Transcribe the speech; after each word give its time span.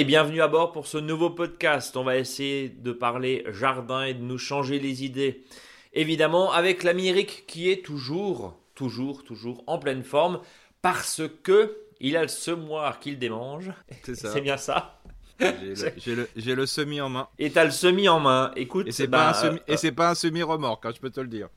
Allez, 0.00 0.06
bienvenue 0.06 0.40
à 0.40 0.48
bord 0.48 0.72
pour 0.72 0.86
ce 0.86 0.96
nouveau 0.96 1.28
podcast. 1.28 1.94
On 1.94 2.04
va 2.04 2.16
essayer 2.16 2.70
de 2.70 2.90
parler 2.90 3.44
jardin 3.50 4.04
et 4.04 4.14
de 4.14 4.22
nous 4.22 4.38
changer 4.38 4.78
les 4.78 5.04
idées. 5.04 5.44
Évidemment, 5.92 6.52
avec 6.52 6.84
l'ami 6.84 7.08
Eric 7.08 7.44
qui 7.46 7.70
est 7.70 7.84
toujours, 7.84 8.56
toujours, 8.74 9.24
toujours 9.24 9.62
en 9.66 9.78
pleine 9.78 10.02
forme 10.02 10.40
parce 10.80 11.20
que 11.42 11.76
il 12.00 12.16
a 12.16 12.22
le 12.22 12.28
semoir 12.28 12.98
qu'il 12.98 13.18
démange. 13.18 13.72
C'est 14.02 14.14
ça. 14.14 14.30
C'est 14.32 14.40
bien 14.40 14.56
ça. 14.56 15.02
J'ai 15.38 16.14
le, 16.14 16.28
le 16.34 16.64
semi 16.64 17.02
en 17.02 17.10
main. 17.10 17.28
Et 17.38 17.50
t'as 17.50 17.66
le 17.66 17.70
semi 17.70 18.08
en 18.08 18.20
main. 18.20 18.52
Écoute, 18.56 18.86
Et 18.88 18.92
c'est 18.92 19.06
bah, 19.06 19.18
pas, 19.18 19.28
un 19.28 19.34
semi, 19.34 19.58
euh, 19.58 19.74
et 19.74 19.76
c'est 19.76 19.92
pas 19.92 20.08
un 20.08 20.14
semi-remorque, 20.14 20.86
hein, 20.86 20.92
je 20.96 21.00
peux 21.00 21.10
te 21.10 21.20
le 21.20 21.28
dire. 21.28 21.50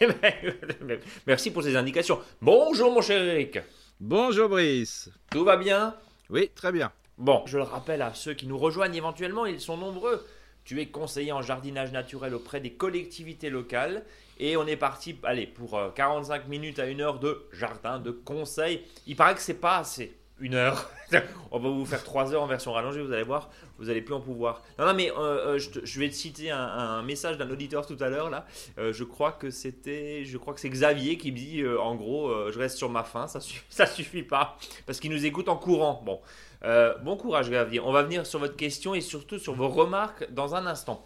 Merci 1.26 1.50
pour 1.50 1.62
ces 1.62 1.76
indications. 1.76 2.20
Bonjour 2.40 2.90
mon 2.90 3.02
cher 3.02 3.22
Eric. 3.22 3.58
Bonjour 4.00 4.48
Brice. 4.48 5.10
Tout 5.30 5.44
va 5.44 5.58
bien? 5.58 5.94
Oui, 6.30 6.50
très 6.54 6.72
bien. 6.72 6.90
Bon, 7.18 7.42
je 7.46 7.56
le 7.56 7.62
rappelle 7.62 8.02
à 8.02 8.12
ceux 8.12 8.34
qui 8.34 8.46
nous 8.46 8.58
rejoignent 8.58 8.94
éventuellement, 8.94 9.46
ils 9.46 9.60
sont 9.60 9.78
nombreux. 9.78 10.26
Tu 10.64 10.80
es 10.82 10.86
conseiller 10.86 11.32
en 11.32 11.40
jardinage 11.40 11.90
naturel 11.90 12.34
auprès 12.34 12.60
des 12.60 12.72
collectivités 12.72 13.48
locales 13.48 14.04
et 14.38 14.56
on 14.58 14.66
est 14.66 14.76
parti, 14.76 15.16
allez, 15.22 15.46
pour 15.46 15.78
euh, 15.78 15.90
45 15.94 16.46
minutes 16.48 16.78
à 16.78 16.86
une 16.86 17.00
heure 17.00 17.18
de 17.18 17.46
jardin, 17.52 17.98
de 17.98 18.10
conseil. 18.10 18.82
Il 19.06 19.16
paraît 19.16 19.34
que 19.34 19.40
c'est 19.40 19.54
pas 19.54 19.78
assez. 19.78 20.14
Une 20.38 20.52
heure. 20.52 20.90
on 21.50 21.58
va 21.58 21.70
vous 21.70 21.86
faire 21.86 22.04
trois 22.04 22.34
heures 22.34 22.42
en 22.42 22.46
version 22.46 22.72
rallongée, 22.72 23.00
vous 23.00 23.12
allez 23.12 23.22
voir, 23.22 23.48
vous 23.78 23.88
allez 23.88 24.02
plus 24.02 24.12
en 24.12 24.20
pouvoir. 24.20 24.62
Non, 24.78 24.84
non, 24.84 24.92
mais 24.92 25.10
euh, 25.10 25.56
euh, 25.56 25.58
je, 25.58 25.98
vais 25.98 26.10
te 26.10 26.14
citer 26.14 26.50
un, 26.50 27.02
message 27.02 27.38
d'un 27.38 27.48
auditeur 27.48 27.86
tout 27.86 27.96
à 28.00 28.10
l'heure 28.10 28.28
là. 28.28 28.44
Euh, 28.76 28.92
je 28.92 29.04
crois 29.04 29.32
que 29.32 29.48
c'était, 29.48 30.26
je 30.26 30.36
crois 30.36 30.52
que 30.52 30.60
c'est 30.60 30.68
Xavier 30.68 31.16
qui 31.16 31.32
me 31.32 31.38
dit, 31.38 31.62
euh, 31.62 31.80
en 31.80 31.94
gros, 31.94 32.28
euh, 32.28 32.50
je 32.52 32.58
reste 32.58 32.76
sur 32.76 32.90
ma 32.90 33.02
faim, 33.02 33.26
ça, 33.28 33.40
ça 33.70 33.86
suffit 33.86 34.22
pas, 34.22 34.58
parce 34.84 35.00
qu'il 35.00 35.10
nous 35.10 35.24
écoute 35.24 35.48
en 35.48 35.56
courant. 35.56 36.02
Bon, 36.04 36.20
euh, 36.64 36.94
bon 37.02 37.16
courage 37.16 37.50
Xavier. 37.50 37.80
On 37.80 37.92
va 37.92 38.02
venir 38.02 38.26
sur 38.26 38.38
votre 38.38 38.56
question 38.56 38.94
et 38.94 39.00
surtout 39.00 39.38
sur 39.38 39.54
vos 39.54 39.68
remarques 39.68 40.26
dans 40.32 40.54
un 40.54 40.66
instant. 40.66 41.04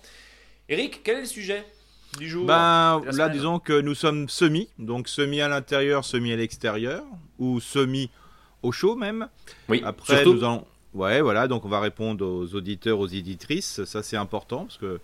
Eric, 0.69 1.03
quel 1.03 1.19
est 1.19 1.21
le 1.21 1.27
sujet 1.27 1.65
du 2.19 2.29
jour 2.29 2.47
Ben 2.47 3.03
là, 3.13 3.29
disons 3.29 3.59
que 3.59 3.81
nous 3.81 3.95
sommes 3.95 4.29
semi, 4.29 4.69
donc 4.79 5.09
semi 5.09 5.41
à 5.41 5.49
l'intérieur, 5.49 6.05
semi 6.05 6.33
à 6.33 6.37
l'extérieur, 6.37 7.05
ou 7.39 7.61
semi 7.61 8.11
au 8.63 8.73
chaud 8.73 8.97
même. 8.97 9.29
Oui, 9.69 9.83
Après, 9.85 10.17
surtout. 10.17 10.35
nous 10.35 10.45
allons. 10.45 10.65
Ouais, 10.93 11.21
voilà, 11.21 11.47
donc 11.47 11.65
on 11.65 11.69
va 11.69 11.81
répondre 11.81 12.27
aux 12.27 12.55
auditeurs, 12.55 12.99
aux 12.99 13.07
éditrices. 13.07 13.85
Ça, 13.85 14.03
c'est 14.03 14.17
important 14.17 14.65
parce 14.65 14.77
que 14.77 15.01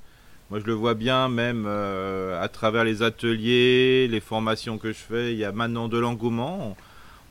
moi, 0.50 0.60
je 0.60 0.64
le 0.66 0.72
vois 0.72 0.94
bien, 0.94 1.28
même 1.28 1.64
euh, 1.66 2.40
à 2.40 2.48
travers 2.48 2.84
les 2.84 3.02
ateliers, 3.02 4.06
les 4.08 4.20
formations 4.20 4.78
que 4.78 4.88
je 4.88 4.98
fais. 4.98 5.32
Il 5.32 5.38
y 5.38 5.44
a 5.44 5.52
maintenant 5.52 5.88
de 5.88 5.98
l'engouement. 5.98 6.76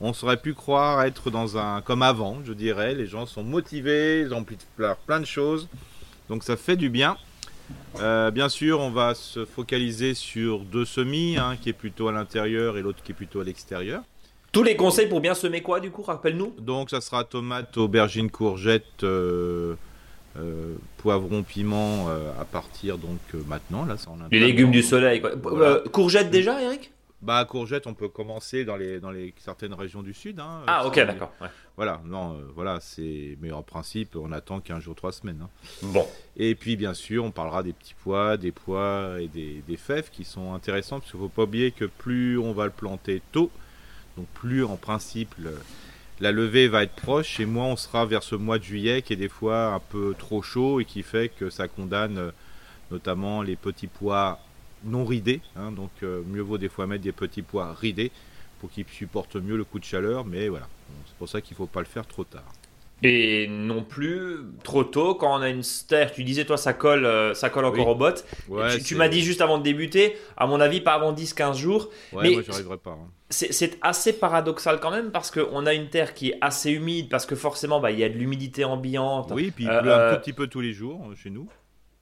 On, 0.02 0.14
serait 0.14 0.38
pu 0.38 0.54
croire 0.54 1.04
être 1.04 1.32
dans 1.32 1.58
un 1.58 1.82
comme 1.82 2.02
avant, 2.02 2.40
je 2.44 2.54
dirais. 2.54 2.94
Les 2.94 3.08
gens 3.08 3.26
sont 3.26 3.44
motivés, 3.44 4.22
ils 4.22 4.34
ont 4.34 4.42
de 4.42 4.48
faire 4.78 4.98
plein 4.98 5.20
de 5.20 5.26
choses. 5.26 5.68
Donc, 6.30 6.44
ça 6.44 6.58
fait 6.58 6.76
du 6.76 6.90
bien. 6.90 7.18
Euh, 8.00 8.30
bien 8.32 8.50
sûr, 8.50 8.80
on 8.80 8.92
va 8.92 9.16
se 9.16 9.46
focaliser 9.46 10.14
sur 10.14 10.60
deux 10.60 10.86
semis, 10.86 11.38
un 11.38 11.56
qui 11.56 11.70
est 11.70 11.74
plutôt 11.74 12.08
à 12.08 12.12
l'intérieur 12.12 12.78
et 12.78 12.82
l'autre 12.82 13.02
qui 13.04 13.12
est 13.12 13.16
plutôt 13.16 13.40
à 13.40 13.44
l'extérieur. 13.44 14.04
Tous 14.52 14.64
les 14.64 14.76
conseils 14.76 15.08
pour 15.08 15.22
bien 15.22 15.34
semer 15.34 15.62
quoi 15.62 15.80
du 15.80 15.92
coup 15.92 16.02
Rappelle-nous? 16.02 16.54
Donc 16.60 16.90
ça 16.90 17.02
sera 17.02 17.24
tomate, 17.24 17.78
aubergine, 17.78 18.30
courgette, 18.30 19.04
euh, 19.04 19.76
euh, 20.38 20.76
poivron, 20.98 21.44
piment 21.44 22.08
à 22.40 22.46
partir 22.46 22.98
donc 22.98 23.20
maintenant 23.48 23.86
là 23.86 23.98
ça 23.98 24.12
en 24.12 24.22
a 24.22 24.28
Les 24.32 24.40
légumes 24.40 24.72
du 24.72 24.82
soleil. 24.82 25.20
Quoi. 25.20 25.32
Voilà. 25.42 25.82
Courgettes 25.92 26.30
déjà, 26.30 26.62
Eric? 26.62 26.92
Bah 27.26 27.44
courgette 27.46 27.88
on 27.88 27.94
peut 27.96 28.08
commencer 28.10 28.66
dans 28.66 28.76
les 28.78 29.00
dans 29.00 29.10
les 29.10 29.34
certaines 29.38 29.74
régions 29.74 30.04
du 30.04 30.14
sud. 30.14 30.40
hein. 30.40 30.62
Ah, 30.68 30.86
ok, 30.86 30.96
d'accord. 30.96 31.32
ouais. 31.42 31.48
Voilà 31.76 32.00
non 32.06 32.36
euh, 32.36 32.44
voilà 32.56 32.80
c'est 32.80 33.38
mais 33.42 33.52
en 33.52 33.64
principe 33.64 34.16
on 34.16 34.32
attend 34.32 34.60
15 34.60 34.80
jours 34.84 34.96
3 34.96 35.12
semaines. 35.12 35.42
hein. 35.44 35.50
Bon. 35.82 36.08
Et 36.38 36.54
puis 36.56 36.76
bien 36.76 36.94
sûr 36.94 37.24
on 37.26 37.32
parlera 37.32 37.64
des 37.64 37.74
petits 37.74 37.96
pois, 38.04 38.38
des 38.38 38.52
pois 38.52 39.18
et 39.20 39.28
des, 39.28 39.64
des 39.68 39.78
fèves 39.78 40.10
qui 40.12 40.24
sont 40.24 40.54
intéressants 40.54 41.00
parce 41.00 41.10
qu'il 41.12 41.20
faut 41.20 41.28
pas 41.30 41.44
oublier 41.44 41.72
que 41.72 41.86
plus 41.86 42.38
on 42.38 42.54
va 42.54 42.66
le 42.66 42.72
planter 42.72 43.22
tôt, 43.32 43.50
donc 44.18 44.28
plus 44.36 44.64
en 44.64 44.76
principe 44.78 45.34
le- 45.40 45.60
la 46.22 46.32
levée 46.32 46.68
va 46.70 46.84
être 46.84 46.96
proche 46.96 47.40
et 47.42 47.46
moins 47.46 47.66
on 47.66 47.76
sera 47.76 48.06
vers 48.06 48.24
ce 48.24 48.36
mois 48.36 48.58
de 48.60 48.64
juillet 48.64 49.02
qui 49.02 49.14
est 49.14 49.18
des 49.18 49.28
fois 49.30 49.74
un 49.74 49.80
peu 49.80 50.16
trop 50.18 50.42
chaud 50.42 50.80
et 50.80 50.86
qui 50.86 51.02
fait 51.04 51.28
que 51.30 51.50
ça 51.50 51.68
condamne 51.68 52.18
euh, 52.20 52.32
notamment 52.92 53.42
les 53.42 53.56
petits 53.58 53.88
pois 53.88 54.40
non 54.86 55.04
ridés. 55.06 55.42
hein. 55.56 55.72
donc 55.72 55.92
euh, 56.04 56.22
mieux 56.28 56.42
vaut 56.42 56.58
des 56.58 56.70
fois 56.70 56.88
mettre 56.88 57.04
des 57.04 57.12
petits 57.12 57.42
pois 57.42 57.74
ridés 57.74 58.12
pour 58.60 58.70
qu'ils 58.70 58.86
supportent 58.88 59.36
mieux 59.36 59.58
le 59.58 59.64
coup 59.66 59.80
de 59.80 59.84
chaleur. 59.86 60.26
Mais 60.26 60.48
voilà, 60.48 60.68
c'est 61.08 61.16
pour 61.18 61.28
ça 61.30 61.42
qu'il 61.42 61.58
faut 61.58 61.68
pas 61.68 61.80
le 61.82 61.86
faire 61.86 62.06
trop 62.08 62.24
tard. 62.24 62.52
Et 63.04 63.48
non 63.50 63.84
plus 63.84 64.38
trop 64.64 64.86
tôt 64.86 65.16
quand 65.16 65.38
on 65.38 65.42
a 65.42 65.50
une 65.50 65.64
terre. 65.88 66.14
Tu 66.14 66.24
disais 66.24 66.46
toi 66.46 66.56
ça 66.56 66.72
colle, 66.72 67.06
euh, 67.06 67.34
ça 67.34 67.50
colle 67.50 67.66
encore 67.66 67.86
Oui. 67.88 67.92
aux 67.92 67.96
bottes. 67.96 68.26
Ouais, 68.48 68.80
tu 68.80 68.96
m'as 68.96 69.10
dit 69.10 69.22
juste 69.22 69.42
avant 69.42 69.58
de 69.58 69.64
débuter, 69.64 70.16
à 70.38 70.48
mon 70.48 70.62
avis 70.62 70.80
pas 70.80 70.94
avant 70.94 71.12
10-15 71.14 71.58
jours. 71.58 71.90
Ouais, 72.14 72.24
mais- 72.24 72.32
moi 72.32 72.42
j'y 72.42 72.52
arriverai 72.52 72.78
pas. 72.78 72.92
hein. 72.92 73.10
C'est 73.30 73.78
assez 73.82 74.14
paradoxal 74.14 74.80
quand 74.80 74.92
même 74.92 75.12
parce 75.12 75.30
qu'on 75.30 75.66
a 75.66 75.74
une 75.74 75.90
terre 75.90 76.14
qui 76.14 76.30
est 76.30 76.38
assez 76.40 76.72
humide 76.72 77.10
parce 77.10 77.26
que 77.26 77.36
forcément 77.36 77.82
bah, 77.82 77.92
il 77.92 78.00
y 78.00 78.04
a 78.04 78.10
de 78.10 78.14
l'humidité 78.14 78.64
ambiante. 78.64 79.32
Oui, 79.36 79.52
puis 79.54 79.66
il 79.66 79.70
Euh, 79.70 79.82
pleut 79.82 79.94
un 79.94 80.14
tout 80.14 80.22
petit 80.22 80.34
peu 80.34 80.48
tous 80.48 80.62
les 80.62 80.72
jours 80.72 81.02
chez 81.22 81.30
nous. 81.32 81.50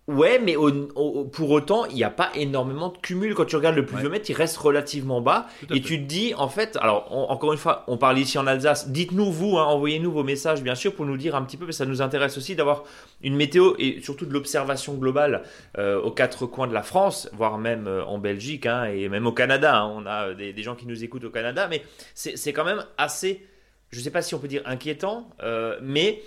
Ouais, 0.10 0.38
mais 0.38 0.58
au- 0.58 0.90
au- 0.96 1.24
pour 1.24 1.50
autant, 1.52 1.86
il 1.86 1.96
n'y 1.96 2.04
a 2.04 2.10
pas 2.10 2.30
énormément 2.36 2.90
de 2.90 2.98
cumul. 2.98 3.34
Quand 3.36 3.46
tu 3.46 3.56
regardes 3.56 3.78
le 3.78 3.86
pluviomètre, 3.86 4.30
il 4.30 4.34
reste 4.34 4.58
relativement 4.58 5.22
bas. 5.22 5.48
Et 5.70 5.76
fait. 5.76 5.80
tu 5.80 5.98
te 6.02 6.06
dis, 6.06 6.34
en 6.36 6.50
fait, 6.50 6.76
alors 6.82 7.08
on- 7.12 7.24
encore 7.32 7.54
une 7.54 7.58
fois, 7.58 7.86
on 7.88 7.96
parle 7.98 8.18
ici 8.20 8.38
en 8.38 8.46
Alsace. 8.46 8.90
Dites-nous, 8.90 9.32
vous, 9.32 9.58
hein, 9.58 9.64
envoyez-nous 9.64 10.12
vos 10.12 10.24
messages, 10.26 10.62
bien 10.62 10.76
sûr, 10.76 10.94
pour 10.94 11.06
nous 11.06 11.16
dire 11.16 11.36
un 11.36 11.42
petit 11.44 11.56
peu, 11.56 11.66
mais 11.66 11.72
ça 11.72 11.86
nous 11.86 12.02
intéresse 12.02 12.38
aussi 12.38 12.54
d'avoir 12.54 12.84
une 13.22 13.38
météo 13.38 13.76
et 13.80 14.02
surtout 14.02 14.26
de 14.26 14.34
l'observation 14.34 14.96
globale 14.96 15.44
euh, 15.78 16.02
aux 16.02 16.12
quatre 16.12 16.48
coins 16.48 16.68
de 16.68 16.74
la 16.74 16.84
France, 16.84 17.30
voire 17.32 17.58
même 17.58 17.88
euh, 17.88 18.04
en 18.04 18.18
Belgique 18.18 18.66
hein, 18.66 18.84
et 18.86 19.08
même 19.08 19.26
au 19.26 19.32
Canada. 19.32 19.78
hein. 19.84 19.94
On 19.96 20.06
a 20.06 20.28
euh, 20.28 20.34
des, 20.34 20.52
des 20.52 20.64
gens 20.64 20.76
qui 20.76 20.86
nous 20.86 21.02
écoutent 21.06 21.24
au 21.24 21.30
Canada, 21.30 21.68
mais 21.70 21.82
c'est 22.14 22.36
c'est 22.38 22.52
quand 22.52 22.66
même 22.66 22.84
assez, 22.98 23.46
je 23.92 24.00
ne 24.00 24.04
sais 24.04 24.12
pas 24.12 24.22
si 24.22 24.36
on 24.36 24.40
peut 24.40 24.50
dire 24.50 24.64
inquiétant, 24.66 25.30
euh, 25.44 25.78
mais 25.82 26.22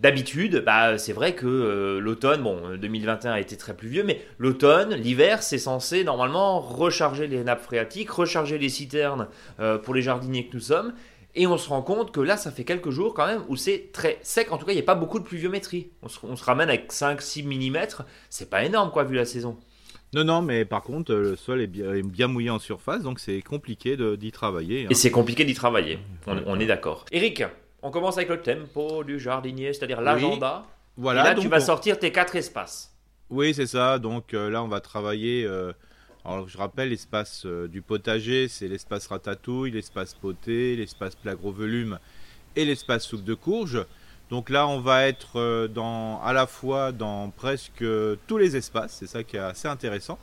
D'habitude, 0.00 0.62
bah, 0.64 0.96
c'est 0.96 1.12
vrai 1.12 1.34
que 1.34 1.46
euh, 1.46 2.00
l'automne, 2.00 2.42
bon, 2.42 2.58
euh, 2.64 2.76
2021 2.78 3.32
a 3.32 3.40
été 3.40 3.58
très 3.58 3.76
pluvieux, 3.76 4.02
mais 4.02 4.22
l'automne, 4.38 4.94
l'hiver, 4.94 5.42
c'est 5.42 5.58
censé 5.58 6.04
normalement 6.04 6.58
recharger 6.58 7.26
les 7.26 7.44
nappes 7.44 7.62
phréatiques, 7.62 8.10
recharger 8.10 8.56
les 8.56 8.70
citernes 8.70 9.28
euh, 9.60 9.76
pour 9.76 9.92
les 9.92 10.00
jardiniers 10.00 10.46
que 10.46 10.54
nous 10.54 10.62
sommes. 10.62 10.94
Et 11.34 11.46
on 11.46 11.58
se 11.58 11.68
rend 11.68 11.82
compte 11.82 12.12
que 12.12 12.20
là, 12.20 12.38
ça 12.38 12.50
fait 12.50 12.64
quelques 12.64 12.88
jours 12.88 13.12
quand 13.12 13.26
même 13.26 13.42
où 13.48 13.56
c'est 13.56 13.90
très 13.92 14.18
sec. 14.22 14.50
En 14.52 14.56
tout 14.56 14.64
cas, 14.64 14.72
il 14.72 14.76
n'y 14.76 14.80
a 14.80 14.84
pas 14.84 14.94
beaucoup 14.94 15.18
de 15.18 15.24
pluviométrie. 15.24 15.90
On 16.02 16.08
se, 16.08 16.18
on 16.22 16.34
se 16.34 16.44
ramène 16.44 16.70
avec 16.70 16.90
5-6 16.90 17.44
mm. 17.44 18.04
C'est 18.30 18.48
pas 18.48 18.64
énorme, 18.64 18.90
quoi, 18.90 19.04
vu 19.04 19.16
la 19.16 19.26
saison. 19.26 19.58
Non, 20.14 20.24
non, 20.24 20.40
mais 20.40 20.64
par 20.64 20.82
contre, 20.82 21.12
le 21.12 21.36
sol 21.36 21.60
est 21.60 21.68
bien, 21.68 21.92
est 21.92 22.02
bien 22.02 22.26
mouillé 22.26 22.50
en 22.50 22.58
surface, 22.58 23.02
donc 23.02 23.20
c'est 23.20 23.42
compliqué 23.42 23.96
d'y 24.16 24.32
travailler. 24.32 24.84
hein. 24.84 24.88
Et 24.90 24.94
c'est 24.94 25.10
compliqué 25.10 25.44
d'y 25.44 25.54
travailler. 25.54 25.98
On, 26.26 26.36
on 26.46 26.58
est 26.58 26.66
d'accord. 26.66 27.04
Eric, 27.12 27.44
on 27.82 27.90
commence 27.90 28.16
avec 28.16 28.28
le 28.28 28.40
tempo 28.42 29.04
du 29.04 29.18
jardinier, 29.18 29.72
c'est-à-dire 29.72 30.00
l'agenda. 30.00 30.64
Voilà, 30.96 31.20
Et 31.22 31.24
là, 31.24 31.34
donc 31.34 31.44
tu 31.44 31.50
vas 31.50 31.58
on- 31.58 31.60
sortir 31.60 31.98
tes 31.98 32.12
quatre 32.12 32.36
espaces. 32.36 32.92
Oui, 33.30 33.54
c'est 33.54 33.66
ça. 33.66 33.98
Donc 33.98 34.34
euh, 34.34 34.50
là, 34.50 34.62
on 34.62 34.68
va 34.68 34.80
travailler. 34.80 35.44
euh, 35.46 35.72
alors, 36.24 36.48
je 36.48 36.58
rappelle, 36.58 36.90
l'espace 36.90 37.44
euh, 37.46 37.68
du 37.68 37.80
potager, 37.80 38.48
c'est 38.48 38.68
l'espace 38.68 39.06
ratatouille, 39.06 39.70
l'espace 39.70 40.14
poté, 40.14 40.76
l'espace 40.76 41.14
plat 41.14 41.34
gros 41.34 41.52
volume 41.52 41.98
et 42.56 42.64
l'espace 42.64 43.04
soupe 43.04 43.24
de 43.24 43.34
courge. 43.34 43.84
Donc 44.30 44.50
là, 44.50 44.66
on 44.68 44.80
va 44.80 45.06
être 45.08 45.66
dans, 45.68 46.20
à 46.22 46.32
la 46.32 46.46
fois 46.46 46.92
dans 46.92 47.30
presque 47.30 47.84
tous 48.26 48.38
les 48.38 48.56
espaces. 48.56 48.96
C'est 49.00 49.06
ça 49.08 49.24
qui 49.24 49.36
est 49.36 49.40
assez 49.40 49.66
intéressant. 49.66 50.18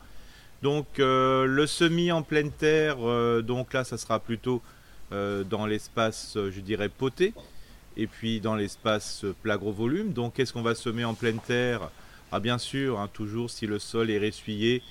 Donc 0.61 0.85
le 0.97 1.65
semis 1.67 2.11
en 2.11 2.21
pleine 2.23 2.51
terre, 2.51 2.97
donc 3.43 3.73
là, 3.73 3.83
ça 3.83 3.97
sera 3.97 4.19
plutôt 4.19 4.61
dans 5.11 5.65
l'espace, 5.65 6.35
euh, 6.37 6.51
je 6.51 6.59
dirais, 6.61 6.89
poté. 6.89 7.33
Et 7.99 8.05
puis 8.05 8.39
dans 8.39 8.55
l'espace 8.55 9.23
euh, 9.23 9.35
plat 9.41 9.57
volume. 9.57 10.13
Donc 10.13 10.35
qu'est-ce 10.35 10.53
qu'on 10.53 10.61
va 10.61 10.75
semer 10.75 11.03
en 11.03 11.15
pleine 11.15 11.39
terre? 11.39 11.89
Ah 12.31 12.39
bien 12.39 12.59
sûr, 12.59 12.99
hein, 12.99 13.09
toujours 13.11 13.49
si 13.49 13.65
le 13.65 13.79
sol 13.79 14.11
est 14.11 14.19
ressuyé 14.19 14.83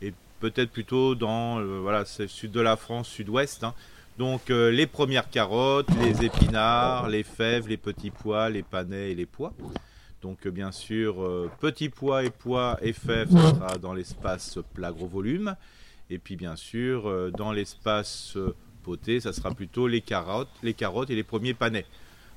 et 0.00 0.14
peut-être 0.40 0.70
plutôt 0.70 1.14
dans 1.14 1.58
euh, 1.60 1.80
voilà 1.80 2.04
le 2.18 2.26
sud 2.26 2.52
de 2.52 2.60
la 2.60 2.76
France, 2.76 3.08
sud-ouest. 3.08 3.64
hein. 3.64 3.74
Donc 4.16 4.48
euh, 4.48 4.70
les 4.70 4.86
premières 4.86 5.28
carottes, 5.28 5.88
les 6.00 6.24
épinards, 6.24 7.08
les 7.08 7.24
fèves, 7.24 7.68
les 7.68 7.76
petits 7.76 8.10
pois, 8.10 8.48
les 8.48 8.62
panais 8.62 9.10
et 9.10 9.14
les 9.14 9.26
pois. 9.26 9.52
Donc 10.22 10.46
euh, 10.46 10.50
bien 10.50 10.72
sûr 10.72 11.22
euh, 11.22 11.50
petits 11.60 11.90
pois 11.90 12.24
et 12.24 12.30
pois 12.30 12.78
et 12.80 12.94
fèves, 12.94 13.30
ça 13.30 13.50
sera 13.50 13.76
dans 13.76 13.92
l'espace 13.92 14.58
plat 14.72 14.92
volume. 14.92 15.54
Et 16.08 16.18
puis 16.18 16.36
bien 16.36 16.56
sûr 16.56 17.08
euh, 17.08 17.30
dans 17.30 17.52
l'espace 17.52 18.38
euh, 18.84 18.90
poté, 18.90 19.20
ça 19.20 19.32
sera 19.32 19.52
plutôt 19.52 19.88
les 19.88 20.00
carottes, 20.00 20.48
les 20.62 20.74
carottes 20.74 21.10
et 21.10 21.14
les 21.14 21.24
premiers 21.24 21.54
panais. 21.54 21.86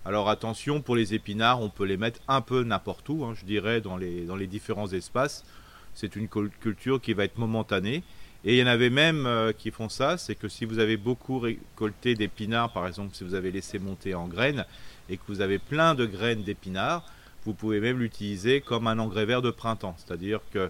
Alors 0.06 0.30
attention, 0.30 0.82
pour 0.82 0.96
les 0.96 1.14
épinards, 1.14 1.62
on 1.62 1.70
peut 1.70 1.84
les 1.84 1.98
mettre 1.98 2.22
un 2.28 2.42
peu 2.42 2.64
n'importe 2.64 3.10
où, 3.10 3.26
hein, 3.26 3.34
je 3.36 3.46
dirais, 3.46 3.82
dans 3.82 3.98
les, 3.98 4.48
différents 4.48 4.88
espaces. 4.88 5.44
C'est 5.94 6.16
une 6.16 6.28
cul- 6.28 6.52
culture 6.62 7.02
qui 7.02 7.14
va 7.14 7.26
être 7.26 7.38
momentanée. 7.38 8.04
Et 8.46 8.54
il 8.54 8.60
y 8.60 8.64
en 8.64 8.68
avait 8.68 8.92
même 8.92 9.26
euh, 9.26 9.52
qui 9.52 9.72
font 9.72 9.90
ça, 9.90 10.18
c'est 10.18 10.36
que 10.36 10.48
si 10.48 10.64
vous 10.64 10.80
avez 10.80 10.96
beaucoup 10.96 11.40
récolté 11.40 12.16
d'épinards, 12.16 12.72
par 12.72 12.88
exemple 12.88 13.16
si 13.16 13.24
vous 13.24 13.34
avez 13.34 13.52
laissé 13.52 13.80
monter 13.80 14.14
en 14.14 14.28
graines, 14.28 14.66
et 15.10 15.18
que 15.18 15.24
vous 15.28 15.42
avez 15.42 15.58
plein 15.58 15.96
de 15.96 16.06
graines 16.06 16.44
d'épinards, 16.44 17.04
vous 17.46 17.54
pouvez 17.54 17.80
même 17.80 18.00
l'utiliser 18.00 18.62
comme 18.62 18.88
un 18.88 19.00
engrais 19.00 19.26
vert 19.26 19.42
de 19.42 19.52
printemps. 19.52 19.96
C'est-à-dire 19.98 20.40
que 20.54 20.70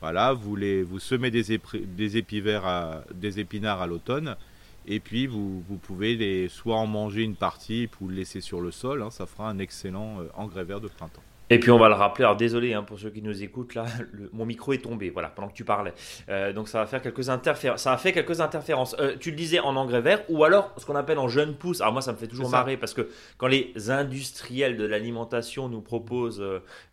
voilà, 0.00 0.34
vous, 0.34 0.56
semez 1.00 1.30
des, 1.30 1.58
des 1.72 2.16
épinards 2.18 3.82
à 3.82 3.86
l'automne 3.86 4.36
et 4.86 5.00
puis 5.00 5.26
vous, 5.26 5.62
pouvez 5.82 6.16
les, 6.16 6.48
soit 6.48 6.76
en 6.76 6.86
manger 6.86 7.22
une 7.22 7.36
partie 7.36 7.88
ou 8.00 8.08
le 8.08 8.14
laisser 8.14 8.40
sur 8.40 8.60
le 8.60 8.70
sol. 8.70 9.02
Hein, 9.02 9.10
ça 9.10 9.26
fera 9.26 9.48
un 9.48 9.58
excellent 9.58 10.20
euh, 10.20 10.28
engrais 10.34 10.64
vert 10.64 10.80
de 10.80 10.88
printemps. 10.88 11.22
Et 11.48 11.60
puis 11.60 11.70
on 11.70 11.78
va 11.78 11.88
le 11.88 11.94
rappeler, 11.94 12.24
alors 12.24 12.36
désolé 12.36 12.74
hein, 12.74 12.82
pour 12.82 12.98
ceux 12.98 13.10
qui 13.10 13.22
nous 13.22 13.42
écoutent, 13.42 13.74
là, 13.74 13.84
mon 14.32 14.44
micro 14.44 14.72
est 14.72 14.82
tombé, 14.82 15.10
voilà, 15.10 15.28
pendant 15.28 15.48
que 15.48 15.54
tu 15.54 15.64
parlais. 15.64 15.94
Euh, 16.28 16.52
donc 16.52 16.68
ça 16.68 16.80
va 16.80 16.86
faire 16.86 17.00
quelques 17.00 17.28
interférences. 17.28 17.82
Ça 17.82 17.92
a 17.92 17.96
fait 17.96 18.12
quelques 18.12 18.40
interférences. 18.40 18.96
Euh, 18.98 19.16
tu 19.18 19.30
le 19.30 19.36
disais 19.36 19.60
en 19.60 19.76
engrais 19.76 20.00
vert, 20.00 20.22
ou 20.28 20.44
alors 20.44 20.72
ce 20.76 20.84
qu'on 20.84 20.96
appelle 20.96 21.18
en 21.18 21.28
jeune 21.28 21.54
pousse. 21.54 21.80
Alors 21.80 21.92
moi 21.92 22.02
ça 22.02 22.12
me 22.12 22.16
fait 22.16 22.26
toujours 22.26 22.50
marrer 22.50 22.76
parce 22.76 22.94
que 22.94 23.08
quand 23.38 23.46
les 23.46 23.72
industriels 23.90 24.76
de 24.76 24.84
l'alimentation 24.84 25.68
nous 25.68 25.80
proposent 25.80 26.44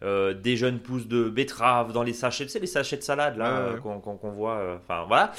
euh, 0.04 0.34
des 0.34 0.56
jeunes 0.56 0.80
pousses 0.80 1.08
de 1.08 1.30
betterave 1.30 1.92
dans 1.92 2.04
les 2.04 2.14
sachets, 2.14 2.46
tu 2.46 2.52
sais 2.52 2.60
les 2.60 2.68
sachets 2.68 2.98
de 2.98 3.04
salade 3.04 3.38
là 3.38 3.74
qu'on 3.82 4.32
voit, 4.32 4.78
enfin 4.78 5.06
voilà, 5.08 5.32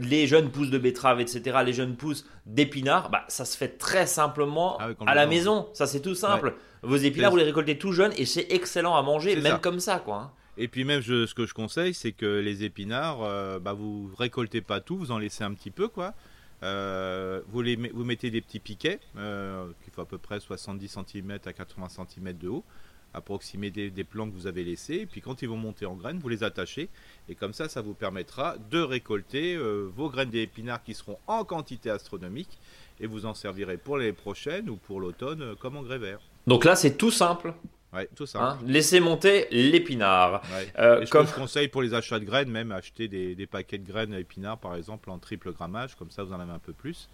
les 0.00 0.26
jeunes 0.26 0.50
pousses 0.50 0.70
de 0.70 0.78
betterave, 0.78 1.20
etc., 1.20 1.58
les 1.64 1.72
jeunes 1.72 1.96
pousses 1.96 2.26
d'épinards, 2.46 3.10
bah, 3.10 3.24
ça 3.28 3.44
se 3.44 3.56
fait 3.56 3.78
très 3.78 4.06
simplement 4.06 4.78
ah 4.80 4.88
à 5.06 5.14
la 5.14 5.26
maison. 5.26 5.68
Ça 5.72 5.86
c'est 5.86 6.00
tout 6.00 6.14
simple. 6.14 6.54
Vos 6.84 6.96
épinards, 6.96 7.30
vous 7.30 7.36
les 7.38 7.44
récoltez 7.44 7.78
tout 7.78 7.92
jeunes 7.92 8.12
et 8.16 8.26
c'est 8.26 8.46
excellent 8.50 8.96
à 8.96 9.02
manger, 9.02 9.36
même 9.36 9.60
comme 9.60 9.80
ça, 9.80 9.98
quoi. 9.98 10.16
Hein. 10.16 10.30
Et 10.56 10.68
puis 10.68 10.84
même, 10.84 11.02
ce 11.02 11.34
que 11.34 11.46
je 11.46 11.54
conseille, 11.54 11.94
c'est 11.94 12.12
que 12.12 12.40
les 12.40 12.64
épinards, 12.64 13.22
euh, 13.22 13.58
bah, 13.58 13.72
vous 13.72 14.10
récoltez 14.16 14.60
pas 14.60 14.80
tout, 14.80 14.96
vous 14.96 15.10
en 15.10 15.18
laissez 15.18 15.42
un 15.42 15.52
petit 15.52 15.70
peu, 15.70 15.88
quoi. 15.88 16.14
Euh, 16.62 17.42
vous, 17.48 17.60
les, 17.60 17.76
vous 17.76 18.04
mettez 18.04 18.30
des 18.30 18.40
petits 18.40 18.60
piquets 18.60 19.00
euh, 19.16 19.66
qui 19.84 19.90
font 19.90 20.02
à 20.02 20.06
peu 20.06 20.18
près 20.18 20.40
70 20.40 20.88
cm 20.88 21.38
à 21.44 21.52
80 21.52 21.88
cm 21.88 22.38
de 22.38 22.48
haut, 22.48 22.64
approximé 23.12 23.70
des, 23.70 23.90
des 23.90 24.04
plants 24.04 24.30
que 24.30 24.34
vous 24.34 24.46
avez 24.46 24.62
laissés. 24.62 24.94
Et 24.94 25.06
puis 25.06 25.20
quand 25.20 25.42
ils 25.42 25.48
vont 25.48 25.56
monter 25.56 25.86
en 25.86 25.94
graines, 25.94 26.20
vous 26.20 26.28
les 26.28 26.44
attachez. 26.44 26.88
Et 27.28 27.34
comme 27.34 27.52
ça, 27.52 27.68
ça 27.68 27.82
vous 27.82 27.94
permettra 27.94 28.56
de 28.70 28.78
récolter 28.78 29.56
vos 29.56 30.08
graines 30.08 30.30
d'épinards 30.30 30.84
qui 30.84 30.94
seront 30.94 31.18
en 31.26 31.44
quantité 31.44 31.90
astronomique. 31.90 32.58
Et 33.00 33.08
vous 33.08 33.26
en 33.26 33.34
servirez 33.34 33.76
pour 33.76 33.98
les 33.98 34.12
prochaines 34.12 34.70
ou 34.70 34.76
pour 34.76 35.00
l'automne 35.00 35.56
comme 35.56 35.76
engrais 35.76 35.98
vert. 35.98 36.20
Donc 36.46 36.64
là, 36.64 36.76
c'est 36.76 36.96
tout 36.96 37.10
simple. 37.10 37.54
Ouais, 37.92 38.08
tout 38.14 38.26
simple. 38.26 38.44
Hein, 38.44 38.58
laissez 38.66 39.00
monter 39.00 39.46
l'épinard. 39.50 40.42
Euh, 40.78 41.06
comme... 41.06 41.26
Je 41.26 41.34
conseille 41.34 41.68
pour 41.68 41.82
les 41.82 41.94
achats 41.94 42.18
de 42.18 42.24
graines, 42.24 42.50
même 42.50 42.72
acheter 42.72 43.06
des, 43.08 43.46
paquets 43.46 43.78
de 43.78 43.86
graines 43.86 44.14
épinards, 44.14 44.58
par 44.58 44.74
exemple, 44.74 45.10
en 45.10 45.18
triple 45.18 45.52
grammage, 45.52 45.94
comme 45.94 46.10
ça 46.10 46.24
vous 46.24 46.32
en 46.32 46.40
avez 46.40 46.52
un 46.52 46.58
peu 46.58 46.72
plus, 46.72 47.08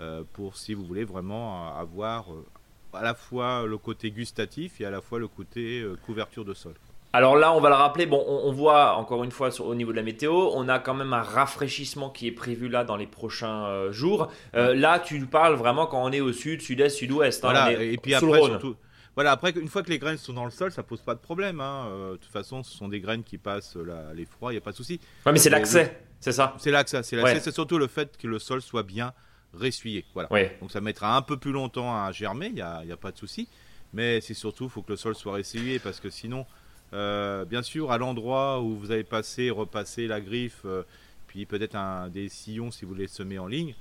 euh, 0.00 0.22
pour 0.32 0.56
si 0.56 0.72
vous 0.72 0.84
voulez 0.84 1.04
vraiment 1.04 1.76
avoir 1.76 2.32
euh, 2.32 2.46
à 2.94 3.02
la 3.02 3.14
fois 3.14 3.66
le 3.66 3.76
côté 3.76 4.10
gustatif 4.10 4.80
et 4.80 4.86
à 4.86 4.90
la 4.90 5.02
fois 5.02 5.18
le 5.18 5.28
côté 5.28 5.84
couverture 6.06 6.46
de 6.46 6.54
sol. 6.54 6.74
Alors 7.12 7.36
là, 7.36 7.52
on 7.54 7.60
va 7.60 7.70
le 7.70 7.74
rappeler, 7.74 8.04
bon, 8.04 8.22
on, 8.26 8.52
voit 8.52 8.96
encore 8.96 9.24
une 9.24 9.30
fois 9.30 9.48
au 9.60 9.74
niveau 9.74 9.90
de 9.90 9.96
la 9.96 10.02
météo, 10.02 10.50
on 10.52 10.68
a 10.68 10.78
quand 10.78 10.92
même 10.92 11.12
un 11.12 11.22
rafraîchissement 11.22 12.10
qui 12.10 12.26
est 12.26 12.32
prévu 12.32 12.68
là 12.68 12.84
dans 12.84 12.96
les 12.96 13.06
prochains 13.06 13.66
euh, 13.66 13.92
jours. 13.92 14.30
Euh, 14.54 14.74
là, 14.74 14.98
tu 14.98 15.20
parles 15.24 15.54
vraiment 15.54 15.86
quand 15.86 16.02
on 16.02 16.12
est 16.12 16.20
au 16.20 16.32
sud, 16.32 16.60
sud-est, 16.60 16.96
sud-ouest. 16.96 17.42
Hein, 17.44 17.52
voilà, 17.52 17.72
et 17.72 17.96
puis 17.96 18.14
après, 18.14 18.42
surtout, 18.42 18.76
voilà, 19.14 19.32
après, 19.32 19.52
une 19.52 19.68
fois 19.68 19.82
que 19.82 19.88
les 19.88 19.98
graines 19.98 20.18
sont 20.18 20.34
dans 20.34 20.44
le 20.44 20.50
sol, 20.50 20.72
ça 20.72 20.82
pose 20.82 21.00
pas 21.00 21.14
de 21.14 21.20
problème. 21.20 21.60
Hein. 21.60 21.86
Euh, 21.88 22.12
de 22.12 22.16
toute 22.18 22.30
façon, 22.30 22.62
ce 22.62 22.76
sont 22.76 22.88
des 22.88 23.00
graines 23.00 23.24
qui 23.24 23.38
passent 23.38 23.78
les 24.14 24.26
froids, 24.26 24.52
il 24.52 24.56
n'y 24.56 24.58
a 24.58 24.62
pas 24.62 24.72
de 24.72 24.76
souci. 24.76 25.00
Ouais, 25.24 25.32
mais 25.32 25.38
c'est 25.38 25.48
l'accès, 25.48 25.98
c'est 26.20 26.32
ça 26.32 26.54
C'est 26.58 26.70
l'accès, 26.70 27.02
c'est 27.02 27.50
surtout 27.50 27.78
le 27.78 27.86
fait 27.86 28.18
que 28.18 28.26
le 28.26 28.38
sol 28.38 28.60
soit 28.60 28.82
bien 28.82 29.14
ressuyé. 29.54 30.04
Voilà. 30.12 30.28
Donc 30.60 30.70
ça 30.70 30.82
mettra 30.82 31.16
un 31.16 31.22
peu 31.22 31.38
plus 31.38 31.52
longtemps 31.52 31.96
à 31.96 32.12
germer, 32.12 32.48
il 32.48 32.54
n'y 32.54 32.60
a, 32.60 32.82
a, 32.90 32.96
pas 32.96 33.10
de 33.10 33.16
souci. 33.16 33.48
Mais 33.94 34.20
c'est 34.20 34.34
surtout, 34.34 34.64
il 34.64 34.70
faut 34.70 34.82
que 34.82 34.92
le 34.92 34.96
sol 34.96 35.14
soit 35.14 35.32
ressuyé 35.32 35.78
parce 35.78 36.00
que 36.00 36.10
sinon, 36.10 36.44
euh, 36.92 37.44
bien 37.44 37.62
sûr, 37.62 37.90
à 37.90 37.98
l'endroit 37.98 38.60
où 38.60 38.76
vous 38.76 38.90
avez 38.90 39.04
passé, 39.04 39.50
repassé 39.50 40.06
la 40.06 40.20
griffe, 40.20 40.62
euh, 40.64 40.82
puis 41.26 41.46
peut-être 41.46 41.74
un, 41.74 42.08
des 42.08 42.28
sillons 42.28 42.70
si 42.70 42.84
vous 42.84 42.94
les 42.94 43.08
semez 43.08 43.38
en 43.38 43.46
ligne, 43.46 43.74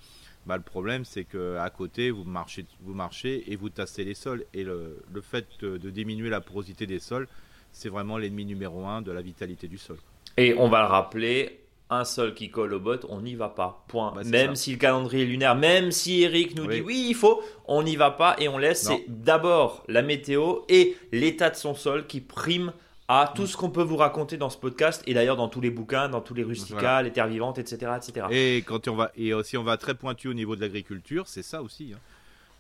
bah, 0.46 0.58
le 0.58 0.64
problème 0.64 1.06
c'est 1.06 1.24
que 1.24 1.58
à 1.58 1.70
côté 1.70 2.12
vous 2.12 2.24
marchez, 2.24 2.66
vous 2.82 2.94
marchez 2.94 3.52
et 3.52 3.56
vous 3.56 3.70
tassez 3.70 4.04
les 4.04 4.14
sols. 4.14 4.46
Et 4.54 4.64
le, 4.64 5.04
fait 5.22 5.46
de, 5.62 5.78
diminuer 5.90 6.30
la 6.30 6.42
porosité 6.42 6.86
des 6.86 7.00
sols, 7.00 7.28
c'est 7.72 7.90
vraiment 7.90 8.18
l'ennemi 8.18 8.46
numéro 8.46 8.86
un 8.86 9.02
de 9.02 9.12
la 9.12 9.22
vitalité 9.22 9.68
du 9.68 9.78
sol. 9.78 9.98
Et 10.38 10.54
on 10.58 10.68
va 10.68 10.82
le 10.82 10.88
rappeler, 10.88 11.62
un 11.90 12.04
sol 12.04 12.34
qui 12.34 12.50
colle 12.50 12.74
au 12.74 12.80
bot, 12.80 12.98
on 13.10 13.22
n'y 13.22 13.36
va 13.36 13.50
pas. 13.50 13.86
Point. 13.88 14.14
Bah, 14.16 14.24
même 14.24 14.56
si 14.56 14.72
le 14.72 14.78
calendrier 14.78 15.24
est 15.24 15.28
lunaire, 15.28 15.56
même 15.56 15.92
si 15.92 16.24
Eric 16.24 16.56
nous 16.56 16.68
dit 16.68 16.82
oui, 16.82 17.06
il 17.10 17.16
faut, 17.16 17.42
on 17.68 17.84
n'y 17.84 17.96
va 17.96 18.12
pas 18.12 18.36
et 18.40 18.48
on 18.48 18.58
laisse. 18.58 18.84
C'est 18.84 19.06
d'abord 19.08 19.84
la 19.88 20.02
météo 20.02 20.62
et 20.68 20.98
l'état 21.12 21.52
de 21.52 21.56
son 21.56 21.76
sol 21.76 22.08
qui 22.08 22.22
prime 22.22 22.74
à 23.08 23.32
tout 23.36 23.46
ce 23.46 23.56
qu'on 23.56 23.70
peut 23.70 23.84
vous 23.84 23.98
raconter 23.98 24.38
dans 24.38 24.50
ce 24.50 24.58
podcast 24.58 25.04
et 25.06 25.14
d'ailleurs 25.14 25.36
dans 25.36 25.48
tous 25.48 25.62
les 25.62 25.70
bouquins, 25.70 26.10
dans 26.10 26.22
tous 26.22 26.34
les 26.34 26.44
rusticales, 26.44 27.06
les 27.06 27.12
terres 27.12 27.28
vivantes, 27.28 27.60
etc., 27.60 27.92
etc. 27.98 28.28
Et 28.32 28.64
quand 28.66 28.88
on 28.88 28.96
va 28.96 29.12
et 29.16 29.34
aussi 29.34 29.58
on 29.58 29.64
va 29.64 29.78
très 29.78 29.94
pointu 29.94 30.28
au 30.28 30.34
niveau 30.34 30.56
de 30.56 30.62
l'agriculture, 30.62 31.28
c'est 31.28 31.44
ça 31.44 31.62
aussi. 31.62 31.94
Hein. 31.94 32.00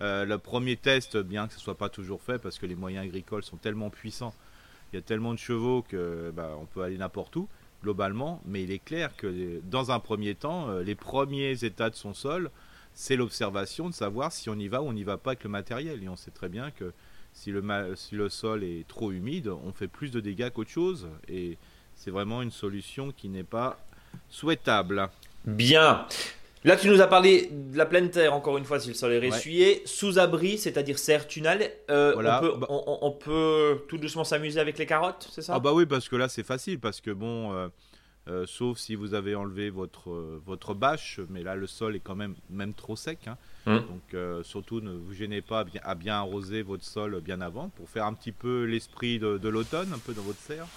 Euh, 0.02 0.26
le 0.26 0.38
premier 0.38 0.76
test, 0.76 1.18
bien 1.18 1.48
que 1.48 1.54
ce 1.54 1.60
soit 1.60 1.78
pas 1.78 1.90
toujours 1.90 2.22
fait 2.22 2.38
parce 2.38 2.60
que 2.60 2.66
les 2.66 2.76
moyens 2.76 3.06
agricoles 3.06 3.44
sont 3.44 3.58
tellement 3.58 3.90
puissants, 3.90 4.36
il 4.92 4.98
y 4.98 5.00
a 5.00 5.02
tellement 5.02 5.34
de 5.34 5.40
chevaux 5.40 5.84
que 5.88 6.32
bah, 6.36 6.52
on 6.60 6.66
peut 6.66 6.84
aller 6.84 6.98
n'importe 6.98 7.36
où 7.36 7.48
globalement, 7.82 8.42
mais 8.46 8.64
il 8.64 8.72
est 8.72 8.84
clair 8.84 9.16
que 9.16 9.62
dans 9.64 9.92
un 9.92 10.00
premier 10.00 10.34
temps, 10.34 10.70
euh, 10.70 10.82
les 10.82 10.96
premiers 10.96 11.64
états 11.64 11.92
de 11.92 11.96
son 11.96 12.16
sol, 12.16 12.50
c'est 12.96 13.16
l'observation 13.16 13.90
de 13.90 13.94
savoir 13.94 14.32
si 14.32 14.50
on 14.50 14.56
y 14.56 14.68
va 14.68 14.82
ou 14.82 14.88
on 14.88 14.94
n'y 14.94 15.04
va 15.04 15.18
pas 15.18 15.32
avec 15.32 15.44
le 15.44 15.50
matériel. 15.52 16.04
Et 16.04 16.10
on 16.10 16.16
sait 16.16 16.32
très 16.32 16.50
bien 16.50 16.72
que 16.72 16.94
si 17.36 17.52
le, 17.52 17.62
si 17.96 18.16
le 18.16 18.30
sol 18.30 18.64
est 18.64 18.88
trop 18.88 19.12
humide, 19.12 19.50
on 19.50 19.72
fait 19.74 19.90
plus 19.90 20.10
de 20.10 20.20
dégâts 20.20 20.50
qu'autre 20.50 20.72
chose. 20.72 21.08
Et 21.28 21.58
c'est 21.94 22.10
vraiment 22.10 22.42
une 22.42 22.50
solution 22.50 23.12
qui 23.12 23.30
n'est 23.30 23.44
pas 23.44 23.78
souhaitable. 24.30 25.10
Bien. 25.44 26.08
Là, 26.64 26.78
tu 26.78 26.90
nous 26.90 27.02
as 27.02 27.08
parlé 27.08 27.50
de 27.52 27.78
la 27.78 27.86
pleine 27.86 28.10
terre, 28.10 28.34
encore 28.34 28.58
une 28.58 28.64
fois, 28.64 28.80
si 28.80 28.88
le 28.88 28.96
sol 28.96 29.12
est 29.12 29.30
ressuyé. 29.30 29.84
Sous-abri, 29.86 30.58
c'est-à-dire 30.58 30.98
serre 30.98 31.28
tunnel. 31.28 31.72
Euh, 31.92 32.14
on, 32.16 32.40
peut, 32.40 32.58
bah 32.58 32.68
on, 32.70 33.12
peut, 33.12 33.82
tout 33.88 33.98
doucement 33.98 34.24
s'amuser 34.24 34.60
avec 34.60 34.80
les 34.80 34.88
carottes, 34.88 35.28
c'est 35.30 35.44
ça? 35.44 35.54
Ah 35.56 35.60
bah 35.60 35.74
oui, 35.74 35.86
parce 35.86 36.10
que 36.10 36.16
là, 36.16 36.28
c'est 36.28 36.44
facile. 36.44 36.80
Parce 36.80 37.02
que 37.02 37.12
bon, 37.12 37.54
euh, 37.54 37.68
euh, 38.30 38.46
sauf 38.48 38.80
si 38.80 38.96
vous 38.96 39.14
avez 39.14 39.36
enlevé 39.36 39.70
votre, 39.70 40.40
votre 40.46 40.74
bâche, 40.74 41.20
mais 41.30 41.44
là, 41.44 41.56
le 41.56 41.68
sol 41.68 41.98
est 41.98 42.00
quand 42.00 42.16
même, 42.16 42.36
même 42.50 42.74
trop 42.74 42.96
sec. 42.96 43.20
Hein. 43.28 43.38
Hum. 43.68 43.80
Donc 43.80 44.14
euh, 44.14 44.44
surtout 44.44 44.80
ne 44.80 44.92
vous 44.92 45.14
gênez 45.14 45.42
pas 45.42 45.66
à 45.84 45.96
bien, 45.96 46.16
arroser 46.16 46.62
votre 46.62 46.84
sol 46.84 47.20
bien 47.22 47.42
avant 47.42 47.70
pour 47.70 47.90
faire 47.90 48.06
un 48.06 48.14
petit 48.14 48.32
peu 48.32 48.64
l'esprit 48.66 49.18
de, 49.18 49.50
l'automne 49.50 49.92
un 49.94 49.98
peu 49.98 50.14
dans 50.14 50.22
votre 50.22 50.40
serre. 50.40 50.68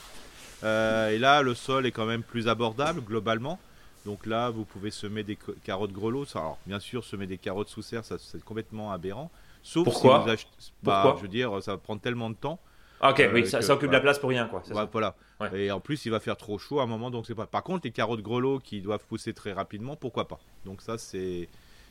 Euh, 0.65 1.11
et 1.11 1.19
là 1.19 1.43
le 1.43 1.55
sol 1.55 1.87
est 1.87 1.93
quand 1.93 2.07
même 2.07 2.23
plus 2.23 2.49
abordable 2.49 3.03
globalement. 3.03 3.59
Donc 4.07 4.25
là 4.25 4.49
vous 4.49 4.65
pouvez 4.65 4.91
semer 4.91 5.23
des 5.23 5.39
carottes 5.65 5.93
grelots. 5.93 6.25
Alors 6.35 6.59
bien 6.67 6.81
sûr 6.81 7.05
semer 7.05 7.27
des 7.27 7.37
carottes 7.37 7.69
sous 7.69 7.83
serre 7.83 8.05
ça 8.05 8.17
c'est 8.19 8.43
complètement 8.43 8.91
aberrant. 8.91 9.31
Sauf 9.63 9.85
Pourquoi 9.85 10.21
si 10.21 10.25
vous 10.25 10.31
achetez, 10.31 10.49
bah, 10.83 11.15
je 11.19 11.23
veux 11.23 11.29
dire 11.29 11.63
ça 11.63 11.73
va 11.73 11.79
prendre 11.79 12.01
tellement 12.01 12.31
de 12.31 12.37
temps. 12.37 12.59
Ah, 13.01 13.13
ok, 13.13 13.29
oui, 13.33 13.47
ça, 13.47 13.61
occupe 13.73 13.91
de 13.91 13.95
la 13.95 14.01
place 14.01 14.19
pour 14.19 14.31
rien, 14.31 14.47
quoi. 14.47 14.63
voilà. 14.91 15.15
Et 15.55 15.71
en 15.71 15.79
plus, 15.79 16.05
il 16.05 16.11
va 16.11 16.19
faire 16.19 16.37
trop 16.37 16.59
chaud 16.59 16.81
à 16.81 16.83
un 16.83 16.87
moment, 16.87 17.11
donc 17.11 17.27
c'est 17.27 17.35
pas. 17.35 17.47
Par 17.47 17.63
contre, 17.63 17.83
les 17.85 17.93
carottes 17.93 18.23
grelots 18.23 18.59
qui 18.59 18.81
doivent 18.81 19.05
pousser 19.09 19.33
très 19.33 19.53
rapidement, 19.53 19.95
pourquoi 19.95 20.27
pas? 20.27 20.41
Donc 20.65 20.83
ça, 20.83 20.99
c'est 20.99 21.49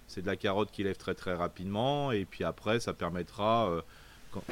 c'est 0.08 0.22
de 0.22 0.28
la 0.28 0.36
carotte 0.36 0.72
qui 0.72 0.84
lève 0.84 0.98
très 0.98 1.14
très 1.14 1.34
rapidement 1.34 2.12
et 2.12 2.26
puis 2.26 2.44
après 2.44 2.80
ça 2.80 2.94
permettra 2.94 3.70
euh, 3.70 3.82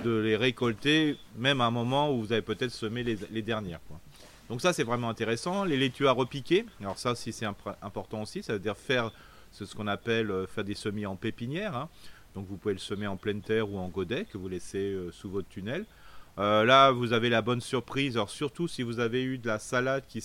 de 0.03 0.17
les 0.19 0.35
récolter 0.35 1.17
même 1.38 1.62
à 1.62 1.65
un 1.65 1.71
moment 1.71 2.12
où 2.12 2.21
vous 2.21 2.31
avez 2.31 2.41
peut-être 2.41 2.71
semé 2.71 3.03
les, 3.03 3.41
dernières. 3.41 3.79
Donc 4.50 4.62
ça 4.62 4.74
c'est 4.74 4.83
vraiment 4.83 5.09
intéressant. 5.09 5.63
Les 5.63 5.77
laitues 5.77 6.07
à 6.07 6.12
repiquer, 6.12 6.65
alors 6.81 7.00
ça 7.00 7.12
aussi 7.12 7.31
c'est 7.31 7.47
important 7.81 8.21
aussi, 8.21 8.43
ça 8.43 8.53
veut 8.53 8.59
dire 8.59 8.77
faire 8.77 9.12
ce 9.51 9.63
qu'on 9.74 9.88
appelle 9.88 10.31
euh, 10.31 10.45
faire 10.47 10.65
des 10.65 10.75
semis 10.75 11.05
en 11.05 11.15
pépinière. 11.15 11.75
Hein. 11.75 11.89
Donc 12.35 12.47
vous 12.47 12.57
pouvez 12.57 12.74
le 12.74 12.79
semer 12.79 13.07
en 13.07 13.15
pleine 13.15 13.41
terre 13.41 13.69
ou 13.69 13.77
en 13.77 13.88
godet 13.88 14.25
que 14.25 14.38
vous 14.38 14.50
laissez 14.50 14.91
euh, 14.91 15.12
sous 15.12 15.29
votre 15.29 15.47
tunnel. 15.47 15.85
là, 16.38 16.91
vous 16.91 17.13
avez 17.13 17.29
la 17.29 17.41
bonne 17.41 17.62
surprise. 17.62 18.17
Alors 18.17 18.29
surtout 18.29 18.67
si 18.67 18.83
vous 18.83 19.00
avez 19.00 19.24
eu 19.24 19.38
de 19.38 19.47
la 19.47 19.59
salade 19.59 20.03
qui, 20.09 20.19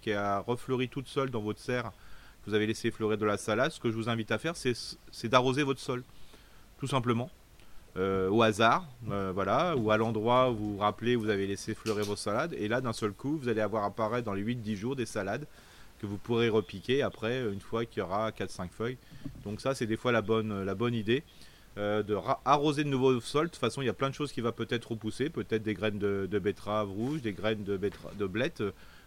qui 0.00 0.12
a 0.12 0.38
refleuri 0.38 0.88
toute 0.88 1.08
seule 1.08 1.30
dans 1.30 1.40
votre 1.40 1.58
serre, 1.58 1.90
vous 2.46 2.54
avez 2.54 2.66
laissé 2.66 2.90
fleurir 2.90 3.18
de 3.18 3.26
la 3.26 3.36
salade, 3.36 3.72
ce 3.72 3.80
que 3.80 3.90
je 3.90 3.96
vous 3.96 4.08
invite 4.08 4.30
à 4.30 4.38
faire, 4.38 4.54
c'est 4.56 5.28
d'arroser 5.28 5.62
votre 5.62 5.80
sol, 5.80 6.02
tout 6.78 6.86
simplement. 6.86 7.30
Euh, 7.96 8.28
au 8.28 8.42
hasard, 8.42 8.86
euh, 9.10 9.32
voilà, 9.34 9.74
ou 9.74 9.90
à 9.90 9.96
l'endroit 9.96 10.50
où 10.50 10.54
vous 10.54 10.72
vous 10.74 10.78
rappelez, 10.78 11.16
vous 11.16 11.30
avez 11.30 11.46
laissé 11.46 11.74
fleurir 11.74 12.04
vos 12.04 12.16
salades, 12.16 12.54
et 12.58 12.68
là, 12.68 12.82
d'un 12.82 12.92
seul 12.92 13.12
coup, 13.12 13.38
vous 13.38 13.48
allez 13.48 13.62
avoir 13.62 13.84
apparaître 13.84 14.26
dans 14.26 14.34
les 14.34 14.42
8-10 14.42 14.74
jours 14.74 14.96
des 14.96 15.06
salades 15.06 15.46
que 15.98 16.06
vous 16.06 16.18
pourrez 16.18 16.50
repiquer 16.50 17.00
après, 17.00 17.40
une 17.50 17.60
fois 17.60 17.86
qu'il 17.86 18.00
y 18.00 18.02
aura 18.02 18.30
4-5 18.30 18.68
feuilles. 18.70 18.98
Donc 19.44 19.62
ça, 19.62 19.74
c'est 19.74 19.86
des 19.86 19.96
fois 19.96 20.12
la 20.12 20.20
bonne, 20.20 20.62
la 20.62 20.74
bonne 20.74 20.94
idée. 20.94 21.24
Euh, 21.78 22.02
de 22.02 22.16
arroser 22.46 22.84
de 22.84 22.88
nouveau 22.88 23.12
le 23.12 23.20
sol. 23.20 23.46
De 23.46 23.50
toute 23.50 23.60
façon, 23.60 23.82
il 23.82 23.84
y 23.84 23.90
a 23.90 23.92
plein 23.92 24.08
de 24.08 24.14
choses 24.14 24.32
qui 24.32 24.40
vont 24.40 24.50
peut-être 24.50 24.92
repousser, 24.92 25.28
peut-être 25.28 25.62
des 25.62 25.74
graines 25.74 25.98
de, 25.98 26.38
betterave 26.38 26.90
rouge, 26.90 27.20
des 27.20 27.32
graines 27.32 27.64
de, 27.64 27.78
de 27.78 28.26
blette, 28.26 28.62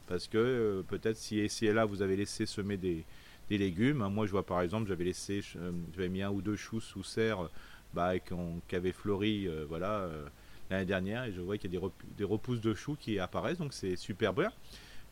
parce 0.07 0.27
que 0.27 0.83
peut-être 0.87 1.17
si 1.17 1.43
ici 1.43 1.65
et 1.65 1.73
là 1.73 1.85
vous 1.85 2.03
avez 2.03 2.15
laissé 2.15 2.45
semer 2.45 2.77
des, 2.77 3.05
des 3.49 3.57
légumes. 3.57 4.07
Moi, 4.07 4.25
je 4.25 4.31
vois 4.31 4.45
par 4.45 4.61
exemple, 4.61 4.87
j'avais 4.87 5.03
laissé, 5.03 5.41
euh, 5.55 5.71
j'avais 5.95 6.09
mis 6.09 6.21
un 6.21 6.29
ou 6.29 6.41
deux 6.41 6.55
choux 6.55 6.79
sous 6.79 7.03
serre, 7.03 7.49
bah, 7.93 8.13
qui, 8.19 8.75
avaient 8.75 8.91
fleuri, 8.91 9.47
euh, 9.47 9.65
voilà, 9.67 9.91
euh, 9.91 10.25
l'année 10.69 10.85
dernière 10.85 11.23
et 11.23 11.31
je 11.31 11.41
vois 11.41 11.57
qu'il 11.57 11.73
y 11.73 11.77
a 11.77 11.81
des, 12.17 12.23
repousses 12.23 12.61
de 12.61 12.73
choux 12.73 12.95
qui 12.99 13.19
apparaissent, 13.19 13.57
donc 13.57 13.73
c'est 13.73 13.95
super 13.95 14.33
bien. 14.33 14.51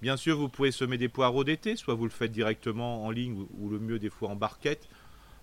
Bien 0.01 0.15
sûr, 0.15 0.37
vous 0.37 0.49
pouvez 0.49 0.71
semer 0.71 0.99
des 0.99 1.09
poireaux 1.09 1.43
d'été, 1.43 1.75
soit 1.75 1.95
vous 1.95 2.03
le 2.03 2.11
faites 2.11 2.31
directement 2.31 3.03
en 3.03 3.09
ligne 3.09 3.47
ou, 3.59 3.69
le 3.69 3.79
mieux 3.79 3.97
des 3.97 4.11
fois 4.11 4.29
en 4.29 4.35
barquette. 4.35 4.87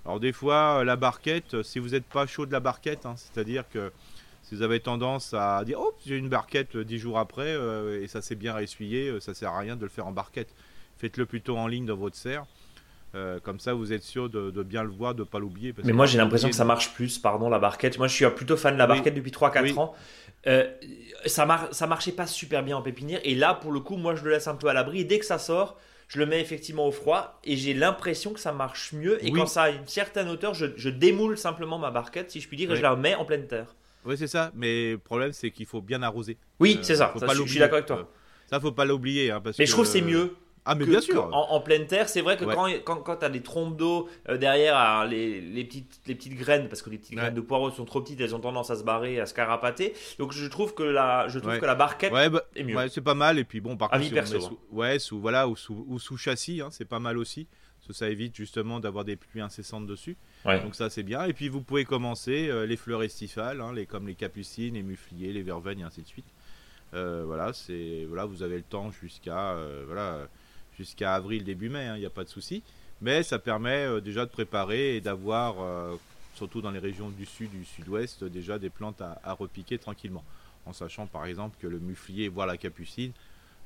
Alors 0.04 0.20
des 0.20 0.32
fois, 0.32 0.84
la 0.84 0.94
barquette, 0.94 1.62
si 1.62 1.80
vous 1.80 1.88
n'êtes 1.88 2.04
pas 2.04 2.26
chaud 2.26 2.46
de 2.46 2.52
la 2.52 2.60
barquette, 2.60 3.04
hein, 3.04 3.16
c'est-à-dire 3.16 3.68
que 3.68 3.90
si 4.42 4.54
vous 4.54 4.62
avez 4.62 4.78
tendance 4.78 5.34
à 5.34 5.64
dire 5.64 5.78
oh 5.80 5.94
j'ai 6.06 6.18
une 6.18 6.28
barquette 6.28 6.76
dix 6.76 6.98
jours 6.98 7.18
après 7.18 7.56
et 8.00 8.06
ça 8.06 8.20
s'est 8.20 8.34
bien 8.34 8.56
essuyé, 8.58 9.18
ça 9.20 9.32
sert 9.32 9.50
à 9.50 9.58
rien 9.58 9.74
de 9.74 9.82
le 9.82 9.88
faire 9.88 10.06
en 10.06 10.12
barquette. 10.12 10.54
Faites-le 10.98 11.26
plutôt 11.26 11.56
en 11.56 11.66
ligne 11.66 11.86
dans 11.86 11.96
votre 11.96 12.16
serre. 12.16 12.44
Euh, 13.14 13.38
comme 13.40 13.60
ça, 13.60 13.74
vous 13.74 13.92
êtes 13.92 14.02
sûr 14.02 14.28
de, 14.28 14.62
bien 14.62 14.82
le 14.82 14.90
voir, 14.90 15.14
de 15.14 15.20
ne 15.20 15.24
pas 15.24 15.38
l'oublier. 15.38 15.74
Mais 15.84 15.92
moi, 15.92 16.06
j'ai 16.06 16.18
l'impression 16.18 16.48
que 16.48 16.54
ça 16.54 16.64
marche 16.64 16.92
plus, 16.94 17.18
pardon, 17.18 17.48
la 17.48 17.58
barquette. 17.58 17.98
Moi, 17.98 18.08
je 18.08 18.14
suis 18.14 18.26
plutôt 18.30 18.56
fan 18.56 18.74
de 18.74 18.78
la 18.78 18.86
barquette 18.86 19.14
depuis 19.14 19.30
3-4 19.30 19.78
ans. 19.78 19.94
ça, 21.26 21.46
mar 21.46 21.68
ça 21.70 21.86
marchait 21.86 22.12
pas 22.12 22.26
super 22.26 22.62
bien 22.62 22.76
en 22.76 22.82
pépinière. 22.82 23.20
Et 23.24 23.34
là, 23.34 23.54
pour 23.54 23.72
le 23.72 23.80
coup, 23.80 23.96
moi, 23.96 24.14
je 24.14 24.24
le 24.24 24.30
laisse 24.30 24.48
un 24.48 24.56
peu 24.56 24.68
à 24.68 24.72
l'abri. 24.72 25.00
Et 25.00 25.04
dès 25.04 25.18
que 25.18 25.26
ça 25.26 25.38
sort, 25.38 25.78
je 26.08 26.18
le 26.18 26.26
mets 26.26 26.40
effectivement 26.40 26.86
au 26.86 26.92
froid. 26.92 27.40
Et 27.44 27.56
j'ai 27.56 27.74
l'impression 27.74 28.32
que 28.32 28.40
ça 28.40 28.52
marche 28.52 28.92
mieux. 28.92 29.24
Et 29.24 29.30
quand 29.30 29.46
ça 29.46 29.64
a 29.64 29.70
une 29.70 29.86
certaine 29.86 30.28
hauteur, 30.28 30.54
je, 30.54 30.88
démoule 30.88 31.38
simplement 31.38 31.78
ma 31.78 31.90
barquette, 31.90 32.30
si 32.30 32.40
je 32.40 32.48
puis 32.48 32.56
dire, 32.56 32.72
et 32.72 32.76
je 32.76 32.82
la 32.82 32.96
mets 32.96 33.14
en 33.14 33.24
pleine 33.24 33.46
terre. 33.46 33.74
Oui, 34.04 34.16
c'est 34.18 34.26
ça. 34.26 34.50
Mais 34.54 34.92
le 34.92 34.98
problème, 34.98 35.32
c'est 35.32 35.50
qu'il 35.50 35.66
faut 35.66 35.80
bien 35.80 36.02
arroser. 36.02 36.36
Oui, 36.60 36.78
c'est 36.82 36.96
ça. 36.96 37.12
je, 37.14 37.42
suis 37.46 37.58
d'accord 37.58 37.76
avec 37.76 37.86
toi. 37.86 38.10
Ça, 38.50 38.60
faut 38.60 38.72
pas 38.72 38.84
l'oublier. 38.84 39.30
Hein, 39.30 39.42
mais 39.58 39.66
je 39.66 39.72
trouve 39.72 39.86
c'est 39.86 40.02
mieux. 40.02 40.36
Ah, 40.66 40.74
mais 40.74 40.86
bien 40.86 41.00
sûr. 41.00 41.28
En, 41.32 41.60
pleine 41.60 41.86
terre, 41.86 42.08
c'est 42.08 42.22
vrai 42.22 42.36
que 42.36 42.44
quand, 42.44 42.68
quand, 42.84 42.96
quand 42.96 43.16
tu 43.16 43.24
as 43.24 43.28
des 43.28 43.42
trompes 43.42 43.76
d'eau 43.76 44.08
euh, 44.28 44.38
derrière 44.38 45.04
les, 45.06 45.40
les, 45.40 45.64
petites, 45.64 46.00
les 46.06 46.14
petites 46.14 46.36
graines, 46.38 46.68
parce 46.68 46.80
que 46.80 46.88
les 46.88 46.96
petites 46.96 47.16
graines 47.16 47.34
de 47.34 47.40
poireaux 47.40 47.70
sont 47.70 47.84
trop 47.84 48.00
petites, 48.00 48.20
elles 48.20 48.34
ont 48.34 48.40
tendance 48.40 48.70
à 48.70 48.76
se 48.76 48.82
barrer, 48.82 49.20
à 49.20 49.26
se 49.26 49.34
carapater. 49.34 49.94
Donc 50.18 50.32
je 50.32 50.46
trouve 50.46 50.74
que 50.74 50.82
la, 50.82 51.28
je 51.28 51.38
trouve 51.38 51.58
que 51.58 51.66
la 51.66 51.74
barquette 51.74 52.12
bah, 52.12 52.24
est 52.56 52.62
mieux. 52.64 52.88
c'est 52.88 53.02
pas 53.02 53.14
mal. 53.14 53.38
Et 53.38 53.44
puis 53.44 53.60
bon, 53.60 53.76
par 53.76 53.90
contre, 53.90 54.10
perso, 54.10 54.38
hein. 54.42 54.56
ouais, 54.72 54.98
sous, 54.98 55.20
voilà, 55.20 55.48
ou 55.48 55.56
sous, 55.56 55.84
ou 55.88 55.98
sous 55.98 56.16
châssis, 56.16 56.62
hein, 56.62 56.68
c'est 56.70 56.86
pas 56.86 57.00
mal 57.00 57.18
aussi. 57.18 57.46
Parce 57.78 57.88
que 57.88 57.92
ça 57.92 58.08
évite 58.08 58.34
justement 58.34 58.80
d'avoir 58.80 59.04
des 59.04 59.16
pluies 59.16 59.42
incessantes 59.42 59.86
dessus. 59.86 60.16
Donc 60.46 60.74
ça 60.74 60.88
c'est 60.88 61.02
bien. 61.02 61.24
Et 61.24 61.34
puis 61.34 61.50
vous 61.50 61.60
pouvez 61.60 61.84
commencer 61.84 62.48
euh, 62.48 62.64
les 62.64 62.78
fleurs 62.78 63.02
estivales, 63.02 63.60
hein, 63.60 63.74
les, 63.74 63.84
comme 63.84 64.06
les 64.06 64.14
capucines, 64.14 64.72
les 64.74 64.82
mufliers, 64.82 65.34
les 65.34 65.42
verveines 65.42 65.80
et 65.80 65.82
ainsi 65.82 66.00
de 66.00 66.06
suite. 66.06 66.24
Euh, 66.94 67.24
voilà, 67.26 67.52
c'est 67.52 68.06
voilà, 68.08 68.24
vous 68.24 68.42
avez 68.42 68.56
le 68.56 68.62
temps 68.62 68.90
jusqu'à 68.90 69.58
voilà, 69.86 70.26
jusqu'à 70.78 71.14
avril 71.14 71.44
début 71.44 71.68
mai, 71.68 71.84
il 71.84 71.88
hein, 71.88 71.98
n'y 71.98 72.06
a 72.06 72.10
pas 72.10 72.24
de 72.24 72.28
souci. 72.28 72.62
Mais 73.00 73.22
ça 73.22 73.38
permet 73.38 74.00
déjà 74.00 74.24
de 74.24 74.30
préparer 74.30 74.96
et 74.96 75.00
d'avoir, 75.00 75.56
surtout 76.34 76.62
dans 76.62 76.70
les 76.70 76.78
régions 76.78 77.10
du 77.10 77.26
sud, 77.26 77.50
du 77.50 77.64
sud-ouest, 77.64 78.24
déjà 78.24 78.58
des 78.58 78.70
plantes 78.70 79.02
à, 79.02 79.20
à, 79.24 79.32
repiquer 79.32 79.78
tranquillement. 79.78 80.24
En 80.64 80.72
sachant 80.72 81.06
par 81.06 81.26
exemple 81.26 81.56
que 81.60 81.66
le 81.66 81.80
muflier, 81.80 82.28
voire 82.28 82.46
la 82.46 82.56
capucine, 82.56 83.12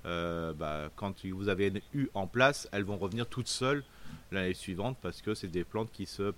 bah, 0.04 0.90
quand 0.96 1.24
vous 1.26 1.48
avez 1.48 1.72
eu 1.94 2.08
en 2.14 2.26
place, 2.26 2.68
elles 2.72 2.84
vont 2.84 2.96
revenir 2.96 3.26
toutes 3.26 3.48
seules 3.48 3.84
l'année 4.30 4.54
suivante 4.54 4.96
parce 5.00 5.22
que 5.22 5.34
c'est 5.34 5.48
des 5.48 5.64
plantes 5.64 5.90
qui 5.92 6.06
se. 6.06 6.32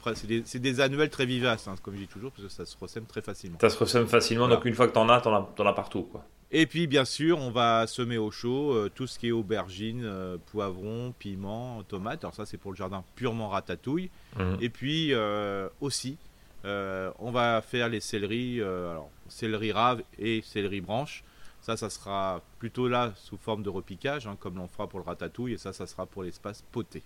C'est 0.45 0.59
des, 0.59 0.81
annuelles 0.81 1.11
très 1.11 1.27
vivaces, 1.27 1.69
hein, 1.69 1.75
comme 1.83 1.95
je 1.95 2.01
dis 2.01 2.09
toujours, 2.09 2.33
parce 2.33 2.45
que 2.45 2.53
ça 2.53 2.65
se 2.65 2.77
ressème 2.79 3.05
très 3.05 3.23
facilement. 3.23 3.59
Ça 3.61 3.71
se 3.71 3.79
ressème 3.79 4.07
facilement, 4.07 4.49
donc 4.49 4.65
une 4.65 4.75
fois 4.75 4.89
que 4.89 4.93
tu 4.93 4.99
en 4.99 5.09
as, 5.09 5.21
tu 5.21 5.29
en, 5.29 5.67
as 5.67 5.73
partout. 5.73 6.03
Quoi. 6.03 6.25
Et 6.53 6.67
puis, 6.67 6.87
bien 6.87 7.05
sûr, 7.05 7.39
on 7.39 7.51
va 7.51 7.87
semer 7.87 8.19
au 8.19 8.31
chaud 8.31 8.73
euh, 8.73 8.91
tout 8.93 9.07
ce 9.07 9.19
qui 9.19 9.29
est 9.29 9.33
aubergine, 9.33 10.03
euh, 10.05 10.37
poivron, 10.51 11.15
piment, 11.17 11.83
tomate. 11.85 12.25
Alors, 12.25 12.35
ça, 12.35 12.45
c'est 12.45 12.57
pour 12.57 12.73
le 12.73 12.77
jardin 12.77 13.05
purement 13.15 13.49
ratatouille. 13.49 14.11
Mhm. 14.37 14.59
Et 14.61 14.69
puis, 14.69 15.13
euh, 15.13 15.69
aussi, 15.81 16.19
on 16.65 17.31
va 17.31 17.63
faire 17.63 17.89
les 17.89 18.01
céleris, 18.01 18.61
alors, 18.61 19.11
céleri 19.29 19.73
rave 19.73 20.03
et 20.19 20.43
céleri 20.43 20.81
branche. 20.81 21.23
Ça, 21.63 21.77
ça 21.77 21.89
sera 21.89 22.43
plutôt 22.59 22.89
là 22.89 23.13
sous 23.17 23.37
forme 23.37 23.63
de 23.63 23.69
repiquage, 23.69 24.27
hein, 24.27 24.37
comme 24.41 24.57
l'on 24.57 24.67
fera 24.67 24.89
pour 24.89 24.99
le 24.99 25.05
ratatouille. 25.05 25.55
Et 25.55 25.59
ça, 25.59 25.73
ça 25.73 25.87
sera 25.87 26.07
pour 26.07 26.23
l'espace 26.25 26.65
poté. 26.73 27.03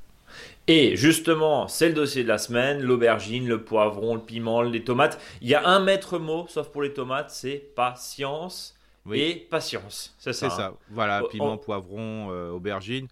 Et 0.67 0.97
justement, 0.97 1.69
c'est 1.69 1.89
le 1.89 1.95
dossier 1.95 2.23
de 2.23 2.29
la 2.29 2.39
semaine, 2.39 2.81
l'aubergine, 2.81 3.47
le 3.47 3.63
poivron, 3.63 4.15
le 4.15 4.21
piment, 4.23 4.63
les 4.63 4.83
tomates. 4.83 5.21
Il 5.43 5.49
y 5.49 5.55
a 5.55 5.69
un 5.69 5.81
maître 5.81 6.19
mot, 6.19 6.47
sauf 6.49 6.69
pour 6.69 6.83
les 6.83 6.95
tomates, 6.95 7.31
c'est 7.31 7.63
patience 7.77 8.75
et 9.13 9.47
patience. 9.51 10.15
C'est 10.19 10.33
ça. 10.33 10.51
C'est 10.51 10.57
ça. 10.57 10.67
Hein. 10.69 10.77
Voilà, 10.91 11.23
oh, 11.25 11.29
piment, 11.29 11.55
oh. 11.55 11.59
poivron, 11.59 12.31
euh, 12.31 12.51
aubergine. 12.51 13.09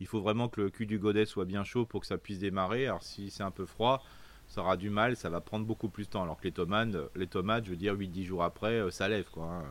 Il 0.00 0.06
faut 0.06 0.20
vraiment 0.20 0.48
que 0.48 0.60
le 0.60 0.70
cul 0.70 0.86
du 0.86 0.98
godet 0.98 1.24
soit 1.24 1.44
bien 1.44 1.64
chaud 1.64 1.86
pour 1.86 2.00
que 2.00 2.06
ça 2.06 2.18
puisse 2.18 2.38
démarrer. 2.38 2.86
Alors 2.86 3.02
si 3.02 3.30
c'est 3.30 3.42
un 3.42 3.50
peu 3.50 3.64
froid, 3.64 4.02
ça 4.48 4.60
aura 4.60 4.76
du 4.76 4.90
mal, 4.90 5.16
ça 5.16 5.30
va 5.30 5.40
prendre 5.40 5.64
beaucoup 5.64 5.88
plus 5.88 6.04
de 6.04 6.10
temps. 6.10 6.22
Alors 6.22 6.38
que 6.38 6.44
les 6.44 6.52
tomates, 6.52 6.88
les 7.14 7.26
tomates 7.26 7.64
je 7.64 7.70
veux 7.70 7.76
dire, 7.76 7.94
8-10 7.94 8.24
jours 8.24 8.44
après, 8.44 8.72
euh, 8.72 8.90
ça 8.90 9.08
lève. 9.08 9.28
Quoi, 9.30 9.44
hein. 9.44 9.64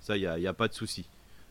Ça, 0.00 0.16
il 0.16 0.20
n'y 0.20 0.46
a, 0.46 0.50
a, 0.50 0.54
pas 0.54 0.66
de 0.66 0.72
souci. 0.72 1.06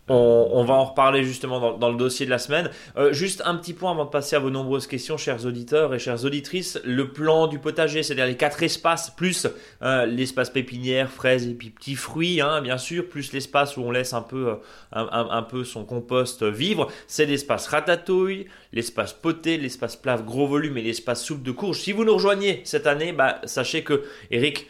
On, 0.09 0.63
va 0.63 0.73
en 0.73 0.85
reparler 0.85 1.23
justement 1.23 1.77
dans, 1.77 1.91
le 1.91 1.97
dossier 1.97 2.25
de 2.25 2.31
la 2.31 2.39
semaine. 2.39 2.69
Euh, 2.97 3.13
juste 3.13 3.43
un 3.45 3.55
petit 3.55 3.73
point 3.73 3.91
avant 3.91 4.05
de 4.05 4.09
passer 4.09 4.35
à 4.35 4.39
vos 4.39 4.49
nombreuses 4.49 4.87
questions, 4.87 5.17
chers 5.17 5.45
auditeurs 5.45 5.93
et 5.93 5.99
chères 5.99 6.25
auditrices. 6.25 6.79
Le 6.83 7.11
plan 7.11 7.47
du 7.47 7.59
potager, 7.59 8.01
c'est-à-dire 8.01 8.25
les 8.25 8.37
quatre 8.37 8.63
espaces, 8.63 9.11
plus 9.11 9.47
euh, 9.83 10.05
l'espace 10.05 10.49
pépinière, 10.49 11.11
fraises 11.11 11.47
et 11.47 11.53
puis 11.53 11.69
petits 11.69 11.95
fruits, 11.95 12.41
hein, 12.41 12.61
bien 12.61 12.77
sûr, 12.77 13.07
plus 13.07 13.33
l'espace 13.33 13.77
où 13.77 13.81
on 13.81 13.91
laisse 13.91 14.13
un 14.13 14.21
peu, 14.21 14.49
euh, 14.49 14.55
un, 14.91 15.43
peu 15.43 15.63
son 15.63 15.85
compost 15.85 16.43
vivre. 16.43 16.91
C'est 17.07 17.25
l'espace 17.25 17.67
ratatouille, 17.67 18.47
l'espace 18.73 19.13
poté, 19.13 19.57
l'espace 19.57 19.95
plave 19.95 20.25
gros 20.25 20.47
volume 20.47 20.77
et 20.77 20.81
l'espace 20.81 21.23
soupe 21.23 21.43
de 21.43 21.51
courge. 21.51 21.77
Si 21.77 21.91
vous 21.91 22.03
nous 22.03 22.15
rejoignez 22.15 22.61
cette 22.63 22.87
année, 22.87 23.13
bah, 23.13 23.41
sachez 23.43 23.83
que 23.83 24.03
Eric 24.31 24.67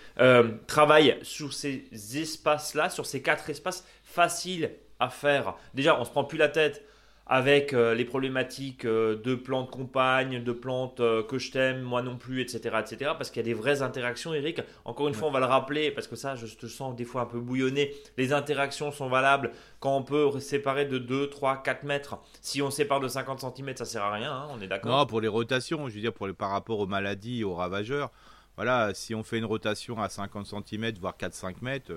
travaille 0.67 1.17
sur 1.21 1.53
ces 1.53 1.85
espaces-là, 2.13 2.89
sur 2.89 3.05
ces 3.05 3.21
quatre 3.21 3.49
espaces 3.49 3.85
faciles 4.03 4.71
à 4.99 5.09
faire. 5.09 5.55
Déjà, 5.73 5.99
on 5.99 6.05
se 6.05 6.11
prend 6.11 6.23
plus 6.23 6.37
la 6.37 6.49
tête 6.49 6.85
avec 7.29 7.73
euh, 7.73 7.93
les 7.93 8.05
problématiques 8.05 8.85
euh, 8.85 9.15
de 9.21 9.35
plantes 9.35 9.69
compagnes, 9.69 10.43
de 10.43 10.51
plantes 10.51 10.99
euh, 10.99 11.21
que 11.21 11.37
je 11.37 11.51
t'aime, 11.51 11.81
moi 11.81 12.01
non 12.01 12.17
plus, 12.17 12.41
etc. 12.41 12.75
etc. 12.79 13.11
parce 13.15 13.29
qu'il 13.29 13.37
y 13.37 13.45
a 13.45 13.53
des 13.53 13.53
vraies 13.53 13.83
interactions, 13.83 14.33
Eric. 14.33 14.61
Encore 14.83 15.07
une 15.07 15.13
fois, 15.13 15.27
on 15.27 15.31
va 15.31 15.39
le 15.39 15.45
rappeler, 15.45 15.91
parce 15.91 16.07
que 16.07 16.15
ça, 16.15 16.35
je 16.35 16.47
te 16.47 16.65
sens 16.65 16.95
des 16.95 17.05
fois 17.05 17.21
un 17.21 17.25
peu 17.27 17.39
bouillonné. 17.39 17.93
Les 18.17 18.33
interactions 18.33 18.91
sont 18.91 19.09
valables 19.09 19.51
quand 19.79 19.95
on 19.95 20.01
peut 20.01 20.39
séparer 20.39 20.85
de 20.85 20.97
2, 20.97 21.29
3, 21.29 21.61
4 21.61 21.83
mètres. 21.83 22.17
Si 22.41 22.63
on 22.63 22.71
sépare 22.71 22.99
de 22.99 23.07
50 23.07 23.55
cm, 23.55 23.77
ça 23.77 23.85
sert 23.85 24.03
à 24.03 24.11
rien, 24.11 24.33
hein, 24.33 24.47
on 24.49 24.59
est 24.59 24.67
d'accord 24.67 24.97
Non, 24.97 25.05
pour 25.05 25.21
les 25.21 25.27
rotations, 25.27 25.87
je 25.87 25.93
veux 25.93 26.01
dire, 26.01 26.13
pour 26.13 26.25
les, 26.25 26.33
par 26.33 26.49
rapport 26.49 26.79
aux 26.79 26.87
maladies, 26.87 27.43
aux 27.43 27.53
ravageurs. 27.53 28.09
Voilà, 28.55 28.95
si 28.95 29.13
on 29.13 29.23
fait 29.23 29.37
une 29.37 29.45
rotation 29.45 30.01
à 30.01 30.09
50 30.09 30.47
cm, 30.47 30.93
voire 30.99 31.15
4-5 31.15 31.57
mètres 31.61 31.93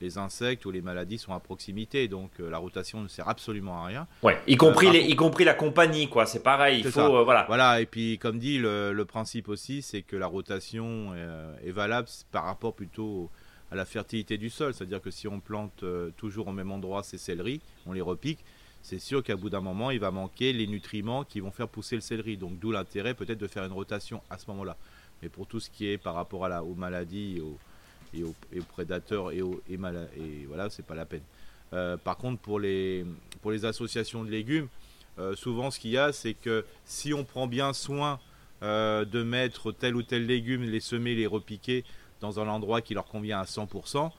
les 0.00 0.18
insectes 0.18 0.64
ou 0.66 0.70
les 0.70 0.80
maladies 0.80 1.18
sont 1.18 1.32
à 1.32 1.40
proximité, 1.40 2.08
donc 2.08 2.30
euh, 2.40 2.50
la 2.50 2.58
rotation 2.58 3.00
ne 3.00 3.08
sert 3.08 3.28
absolument 3.28 3.82
à 3.82 3.86
rien. 3.86 4.06
Ouais, 4.22 4.38
y 4.46 4.56
compris, 4.56 4.88
euh, 4.88 4.92
les, 4.92 5.00
y 5.00 5.16
compris 5.16 5.44
la 5.44 5.54
compagnie, 5.54 6.08
quoi. 6.08 6.26
C'est 6.26 6.42
pareil. 6.42 6.82
Il 6.84 6.90
faut, 6.90 7.00
euh, 7.00 7.24
voilà. 7.24 7.44
Voilà, 7.48 7.80
et 7.80 7.86
puis 7.86 8.18
comme 8.18 8.38
dit, 8.38 8.58
le, 8.58 9.04
principe 9.04 9.48
aussi, 9.48 9.82
c'est 9.82 10.02
que 10.02 10.16
la 10.16 10.26
rotation 10.26 11.14
est 11.64 11.70
valable 11.70 12.08
par 12.30 12.44
rapport 12.44 12.74
plutôt 12.74 13.30
à 13.70 13.74
la 13.74 13.84
fertilité 13.84 14.36
du 14.36 14.50
sol. 14.50 14.74
C'est-à-dire 14.74 15.00
que 15.00 15.10
si 15.10 15.26
on 15.26 15.40
plante 15.40 15.84
toujours 16.16 16.48
au 16.48 16.52
même 16.52 16.70
endroit 16.70 17.02
ces 17.02 17.16
céleris, 17.16 17.60
on 17.86 17.92
les 17.92 18.02
repique, 18.02 18.38
c'est 18.82 18.98
sûr 18.98 19.22
qu'à 19.22 19.36
bout 19.36 19.50
d'un 19.50 19.60
moment, 19.60 19.90
il 19.90 19.98
va 19.98 20.10
manquer 20.10 20.52
les 20.52 20.66
nutriments 20.66 21.24
qui 21.24 21.40
vont 21.40 21.50
faire 21.50 21.68
pousser 21.68 21.94
le 21.94 22.02
céleri. 22.02 22.36
Donc 22.36 22.58
d'où 22.58 22.70
l'intérêt 22.70 23.14
peut-être 23.14 23.38
de 23.38 23.46
faire 23.46 23.64
une 23.64 23.72
rotation 23.72 24.20
à 24.30 24.38
ce 24.38 24.44
moment-là. 24.48 24.76
Mais 25.22 25.28
pour 25.28 25.46
tout 25.46 25.58
ce 25.58 25.70
qui 25.70 25.88
est 25.88 25.98
par 25.98 26.14
rapport 26.14 26.44
à 26.44 26.48
la, 26.48 26.62
aux 26.62 26.74
maladies, 26.74 27.40
aux, 27.40 27.58
et 28.14 28.22
aux, 28.22 28.34
prédateurs 28.68 29.32
et 29.32 29.42
aux 29.42 29.60
et, 29.68 29.74
et 29.74 30.46
voilà, 30.46 30.70
c'est 30.70 30.84
pas 30.84 30.94
la 30.94 31.04
peine. 31.04 31.22
Euh, 31.72 31.96
par 31.96 32.16
contre, 32.16 32.40
pour 32.40 32.58
les, 32.60 33.04
associations 33.64 34.24
de 34.24 34.30
légumes, 34.30 34.68
euh, 35.18 35.34
souvent 35.34 35.70
ce 35.70 35.78
qu'il 35.78 35.90
y 35.90 35.98
a, 35.98 36.12
c'est 36.12 36.34
que 36.34 36.64
si 36.84 37.12
on 37.12 37.24
prend 37.24 37.46
bien 37.46 37.72
soin 37.72 38.20
euh, 38.62 39.04
de 39.04 39.22
mettre 39.22 39.72
tel 39.72 39.96
ou 39.96 40.02
tel 40.02 40.26
légume, 40.26 40.62
les 40.62 40.80
semer, 40.80 41.14
les 41.14 41.26
repiquer 41.26 41.84
dans 42.20 42.40
un 42.40 42.48
endroit 42.48 42.80
qui 42.80 42.94
leur 42.94 43.06
convient 43.06 43.40
à 43.40 43.44
100%, 43.44 44.10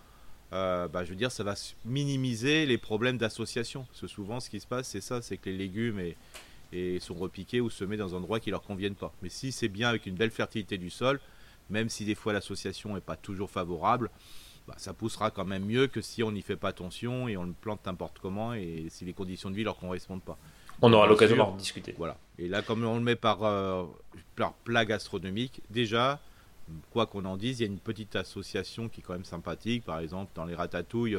bah, 0.52 1.04
je 1.04 1.10
veux 1.10 1.16
dire, 1.16 1.32
ça 1.32 1.44
va 1.44 1.54
minimiser 1.86 2.66
les 2.66 2.78
problèmes 2.78 3.18
d'association. 3.18 3.84
Parce 3.84 4.02
que 4.02 4.08
souvent, 4.08 4.40
ce 4.40 4.50
qui 4.50 4.60
se 4.60 4.68
passe, 4.68 4.88
c'est 4.88 5.02
ça, 5.02 5.22
c'est 5.22 5.38
que 5.38 5.50
les 5.50 5.58
légumes 5.58 6.00
et, 6.72 7.00
sont 7.00 7.16
repiqués 7.16 7.62
ou 7.62 7.70
semés 7.70 7.98
dans 7.98 8.14
un 8.14 8.20
endroit 8.20 8.40
qui 8.40 8.52
leur 8.52 8.62
conviennent 8.62 8.96
pas. 8.96 9.14
Mais 9.22 9.30
si 9.30 9.52
c'est 9.52 9.68
bien 9.68 9.90
avec 9.90 10.06
une 10.06 10.16
belle 10.16 10.32
fertilité 10.32 10.78
du 10.78 10.90
sol, 10.90 11.20
même 11.70 11.90
si 11.90 12.06
des 12.06 12.16
fois 12.16 12.34
l'association 12.34 12.94
n'est 12.94 13.02
pas 13.02 13.16
toujours 13.16 13.50
favorable, 13.50 14.10
bah, 14.68 14.76
ça 14.78 14.94
poussera 14.94 15.32
quand 15.32 15.46
même 15.46 15.66
mieux 15.66 15.88
que 15.88 16.02
si 16.02 16.22
on 16.24 16.32
n'y 16.32 16.42
fait 16.42 16.56
pas 16.56 16.70
attention 16.70 17.28
et 17.28 17.38
on 17.38 17.44
le 17.44 17.54
plante 17.54 17.86
n'importe 17.86 18.20
comment 18.20 18.54
et 18.54 18.88
si 18.90 19.06
les 19.06 19.14
conditions 19.14 19.50
de 19.50 19.56
vie 19.56 19.62
ne 19.62 19.66
leur 19.66 19.78
correspondent 19.78 20.22
pas. 20.22 20.38
On 20.82 20.94
aura 20.94 21.08
l'occasion 21.08 21.36
d'en 21.36 21.56
discuter. 21.56 21.94
Voilà. 21.98 22.18
Et 22.38 22.48
là, 22.48 22.62
comme 22.62 22.84
on 22.86 22.96
le 22.96 23.02
met 23.02 23.16
par, 23.16 23.44
euh, 23.44 23.84
par 24.36 24.54
plat 24.54 24.86
gastronomique, 24.86 25.62
déjà, 25.70 26.20
quoi 26.92 27.06
qu'on 27.06 27.26
en 27.26 27.36
dise, 27.36 27.60
il 27.60 27.64
y 27.64 27.66
a 27.68 27.72
une 27.72 27.80
petite 27.80 28.16
association 28.16 28.88
qui 28.88 29.02
est 29.02 29.04
quand 29.04 29.14
même 29.14 29.26
sympathique. 29.26 29.84
Par 29.84 30.00
exemple, 30.00 30.32
dans 30.36 30.46
les 30.46 30.56
ratatouilles, 30.56 31.18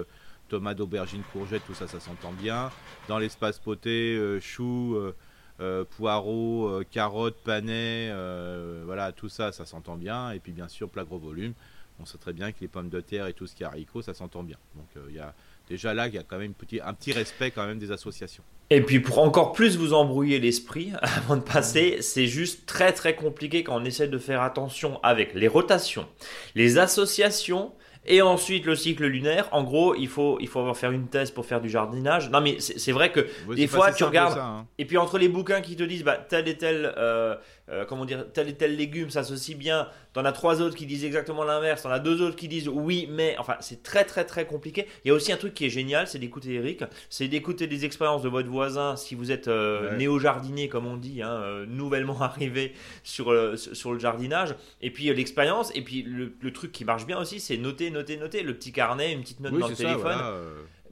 tomates, 0.49 0.81
aubergines, 0.81 1.23
courgettes, 1.33 1.63
tout 1.67 1.75
ça, 1.75 1.87
ça 1.87 2.01
s'entend 2.01 2.33
bien. 2.33 2.71
Dans 3.09 3.19
l'espace 3.19 3.59
poté, 3.59 4.17
euh, 4.17 4.41
choux, 4.41 4.95
euh, 4.97 5.15
euh, 5.61 5.85
poireaux, 5.85 6.69
euh, 6.69 6.85
carottes, 6.91 7.37
panais, 7.45 8.09
euh, 8.11 8.83
voilà, 8.87 9.13
tout 9.13 9.29
ça, 9.29 9.53
ça 9.53 9.67
s'entend 9.67 9.97
bien. 9.97 10.31
Et 10.31 10.39
puis 10.39 10.53
bien 10.53 10.69
sûr, 10.69 10.89
plat 10.89 11.05
gros 11.05 11.19
volume. 11.19 11.53
on 12.01 12.07
sait 12.07 12.19
très 12.19 12.33
bien 12.33 12.51
que 12.51 12.59
les 12.63 12.69
pommes 12.69 12.89
de 12.89 13.01
terre 13.01 13.27
et 13.27 13.35
tout 13.35 13.47
ce 13.47 13.55
qui 13.55 13.63
est 13.63 13.67
haricots, 13.67 14.01
ça 14.01 14.15
s'entend 14.15 14.43
bien. 14.43 14.57
Donc 14.75 14.87
il 15.09 15.15
y 15.15 15.19
a 15.19 15.35
déjà 15.69 15.93
là, 15.93 16.09
il 16.09 16.15
y 16.15 16.19
a 16.19 16.23
quand 16.23 16.39
même 16.39 16.55
un 16.83 16.95
petit 16.95 17.13
respect 17.13 17.51
quand 17.51 17.67
même 17.67 17.79
des 17.79 17.93
associations. 17.93 18.43
Et 18.71 18.81
puis 18.81 19.01
pour 19.01 19.19
encore 19.19 19.53
plus 19.53 19.77
vous 19.77 19.93
embrouiller 19.93 20.39
l'esprit, 20.39 20.93
avant 21.03 21.37
de 21.37 21.43
passer, 21.43 21.99
c'est 22.01 22.27
juste 22.27 22.65
très 22.65 22.93
très 22.93 23.15
compliqué 23.15 23.63
quand 23.63 23.81
on 23.81 23.85
essaie 23.85 24.09
de 24.09 24.19
faire 24.19 24.41
attention 24.41 24.99
avec 25.03 25.35
les 25.35 25.49
rotations, 25.49 26.09
les 26.55 26.79
associations 26.79 27.73
et 28.07 28.23
ensuite 28.23 28.67
le 28.67 28.75
cycle 28.75 29.07
lunaire. 29.07 29.49
En 29.53 29.63
gros, 29.63 29.95
il 29.95 30.09
faut, 30.09 30.39
il 30.41 30.49
faut 30.49 30.73
faire 30.75 30.91
une 30.91 31.09
thèse 31.09 31.31
pour 31.31 31.47
faire 31.47 31.61
du 31.61 31.69
jardinage. 31.69 32.31
Non 32.31 32.41
mais 32.41 32.59
c'est 32.61 32.93
vrai 32.93 33.13
que 33.13 33.27
des 33.55 33.67
fois 33.67 33.93
tu 33.93 34.05
regardes, 34.05 34.39
hein. 34.39 34.67
et 34.79 34.85
puis 34.85 34.97
entre 34.97 35.19
les 35.19 35.29
bouquins 35.29 35.61
qui 35.61 35.77
te 35.77 35.83
disent 35.83 36.05
bah, 36.05 36.17
tel 36.17 36.49
et 36.49 36.57
tel 36.57 36.93
euh, 36.97 37.37
euh, 37.71 37.85
comment 37.85 38.05
dire, 38.05 38.27
tel 38.33 38.49
et 38.49 38.55
tel 38.55 38.77
légume 38.77 39.11
s'associe 39.11 39.57
bien. 39.57 39.89
T'en 40.13 40.25
as 40.25 40.33
trois 40.33 40.61
autres 40.61 40.77
qui 40.77 40.87
disent 40.87 41.05
exactement 41.05 41.45
l'inverse. 41.45 41.83
T'en 41.83 41.91
as 41.91 42.01
deux 42.01 42.21
autres 42.21 42.37
qui 42.37 42.49
disent 42.49 42.69
oui, 42.69 43.09
mais. 43.11 43.37
Enfin, 43.39 43.57
c'est 43.61 43.83
très, 43.83 44.05
très, 44.05 44.25
très 44.25 44.47
compliqué. 44.47 44.87
Il 45.05 45.09
y 45.09 45.11
a 45.11 45.15
aussi 45.15 45.33
un 45.33 45.37
truc 45.37 45.55
qui 45.55 45.67
est 45.67 45.71
génial, 45.71 46.07
c'est 46.07 46.19
d'écouter 46.19 46.55
Eric. 46.55 46.85
C'est 47.09 47.29
d'écouter 47.29 47.67
des 47.67 47.85
expériences 47.85 48.23
de 48.23 48.29
votre 48.29 48.49
voisin 48.49 48.97
si 48.97 49.15
vous 49.15 49.31
êtes 49.31 49.49
euh, 49.49 49.97
néo-jardinier, 49.97 50.69
comme 50.69 50.87
on 50.87 50.97
dit, 50.97 51.23
hein, 51.23 51.31
euh, 51.31 51.67
nouvellement 51.67 52.21
arrivé 52.21 52.73
sur, 53.05 53.33
sur 53.57 53.93
le 53.93 53.99
jardinage. 53.99 54.55
Et 54.83 54.91
puis 54.91 55.13
l'expérience. 55.15 55.71
Et 55.75 55.83
puis 55.83 56.03
le, 56.03 56.53
truc 56.53 56.73
qui 56.73 56.85
marche 56.85 57.07
bien 57.07 57.19
aussi, 57.19 57.39
c'est 57.39 57.57
noter, 57.57 57.91
noter, 57.91 58.17
noter. 58.17 58.43
Le 58.43 58.55
petit 58.55 58.73
carnet, 58.73 59.13
une 59.13 59.21
petite 59.21 59.41
note 59.41 59.57
dans 59.57 59.69
le 59.69 59.75
téléphone 59.75 60.19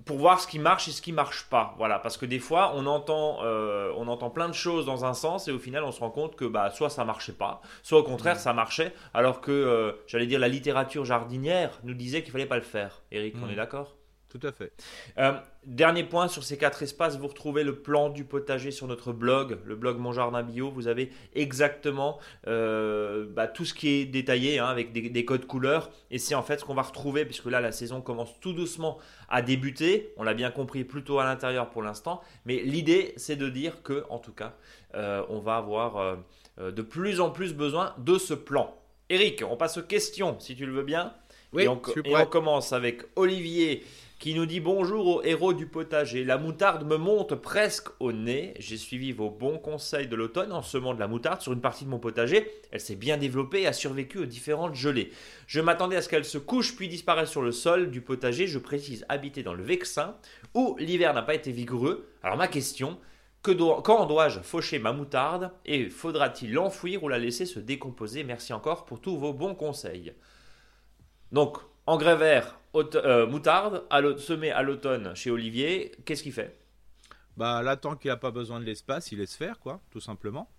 pour 0.09 0.17
voir 0.17 0.41
ce 0.41 0.47
qui 0.47 0.59
marche 0.59 0.89
et 0.89 0.91
ce 0.91 1.03
qui 1.03 1.13
marche 1.13 1.45
pas. 1.51 1.75
Voilà, 1.77 1.99
parce 1.99 2.17
que 2.17 2.25
des 2.25 2.39
fois, 2.39 2.73
on 2.75 2.87
entend, 2.87 3.41
euh, 3.43 3.93
on 3.99 4.09
entend 4.09 4.31
plein 4.31 4.49
de 4.49 4.55
choses 4.55 4.87
dans 4.87 5.05
un 5.05 5.13
sens 5.13 5.49
et 5.49 5.53
au 5.53 5.59
final, 5.59 5.85
on 5.85 5.93
se 5.93 6.01
rend 6.01 6.11
compte 6.11 6.35
que 6.35 6.47
bah, 6.47 6.71
soit 6.71 6.89
ça 6.89 7.05
marchait 7.05 7.35
pas, 7.35 7.61
soit 7.83 7.99
au 7.99 8.03
contraire, 8.03 8.41
ça 8.41 8.55
marchait, 8.55 8.95
alors 9.13 9.43
que, 9.43 9.53
euh, 9.53 9.93
j'allais 10.07 10.27
dire, 10.27 10.41
la 10.41 10.49
littérature 10.49 11.05
jardinière 11.05 11.79
nous 11.85 11.93
disait 11.93 12.23
qu'il 12.23 12.33
fallait 12.33 12.47
pas 12.47 12.57
le 12.57 12.63
faire. 12.63 13.03
Eric, 13.13 13.37
on 13.43 13.51
est 13.51 13.55
d'accord? 13.55 13.98
Tout 14.29 14.41
à 14.47 14.53
fait. 14.53 14.73
Euh, 15.17 15.33
dernier 15.65 16.05
point 16.05 16.29
sur 16.29 16.45
ces 16.45 16.59
quatre 16.59 16.83
espaces, 16.83 17.17
vous 17.17 17.29
retrouvez 17.29 17.65
le 17.65 17.77
plan 17.77 18.11
du 18.11 18.25
potager 18.25 18.71
sur 18.71 18.87
notre 18.87 19.13
blog, 19.13 19.59
le 19.65 19.75
blog 19.75 19.97
Mon 19.99 20.13
Jardin 20.13 20.43
Bio. 20.43 20.71
Vous 20.71 20.87
avez 20.87 21.11
exactement 21.35 22.19
euh, 22.47 23.27
bah, 23.27 23.47
tout 23.47 23.65
ce 23.65 23.73
qui 23.73 23.89
est 23.89 24.05
détaillé 24.05 24.59
hein, 24.59 24.67
avec 24.67 24.93
des, 24.93 25.25
codes 25.25 25.47
couleurs. 25.47 25.91
Et 26.11 26.19
c'est 26.19 26.35
en 26.35 26.43
fait 26.43 26.59
ce 26.59 26.67
qu'on 26.67 26.75
va 26.75 26.83
retrouver, 26.83 27.25
puisque 27.25 27.47
là 27.47 27.63
la 27.63 27.73
saison 27.73 28.03
commence 28.03 28.39
tout 28.41 28.53
doucement 28.53 28.99
à 29.31 29.41
débuter. 29.41 30.13
On 30.19 30.25
l'a 30.25 30.35
bien 30.35 30.51
compris 30.51 30.85
plutôt 30.85 31.21
à 31.21 31.25
l'intérieur 31.25 31.71
pour 31.71 31.83
l'instant. 31.83 32.21
Mais 32.45 32.57
l'idée, 32.57 33.15
c'est 33.17 33.37
de 33.37 33.49
dire 33.49 33.83
que, 33.83 34.05
en 34.11 34.19
tout 34.19 34.33
cas, 34.33 34.57
euh, 34.95 35.25
on 35.31 35.39
va 35.39 35.57
avoir 35.57 36.19
de 36.59 36.83
plus 36.83 37.21
en 37.21 37.31
plus 37.31 37.55
besoin 37.55 37.95
de 37.97 38.19
ce 38.19 38.35
plan. 38.35 38.75
Eric, 39.09 39.43
on 39.49 39.57
passe 39.57 39.79
aux 39.79 39.83
questions, 39.83 40.39
si 40.39 40.55
tu 40.55 40.67
le 40.67 40.73
veux 40.73 40.83
bien. 40.83 41.15
Oui, 41.55 41.63
et 41.63 41.69
on, 41.69 41.81
et 42.05 42.15
on 42.15 42.27
commence 42.27 42.75
avec 42.75 43.03
Olivier 43.17 43.83
qui 44.19 44.35
nous 44.35 44.47
dit 44.47 44.59
bonjour 44.59 45.07
au 45.07 45.23
héros 45.23 45.53
du 45.53 45.67
potager. 45.67 46.25
La 46.25 46.39
moutarde 46.39 46.85
me 46.85 46.97
monte 46.97 47.37
presque 47.37 47.89
au 48.01 48.11
nez. 48.11 48.55
J'ai 48.59 48.77
suivi 48.77 49.13
vos 49.13 49.31
bons 49.31 49.59
conseils 49.59 50.09
de 50.09 50.17
l'automne 50.17 50.53
en 50.53 50.63
semant 50.63 50.93
de 50.93 50.99
la 50.99 51.07
moutarde 51.07 51.41
sur 51.41 51.53
une 51.53 51.61
partie 51.61 51.85
de 51.85 51.91
mon 51.91 52.01
potager. 52.01 52.51
Elle 52.73 52.81
s'est 52.81 52.97
bien 52.97 53.17
développée 53.17 53.63
et 53.63 53.67
a 53.69 53.73
survécu 53.73 54.19
aux 54.19 54.27
différentes 54.27 54.75
gelées. 54.75 55.13
Je 55.47 55.61
m'attendais 55.61 55.95
à 55.95 56.03
ce 56.03 56.09
qu'elle 56.09 56.25
se 56.25 56.39
couche 56.39 56.75
puis 56.75 56.89
disparaisse 56.89 57.31
sur 57.31 57.43
le 57.43 57.53
sol 57.53 57.91
du 57.91 58.01
potager. 58.01 58.49
Je 58.49 58.59
précise 58.59 59.07
habiter 59.09 59.45
dans 59.45 59.55
le 59.55 59.63
Vexin 59.63 60.17
où 60.53 60.77
l'hiver 60.81 61.15
n'a 61.15 61.23
pas 61.23 61.35
été 61.35 61.53
vigoureux. 61.53 62.09
Alors 62.25 62.37
ma 62.37 62.49
question, 62.49 62.99
que 63.43 63.53
quand 63.53 64.07
dois-je 64.07 64.41
faucher 64.41 64.81
ma 64.81 64.93
moutarde 64.93 65.53
et 65.65 65.89
faudra-t-il 65.89 66.53
l'enfouir 66.53 67.05
ou 67.05 67.09
la 67.09 67.19
laisser 67.19 67.47
se 67.47 67.61
décomposer? 67.61 68.25
Merci 68.25 68.53
encore 68.53 68.85
pour 68.85 69.01
tous 69.01 69.17
vos 69.17 69.33
bons 69.33 69.55
conseils. 69.55 70.13
Donc, 71.31 71.59
engrais 71.87 72.17
vert, 72.17 72.58
euh, 72.75 73.27
moutarde, 73.27 73.85
semé 74.19 74.51
à 74.51 74.63
l'automne 74.63 75.15
chez 75.15 75.31
Olivier, 75.31 75.93
qu'est-ce 76.05 76.23
qu'il 76.23 76.33
fait? 76.33 76.57
Bah 77.37 77.63
là, 77.63 77.77
tant 77.77 77.97
qu'il 77.97 78.11
n'a 78.11 78.17
pas 78.17 78.31
besoin 78.31 78.61
de 78.61 78.65
l'espace, 78.65 79.11
il 79.13 79.19
laisse 79.19 79.37
faire, 79.37 79.59
quoi, 79.59 79.81
tout 79.91 80.01
simplement. 80.01 80.51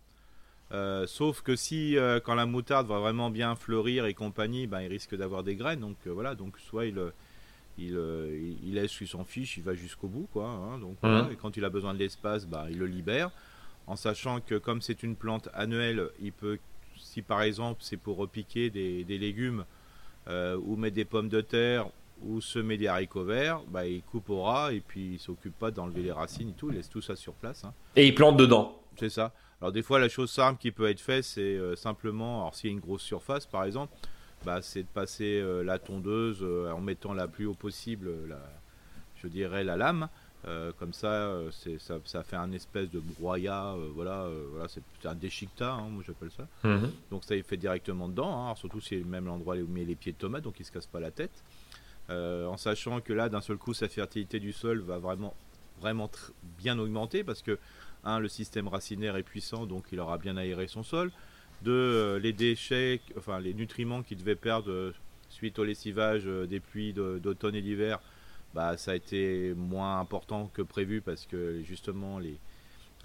Euh, 0.72 1.08
sauf 1.08 1.42
que 1.42 1.56
si, 1.56 1.98
euh, 1.98 2.20
quand 2.20 2.36
la 2.36 2.46
moutarde 2.46 2.88
va 2.88 3.00
vraiment 3.00 3.30
bien 3.30 3.56
fleurir 3.56 4.06
et 4.06 4.14
compagnie, 4.14 4.68
bah, 4.68 4.84
il 4.84 4.88
risque 4.88 5.16
d'avoir 5.16 5.44
des 5.44 5.56
graines. 5.56 5.82
Donc 5.82 5.98
voilà, 6.06 6.36
donc 6.36 6.58
soit 6.60 6.86
il, 6.86 7.00
il, 7.78 8.00
il, 8.64 8.74
laisse, 8.74 9.00
il 9.02 9.08
s'en 9.08 9.24
fiche, 9.24 9.58
il 9.58 9.64
va 9.64 9.74
jusqu'au 9.74 10.08
bout, 10.08 10.28
quoi. 10.32 10.48
Hein, 10.48 10.80
donc, 10.80 10.98
mmh. 11.04 11.32
et 11.32 11.36
quand 11.36 11.58
il 11.58 11.66
a 11.66 11.70
besoin 11.70 11.94
de 11.94 12.00
l'espace, 12.00 12.46
bah, 12.46 12.68
il 12.70 12.80
le 12.80 12.88
libère. 12.88 13.32
En 13.88 13.96
sachant 13.96 14.40
que 14.40 14.56
comme 14.56 14.82
c'est 14.82 15.04
une 15.04 15.16
plante 15.16 15.50
annuelle, 15.54 16.10
il 16.22 16.32
peut, 16.32 16.60
si 16.98 17.22
par 17.24 17.42
exemple 17.42 17.80
c'est 17.82 17.98
pour 17.98 18.18
repiquer 18.18 18.70
des, 18.70 19.04
des 19.04 19.18
légumes, 19.18 19.66
ou 20.28 20.76
mettre 20.76 20.96
des 20.96 21.06
pommes 21.06 21.30
de 21.30 21.42
terre 21.42 21.90
ou 22.24 22.42
semer 22.42 22.78
des 22.78 22.88
haricots 22.88 23.24
verts, 23.24 23.62
bah, 23.68 23.86
il 23.86 24.02
coupe 24.02 24.30
au 24.30 24.44
ras 24.44 24.72
et 24.72 24.82
puis 24.82 25.14
il 25.14 25.20
s'occupe 25.20 25.58
pas 25.58 25.72
d'enlever 25.72 26.02
les 26.02 26.12
racines 26.12 26.50
et 26.50 26.54
tout, 26.54 26.70
il 26.70 26.76
laisse 26.76 26.90
tout 26.90 27.02
ça 27.02 27.16
sur 27.16 27.34
place. 27.34 27.64
Hein. 27.64 27.74
Et 27.96 28.08
il 28.08 28.16
plante 28.16 28.38
dedans. 28.38 28.80
C'est 28.98 29.10
ça. 29.10 29.32
Alors 29.62 29.72
des 29.72 29.82
fois 29.82 30.00
la 30.00 30.10
chose 30.10 30.30
simple 30.30 30.60
qui 30.60 30.72
peut 30.72 30.90
être 30.90 31.00
faite, 31.00 31.24
c'est 31.24 31.42
euh, 31.42 31.76
simplement, 31.76 32.42
alors 32.42 32.56
s'il 32.56 32.70
y 32.70 32.74
a 32.74 32.76
une 32.76 32.82
grosse 32.82 33.02
surface 33.02 33.46
par 33.46 33.64
exemple, 33.64 33.94
bah, 34.46 34.62
c'est 34.62 34.84
de 34.84 34.88
passer 34.88 35.40
euh, 35.40 35.64
la 35.64 35.80
tondeuse 35.80 36.40
euh, 36.42 36.72
en 36.72 36.80
mettant 36.80 37.14
la 37.14 37.28
plus 37.28 37.46
haut 37.46 37.54
possible, 37.54 38.28
la, 38.28 38.40
je 39.22 39.28
dirais 39.28 39.64
la 39.64 39.76
lame. 39.76 40.08
comme 40.80 40.94
ça, 40.94 41.30
ça, 41.80 41.96
ça, 42.06 42.24
fait 42.24 42.38
un 42.38 42.54
espèce 42.54 42.90
de 42.90 43.00
broyat, 43.00 43.76
voilà, 43.94 44.30
voilà 44.52 44.70
c'est 44.70 44.82
un 45.06 45.16
déchiquetat, 45.16 45.74
hein, 45.74 45.90
moi 45.90 46.02
j'appelle 46.08 46.32
ça. 46.32 46.48
Mhm. 46.64 46.92
Donc 47.12 47.26
ça 47.26 47.36
il 47.36 47.44
fait 47.44 47.58
directement 47.58 48.08
dedans, 48.08 48.48
hein. 48.48 48.56
surtout 48.56 48.80
si 48.80 48.90
c'est 48.90 48.96
le 48.96 49.06
même 49.06 49.28
endroit 49.30 49.56
où 49.56 49.60
il 49.60 49.66
met 49.66 49.84
les 49.84 49.96
pieds 49.96 50.14
de 50.14 50.18
tomate, 50.18 50.44
donc 50.44 50.58
il 50.60 50.66
se 50.66 50.72
casse 50.72 50.88
pas 50.88 51.02
la 51.02 51.12
tête. 51.12 51.44
Euh, 52.10 52.48
en 52.48 52.58
sachant 52.58 53.02
que 53.02 53.14
là, 53.14 53.30
d'un 53.30 53.42
seul 53.42 53.58
coup, 53.58 53.74
sa 53.74 53.88
fertilité 53.88 54.40
du 54.40 54.52
sol 54.52 54.80
va 54.80 54.98
vraiment, 54.98 55.36
vraiment 55.80 56.10
bien 56.58 56.80
augmenter 56.80 57.24
parce 57.24 57.42
que, 57.42 57.58
un, 58.04 58.20
le 58.20 58.30
système 58.30 58.68
racinaire 58.68 59.18
est 59.18 59.24
puissant, 59.24 59.66
donc 59.66 59.88
il 59.92 60.00
aura 60.00 60.18
bien 60.18 60.38
aéré 60.38 60.68
son 60.68 60.84
sol. 60.84 61.12
Deux, 61.64 61.72
euh, 61.72 62.20
les 62.20 62.32
déchets, 62.32 63.02
enfin 63.18 63.42
les 63.42 63.54
nutriments 63.54 64.04
qu'il 64.04 64.18
devait 64.18 64.36
perdre 64.38 64.72
euh, 64.72 64.94
suite 65.30 65.60
au 65.60 65.66
lessivage 65.66 66.24
des 66.24 66.60
pluies 66.62 66.94
d'automne 66.94 67.56
et 67.56 67.62
d'hiver, 67.62 68.00
bah, 68.56 68.78
ça 68.78 68.92
a 68.92 68.96
été 68.96 69.54
moins 69.54 70.00
important 70.00 70.50
que 70.54 70.62
prévu 70.62 71.02
parce 71.02 71.28
que 71.28 71.62
justement 71.62 72.18
les, 72.18 72.40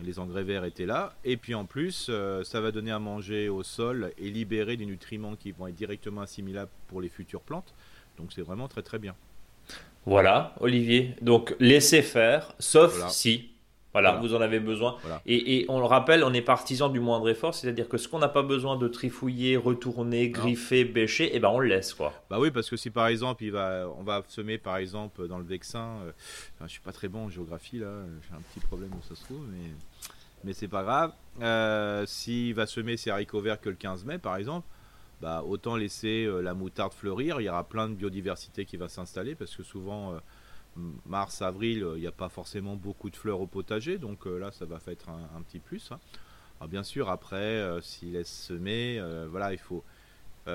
les 0.03 0.19
engrais 0.19 0.45
verts 0.45 0.65
étaient 0.65 0.87
là. 0.87 1.15
Et 1.25 1.37
puis 1.37 1.55
en 1.55 1.67
plus, 1.67 2.11
ça 2.45 2.61
va 2.61 2.71
donner 2.71 2.93
à 2.93 2.99
manger 2.99 3.51
au 3.51 3.63
sol 3.63 4.13
et 4.17 4.31
libérer 4.31 4.79
des 4.79 4.87
nutriments 4.87 5.37
qui 5.37 5.51
vont 5.53 5.67
être 5.67 5.75
directement 5.75 6.23
assimilables 6.23 6.71
pour 6.87 7.03
les 7.03 7.11
futures 7.11 7.43
plantes. 7.43 7.75
Donc 8.19 8.33
c'est 8.33 8.43
vraiment 8.43 8.69
très 8.69 8.83
très 8.83 8.99
bien. 8.99 9.15
Voilà, 10.07 10.55
Olivier. 10.61 11.15
Donc 11.23 11.55
laissez 11.61 12.03
faire, 12.03 12.55
sauf 12.59 13.09
si. 13.09 13.51
Voilà, 13.95 14.17
vous 14.17 14.35
en 14.35 14.41
avez 14.41 14.59
besoin. 14.59 14.97
Et, 15.25 15.67
on 15.69 15.79
le 15.79 15.85
rappelle, 15.85 16.25
on 16.25 16.35
est 16.35 16.43
partisan 16.43 16.89
du 16.89 16.99
moindre 16.99 17.29
effort, 17.29 17.55
c'est-à-dire 17.55 17.89
que 17.89 17.97
ce 17.97 18.09
qu'on 18.09 18.19
n'a 18.19 18.29
pas 18.29 18.43
besoin 18.43 18.77
de 18.77 18.89
trifouiller, 18.89 19.57
retourner, 19.57 20.31
griffer, 20.31 20.85
bêcher, 20.85 21.31
eh 21.33 21.39
ben 21.39 21.49
on 21.49 21.61
le 21.61 21.69
laisse 21.69 21.95
quoi. 21.95 22.13
Bah 22.29 22.39
oui, 22.41 22.51
parce 22.51 22.69
que 22.69 22.77
si 22.77 22.91
par 22.91 23.07
exemple 23.07 23.45
il 23.45 23.53
va, 23.53 23.89
on 23.97 24.03
va 24.03 24.25
semer 24.27 24.59
par 24.59 24.79
exemple 24.79 25.29
dans 25.29 25.39
le 25.39 25.45
Vexin, 25.45 25.99
euh, 26.03 26.11
je 26.63 26.67
suis 26.67 26.81
pas 26.81 26.91
très 26.91 27.07
bon 27.07 27.27
en 27.27 27.31
géographie 27.31 27.79
là, 27.79 28.03
j'ai 28.29 28.35
un 28.35 28.41
petit 28.41 28.59
problème 28.67 28.91
où 28.99 29.03
ça 29.09 29.15
se 29.15 29.25
trouve, 29.27 29.47
mais 29.53 29.71
mais 30.43 30.53
c'est 30.55 30.69
pas 30.69 30.83
grave. 30.83 31.13
Euh, 31.41 32.05
S'il 32.05 32.53
va 32.53 32.67
semer 32.67 32.97
ses 32.97 33.11
haricots 33.11 33.41
verts 33.41 33.61
que 33.61 33.69
le 33.69 33.77
15 33.77 34.05
mai 34.07 34.19
par 34.19 34.35
exemple, 34.35 34.67
bah, 35.21 35.43
autant 35.47 35.77
laisser 35.77 36.25
euh, 36.25 36.41
la 36.41 36.55
moutarde 36.55 36.93
fleurir. 36.93 37.41
Il 37.41 37.45
y 37.45 37.49
aura 37.49 37.65
plein 37.65 37.89
de 37.89 37.95
biodiversité 37.95 38.65
qui 38.65 38.77
va 38.77 38.89
s'installer 38.89 39.35
parce 39.35 39.55
que 39.55 39.63
souvent, 39.63 40.13
euh, 40.13 40.19
mars, 41.07 41.43
avril, 41.43 41.87
il 41.95 42.01
n'y 42.01 42.07
a 42.07 42.13
pas 42.13 42.29
forcément 42.29 42.77
beaucoup 42.77 43.11
de 43.11 43.17
fleurs 43.17 43.41
au 43.41 43.47
potager. 43.47 43.99
Donc 43.99 44.27
euh, 44.27 44.39
là, 44.39 44.51
ça 44.51 44.65
va 44.65 44.79
faire 44.79 44.97
un, 45.09 45.43
petit 45.43 45.59
plus. 45.59 45.91
Hein. 45.93 45.99
Alors, 46.61 46.69
bien 46.69 46.83
sûr, 46.83 47.09
après, 47.11 47.81
s'il 47.83 48.13
laisse 48.13 48.31
semer, 48.31 49.03
voilà, 49.29 49.53
il 49.53 49.59
faut. 49.59 49.83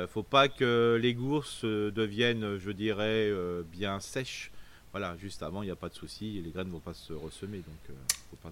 faut 0.08 0.24
pas 0.24 0.48
que 0.48 0.98
les 1.00 1.14
gourses 1.14 1.66
deviennent, 1.66 2.58
je 2.58 2.72
dirais, 2.72 3.30
bien 3.70 4.00
sèches 4.00 4.52
voilà, 4.92 5.16
juste 5.18 5.44
avant, 5.44 5.62
il 5.62 5.66
n'y 5.66 5.72
a 5.72 5.76
pas 5.76 5.90
de 5.90 5.94
souci, 5.94 6.42
les 6.42 6.50
graines 6.50 6.68
ne 6.68 6.72
vont 6.72 6.80
pas 6.80 6.94
se 6.94 7.14
ressemer. 7.14 7.62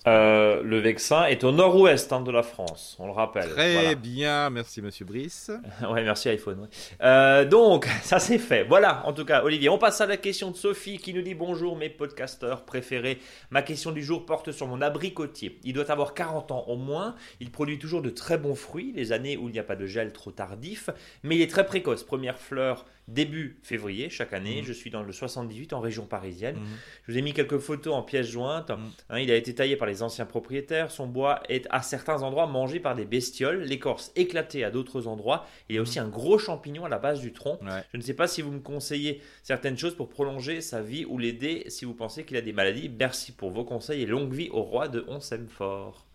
Euh, 0.06 0.62
le 0.64 0.80
Vexin 0.80 1.26
est 1.26 1.44
au 1.44 1.52
nord-ouest 1.52 2.12
hein, 2.14 2.22
de 2.22 2.32
la 2.32 2.44
France, 2.44 2.96
on 3.00 3.08
le 3.08 3.14
rappelle. 3.14 3.50
Très 3.50 3.96
bien, 3.96 4.50
merci 4.50 4.82
Monsieur 4.82 5.06
Brice. 5.06 5.52
ouais, 5.82 6.04
merci 6.04 6.30
iPhone. 6.30 6.68
Euh, 7.02 7.46
donc, 7.46 7.86
ça 8.04 8.20
c'est 8.20 8.38
fait. 8.38 8.64
Voilà, 8.64 9.06
en 9.06 9.14
tout 9.14 9.26
cas, 9.26 9.44
Olivier, 9.44 9.70
on 9.70 9.78
passe 9.78 10.02
à 10.02 10.06
la 10.06 10.18
question 10.18 10.52
de 10.52 10.56
Sophie 10.56 10.98
qui 10.98 11.14
nous 11.14 11.22
dit 11.22 11.36
Bonjour 11.36 11.76
mes 11.76 11.90
podcasteurs 11.90 12.66
préférés. 12.66 13.20
Ma 13.50 13.62
question 13.62 13.92
du 13.92 14.04
jour 14.04 14.26
porte 14.26 14.52
sur 14.52 14.68
mon 14.68 14.82
abricotier. 14.82 15.60
Il 15.64 15.74
doit 15.74 15.92
avoir 15.92 16.14
40 16.14 16.52
ans 16.52 16.66
au 16.68 16.76
moins. 16.76 17.16
Il 17.40 17.52
produit 17.52 17.80
toujours 17.80 18.02
de 18.02 18.10
très 18.10 18.38
bons 18.38 18.56
fruits, 18.56 18.94
les 18.96 19.12
années 19.12 19.38
où 19.38 19.50
il 19.50 19.54
n'y 19.54 19.60
a 19.60 19.64
pas 19.64 19.76
de 19.76 19.86
gel 19.86 20.14
trop 20.14 20.32
tardif, 20.32 20.90
mais 21.24 21.36
il 21.36 21.42
est 21.42 21.52
très 21.52 21.66
précoce. 21.66 22.04
Première 22.04 22.40
fleur 22.40 22.86
début 23.08 23.58
février 23.64 24.10
chaque 24.10 24.34
année. 24.34 24.60
Mhm. 24.62 24.68
Je 24.68 24.74
suis 24.74 24.90
dans 24.90 25.02
le 25.04 25.12
78 25.14 25.72
en 25.74 25.80
région 25.80 26.06
parisienne. 26.06 26.58
Mhm. 26.58 26.66
Je 27.08 27.12
vous 27.12 27.18
ai 27.18 27.22
mis 27.22 27.34
quelques 27.34 27.58
photos 27.60 27.94
en 27.94 28.02
pièces 28.04 28.28
jointes. 28.28 28.70
Mhm. 28.70 28.90
Hein, 29.10 29.20
il 29.20 29.32
a 29.32 29.36
été 29.36 29.56
taillé 29.56 29.76
par 29.78 29.88
les 29.88 30.04
anciens 30.04 30.26
propriétaires. 30.26 30.92
Son 30.92 31.08
bois 31.08 31.42
est 31.50 31.66
à 31.70 31.82
certains 31.82 32.22
endroits 32.24 32.48
mangé 32.48 32.80
par 32.80 32.96
des 32.96 33.06
bestioles, 33.06 33.62
l'écorce 33.64 34.12
éclatée 34.16 34.64
à 34.64 34.72
d'autres 34.72 35.08
endroits. 35.08 35.46
Il 35.70 35.76
y 35.76 35.80
a 35.80 35.82
aussi 35.82 36.00
un 36.00 36.08
gros 36.10 36.38
champignon 36.38 36.86
à 36.86 36.90
la 36.90 37.00
base 37.00 37.22
du 37.22 37.32
tronc. 37.34 37.60
Ouais. 37.64 37.84
Je 37.94 37.98
ne 37.98 38.02
sais 38.02 38.14
pas 38.14 38.28
si 38.28 38.42
vous 38.42 38.52
me 38.52 38.60
conseillez 38.60 39.22
certaines 39.44 39.78
choses 39.78 39.96
pour 39.96 40.10
prolonger 40.10 40.62
sa 40.62 40.82
vie 40.82 41.06
ou 41.06 41.18
l'aider 41.18 41.64
si 41.70 41.86
vous 41.86 41.94
pensez 41.94 42.24
qu'il 42.26 42.36
a 42.38 42.42
des 42.42 42.54
maladies. 42.54 42.90
Merci 42.90 43.32
pour 43.32 43.52
vos 43.52 43.64
conseils 43.64 44.02
et 44.02 44.06
longue 44.06 44.34
vie 44.34 44.50
au 44.52 44.64
roi 44.64 44.88
de 44.90 45.06
On 45.08 45.20
s'aime 45.22 45.48
fort. 45.48 46.06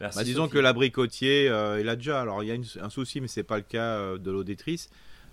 Merci. 0.00 0.18
Bah, 0.18 0.24
disons 0.24 0.42
Sophie. 0.44 0.54
que 0.54 0.58
l'abricotier, 0.60 1.48
euh, 1.48 1.80
il 1.80 1.88
a 1.88 1.96
déjà. 1.96 2.20
Alors 2.20 2.44
il 2.44 2.46
y 2.46 2.52
a 2.52 2.54
une- 2.54 2.64
un 2.80 2.88
souci, 2.90 3.20
mais 3.20 3.26
c'est 3.26 3.42
pas 3.42 3.56
le 3.56 3.64
cas 3.64 3.96
euh, 3.98 4.18
de 4.18 4.30
l'auditrice. 4.30 4.90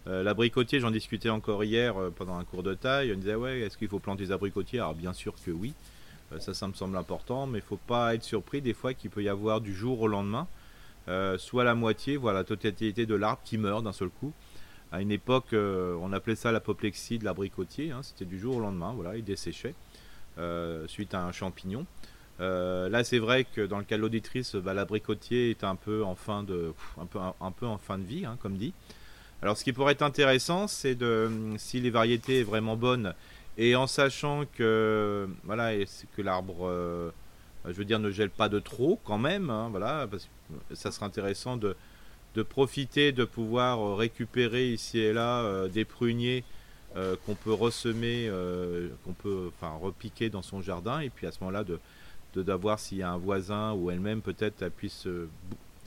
Euh, 0.08 0.22
l'abricotier, 0.22 0.80
j'en 0.80 0.92
discutais 0.92 1.30
encore 1.30 1.64
hier 1.64 1.98
euh, 1.98 2.12
pendant 2.16 2.38
un 2.38 2.44
cours 2.44 2.64
de 2.64 2.76
taille. 2.76 3.12
On 3.14 3.18
disait 3.18 3.36
ouais, 3.36 3.62
est-ce 3.62 3.78
qu'il 3.78 3.88
faut 3.88 4.00
planter 4.00 4.26
des 4.26 4.32
abricotiers? 4.32 4.80
Alors 4.80 4.94
bien 4.94 5.14
sûr 5.14 5.34
que 5.44 5.52
oui. 5.52 5.74
Euh, 6.32 6.40
ça, 6.40 6.54
ça 6.54 6.68
me 6.68 6.74
semble 6.74 6.96
important, 6.98 7.48
mais 7.48 7.60
il 7.60 7.64
faut 7.64 7.80
pas 7.88 8.14
être 8.14 8.24
surpris 8.24 8.62
des 8.62 8.74
fois 8.74 8.94
qu'il 8.94 9.10
peut 9.10 9.24
y 9.24 9.30
avoir 9.30 9.62
du 9.62 9.74
jour 9.74 10.02
au 10.02 10.08
lendemain, 10.08 10.48
soit 11.38 11.64
la 11.64 11.76
moitié, 11.76 12.18
voire 12.18 12.34
la 12.34 12.44
totalité 12.44 13.06
de 13.06 13.14
l'arbre 13.16 13.42
qui 13.44 13.58
meurt 13.60 13.84
d'un 13.84 13.94
seul 13.94 14.10
coup. 14.10 14.34
À 14.92 15.02
une 15.02 15.12
époque, 15.12 15.54
on 15.54 16.14
appelait 16.14 16.36
ça 16.36 16.52
l'apoplexie 16.52 17.20
de 17.20 17.26
l'abricotier. 17.26 17.92
hein, 17.92 18.02
C'était 18.02 18.26
du 18.26 18.40
jour 18.40 18.58
au 18.58 18.60
lendemain, 18.60 18.92
voilà, 18.96 19.16
il 19.16 19.24
desséchait 19.24 19.76
suite 20.88 21.14
à 21.14 21.24
un 21.24 21.32
champignon. 21.32 21.86
Là, 22.40 23.04
c'est 23.04 23.20
vrai 23.20 23.44
que 23.44 23.62
dans 23.62 23.78
le 23.78 23.84
cas 23.84 23.98
de 23.98 24.02
l'auditrice, 24.02 24.56
bah, 24.56 24.74
l'abricotier 24.74 25.52
est 25.52 25.64
un 25.64 25.76
peu 25.76 26.04
en 26.04 26.16
fin 26.16 26.42
de, 26.42 26.74
vie, 28.00 28.26
comme 28.42 28.58
dit. 28.58 28.74
Alors, 29.42 29.58
ce 29.58 29.64
qui 29.64 29.74
pourrait 29.74 29.94
être 29.94 30.02
intéressant, 30.02 30.68
c'est 30.68 30.96
de, 30.96 31.30
si 31.58 31.80
les 31.80 31.90
variétés 31.90 32.44
sont 32.44 32.50
vraiment 32.50 32.76
bonnes, 32.76 33.14
et 33.58 33.76
en 33.76 33.88
sachant 33.88 34.46
que, 34.58 35.28
voilà, 35.44 35.72
que 36.16 36.22
l'arbre, 36.22 36.68
euh, 36.68 37.12
je 37.66 37.74
veux 37.74 37.86
dire, 37.86 38.00
ne 38.00 38.12
gèle 38.12 38.30
pas 38.30 38.50
de 38.50 38.60
trop, 38.60 39.00
quand 39.04 39.18
même, 39.18 39.50
hein, 39.50 39.70
voilà, 39.70 40.08
parce 40.10 40.26
que 40.70 40.76
ça 40.76 40.92
serait 40.92 41.06
intéressant 41.06 41.58
de, 41.58 41.76
de 42.36 42.44
profiter 42.44 43.12
de 43.12 43.24
pouvoir 43.24 43.80
euh, 43.80 43.96
récupérer 43.96 44.70
ici 44.70 45.00
et 45.00 45.14
là 45.14 45.42
euh, 45.42 45.68
des 45.68 45.86
pruniers 45.86 46.44
qu'on 47.26 47.36
peut 47.36 47.52
ressemer, 47.52 48.32
qu'on 49.04 49.12
peut, 49.12 49.52
enfin, 49.58 49.76
repiquer 49.82 50.30
dans 50.30 50.42
son 50.42 50.62
jardin, 50.62 51.02
et 51.02 51.10
puis 51.10 51.28
à 51.28 51.34
ce 51.34 51.40
moment-là 51.42 51.66
de 51.66 51.78
d'avoir 52.42 52.80
s'il 52.80 53.00
y 53.00 53.04
a 53.04 53.12
un 53.12 53.18
voisin 53.18 53.74
ou 53.74 53.92
elle-même 53.92 54.22
peut-être 54.22 54.62
elle 54.62 54.72
puisse 54.72 55.06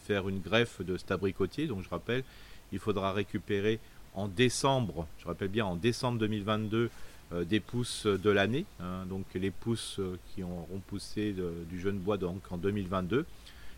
faire 0.06 0.28
une 0.28 0.40
greffe 0.40 0.82
de 0.82 0.98
cet 0.98 1.10
abricotier. 1.10 1.66
Donc 1.66 1.82
je 1.82 1.88
rappelle, 1.88 2.24
il 2.72 2.78
faudra 2.78 3.12
récupérer 3.12 3.80
en 4.14 4.28
décembre, 4.28 5.06
je 5.18 5.26
rappelle 5.26 5.48
bien 5.48 5.64
en 5.64 5.76
décembre 5.76 6.18
2022, 6.18 6.90
euh, 7.32 7.44
des 7.44 7.60
pousses 7.60 8.06
de 8.06 8.30
l'année. 8.30 8.64
hein. 8.80 9.04
donc 9.06 9.26
les 9.34 9.50
pousses 9.50 9.98
euh, 9.98 10.18
qui 10.28 10.42
auront 10.42 10.80
poussé 10.86 11.34
du 11.68 11.78
jeune 11.78 11.98
bois 11.98 12.16
donc 12.16 12.40
en 12.50 12.56
2022, 12.56 13.26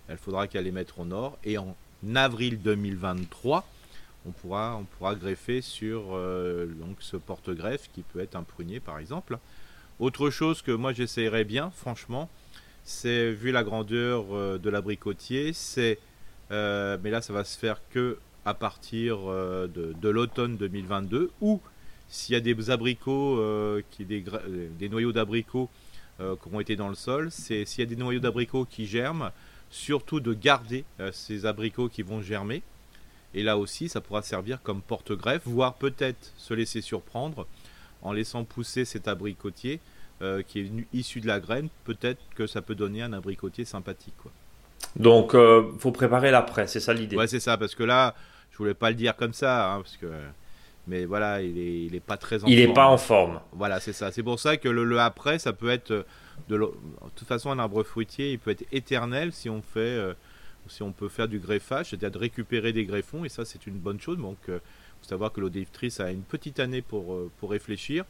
il 0.08 0.16
faudra 0.16 0.46
qu'elle 0.46 0.64
les 0.64 0.70
mette 0.70 0.92
au 0.96 1.04
nord. 1.04 1.36
Et 1.44 1.58
en 1.58 1.76
avril 2.14 2.62
2023, 2.62 3.66
on 4.26 4.30
pourra, 4.30 4.76
on 4.80 4.84
pourra 4.84 5.14
greffer 5.14 5.62
sur 5.62 6.14
euh, 6.14 6.68
ce 7.00 7.16
porte-greffe 7.16 7.90
qui 7.92 8.02
peut 8.02 8.20
être 8.20 8.36
un 8.36 8.44
prunier 8.44 8.78
par 8.78 8.98
exemple. 8.98 9.38
Autre 9.98 10.30
chose 10.30 10.62
que 10.62 10.70
moi 10.70 10.92
j'essayerais 10.92 11.44
bien, 11.44 11.70
franchement, 11.70 12.30
c'est 12.84 13.32
vu 13.32 13.50
la 13.50 13.64
grandeur 13.64 14.58
de 14.58 14.70
l'abricotier, 14.70 15.52
c'est 15.52 15.98
mais 16.50 17.10
là 17.10 17.20
ça 17.20 17.32
va 17.32 17.44
se 17.44 17.58
faire 17.58 17.80
que 17.90 18.16
à 18.44 18.54
partir 18.54 19.18
euh, 19.30 19.68
de, 19.68 20.08
l'automne 20.08 20.56
2022 20.56 21.30
ou 21.40 21.60
s'il 22.08 22.34
y 22.34 22.36
a 22.36 22.40
des 22.40 22.70
abricots 22.70 23.38
euh, 23.38 23.82
des, 23.98 24.88
noyaux 24.88 25.12
d'abricots 25.12 25.68
euh, 26.20 26.36
qui 26.36 26.54
ont 26.54 26.60
été 26.60 26.76
dans 26.76 26.88
le 26.88 26.94
sol, 26.94 27.30
c'est 27.30 27.64
s'il 27.64 27.84
y 27.84 27.86
a 27.86 27.90
des 27.90 27.96
noyaux 27.96 28.20
d'abricots 28.20 28.64
qui 28.64 28.86
germent, 28.86 29.30
surtout 29.70 30.20
de 30.20 30.34
garder 30.34 30.84
ces 31.12 31.46
abricots 31.46 31.88
qui 31.88 32.02
vont 32.02 32.20
germer. 32.20 32.62
Et 33.32 33.44
là 33.44 33.56
aussi, 33.56 33.88
ça 33.88 34.00
pourra 34.00 34.22
servir 34.22 34.60
comme 34.62 34.82
porte-greffe, 34.82 35.42
voire 35.44 35.74
peut-être 35.74 36.32
se 36.36 36.52
laisser 36.52 36.80
surprendre 36.80 37.46
en 38.02 38.12
laissant 38.12 38.42
pousser 38.42 38.84
cet 38.84 39.06
abricotier 39.06 39.78
qui 40.48 40.58
est 40.58 40.70
issu 40.92 41.20
de 41.20 41.28
la 41.28 41.38
graine. 41.38 41.68
Peut-être 41.84 42.20
que 42.34 42.48
ça 42.48 42.60
peut 42.60 42.74
donner 42.74 43.02
un 43.02 43.12
abricotier 43.12 43.64
sympathique. 43.64 44.14
Donc, 44.96 45.34
euh, 45.34 45.64
faut 45.78 45.92
préparer 45.92 46.30
l'après, 46.30 46.66
c'est 46.66 46.80
ça 46.80 46.92
l'idée. 46.92 47.16
Ouais, 47.16 47.26
c'est 47.26 47.40
ça, 47.40 47.56
parce 47.56 47.74
que 47.74 47.84
là, 47.84 48.14
je 48.50 48.58
voulais 48.58 48.74
pas 48.74 48.90
le 48.90 48.96
dire 48.96 49.16
comme 49.16 49.32
ça, 49.32 49.72
hein, 49.74 49.76
parce 49.82 49.96
que. 49.96 50.06
Mais 50.86 51.04
voilà, 51.04 51.42
il 51.42 51.56
est, 51.58 51.84
il 51.84 51.94
est 51.94 52.00
pas 52.00 52.16
très 52.16 52.42
en 52.42 52.46
Il 52.48 52.56
n'est 52.56 52.64
forme. 52.64 52.74
pas 52.74 52.86
en 52.88 52.98
forme. 52.98 53.40
Voilà, 53.52 53.78
c'est 53.80 53.92
ça. 53.92 54.10
C'est 54.10 54.22
pour 54.22 54.40
ça 54.40 54.56
que 54.56 54.68
le, 54.68 54.82
le 54.82 54.98
après, 54.98 55.38
ça 55.38 55.52
peut 55.52 55.68
être 55.70 55.90
euh, 55.92 56.02
de 56.48 56.56
de 56.56 56.70
toute 57.14 57.28
façon 57.28 57.50
un 57.50 57.58
arbre 57.58 57.82
fruitier, 57.84 58.32
il 58.32 58.38
peut 58.38 58.50
être 58.50 58.64
éternel 58.72 59.30
si 59.32 59.48
on 59.50 59.62
fait, 59.62 59.78
euh, 59.80 60.14
si 60.66 60.82
on 60.82 60.90
peut 60.90 61.08
faire 61.08 61.28
du 61.28 61.38
greffage, 61.38 61.90
c'est-à-dire 61.90 62.10
de 62.10 62.18
récupérer 62.18 62.72
des 62.72 62.84
greffons, 62.86 63.24
et 63.24 63.28
ça 63.28 63.44
c'est 63.44 63.66
une 63.66 63.78
bonne 63.78 64.00
chose. 64.00 64.18
Donc, 64.18 64.38
il 64.48 64.54
faut 64.54 65.08
savoir 65.08 65.32
que 65.32 65.40
l'auditrice 65.40 66.00
a 66.00 66.10
une 66.10 66.22
petite 66.22 66.58
année 66.58 66.82
pour 66.82 67.12
euh, 67.14 67.30
pour 67.38 67.50
réfléchir. 67.50 68.04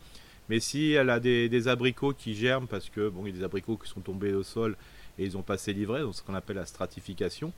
Mais 0.49 0.59
si 0.61 0.93
elle 0.93 1.11
a 1.11 1.21
des, 1.21 1.49
des 1.49 1.69
abricots 1.69 2.15
qui 2.15 2.35
germent, 2.35 2.67
parce 2.69 2.89
que 2.89 3.09
bon, 3.09 3.27
il 3.27 3.33
y 3.33 3.37
a 3.37 3.39
des 3.39 3.45
abricots 3.45 3.77
qui 3.77 3.89
sont 3.91 4.01
tombés 4.01 4.33
au 4.33 4.43
sol 4.45 4.77
et 5.21 5.25
ils 5.25 5.37
ont 5.37 5.43
passé 5.43 5.73
l'ivraie, 5.75 6.01
donc 6.01 6.15
ce 6.15 6.23
qu'on 6.23 6.35
appelle 6.35 6.57
la 6.57 6.67
stratification, 6.67 7.53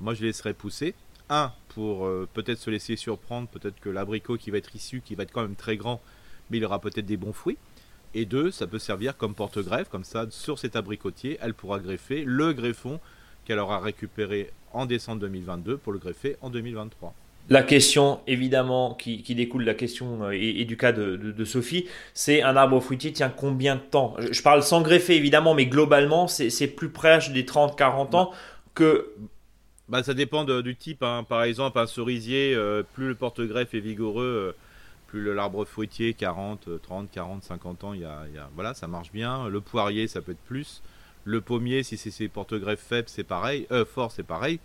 moi 0.00 0.14
je 0.14 0.20
les 0.20 0.28
laisserais 0.28 0.54
pousser. 0.54 0.94
Un, 1.28 1.52
pour 1.70 2.06
euh, 2.06 2.26
peut-être 2.32 2.58
se 2.58 2.70
laisser 2.70 2.96
surprendre, 2.96 3.48
peut-être 3.48 3.78
que 3.80 3.90
l'abricot 3.90 4.38
qui 4.38 4.50
va 4.50 4.58
être 4.58 4.74
issu, 4.74 5.02
qui 5.02 5.14
va 5.14 5.24
être 5.24 5.32
quand 5.32 5.42
même 5.42 5.56
très 5.56 5.76
grand, 5.76 6.00
mais 6.48 6.56
il 6.56 6.64
aura 6.64 6.80
peut-être 6.80 7.04
des 7.04 7.18
bons 7.18 7.34
fruits. 7.34 7.58
Et 8.14 8.24
deux, 8.24 8.50
ça 8.50 8.66
peut 8.66 8.78
servir 8.78 9.16
comme 9.16 9.34
porte-greffe, 9.34 9.90
comme 9.90 10.04
ça, 10.04 10.26
sur 10.30 10.58
cet 10.58 10.76
abricotier, 10.76 11.36
elle 11.42 11.52
pourra 11.52 11.80
greffer 11.80 12.24
le 12.24 12.54
greffon 12.54 13.00
qu'elle 13.44 13.58
aura 13.58 13.80
récupéré 13.80 14.50
en 14.72 14.86
décembre 14.86 15.20
2022 15.22 15.76
pour 15.76 15.92
le 15.92 15.98
greffer 15.98 16.36
en 16.40 16.48
2023. 16.50 17.14
La 17.50 17.62
question, 17.62 18.20
évidemment, 18.26 18.94
qui, 18.94 19.22
découle 19.34 19.62
de 19.62 19.66
la 19.66 19.74
question 19.74 20.24
euh, 20.24 20.30
et, 20.32 20.64
du 20.66 20.76
cas 20.76 20.92
de, 20.92 21.44
Sophie, 21.44 21.86
c'est 22.12 22.42
un 22.42 22.56
arbre 22.56 22.78
fruitier 22.80 23.12
tient 23.12 23.30
combien 23.30 23.76
de 23.76 23.80
temps? 23.80 24.16
Je, 24.30 24.42
parle 24.42 24.62
sans 24.62 24.82
greffer, 24.82 25.16
évidemment, 25.16 25.54
mais 25.54 25.66
globalement, 25.66 26.28
c'est 26.28 26.66
plus 26.66 26.90
proche 26.90 27.30
des 27.30 27.44
30-40 27.44 28.16
ans 28.16 28.32
que... 28.74 29.14
Bah, 29.88 30.02
ça 30.02 30.12
dépend 30.12 30.44
du 30.44 30.76
type. 30.76 31.02
hein. 31.02 31.24
Par 31.26 31.42
exemple, 31.44 31.78
un 31.78 31.86
cerisier, 31.86 32.54
euh, 32.54 32.82
plus 32.92 33.08
le 33.08 33.14
porte-greffe 33.14 33.72
est 33.72 33.80
vigoureux, 33.80 34.54
euh, 34.54 34.56
plus 35.06 35.34
l'arbre 35.34 35.64
fruitier, 35.64 36.12
40, 36.12 36.68
euh, 36.68 36.78
30, 36.78 37.10
40, 37.10 37.42
50 37.42 37.84
ans, 37.84 37.94
y 37.94 38.04
a, 38.04 38.26
voilà, 38.54 38.74
ça 38.74 38.86
marche 38.86 39.10
bien. 39.10 39.48
Le 39.48 39.62
poirier, 39.62 40.06
ça 40.06 40.20
peut 40.20 40.32
être 40.32 40.44
plus. 40.46 40.82
Le 41.24 41.40
pommier, 41.40 41.82
si 41.82 41.96
c'est 41.96 42.10
ses 42.10 42.28
porte-greffes 42.28 42.84
faibles, 42.86 43.08
c'est 43.08 43.24
pareil. 43.24 43.66
Fort, 43.86 44.12
c'est 44.12 44.22
pareil. 44.22 44.60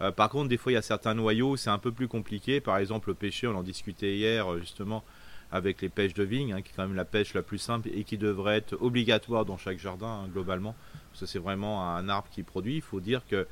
Euh, 0.00 0.12
par 0.12 0.28
contre, 0.28 0.48
des 0.48 0.56
fois, 0.56 0.72
il 0.72 0.76
y 0.76 0.78
a 0.78 0.82
certains 0.82 1.14
noyaux, 1.14 1.56
c'est 1.56 1.70
un 1.70 1.78
peu 1.78 1.92
plus 1.92 2.08
compliqué. 2.08 2.60
Par 2.60 2.78
exemple, 2.78 3.08
le 3.08 3.14
pêcher, 3.14 3.46
on 3.46 3.56
en 3.56 3.62
discutait 3.62 4.16
hier, 4.16 4.52
euh, 4.52 4.60
justement, 4.60 5.04
avec 5.50 5.82
les 5.82 5.88
pêches 5.88 6.14
de 6.14 6.22
vigne, 6.22 6.52
hein, 6.52 6.62
qui 6.62 6.70
est 6.70 6.72
quand 6.76 6.86
même 6.86 6.96
la 6.96 7.04
pêche 7.04 7.34
la 7.34 7.42
plus 7.42 7.58
simple 7.58 7.88
et 7.92 8.04
qui 8.04 8.18
devrait 8.18 8.58
être 8.58 8.76
obligatoire 8.80 9.44
dans 9.44 9.56
chaque 9.56 9.78
jardin, 9.78 10.22
hein, 10.24 10.28
globalement. 10.32 10.74
Parce 11.10 11.20
que 11.20 11.26
c'est 11.26 11.38
vraiment 11.38 11.88
un 11.88 12.08
arbre 12.08 12.28
qui 12.30 12.42
produit. 12.42 12.76
Il 12.76 12.82
faut 12.82 13.00
dire 13.00 13.22
que 13.26 13.46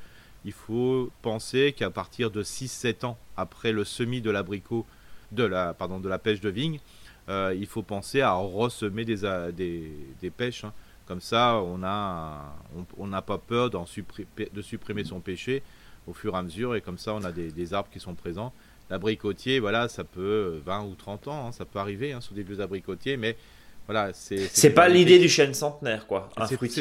il 0.45 0.53
faut 0.53 1.11
penser 1.23 1.73
qu'à 1.73 1.89
partir 1.89 2.31
de 2.31 2.43
6-7 2.43 3.05
ans 3.05 3.17
après 3.35 3.71
le 3.71 3.83
semis 3.83 4.21
de 4.21 4.31
l'abricot, 4.31 4.85
de 5.31 5.43
la, 5.43 5.73
pêche 6.19 6.39
de 6.39 6.49
vigne, 6.49 6.79
euh, 7.27 7.53
il 7.57 7.65
faut 7.65 7.81
penser 7.81 8.21
à 8.21 8.33
ressemer 8.33 9.03
des, 9.03 10.31
pêches. 10.37 10.63
hein. 10.63 10.73
Comme 11.05 11.19
ça, 11.19 11.61
on 11.61 11.77
n'a 11.77 13.21
pas 13.21 13.37
peur 13.37 13.69
de 13.69 14.61
supprimer 14.61 15.03
son 15.03 15.19
péché 15.19 15.63
au 16.07 16.13
fur 16.13 16.33
et 16.33 16.37
à 16.37 16.41
mesure, 16.41 16.75
et 16.75 16.81
comme 16.81 16.97
ça, 16.97 17.13
on 17.13 17.23
a 17.23 17.31
des, 17.31 17.51
des 17.51 17.73
arbres 17.73 17.89
qui 17.91 17.99
sont 17.99 18.15
présents. 18.15 18.53
L'abricotier, 18.89 19.59
voilà, 19.59 19.89
ça 19.89 20.03
peut 20.05 20.21
euh, 20.21 20.59
20 20.65 20.83
ou 20.85 20.95
30 20.95 21.27
ans, 21.27 21.47
hein, 21.47 21.51
ça 21.51 21.65
peut 21.65 21.79
arriver 21.79 22.13
hein, 22.13 22.21
sur 22.21 22.33
des 22.33 22.43
vieux 22.43 22.61
abricotiers, 22.61 23.17
mais 23.17 23.35
voilà, 23.85 24.13
c'est. 24.13 24.37
C'est 24.53 24.69
pas 24.73 24.87
l'idée 24.87 25.19
du 25.19 25.27
chêne 25.29 25.53
centenaire, 25.53 26.07
quoi, 26.07 26.29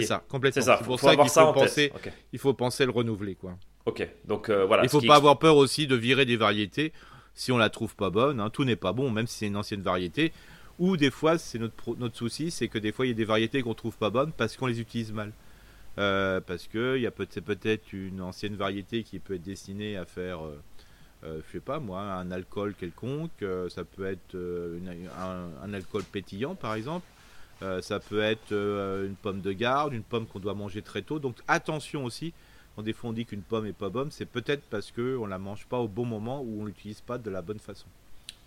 C'est 0.02 0.04
ça, 0.04 0.22
complètement. 0.28 0.62
C'est 0.62 0.84
pour 0.84 1.00
faut 1.00 1.06
ça 1.08 1.16
qu'il 1.16 1.28
faut 1.28 1.40
en 1.40 1.52
penser, 1.52 1.90
tête. 1.90 2.06
Ok, 2.06 2.12
il 2.32 2.38
faut 2.38 2.54
penser 2.54 2.84
le 2.84 2.92
renouveler, 2.92 3.34
quoi. 3.34 3.56
Ok. 3.86 4.08
donc 4.24 4.48
euh, 4.50 4.64
voilà. 4.66 4.82
Il 4.84 4.88
faut 4.88 5.00
qui 5.00 5.06
pas 5.06 5.16
avoir 5.16 5.38
peur 5.38 5.56
aussi 5.56 5.86
de 5.86 5.94
virer 5.96 6.24
des 6.24 6.36
variétés 6.36 6.92
si 7.34 7.52
on 7.52 7.58
la 7.58 7.70
trouve 7.70 7.94
pas 7.94 8.10
bonne. 8.10 8.40
hein. 8.40 8.50
Tout 8.50 8.64
n'est 8.64 8.76
pas 8.76 8.92
bon, 8.92 9.10
même 9.10 9.26
si 9.26 9.38
c'est 9.38 9.46
une 9.46 9.56
ancienne 9.56 9.82
variété. 9.82 10.32
Ou 10.78 10.96
des 10.96 11.10
fois, 11.10 11.38
c'est 11.38 11.58
notre, 11.58 11.74
pro- 11.74 11.96
notre 11.96 12.16
souci, 12.16 12.50
c'est 12.50 12.68
que 12.68 12.78
des 12.78 12.92
fois, 12.92 13.06
il 13.06 13.10
y 13.10 13.12
a 13.12 13.14
des 13.14 13.24
variétés 13.24 13.62
qu'on 13.62 13.74
trouve 13.74 13.96
pas 13.96 14.10
bonnes 14.10 14.32
parce 14.36 14.56
qu'on 14.56 14.66
les 14.66 14.80
utilise 14.80 15.12
mal. 15.12 15.32
Euh, 15.98 16.40
parce 16.40 16.66
que 16.66 16.98
y 16.98 17.10
peut-être 17.10 17.92
une 17.92 18.20
ancienne 18.20 18.54
variété 18.54 19.02
qui 19.02 19.18
peut 19.18 19.34
être 19.34 19.42
destinée 19.42 19.96
à 19.96 20.04
faire, 20.04 20.44
euh, 20.44 20.60
euh, 21.24 21.40
je 21.46 21.52
sais 21.52 21.60
pas 21.60 21.80
moi, 21.80 22.02
un 22.02 22.30
alcool 22.30 22.74
quelconque. 22.74 23.42
euh, 23.42 23.68
ça 23.70 23.84
peut 23.84 24.04
être 24.04 24.34
un, 24.36 25.64
un 25.64 25.74
alcool 25.74 26.02
pétillant, 26.04 26.54
par 26.54 26.74
exemple. 26.74 27.06
Ça 27.80 28.00
peut 28.00 28.20
être 28.20 28.52
une 28.52 29.14
pomme 29.16 29.40
de 29.40 29.52
garde, 29.52 29.94
une 29.94 30.02
pomme 30.02 30.26
qu'on 30.26 30.40
doit 30.40 30.54
manger 30.54 30.82
très 30.82 31.00
tôt. 31.00 31.18
Donc 31.18 31.36
attention 31.48 32.04
aussi 32.04 32.34
quand 32.74 32.82
des 32.82 32.92
fois 32.92 33.08
on 33.10 33.12
dit 33.14 33.24
qu'une 33.24 33.40
pomme 33.42 33.64
est 33.64 33.72
pas 33.72 33.88
bonne, 33.88 34.10
c'est 34.10 34.26
peut-être 34.26 34.62
parce 34.68 34.90
que 34.90 35.16
on 35.16 35.24
la 35.26 35.38
mange 35.38 35.66
pas 35.66 35.78
au 35.78 35.88
bon 35.88 36.04
moment 36.04 36.42
ou 36.42 36.60
on 36.60 36.66
l'utilise 36.66 37.00
pas 37.00 37.16
de 37.16 37.30
la 37.30 37.40
bonne 37.40 37.58
façon. 37.58 37.86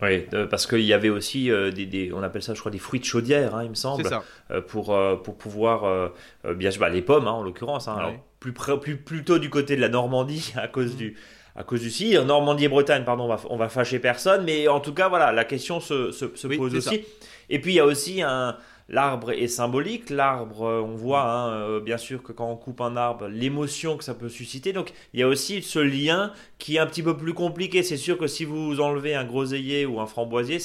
Oui, 0.01 0.25
parce 0.49 0.65
qu'il 0.65 0.81
y 0.81 0.93
avait 0.93 1.09
aussi 1.09 1.49
des, 1.49 2.11
on 2.13 2.23
appelle 2.23 2.41
ça, 2.41 2.53
je 2.53 2.59
crois, 2.59 2.71
des 2.71 2.79
fruits 2.79 3.01
de 3.01 3.05
chaudière, 3.05 3.55
hein, 3.55 3.63
il 3.63 3.69
me 3.69 3.75
semble, 3.75 4.05
ça. 4.05 4.23
pour, 4.67 4.97
pour 5.23 5.35
pouvoir, 5.37 6.11
bien 6.55 6.69
bah, 6.79 6.87
les 6.87 7.01
pommes, 7.01 7.27
hein, 7.27 7.31
en 7.31 7.43
l'occurrence, 7.43 7.87
hein, 7.87 8.13
plus, 8.39 8.53
plus, 8.53 8.97
plutôt 8.97 9.39
du 9.39 9.49
côté 9.49 9.75
de 9.75 9.81
la 9.81 9.89
Normandie 9.89 10.53
à 10.57 10.67
cause 10.67 10.93
mm. 10.93 10.97
du 10.97 11.17
à 11.55 11.63
cause 11.63 11.81
du 11.81 11.89
CIR. 11.89 12.25
Normandie 12.25 12.65
et 12.65 12.69
Bretagne, 12.69 13.03
pardon, 13.03 13.25
on 13.25 13.27
va, 13.27 13.41
on 13.49 13.57
va 13.57 13.67
fâcher 13.67 13.99
personne, 13.99 14.45
mais 14.45 14.67
en 14.69 14.79
tout 14.79 14.93
cas, 14.93 15.09
voilà, 15.09 15.33
la 15.33 15.43
question 15.43 15.81
se, 15.81 16.11
se, 16.11 16.25
pose 16.47 16.73
aussi. 16.73 17.05
Et 17.49 17.59
puis, 17.59 17.73
il 17.73 17.75
y 17.75 17.79
a 17.79 17.85
aussi 17.85 18.21
un, 18.21 18.55
L'arbre 18.91 19.29
est 19.31 19.47
symbolique, 19.47 20.09
l'arbre, 20.09 20.63
euh, 20.63 20.81
on 20.81 20.95
voit 20.95 21.21
hein, 21.21 21.51
euh, 21.51 21.79
bien 21.79 21.97
sûr 21.97 22.23
que 22.23 22.31
quand 22.31 22.49
on 22.49 22.55
coupe 22.55 22.81
un 22.81 22.97
arbre, 22.97 23.27
l'émotion 23.27 23.97
que 23.97 24.03
ça 24.03 24.15
peut 24.15 24.29
susciter. 24.29 24.73
Donc 24.73 24.93
il 25.13 25.19
y 25.19 25.23
a 25.23 25.27
aussi 25.27 25.61
ce 25.61 25.77
lien 25.77 26.33
qui 26.57 26.77
est 26.77 26.79
un 26.79 26.87
petit 26.87 27.03
peu 27.03 27.15
plus 27.15 27.35
compliqué. 27.35 27.83
C'est 27.83 27.97
sûr 27.97 28.17
que 28.17 28.25
si 28.25 28.45
vous 28.45 28.79
enlevez 28.81 29.13
un 29.13 29.25
groseillier 29.25 29.85
ou 29.85 29.99
un 29.99 30.07
framboisier, 30.07 30.57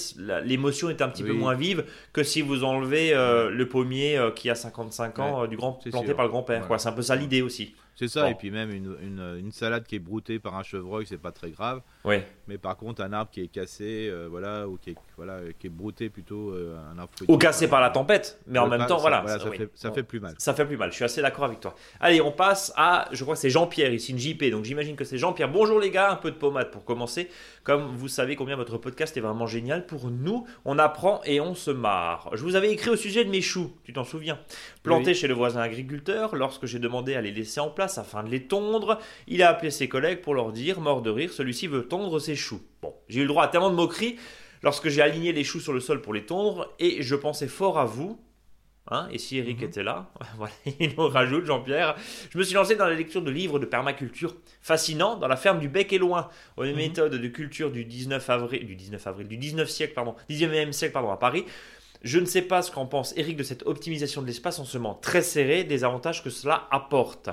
l'émotion 0.43 0.89
est 0.89 1.03
un 1.03 1.09
petit 1.11 1.23
peu 1.23 1.35
moins 1.35 1.55
vive 1.55 1.85
que 2.15 2.23
si 2.23 2.41
vous 2.41 2.65
enlevez 2.65 3.13
euh, 3.13 3.51
le 3.51 3.69
pommier 3.69 4.19
qui 4.35 4.49
a 4.49 4.55
55 4.55 5.19
ans 5.19 5.47
du 5.47 5.59
grand 5.59 5.73
planté 5.73 6.15
par 6.15 6.25
le 6.25 6.31
grand-père. 6.31 6.67
C'est 6.79 6.89
un 6.89 6.93
peu 6.93 7.03
ça 7.03 7.17
l'idée 7.17 7.43
aussi. 7.43 7.75
C'est 7.95 8.09
ça, 8.09 8.29
et 8.29 8.35
puis 8.35 8.51
même 8.51 8.71
une, 8.71 8.97
une, 9.03 9.39
une, 9.39 9.53
salade 9.53 9.87
qui 9.87 9.97
est 9.97 10.01
broutée 10.01 10.41
par 10.41 10.57
un 10.57 10.65
chevreuil, 10.65 11.07
c'est 11.07 11.21
pas 11.21 11.31
très 11.31 11.51
grave. 11.51 11.81
Ouais. 12.05 12.27
Mais 12.47 12.59
par 12.59 12.77
contre, 12.77 13.03
un 13.03 13.13
arbre 13.15 13.31
qui 13.31 13.41
est 13.41 13.49
cassé, 13.49 14.09
euh, 14.11 14.27
voilà, 14.29 14.69
ou 14.69 14.77
qui 14.77 14.91
est, 14.91 14.97
voilà, 15.17 15.41
qui 15.59 15.69
est 15.69 15.71
brouté 15.71 16.11
plutôt, 16.11 16.51
euh, 16.51 16.77
un 16.93 16.99
arbre 16.99 17.11
Ou 17.27 17.39
cassé 17.39 17.69
par 17.69 17.81
la 17.81 17.89
tempête, 17.89 18.39
mais 18.47 18.59
en 18.59 18.69
même 18.69 18.85
temps, 18.87 18.99
voilà. 18.99 19.27
ça, 19.27 19.39
fait, 19.51 19.71
ça 19.75 19.91
fait, 19.93 20.03
plus 20.03 20.21
mal. 20.21 20.35
Ça 20.37 20.53
fait 20.53 20.67
plus 20.67 20.77
mal, 20.77 20.91
je 20.91 20.97
suis 20.97 21.05
assez 21.05 21.23
d'accord 21.23 21.45
avec 21.45 21.61
toi. 21.61 21.75
Allez, 22.01 22.21
on 22.21 22.33
passe 22.33 22.73
à, 22.77 23.09
je 23.13 23.23
crois 23.23 23.35
que 23.35 23.41
c'est 23.41 23.49
Jean-Pierre 23.49 23.95
ici, 23.95 24.13
une 24.13 24.19
JP, 24.19 24.51
donc 24.51 24.65
j'imagine 24.65 24.95
que 24.95 25.05
c'est 25.05 25.17
Jean-Pierre. 25.17 25.51
Bonjour 25.51 25.81
les 25.81 25.91
gars, 25.91 26.11
un 26.11 26.17
peu 26.17 26.31
de 26.31 26.37
pommade 26.37 26.71
pour 26.71 26.85
commencer. 26.85 27.31
Comme 27.63 27.97
vous 27.97 28.09
savez 28.09 28.37
combien 28.37 28.57
votre 28.57 28.77
podcast 28.77 29.17
est 29.17 29.21
vraiment 29.21 29.47
génial 29.47 29.87
pour 29.87 30.11
nous, 30.11 30.47
on 30.67 30.79
apprend 30.79 31.23
et 31.25 31.41
on 31.41 31.55
se 31.55 31.71
marre. 31.71 32.29
Je 32.35 32.43
vous 32.43 32.57
avais 32.57 32.71
écrit 32.71 32.91
au 32.91 32.97
sujet 32.97 33.25
de 33.25 33.31
mes 33.31 33.41
choux, 33.41 33.73
tu 33.85 33.95
t'en 33.95 34.05
souviens? 34.05 34.39
Plantés 34.83 35.15
chez 35.15 35.29
le 35.29 35.35
voisin 35.35 35.63
agriculteur, 35.63 36.37
lorsque 36.37 36.67
j'ai 36.67 36.79
demandé 36.79 37.15
à 37.15 37.23
les 37.23 37.33
laisser 37.33 37.61
en 37.61 37.71
place 37.71 37.97
afin 37.97 38.23
de 38.23 38.29
les 38.29 38.43
tondre, 38.43 38.99
il 39.27 39.43
a 39.43 39.49
appelé 39.49 39.71
ses 39.71 39.89
collègues 39.89 40.21
pour 40.21 40.35
leur 40.35 40.53
dire, 40.53 40.83
mort 40.83 41.01
de 41.01 41.09
rire, 41.09 41.33
celui-ci 41.33 41.69
veut 41.69 41.89
tondre 41.95 42.21
ses 42.21 42.35
choux. 42.35 42.61
Bon, 42.83 42.93
j'ai 43.09 43.21
eu 43.21 43.23
le 43.23 43.29
droit 43.29 43.45
à 43.45 43.49
tellement 43.49 43.71
de 43.71 43.77
moqueries 43.77 44.17
lorsque 44.65 44.89
j'ai 44.89 45.01
aligné 45.01 45.33
les 45.33 45.45
choux 45.45 45.61
sur 45.61 45.73
le 45.73 45.79
sol 45.79 46.03
pour 46.03 46.13
les 46.13 46.27
tondre, 46.27 46.75
et 46.81 47.03
je 47.03 47.15
pensais 47.15 47.47
fort 47.47 47.79
à 47.79 47.85
vous. 47.85 48.21
Hein, 48.91 49.07
et 49.13 49.19
si 49.19 49.39
Eric 49.39 49.59
mhm. 49.59 49.65
était 49.65 49.85
là, 49.85 50.11
voilà, 50.37 50.53
il 50.81 50.93
nous 50.97 51.07
rajoute 51.07 51.45
Jean-Pierre. 51.45 51.95
Je 52.31 52.37
me 52.37 52.43
suis 52.43 52.57
lancé 52.57 52.75
dans 52.75 52.87
la 52.87 52.95
lecture 52.95 53.23
de 53.23 53.31
livres 53.31 53.61
de 53.61 53.65
permaculture 53.65 54.35
fascinants 54.61 55.17
dans 55.17 55.29
la 55.29 55.37
ferme 55.37 55.61
du 55.61 55.69
Bec 55.69 55.93
et 55.93 55.99
Loin, 55.99 56.29
aux 56.57 56.65
mhm. 56.65 56.75
méthodes 56.75 57.15
de 57.15 57.29
culture 57.29 57.71
du 57.71 57.85
19 57.85 58.29
avril, 58.29 58.67
du 58.67 58.75
19 58.75 59.07
avril, 59.07 59.29
du 59.29 59.37
19 59.37 59.71
siècle, 59.71 59.95
pardon, 59.95 60.17
19e 60.29 60.73
siècle, 60.73 60.95
pardon, 60.95 61.13
à 61.13 61.17
Paris. 61.17 61.45
Je 62.05 62.19
ne 62.19 62.27
sais 62.27 62.43
pas 62.43 62.61
ce 62.61 62.71
qu'en 62.71 62.85
pense 62.85 63.17
Eric 63.17 63.39
de 63.39 63.43
cette 63.43 63.67
optimisation 63.67 64.21
de 64.21 64.27
l'espace 64.27 64.59
en 64.59 64.67
semant 64.67 64.93
très 64.93 65.23
serré, 65.23 65.65
des 65.65 65.85
avantages 65.85 66.23
que 66.23 66.29
cela 66.29 66.69
apporte. 66.71 67.31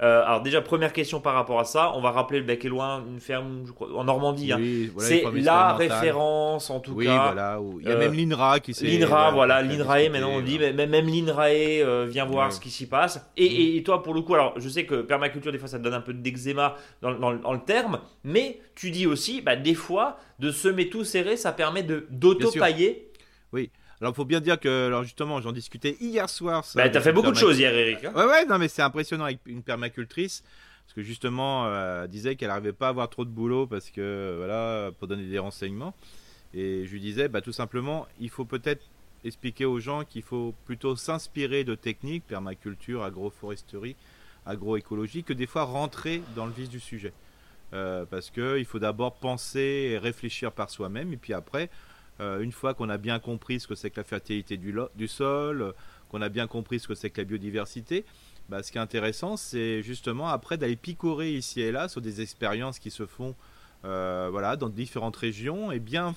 Euh, 0.00 0.24
alors 0.24 0.40
déjà, 0.40 0.62
première 0.62 0.94
question 0.94 1.20
par 1.20 1.34
rapport 1.34 1.60
à 1.60 1.64
ça, 1.64 1.92
on 1.94 2.00
va 2.00 2.10
rappeler 2.10 2.38
le 2.38 2.46
bec 2.46 2.64
et 2.64 2.70
loin, 2.70 3.04
une 3.06 3.20
ferme 3.20 3.66
en 3.94 4.04
Normandie. 4.04 4.52
Hein. 4.52 4.60
c'est 4.96 5.22
la 5.34 5.74
référence 5.74 6.70
en 6.70 6.80
tout 6.80 6.96
cas. 6.96 7.32
Voilà, 7.32 7.60
il 7.80 7.86
y 7.86 7.92
a 7.92 7.96
même 7.96 8.12
euh, 8.12 8.16
l'INRA 8.16 8.60
qui 8.60 8.72
s'est... 8.72 8.86
L'INRA, 8.86 9.30
voilà, 9.30 9.60
l'INRAE 9.60 10.08
maintenant 10.08 10.30
on 10.30 10.40
dit, 10.40 10.58
même, 10.58 10.76
même 10.88 11.06
l'INRAE 11.06 11.82
euh, 11.82 12.06
vient 12.08 12.24
voir 12.24 12.50
ce 12.50 12.60
qui 12.60 12.70
s'y 12.70 12.86
passe. 12.86 13.18
Mm. 13.18 13.20
Et, 13.36 13.82
toi 13.84 14.02
pour 14.02 14.14
le 14.14 14.22
coup, 14.22 14.32
alors 14.32 14.54
je 14.58 14.68
sais 14.70 14.86
que 14.86 15.02
permaculture 15.02 15.52
des 15.52 15.58
fois 15.58 15.68
ça 15.68 15.78
te 15.78 15.84
donne 15.84 15.92
un 15.92 16.00
peu 16.00 16.14
d'eczéma 16.14 16.76
dans, 17.02 17.12
dans, 17.12 17.52
le 17.52 17.60
terme, 17.60 18.00
mais 18.22 18.58
tu 18.74 18.90
dis 18.90 19.06
aussi, 19.06 19.42
bah, 19.42 19.54
des 19.54 19.74
fois, 19.74 20.16
de 20.38 20.50
semer 20.50 20.88
tout 20.88 21.04
serré, 21.04 21.36
ça 21.36 21.52
permet 21.52 21.82
d'auto-pailler. 21.82 23.10
Oui. 23.52 23.70
Alors, 24.04 24.12
il 24.12 24.16
faut 24.16 24.26
bien 24.26 24.42
dire 24.42 24.60
que, 24.60 24.88
alors 24.88 25.02
justement, 25.02 25.40
j'en 25.40 25.52
discutais 25.52 25.96
hier 25.98 26.28
soir. 26.28 26.62
Bah, 26.74 26.90
t'as 26.90 27.00
fait 27.00 27.14
beaucoup 27.14 27.30
de 27.30 27.38
choses 27.38 27.58
hier, 27.58 27.74
Eric. 27.74 28.04
Hein. 28.04 28.12
ouais, 28.14 28.26
ouais, 28.26 28.44
non, 28.44 28.58
mais 28.58 28.68
c'est 28.68 28.82
impressionnant 28.82 29.24
avec 29.24 29.38
une 29.46 29.62
permacultrice. 29.62 30.44
Parce 30.84 30.92
que 30.92 31.00
justement, 31.00 31.64
euh, 31.64 32.02
elle 32.04 32.10
disait 32.10 32.36
qu'elle 32.36 32.48
n'arrivait 32.48 32.74
pas 32.74 32.88
à 32.88 32.90
avoir 32.90 33.08
trop 33.08 33.24
de 33.24 33.30
boulot 33.30 33.66
parce 33.66 33.88
que, 33.88 34.34
voilà, 34.36 34.90
pour 34.98 35.08
donner 35.08 35.24
des 35.24 35.38
renseignements. 35.38 35.94
Et 36.52 36.84
je 36.84 36.92
lui 36.92 37.00
disais, 37.00 37.28
bah, 37.28 37.40
tout 37.40 37.52
simplement, 37.52 38.06
il 38.20 38.28
faut 38.28 38.44
peut-être 38.44 38.82
expliquer 39.24 39.64
aux 39.64 39.80
gens 39.80 40.04
qu'il 40.04 40.20
faut 40.20 40.54
plutôt 40.66 40.96
s'inspirer 40.96 41.64
de 41.64 41.74
techniques, 41.74 42.26
permaculture, 42.26 43.04
agroforesterie, 43.04 43.96
agroécologie, 44.44 45.24
que 45.24 45.32
des 45.32 45.46
fois 45.46 45.62
rentrer 45.62 46.20
dans 46.36 46.44
le 46.44 46.52
vif 46.52 46.68
du 46.68 46.78
sujet. 46.78 47.14
Euh, 47.72 48.04
parce 48.04 48.28
qu'il 48.28 48.66
faut 48.66 48.78
d'abord 48.78 49.14
penser 49.14 49.92
et 49.92 49.98
réfléchir 49.98 50.52
par 50.52 50.68
soi-même, 50.68 51.10
et 51.14 51.16
puis 51.16 51.32
après, 51.32 51.70
une 52.20 52.52
fois 52.52 52.74
qu'on 52.74 52.88
a 52.88 52.98
bien 52.98 53.18
compris 53.18 53.60
ce 53.60 53.66
que 53.66 53.74
c'est 53.74 53.90
que 53.90 53.98
la 53.98 54.04
fertilité 54.04 54.56
du, 54.56 55.08
sol, 55.08 55.62
euh, 55.62 55.72
qu'on 56.10 56.22
a 56.22 56.28
bien 56.28 56.46
compris 56.46 56.78
ce 56.78 56.86
que 56.88 56.94
c'est 56.94 57.10
que 57.10 57.20
la 57.20 57.24
biodiversité, 57.24 58.04
bah, 58.48 58.62
ce 58.62 58.70
qui 58.70 58.78
est 58.78 58.80
intéressant, 58.80 59.36
c'est 59.36 59.82
justement 59.82 60.28
après 60.28 60.56
d'aller 60.56 60.76
picorer 60.76 61.32
ici 61.32 61.60
et 61.60 61.72
là 61.72 61.88
sur 61.88 62.00
des 62.00 62.20
expériences 62.20 62.78
qui 62.78 62.90
se 62.90 63.06
font 63.06 63.34
euh, 63.84 64.28
voilà, 64.30 64.56
dans 64.56 64.68
différentes 64.68 65.16
régions 65.16 65.72
et 65.72 65.80
bien, 65.80 66.14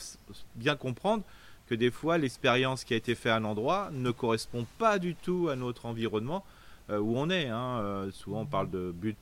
bien 0.55 0.75
comprendre 0.75 1.23
que 1.67 1.75
des 1.75 1.91
fois 1.91 2.17
l'expérience 2.17 2.83
qui 2.83 2.93
a 2.93 2.97
été 2.97 3.15
faite 3.15 3.31
à 3.31 3.37
un 3.37 3.43
endroit 3.43 3.89
ne 3.91 4.11
correspond 4.11 4.65
pas 4.77 4.99
du 4.99 5.15
tout 5.15 5.49
à 5.49 5.55
notre 5.55 5.85
environnement 5.85 6.45
où 6.89 7.19
on 7.19 7.29
est. 7.29 7.49
Hein. 7.49 8.07
souvent 8.13 8.41
on 8.41 8.45
parle 8.45 8.69
de 8.69 8.93
but 8.93 9.17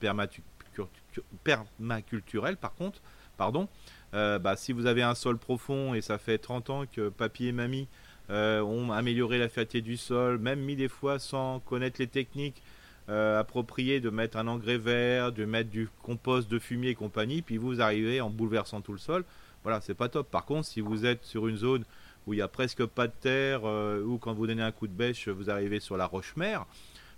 permaculturel 1.43 2.57
par 2.57 2.75
contre, 2.75 3.01
pardon. 3.37 3.67
Euh, 4.15 4.39
bah, 4.39 4.55
si 4.55 4.71
vous 4.71 4.85
avez 4.85 5.03
un 5.03 5.13
sol 5.13 5.37
profond 5.37 5.93
et 5.93 6.01
ça 6.01 6.17
fait 6.17 6.37
30 6.37 6.69
ans 6.69 6.83
que 6.89 7.09
papy 7.09 7.47
et 7.47 7.51
mamie 7.51 7.87
euh, 8.29 8.61
ont 8.61 8.91
amélioré 8.91 9.37
la 9.37 9.49
fertilité 9.49 9.81
du 9.81 9.97
sol, 9.97 10.37
même 10.37 10.61
mis 10.61 10.77
des 10.77 10.87
fois 10.87 11.19
sans 11.19 11.59
connaître 11.59 11.99
les 11.99 12.07
techniques 12.07 12.63
euh, 13.09 13.39
appropriées 13.39 13.99
de 13.99 14.09
mettre 14.09 14.37
un 14.37 14.47
engrais 14.47 14.77
vert, 14.77 15.33
de 15.33 15.43
mettre 15.43 15.69
du 15.69 15.89
compost 16.01 16.49
de 16.49 16.59
fumier 16.59 16.91
et 16.91 16.95
compagnie, 16.95 17.41
puis 17.41 17.57
vous 17.57 17.81
arrivez 17.81 18.21
en 18.21 18.29
bouleversant 18.29 18.79
tout 18.79 18.93
le 18.93 18.99
sol. 18.99 19.25
Voilà, 19.63 19.81
c'est 19.81 19.95
pas 19.95 20.07
top. 20.07 20.31
Par 20.31 20.45
contre, 20.45 20.65
si 20.65 20.79
vous 20.79 21.05
êtes 21.05 21.23
sur 21.23 21.47
une 21.47 21.57
zone 21.57 21.83
où 22.25 22.33
il 22.33 22.37
n'y 22.37 22.41
a 22.41 22.47
presque 22.47 22.85
pas 22.85 23.07
de 23.07 23.13
terre, 23.19 23.63
ou 23.63 24.17
quand 24.17 24.33
vous 24.33 24.47
donnez 24.47 24.61
un 24.61 24.71
coup 24.71 24.87
de 24.87 24.93
bêche, 24.93 25.27
vous 25.27 25.49
arrivez 25.49 25.79
sur 25.79 25.97
la 25.97 26.05
roche-mère, 26.05 26.65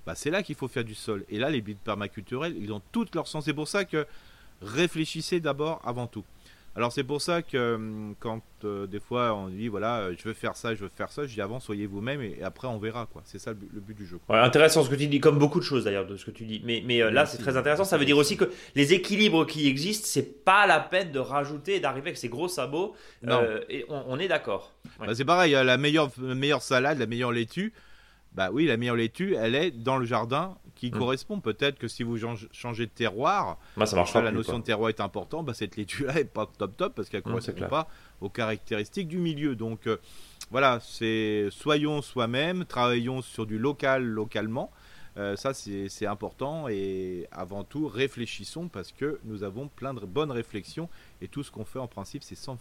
bah, 0.06 0.16
c'est 0.16 0.32
là 0.32 0.44
qu'il 0.44 0.56
faut 0.56 0.70
faire 0.70 0.86
du 0.86 0.96
sol. 0.96 1.26
Et 1.30 1.40
là, 1.40 1.50
les 1.50 1.62
bits 1.62 1.76
permaculturels, 1.76 2.56
ils 2.58 2.72
ont 2.72 2.82
tout 2.94 3.06
leur 3.14 3.28
sens. 3.28 3.46
C'est 3.46 3.54
pour 3.54 3.68
ça 3.68 3.84
que 3.84 4.08
réfléchissez 4.62 5.40
d'abord 5.40 5.82
avant 5.86 6.08
tout. 6.08 6.24
Alors 6.78 6.92
c'est 6.92 7.04
pour 7.04 7.24
ça 7.24 7.42
que 7.42 7.74
hum, 7.74 8.14
quand 8.20 8.44
euh, 8.64 8.86
des 8.86 9.00
fois 9.00 9.34
on 9.34 9.50
dit 9.50 9.68
voilà 9.68 9.98
euh, 10.02 10.16
je 10.16 10.24
veux 10.28 10.36
faire 10.36 10.56
ça, 10.56 10.76
je 10.76 10.82
veux 10.82 10.92
faire 10.96 11.12
ça, 11.12 11.26
je 11.26 11.34
dis 11.34 11.42
avant 11.42 11.60
soyez 11.60 11.88
vous-même 11.88 12.22
et, 12.22 12.44
après 12.44 12.68
on 12.68 12.78
verra 12.78 13.08
quoi. 13.12 13.24
C'est 13.26 13.40
ça 13.40 13.52
le 13.52 13.80
but, 13.80 13.98
du 13.98 14.06
jeu. 14.06 14.20
intéressant 14.30 14.84
ce 14.84 14.90
que 14.90 14.96
tu 14.96 15.08
dis, 15.08 15.20
comme 15.20 15.40
beaucoup 15.40 15.60
de 15.60 15.66
choses 15.66 15.86
d'ailleurs 15.86 16.06
de 16.06 16.16
ce 16.18 16.26
que 16.26 16.30
tu 16.30 16.46
dis. 16.46 16.62
Mais, 16.64 16.84
mais 16.86 17.02
euh, 17.02 17.10
là 17.10 17.26
c'est 17.26 17.40
très 17.40 17.58
intéressant. 17.58 17.84
Ça 17.84 17.98
veut 17.98 18.06
dire 18.06 18.18
aussi 18.18 18.38
que 18.38 18.46
les 18.76 18.94
équilibres 18.94 19.48
qui 19.48 19.68
existent, 19.68 20.06
c'est 20.08 20.46
pas 20.46 20.68
la 20.68 20.80
peine 20.80 21.12
de 21.12 21.20
rajouter 21.20 21.78
et 21.78 21.80
d'arriver 21.80 22.10
avec 22.10 22.18
ces 22.18 22.30
gros 22.30 22.48
sabots. 22.48 22.96
et 23.70 23.86
on, 23.90 24.20
est 24.20 24.28
d'accord. 24.28 24.72
Bah, 25.00 25.16
c'est 25.16 25.26
pareil, 25.26 25.54
la 25.54 25.78
meilleure, 25.78 26.12
meilleure 26.20 26.62
salade, 26.62 27.00
la 27.00 27.08
meilleure 27.08 27.32
laitue. 27.32 27.74
Bah 28.34 28.50
oui, 28.52 28.66
la 28.66 28.78
meilleure 28.78 28.96
laitue, 28.96 29.36
elle 29.36 29.56
est 29.56 29.72
dans 29.72 29.98
le 29.98 30.06
jardin 30.06 30.58
qui 30.76 30.90
hmm. 30.90 30.98
correspond. 30.98 31.40
Peut-être 31.40 31.80
que 31.80 31.88
si 31.88 32.04
vous 32.04 32.18
changez 32.52 32.86
de 32.86 32.92
terroir, 32.92 33.58
bah, 33.76 33.86
ça 33.86 33.96
marche 33.96 34.14
la 34.14 34.32
notion 34.32 34.60
de 34.60 34.64
terroir 34.64 34.90
est 34.90 35.00
importante, 35.00 35.46
bah, 35.46 35.54
cette 35.54 35.76
laitue-là 35.76 36.20
est 36.20 36.26
pas 36.26 36.48
top 36.58 36.78
top 36.78 36.96
parce 36.96 37.10
qu'elle 37.10 37.24
ne 37.26 37.32
correspond 37.32 37.68
pas 37.68 37.88
aux 38.22 38.30
caractéristiques 38.30 39.08
du 39.08 39.18
milieu. 39.18 39.56
Donc 39.56 39.88
euh, 39.88 39.98
voilà, 40.52 40.80
c'est 40.82 41.48
soyons 41.52 42.02
soi-même, 42.02 42.66
travaillons 42.66 43.22
sur 43.22 43.46
du 43.46 43.58
local 43.58 44.04
localement. 44.04 44.72
Euh, 45.18 45.36
ça, 45.36 45.54
c'est 45.54 46.06
important. 46.06 46.68
Et 46.68 47.28
avant 47.32 47.64
tout, 47.64 47.88
réfléchissons 47.88 48.68
parce 48.68 48.92
que 48.92 49.20
nous 49.24 49.44
avons 49.44 49.68
plein 49.68 49.94
de 49.94 50.06
bonnes 50.06 50.32
réflexions 50.32 50.90
et 51.22 51.28
tout 51.28 51.44
ce 51.44 51.52
qu'on 51.52 51.66
fait 51.66 51.80
en 51.80 51.88
principe, 51.88 52.24
c'est 52.24 52.38
100%, 52.38 52.58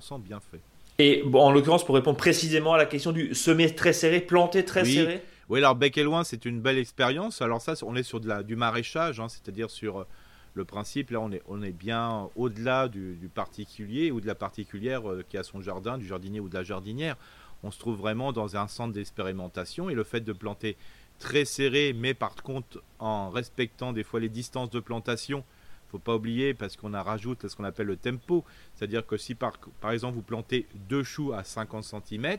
100 0.00 0.18
bien 0.18 0.40
fait. 0.40 0.60
Et 1.00 1.22
bon, 1.24 1.40
en 1.40 1.50
l'occurrence, 1.50 1.82
pour 1.82 1.94
répondre 1.94 2.18
précisément 2.18 2.74
à 2.74 2.76
la 2.76 2.84
question 2.84 3.10
du 3.10 3.34
semer 3.34 3.74
très 3.74 3.94
serré, 3.94 4.20
planter 4.20 4.66
très 4.66 4.84
serré 4.84 5.22
oui, 5.48 5.58
alors 5.58 5.74
Bec 5.74 5.98
et 5.98 6.04
Loin, 6.04 6.22
c'est 6.22 6.44
une 6.44 6.60
belle 6.60 6.78
expérience. 6.78 7.42
Alors 7.42 7.60
ça, 7.60 7.74
on 7.82 7.96
est 7.96 8.04
sur 8.04 8.20
de 8.20 8.28
la, 8.28 8.44
du 8.44 8.54
maraîchage, 8.54 9.18
hein, 9.18 9.28
c'est-à-dire 9.28 9.68
sur 9.68 9.98
euh, 9.98 10.06
le 10.54 10.64
principe, 10.64 11.10
là 11.10 11.18
on 11.20 11.32
est, 11.32 11.42
on 11.48 11.60
est 11.60 11.72
bien 11.72 12.28
au-delà 12.36 12.86
du, 12.86 13.28
particulier 13.34 14.12
ou 14.12 14.20
de 14.20 14.28
la 14.28 14.36
particulière 14.36 15.10
euh, 15.10 15.24
qui 15.28 15.36
a 15.36 15.42
son 15.42 15.60
jardin, 15.60 15.98
du 15.98 16.06
jardinier 16.06 16.38
ou 16.38 16.48
de 16.48 16.54
la 16.54 16.62
jardinière. 16.62 17.16
On 17.64 17.72
se 17.72 17.80
trouve 17.80 17.96
vraiment 17.96 18.30
dans 18.30 18.56
un 18.56 18.68
centre 18.68 18.92
d'expérimentation 18.92 19.90
et 19.90 19.94
le 19.94 20.04
fait 20.04 20.20
de 20.20 20.32
planter 20.32 20.76
très 21.18 21.44
serré, 21.44 21.96
mais 21.98 22.14
par 22.14 22.36
contre 22.36 22.80
en 23.00 23.30
respectant 23.30 23.92
des 23.92 24.04
fois 24.04 24.20
les 24.20 24.28
distances 24.28 24.70
de 24.70 24.78
plantation, 24.78 25.42
faut 25.90 25.98
pas 25.98 26.14
oublier 26.14 26.54
parce 26.54 26.76
qu'on 26.76 26.94
a 26.94 27.02
rajouté 27.02 27.48
ce 27.48 27.56
qu'on 27.56 27.64
appelle 27.64 27.86
le 27.86 27.96
tempo, 27.96 28.44
c'est-à-dire 28.74 29.06
que 29.06 29.16
si 29.16 29.34
par, 29.34 29.58
exemple 29.90 30.14
vous 30.14 30.22
plantez 30.22 30.66
deux 30.88 31.02
choux 31.02 31.32
à 31.32 31.44
50 31.44 31.84
cm, 31.84 32.38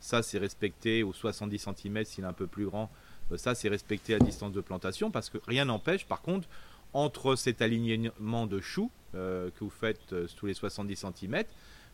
ça, 0.00 0.22
c'est 0.22 0.38
respecté 0.38 1.02
aux 1.02 1.12
70 1.12 1.58
cm 1.58 2.04
s'il 2.04 2.24
est 2.24 2.26
un 2.26 2.32
peu 2.32 2.46
plus 2.46 2.66
grand. 2.66 2.90
Euh, 3.32 3.36
ça, 3.36 3.54
c'est 3.54 3.68
respecté 3.68 4.14
à 4.14 4.18
distance 4.18 4.52
de 4.52 4.60
plantation 4.60 5.10
parce 5.10 5.30
que 5.30 5.38
rien 5.46 5.64
n'empêche, 5.64 6.06
par 6.06 6.22
contre, 6.22 6.48
entre 6.92 7.34
cet 7.34 7.62
alignement 7.62 8.46
de 8.46 8.60
choux 8.60 8.90
euh, 9.14 9.50
que 9.50 9.64
vous 9.64 9.70
faites 9.70 10.12
euh, 10.12 10.26
tous 10.36 10.46
les 10.46 10.54
70 10.54 10.96
cm, 10.96 11.44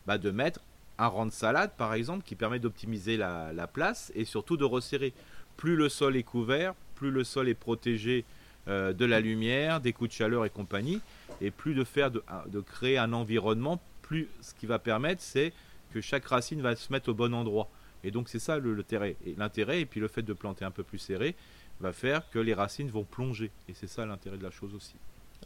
bah, 0.05 0.17
de 0.17 0.31
mettre 0.31 0.59
un 0.97 1.07
rang 1.07 1.25
de 1.25 1.31
salade, 1.31 1.71
par 1.77 1.93
exemple, 1.93 2.23
qui 2.23 2.35
permet 2.35 2.59
d'optimiser 2.59 3.17
la 3.17 3.67
place 3.71 4.11
et 4.15 4.25
surtout 4.25 4.57
de 4.57 4.63
resserrer. 4.63 5.11
Plus 5.57 5.75
le 5.75 5.89
sol 5.89 6.15
est 6.15 6.23
couvert, 6.23 6.75
plus 6.95 7.09
le 7.09 7.23
sol 7.23 7.49
est 7.49 7.55
protégé 7.55 8.25
euh, 8.67 8.93
de 8.93 9.05
la 9.05 9.19
lumière, 9.19 9.81
des 9.81 9.93
coups 9.93 10.09
de 10.09 10.15
chaleur 10.15 10.45
et 10.45 10.49
compagnie, 10.49 11.01
et 11.41 11.51
plus 11.51 11.73
de 11.73 11.83
faire 11.83 12.11
de, 12.11 12.21
créer 12.61 12.97
un 12.97 13.13
environnement, 13.13 13.81
plus 14.01 14.27
ce 14.41 14.53
qui 14.53 14.65
va 14.65 14.79
permettre, 14.79 15.21
c'est 15.21 15.53
que 15.93 16.01
chaque 16.01 16.25
racine 16.25 16.61
va 16.61 16.75
se 16.75 16.91
mettre 16.91 17.09
au 17.09 17.13
bon 17.13 17.33
endroit. 17.33 17.69
Et 18.03 18.11
donc 18.11 18.29
c'est 18.29 18.39
ça 18.39 18.57
le- 18.57 18.73
l'intérêt, 19.37 19.81
et 19.81 19.85
puis 19.85 19.99
le 19.99 20.07
fait 20.07 20.23
de 20.23 20.33
planter 20.33 20.65
un 20.65 20.71
peu 20.71 20.83
plus 20.83 20.97
serré, 20.97 21.35
va 21.79 21.93
faire 21.93 22.29
que 22.29 22.39
les 22.39 22.53
racines 22.53 22.89
vont 22.89 23.03
plonger. 23.03 23.51
Et 23.67 23.73
c'est 23.73 23.87
ça 23.87 24.05
l'intérêt 24.05 24.37
de 24.37 24.43
la 24.43 24.51
chose 24.51 24.73
aussi. 24.75 24.95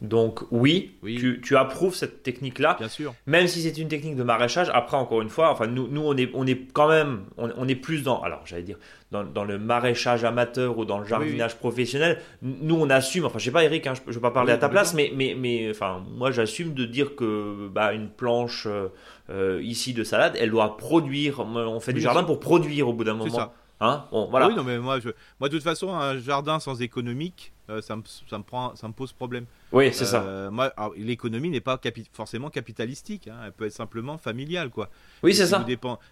Donc 0.00 0.40
oui, 0.50 0.92
Oui. 1.02 1.16
Tu, 1.18 1.40
tu 1.42 1.56
approuves 1.56 1.94
cette 1.94 2.22
technique-là. 2.22 2.76
Bien 2.78 2.88
sûr. 2.88 3.14
Même 3.26 3.48
si 3.48 3.62
c'est 3.62 3.76
une 3.78 3.88
technique 3.88 4.16
de 4.16 4.22
maraîchage, 4.22 4.70
après 4.72 4.96
encore 4.96 5.22
une 5.22 5.28
fois, 5.28 5.50
enfin 5.50 5.66
nous, 5.66 5.88
nous 5.88 6.02
on 6.02 6.16
est 6.16 6.30
on 6.34 6.46
est 6.46 6.72
quand 6.72 6.88
même 6.88 7.24
on, 7.36 7.50
on 7.56 7.66
est 7.66 7.74
plus 7.74 8.02
dans 8.02 8.20
alors 8.22 8.42
j'allais 8.44 8.62
dire 8.62 8.78
dans, 9.10 9.24
dans 9.24 9.44
le 9.44 9.58
maraîchage 9.58 10.22
amateur 10.24 10.78
ou 10.78 10.84
dans 10.84 10.98
le 10.98 11.06
jardinage 11.06 11.56
professionnel. 11.56 12.20
Nous 12.42 12.76
on 12.76 12.88
assume, 12.90 13.24
enfin 13.24 13.38
je 13.38 13.46
sais 13.46 13.50
pas 13.50 13.64
Eric, 13.64 13.86
hein, 13.86 13.94
je, 13.94 14.00
je 14.12 14.14
vais 14.18 14.20
pas 14.22 14.30
parler 14.30 14.52
Oui, 14.52 14.56
à 14.56 14.58
ta 14.58 14.68
place, 14.68 14.94
mais 14.94 15.10
mais 15.14 15.34
mais 15.36 15.68
enfin 15.70 16.04
moi 16.10 16.30
j'assume 16.30 16.74
de 16.74 16.84
dire 16.84 17.16
que 17.16 17.68
bah, 17.68 17.92
une 17.92 18.08
planche 18.08 18.66
euh, 18.66 18.88
euh, 19.30 19.60
ici 19.62 19.94
de 19.94 20.04
salade, 20.04 20.36
elle 20.38 20.50
doit 20.50 20.76
produire. 20.76 21.40
On 21.40 21.80
fait 21.80 21.92
du 21.92 22.00
jardin 22.00 22.22
pour 22.24 22.38
produire 22.40 22.88
au 22.88 22.92
bout 22.92 23.04
d'un 23.04 23.12
C'est 23.18 23.30
moment. 23.30 23.36
ça. 23.36 23.52
Hein? 23.80 24.04
Bon 24.10 24.26
voilà. 24.30 24.48
Oui, 24.48 24.54
non, 24.56 24.64
mais 24.64 24.78
moi, 24.78 24.98
je, 24.98 25.10
moi, 25.38 25.48
de 25.48 25.54
toute 25.54 25.62
façon, 25.62 25.92
un 25.94 26.18
jardin 26.18 26.58
sans 26.58 26.80
économique, 26.82 27.52
euh, 27.70 27.80
ça, 27.80 27.96
me, 27.96 28.02
ça, 28.28 28.38
me 28.38 28.42
prend, 28.44 28.74
ça 28.76 28.88
me 28.88 28.92
pose 28.92 29.12
problème. 29.12 29.44
Oui 29.72 29.90
c'est 29.92 30.04
ça. 30.06 30.22
Euh, 30.22 30.50
Moi, 30.50 30.72
l'économie 30.96 31.50
n'est 31.50 31.60
pas 31.60 31.76
capi- 31.76 32.06
forcément 32.12 32.48
capitalistique. 32.50 33.28
hein, 33.28 33.36
elle 33.44 33.52
peut 33.52 33.66
être 33.66 33.72
simplement 33.72 34.16
familiale, 34.18 34.70
quoi. 34.70 34.88
Oui 35.22 35.34
c'est 35.34 35.44
si 35.44 35.50
ça. 35.50 35.58
Vous 35.58 35.64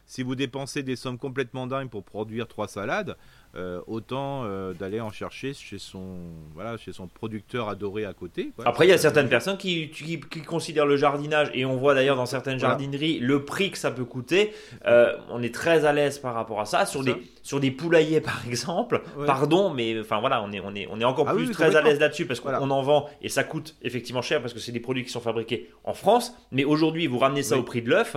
si 0.06 0.22
vous 0.22 0.34
dépensez 0.34 0.82
des 0.82 0.96
sommes 0.96 1.18
complètement 1.18 1.66
dingues 1.66 1.88
pour 1.88 2.04
produire 2.04 2.46
trois 2.46 2.68
salades, 2.68 3.16
euh, 3.56 3.80
autant 3.86 4.42
euh, 4.44 4.72
d'aller 4.74 5.00
en 5.00 5.10
chercher 5.10 5.54
chez 5.54 5.78
son, 5.78 6.16
voilà, 6.54 6.76
chez 6.76 6.92
son 6.92 7.06
producteur 7.08 7.68
adoré 7.68 8.04
à 8.04 8.12
côté. 8.12 8.50
quoi. 8.54 8.66
Après, 8.68 8.86
il 8.86 8.90
y 8.90 8.92
a 8.92 8.96
Ça, 8.98 9.02
certaines 9.04 9.28
personnes 9.28 9.56
qui, 9.56 9.88
qui, 9.90 10.20
qui 10.20 10.42
considèrent 10.42 10.86
le 10.86 10.96
jardinage, 10.96 11.50
et 11.54 11.64
on 11.64 11.76
voit 11.76 11.94
d'ailleurs 11.94 12.16
dans 12.16 12.26
certaines 12.26 12.58
Voilà. 12.58 12.72
jardineries 12.74 13.18
le 13.18 13.44
prix 13.44 13.70
que 13.70 13.78
ça 13.78 13.90
peut 13.90 14.04
coûter. 14.04 14.52
Euh, 14.86 15.16
on 15.30 15.42
est 15.42 15.54
très 15.54 15.84
à 15.84 15.92
l'aise 15.92 16.18
par 16.18 16.34
rapport 16.34 16.60
à 16.60 16.66
ça. 16.66 16.84
Sur, 16.86 17.02
des, 17.02 17.14
sur 17.42 17.58
des 17.60 17.70
poulaillers, 17.70 18.20
par 18.32 18.42
exemple, 18.46 19.02
Ouais. 19.16 19.26
pardon, 19.26 19.70
mais 19.70 19.98
enfin 20.00 20.20
voilà, 20.20 20.42
on 20.42 20.52
est, 20.52 20.60
on 20.60 20.74
est, 20.74 20.86
on 20.90 21.00
est 21.00 21.04
encore 21.04 21.26
Ah 21.28 21.34
plus 21.34 21.46
oui, 21.46 21.50
très 21.52 21.74
à 21.76 21.80
l'aise 21.82 21.98
là-dessus 22.00 22.26
parce 22.26 22.40
qu'on 22.40 22.50
Voilà. 22.50 22.62
en 22.64 22.82
vend 22.82 23.08
et 23.22 23.28
ça 23.28 23.44
coûte 23.44 23.74
effectivement 23.82 24.22
cher 24.22 24.40
parce 24.42 24.52
que 24.52 24.58
c'est 24.60 24.72
des 24.72 24.80
produits 24.80 25.04
qui 25.04 25.10
sont 25.10 25.20
fabriqués 25.20 25.70
en 25.84 25.94
France. 25.94 26.34
Mais 26.52 26.64
aujourd'hui, 26.64 27.06
vous 27.06 27.18
ramenez 27.18 27.42
ça 27.42 27.54
Oui. 27.54 27.60
au 27.62 27.64
prix 27.64 27.80
de 27.82 27.88
l'œuf. 27.90 28.16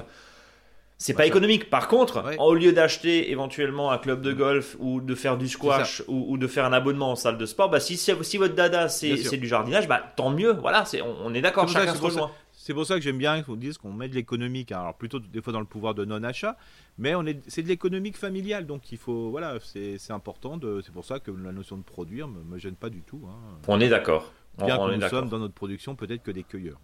C'est 1.01 1.13
pas 1.13 1.25
économique. 1.25 1.69
Par 1.69 1.87
contre, 1.87 2.21
Ouais. 2.25 2.35
au 2.39 2.53
lieu 2.53 2.73
d'acheter 2.73 3.31
éventuellement 3.31 3.89
un 3.89 3.97
club 3.97 4.21
de 4.21 4.33
golf 4.33 4.75
ou 4.79 4.99
de 4.99 5.15
faire 5.15 5.37
du 5.37 5.47
squash 5.47 6.03
ou, 6.09 6.25
ou 6.27 6.37
de 6.37 6.45
faire 6.45 6.65
un 6.65 6.73
abonnement 6.73 7.11
en 7.11 7.15
salle 7.15 7.37
de 7.37 7.45
sport, 7.45 7.69
bah 7.69 7.79
si, 7.79 7.95
si 7.95 8.37
votre 8.37 8.53
dada 8.53 8.89
c'est 8.89 9.15
du 9.37 9.47
jardinage, 9.47 9.87
bah 9.87 10.03
tant 10.17 10.29
mieux. 10.29 10.51
Voilà, 10.59 10.83
c'est- 10.83 11.01
on, 11.01 11.15
on 11.25 11.33
est 11.33 11.39
d'accord, 11.41 11.69
chacun 11.69 11.87
se 11.87 11.93
c'est 11.93 11.99
pour 11.99 12.09
rejoint. 12.09 12.31
C'est 12.51 12.73
pour 12.73 12.85
ça 12.85 12.95
que 12.95 13.01
j'aime 13.01 13.17
bien 13.17 13.41
qu'on 13.41 13.55
dise 13.55 13.77
qu'on 13.77 13.93
met 13.93 14.09
de 14.09 14.13
l'économique. 14.15 14.73
hein. 14.73 14.81
Alors 14.81 14.93
plutôt 14.93 15.19
des 15.19 15.41
fois 15.41 15.53
dans 15.53 15.61
le 15.61 15.65
pouvoir 15.65 15.95
de 15.95 16.03
non-achat, 16.03 16.57
mais 16.97 17.15
on 17.15 17.25
est, 17.25 17.39
c'est 17.47 17.63
de 17.63 17.69
l'économique 17.69 18.17
familiale, 18.17 18.65
donc 18.65 18.91
il 18.91 18.97
faut, 18.97 19.29
voilà, 19.31 19.55
c'est, 19.63 19.97
important. 20.11 20.57
De, 20.57 20.81
c'est 20.85 20.91
pour 20.91 21.05
ça 21.05 21.19
que 21.19 21.31
la 21.31 21.53
notion 21.53 21.77
de 21.77 21.83
produire 21.83 22.27
me, 22.27 22.43
me 22.43 22.59
gêne 22.59 22.75
pas 22.75 22.89
du 22.89 23.01
tout. 23.03 23.21
hein. 23.25 23.57
On 23.69 23.79
est 23.79 23.87
d'accord. 23.87 24.33
On, 24.57 24.65
Bien 24.65 24.77
on 24.77 24.87
que 24.89 24.93
est 24.93 24.97
nous 24.97 25.07
sommes 25.07 25.29
dans 25.29 25.39
notre 25.39 25.53
production 25.53 25.95
peut-être 25.95 26.21
que 26.23 26.31
des 26.31 26.43
cueilleurs. 26.43 26.79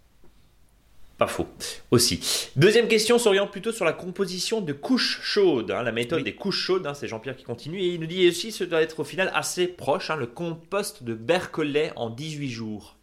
Pas 1.18 1.26
faux. 1.26 1.46
Aussi. 1.90 2.50
Deuxième 2.56 2.88
question 2.88 3.18
s'oriente 3.18 3.50
plutôt 3.50 3.72
sur 3.72 3.86
la 3.86 3.94
composition 3.94 4.60
de 4.60 4.72
couches 4.74 5.20
chaudes. 5.22 5.70
hein, 5.70 5.82
la 5.82 5.92
méthode 5.92 6.18
Oui. 6.18 6.24
des 6.24 6.34
couches 6.34 6.58
chaudes, 6.58 6.86
hein, 6.86 6.92
c'est 6.92 7.08
Jean-Pierre 7.08 7.36
qui 7.36 7.44
continue. 7.44 7.80
Et 7.80 7.86
il 7.94 8.00
nous 8.00 8.06
dit 8.06 8.28
aussi, 8.28 8.52
ce 8.52 8.64
doit 8.64 8.82
être 8.82 9.00
au 9.00 9.04
final 9.04 9.30
assez 9.34 9.66
proche, 9.66 10.10
hein, 10.10 10.16
le 10.16 10.26
compost 10.26 11.02
de 11.04 11.14
Berkeley 11.14 11.90
en 11.96 12.10
18 12.10 12.50
jours. 12.50 12.96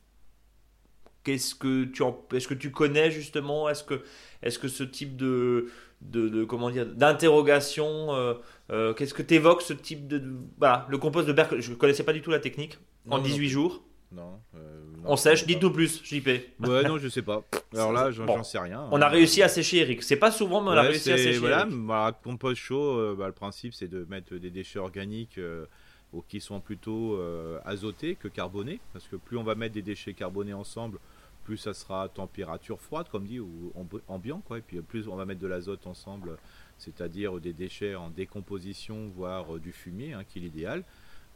Qu'est-ce 1.23 1.55
que 1.55 1.85
tu 1.85 2.03
en, 2.03 2.19
est-ce 2.33 2.47
que 2.49 2.53
tu 2.53 2.69
connais 2.69 3.09
justement? 3.09 3.69
Est-ce 3.69 3.83
que, 3.83 4.03
est-ce 4.43 4.59
que 4.59 4.67
ce 4.67 4.83
type 4.83 5.15
de, 5.15 5.69
de, 6.01 6.27
de- 6.27 6.43
comment 6.43 6.69
dire, 6.69 6.85
d'interrogation, 6.85 8.13
euh, 8.13 8.33
euh, 8.71 8.93
qu'est-ce 8.93 9.13
que 9.13 9.21
tu 9.23 9.35
évoques 9.35 9.61
ce 9.61 9.71
type 9.73 10.05
de, 10.07 10.21
voilà, 10.57 10.85
le 10.89 10.97
compost 10.97 11.25
de 11.27 11.31
Berkeley? 11.33 11.61
Je 11.61 11.73
connaissais 11.73 12.03
pas 12.03 12.11
du 12.13 12.21
tout 12.21 12.29
la 12.29 12.39
technique. 12.39 12.77
En 13.07 13.11
Non, 13.11 13.17
non 13.17 13.23
18 13.23 13.37
plus. 13.37 13.49
jours, 13.49 13.83
Non. 14.11 14.39
euh, 14.55 14.59
non, 14.59 14.82
on 15.05 15.15
sèche. 15.15 15.45
Dites-nous 15.45 15.71
plus, 15.71 16.01
JP. 16.03 16.27
Ouais, 16.59 16.83
non, 16.83 16.97
je 16.97 17.07
sais 17.09 17.21
pas. 17.21 17.43
Alors 17.73 17.91
là, 17.91 18.11
j'en, 18.11 18.25
Bon. 18.25 18.43
sais 18.43 18.59
rien. 18.59 18.87
On 18.91 19.01
a 19.01 19.07
réussi 19.09 19.41
à 19.43 19.47
sécher 19.47 19.77
Eric. 19.77 20.03
C'est 20.03 20.15
pas 20.17 20.31
souvent, 20.31 20.61
mais 20.61 20.69
on 20.69 20.73
a 20.73 20.81
réussi 20.83 21.11
à 21.11 21.17
sécher. 21.17 21.39
Voilà, 21.39 21.65
bah, 21.69 22.17
compost 22.23 22.55
chaud, 22.61 22.97
euh, 22.99 23.15
bah, 23.17 23.27
le 23.27 23.33
principe 23.33 23.73
c'est 23.73 23.87
de 23.87 24.05
mettre 24.09 24.35
des 24.35 24.49
déchets 24.49 24.79
organiques 24.79 25.37
euh, 25.37 25.65
ou 26.13 26.21
qui 26.21 26.39
sont 26.39 26.59
plutôt 26.59 27.15
euh, 27.15 27.59
azotés 27.65 28.15
que 28.15 28.27
carbonés, 28.27 28.79
parce 28.93 29.07
que 29.07 29.15
plus 29.15 29.37
on 29.37 29.43
va 29.43 29.55
mettre 29.55 29.73
des 29.73 29.81
déchets 29.81 30.13
carbonés 30.13 30.53
ensemble, 30.53 30.99
plus 31.43 31.57
ça 31.57 31.73
sera 31.73 32.03
à 32.03 32.07
température 32.07 32.79
froide, 32.79 33.07
comme 33.11 33.25
dit, 33.25 33.39
ou 33.39 33.73
amb- 33.75 33.99
ambiant, 34.07 34.39
quoi. 34.45 34.59
Et 34.59 34.61
puis 34.61 34.79
plus 34.81 35.07
on 35.07 35.15
va 35.15 35.25
mettre 35.25 35.41
de 35.41 35.47
l'azote 35.47 35.85
ensemble, 35.87 36.37
c'est-à-dire 36.77 37.39
des 37.39 37.51
déchets 37.53 37.95
en 37.95 38.09
décomposition, 38.09 39.11
voire 39.15 39.55
euh, 39.55 39.59
du 39.59 39.71
fumier, 39.71 40.13
hein, 40.13 40.23
qui 40.27 40.39
est 40.39 40.41
l'idéal. 40.43 40.83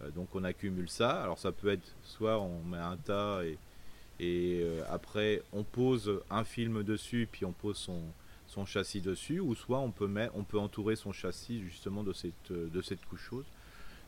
Euh, 0.02 0.10
donc 0.12 0.28
on 0.36 0.44
accumule 0.44 0.90
ça. 0.90 1.22
Alors 1.24 1.38
ça 1.40 1.52
peut 1.52 1.70
être 1.70 1.96
soit 2.04 2.40
on 2.40 2.62
met 2.64 2.78
un 2.78 2.98
tas 2.98 3.42
et, 3.44 3.58
et 4.20 4.62
euh, 4.64 4.82
après 4.90 5.42
on 5.54 5.64
pose 5.64 6.22
un 6.30 6.44
film 6.44 6.84
dessus, 6.84 7.28
puis 7.32 7.46
on 7.46 7.52
pose 7.52 7.78
son, 7.78 8.00
son 8.48 8.66
châssis 8.66 9.02
dessus, 9.02 9.40
ou 9.40 9.56
soit 9.56 9.80
on 9.80 9.92
peut, 9.92 10.08
mettre, 10.08 10.34
on 10.36 10.44
peut 10.44 10.60
entourer 10.60 10.96
son 10.96 11.12
châssis 11.12 11.62
justement 11.64 12.04
de 12.04 12.14
cette, 12.14 12.52
euh, 12.52 12.68
de 12.74 12.82
cette 12.82 13.04
couche 13.06 13.28
chaude. 13.30 13.46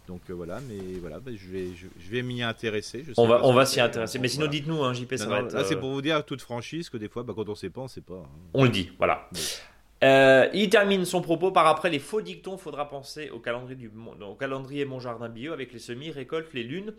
Donc 0.08 0.22
euh, 0.30 0.34
voilà, 0.34 0.60
mais 0.62 0.98
voilà, 1.00 1.20
bah, 1.20 1.30
je 1.36 1.48
vais, 1.50 1.68
je, 1.76 1.86
je 2.00 2.10
vais 2.10 2.24
m'y 2.24 2.42
intéresser. 2.42 3.04
Je 3.08 3.14
On 3.18 3.28
va, 3.28 3.46
on 3.46 3.54
va 3.54 3.66
s'y 3.68 3.80
intéresser. 3.80 4.18
Mais 4.18 4.28
sinon, 4.28 4.46
voilà. 4.48 4.60
dites-nous, 4.60 4.84
hein, 4.84 4.94
JP, 4.94 5.16
ça 5.18 5.26
Non, 5.26 5.30
va 5.30 5.42
non, 5.42 5.48
être. 5.48 5.54
là, 5.54 5.64
c'est 5.64 5.76
pour 5.76 5.92
vous 5.92 6.02
dire 6.02 6.26
toute 6.26 6.42
franchise 6.42 6.90
que 6.90 6.98
des 6.98 7.08
fois, 7.10 7.22
bah, 7.22 7.34
quand 7.36 7.48
on 7.48 7.54
sait 7.54 7.70
pas, 7.70 7.82
on 7.82 7.88
sait 7.88 8.02
pas. 8.02 8.16
hein. 8.16 8.30
On 8.56 8.64
le 8.64 8.70
dit, 8.70 8.90
voilà. 8.98 9.30
Euh, 10.04 10.48
il 10.54 10.70
termine 10.70 11.04
son 11.06 11.22
propos 11.22 11.52
par 11.52 11.68
après 11.68 11.90
les 11.90 12.00
faux 12.00 12.22
dictons. 12.22 12.58
Faudra 12.58 12.88
penser 12.88 13.30
au 13.32 13.40
calendrier, 13.40 13.76
du, 13.76 13.92
au 14.22 14.36
calendrier 14.36 14.86
Mon 14.86 15.00
Jardin 15.00 15.28
Bio 15.30 15.52
avec 15.54 15.74
les 15.74 15.80
semis, 15.80 16.12
récoltes, 16.12 16.54
les 16.54 16.64
lunes. 16.64 16.94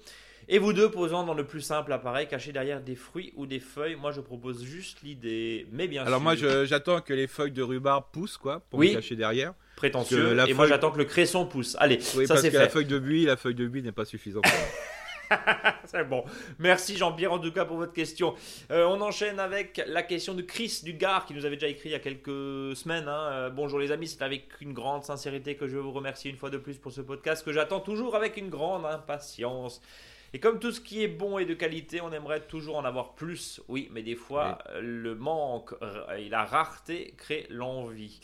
Et 0.49 0.59
vous 0.59 0.73
deux 0.73 0.91
posant 0.91 1.23
dans 1.23 1.35
le 1.35 1.45
plus 1.45 1.61
simple 1.61 1.93
appareil 1.93 2.27
caché 2.27 2.51
derrière 2.51 2.81
des 2.81 2.97
fruits 2.97 3.33
ou 3.37 3.47
des 3.47 3.61
feuilles. 3.61 3.95
Moi, 3.95 4.11
je 4.11 4.21
propose 4.21 4.65
juste 4.65 4.99
l'idée, 5.03 5.67
mais 5.71 5.87
bien 5.87 6.03
Alors 6.03 6.15
sûr, 6.19 6.23
moi, 6.23 6.35
je- 6.35 6.65
j'attends 6.65 7.01
que 7.01 7.13
les 7.13 7.27
feuilles 7.27 7.53
de 7.53 7.63
rhubarbe 7.63 8.05
poussent, 8.13 8.37
quoi, 8.39 8.61
pour 8.71 8.81
Oui. 8.81 8.91
me 8.91 8.95
cacher 8.97 9.17
derrière. 9.17 9.55
prétentieux. 9.77 10.35
la 10.35 10.47
et 10.47 10.53
moi, 10.53 10.67
j'attends 10.67 10.91
que 10.91 10.99
le 10.99 11.05
cresson 11.07 11.47
pousse. 11.47 11.75
Allez, 11.79 12.01
Oui, 12.17 12.27
ça 12.27 12.37
c'est 12.37 12.51
que 12.51 12.57
la 12.57 12.65
fait. 12.65 12.69
feuille 12.71 12.85
de 12.87 12.99
buis, 12.99 13.25
la 13.25 13.37
feuille 13.39 13.55
de 13.55 13.67
buis 13.67 13.83
n'est 13.83 13.93
pas 13.93 14.05
suffisante. 14.05 14.45
C'est 15.85 16.05
bon. 16.05 16.25
Merci 16.59 16.97
Jean-Pierre 16.97 17.33
en 17.33 17.38
tout 17.38 17.53
cas 17.53 17.64
pour 17.64 17.77
votre 17.77 17.93
question. 17.93 18.35
Euh, 18.71 18.85
on 18.85 19.01
enchaîne 19.01 19.38
avec 19.38 19.83
la 19.87 20.03
question 20.03 20.35
de 20.35 20.43
Chris 20.43 20.81
du 20.83 20.95
Gard 20.95 21.27
qui 21.27 21.35
nous 21.35 21.45
avait 21.47 21.57
déjà 21.57 21.69
écrit 21.69 21.90
il 21.90 21.93
y 21.93 21.97
a 21.97 22.01
quelques 22.01 22.77
semaines. 22.77 23.09
hein. 23.09 23.29
Euh, 23.31 23.51
bonjour 23.51 23.79
les 23.79 23.93
amis, 23.93 24.09
c'est 24.09 24.23
avec 24.23 24.49
une 24.61 24.73
grande 24.73 25.05
sincérité 25.05 25.55
que 25.55 25.69
je 25.69 25.77
vous 25.77 25.93
remercier 25.93 26.31
une 26.31 26.37
fois 26.37 26.51
de 26.51 26.59
plus 26.59 26.77
pour 26.79 26.93
ce 26.93 27.01
podcast 27.01 27.45
que 27.45 27.53
j'attends 27.53 27.81
toujours 27.81 28.16
avec 28.16 28.37
une 28.37 28.49
grande 28.51 28.85
impatience. 28.87 29.81
Et 30.33 30.40
comme 30.40 30.59
tout 30.59 30.73
ce 30.73 30.81
qui 30.81 31.03
est 31.03 31.09
bon 31.09 31.38
et 31.38 31.45
de 31.45 31.55
qualité, 31.55 32.01
on 32.01 32.12
aimerait 32.12 32.40
toujours 32.40 32.77
en 32.77 32.85
avoir 32.85 33.14
plus. 33.14 33.61
Oui, 33.69 33.88
mais 33.93 34.03
des 34.03 34.14
fois, 34.16 34.59
le 34.81 35.14
manque 35.14 35.75
euh, 35.83 36.16
et 36.16 36.29
la 36.29 36.45
rareté 36.45 37.14
créent 37.16 37.47
l'envie. 37.51 38.21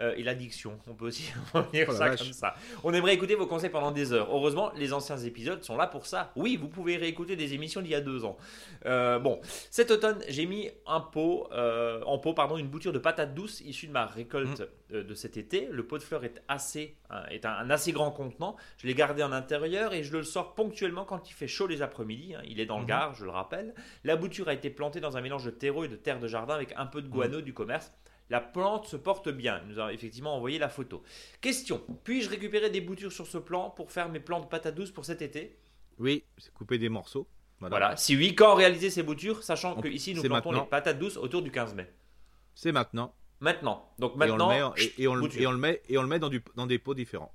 Euh, 0.00 0.14
et 0.16 0.22
l'addiction, 0.22 0.78
on 0.86 0.94
peut 0.94 1.06
aussi 1.06 1.22
dire 1.72 1.86
Oh 1.88 1.92
ça 1.92 2.08
vache. 2.10 2.20
comme 2.22 2.32
ça. 2.32 2.54
On 2.84 2.94
aimerait 2.94 3.14
écouter 3.14 3.34
vos 3.34 3.48
conseils 3.48 3.70
pendant 3.70 3.90
des 3.90 4.12
heures. 4.12 4.28
Heureusement, 4.30 4.70
les 4.76 4.92
anciens 4.92 5.18
épisodes 5.18 5.64
sont 5.64 5.76
là 5.76 5.88
pour 5.88 6.06
ça. 6.06 6.30
Oui, 6.36 6.56
vous 6.56 6.68
pouvez 6.68 6.96
réécouter 6.96 7.34
des 7.34 7.52
émissions 7.54 7.80
d'il 7.82 7.90
y 7.90 7.96
a 7.96 8.00
deux 8.00 8.24
ans. 8.24 8.36
Euh, 8.86 9.18
bon, 9.18 9.40
cet 9.72 9.90
automne, 9.90 10.22
j'ai 10.28 10.46
mis 10.46 10.70
un 10.86 11.00
pot, 11.00 11.48
euh, 11.52 12.00
en 12.06 12.18
pot 12.18 12.32
pardon, 12.32 12.58
une 12.58 12.68
bouture 12.68 12.92
de 12.92 13.00
patates 13.00 13.34
douces 13.34 13.60
issue 13.62 13.88
de 13.88 13.92
ma 13.92 14.06
récolte 14.06 14.62
Mm. 14.90 15.02
de 15.02 15.14
cet 15.14 15.36
été. 15.36 15.68
Le 15.70 15.84
pot 15.84 15.98
de 15.98 16.02
fleurs 16.02 16.24
est 16.24 16.40
assez, 16.48 16.96
hein, 17.10 17.22
est 17.30 17.44
un, 17.44 17.50
un 17.50 17.68
assez 17.70 17.92
grand 17.92 18.10
contenant. 18.10 18.56
Je 18.78 18.86
l'ai 18.86 18.94
gardé 18.94 19.22
en 19.22 19.32
intérieur 19.32 19.92
et 19.92 20.02
je 20.02 20.16
le 20.16 20.22
sors 20.22 20.54
ponctuellement 20.54 21.04
quand 21.04 21.28
il 21.28 21.34
fait 21.34 21.47
chaud 21.48 21.66
les 21.66 21.82
après-midi. 21.82 22.34
hein. 22.34 22.42
Il 22.46 22.60
est 22.60 22.66
dans 22.66 22.76
le 22.76 22.82
Mhm. 22.82 22.88
Gard, 22.88 23.14
je 23.14 23.24
le 23.24 23.30
rappelle. 23.30 23.74
La 24.04 24.16
bouture 24.16 24.48
a 24.48 24.54
été 24.54 24.70
plantée 24.70 25.00
dans 25.00 25.16
un 25.16 25.20
mélange 25.20 25.44
de 25.44 25.50
terreau 25.50 25.84
et 25.84 25.88
de 25.88 25.96
terre 25.96 26.20
de 26.20 26.28
jardin 26.28 26.54
avec 26.54 26.72
un 26.76 26.86
peu 26.86 27.02
de 27.02 27.08
guano 27.08 27.40
du 27.40 27.52
commerce. 27.54 27.92
La 28.30 28.40
plante 28.40 28.86
se 28.86 28.96
porte 28.96 29.30
bien. 29.30 29.60
Il 29.64 29.72
nous 29.72 29.80
a 29.80 29.92
effectivement 29.92 30.36
envoyé 30.36 30.58
la 30.58 30.68
photo. 30.68 31.02
Question 31.40 31.82
puis-je 32.04 32.28
récupérer 32.28 32.68
des 32.70 32.82
boutures 32.82 33.12
sur 33.12 33.26
ce 33.26 33.38
plan 33.38 33.70
pour 33.70 33.90
faire 33.90 34.08
mes 34.10 34.20
plants 34.20 34.40
de 34.40 34.46
patates 34.46 34.74
douces 34.74 34.90
pour 34.90 35.04
cet 35.06 35.22
été? 35.22 35.56
Oui, 35.98 36.24
c'est 36.36 36.52
couper 36.52 36.76
des 36.78 36.88
morceaux. 36.90 37.26
Voilà. 37.60 37.96
Si 37.96 38.14
oui, 38.16 38.34
quand 38.36 38.54
réaliser 38.54 38.90
ces 38.90 39.02
boutures, 39.02 39.42
sachant 39.42 39.76
On- 39.76 39.80
que 39.80 39.88
ici 39.88 40.14
nous 40.14 40.22
plantons 40.22 40.50
maintenant. 40.50 40.64
les 40.64 40.68
patates 40.70 40.98
douces 40.98 41.16
autour 41.16 41.42
du 41.42 41.50
15 41.50 41.74
mai. 41.74 41.90
C'est 42.54 42.70
maintenant. 42.70 43.14
Maintenant. 43.40 43.88
Donc 43.98 44.12
Et 44.12 44.14
on 44.14 44.18
maintenant. 44.18 44.48
le 44.50 44.54
met, 44.54 44.62
en- 44.62 44.74
et, 44.76 44.92
et 44.98 45.08
on 45.08 45.14
le, 45.14 45.20
bouture. 45.22 45.40
et 45.40 45.46
on 45.46 45.52
le 45.52 45.58
met, 45.58 45.82
et 45.88 45.96
on 45.98 46.02
le 46.02 46.08
met 46.08 46.18
dans, 46.18 46.28
du, 46.28 46.42
dans 46.54 46.66
des 46.66 46.78
pots 46.78 46.94
différents. 46.94 47.32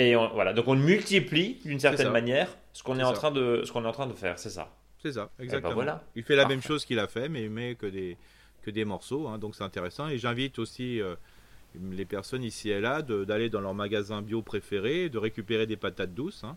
Et 0.00 0.14
on- 0.16 0.28
voilà. 0.28 0.52
Donc 0.52 0.68
on 0.68 0.76
multiplie 0.76 1.58
d'une 1.64 1.80
certaine 1.80 2.10
manière 2.12 2.56
ce 2.72 2.82
qu'on 2.84 2.98
est, 2.98 3.02
en 3.02 3.12
train 3.12 3.32
de 3.32 3.62
ce 3.64 3.72
qu'on 3.72 3.84
est 3.84 3.88
en 3.88 3.92
train 3.92 4.06
de 4.06 4.12
faire. 4.12 4.38
C'est 4.38 4.50
ça. 4.50 4.72
C'est 5.02 5.12
ça, 5.12 5.30
ben 5.38 5.44
exactement. 5.44 5.74
voilà. 5.74 6.04
Il 6.14 6.22
fait 6.22 6.36
la 6.36 6.46
même 6.46 6.62
chose 6.62 6.84
qu'il 6.84 6.98
a 7.00 7.06
fait, 7.08 7.28
mais 7.28 7.42
il 7.44 7.50
met 7.50 7.74
que 7.74 7.86
des, 7.86 8.16
que 8.62 8.70
des 8.70 8.84
morceaux. 8.84 9.26
hein, 9.28 9.38
donc 9.38 9.54
c'est 9.56 9.64
intéressant. 9.64 10.08
Et 10.08 10.18
j'invite 10.18 10.58
aussi, 10.60 11.00
euh, 11.00 11.14
les 11.92 12.04
personnes 12.04 12.42
ici 12.44 12.70
et 12.70 12.80
là 12.80 13.02
d'aller 13.02 13.48
dans 13.50 13.60
leur 13.60 13.74
magasin 13.74 14.22
bio 14.22 14.40
préféré, 14.42 15.08
de 15.08 15.18
récupérer 15.18 15.66
des 15.66 15.76
patates 15.76 16.14
douces. 16.14 16.44
hein. 16.44 16.56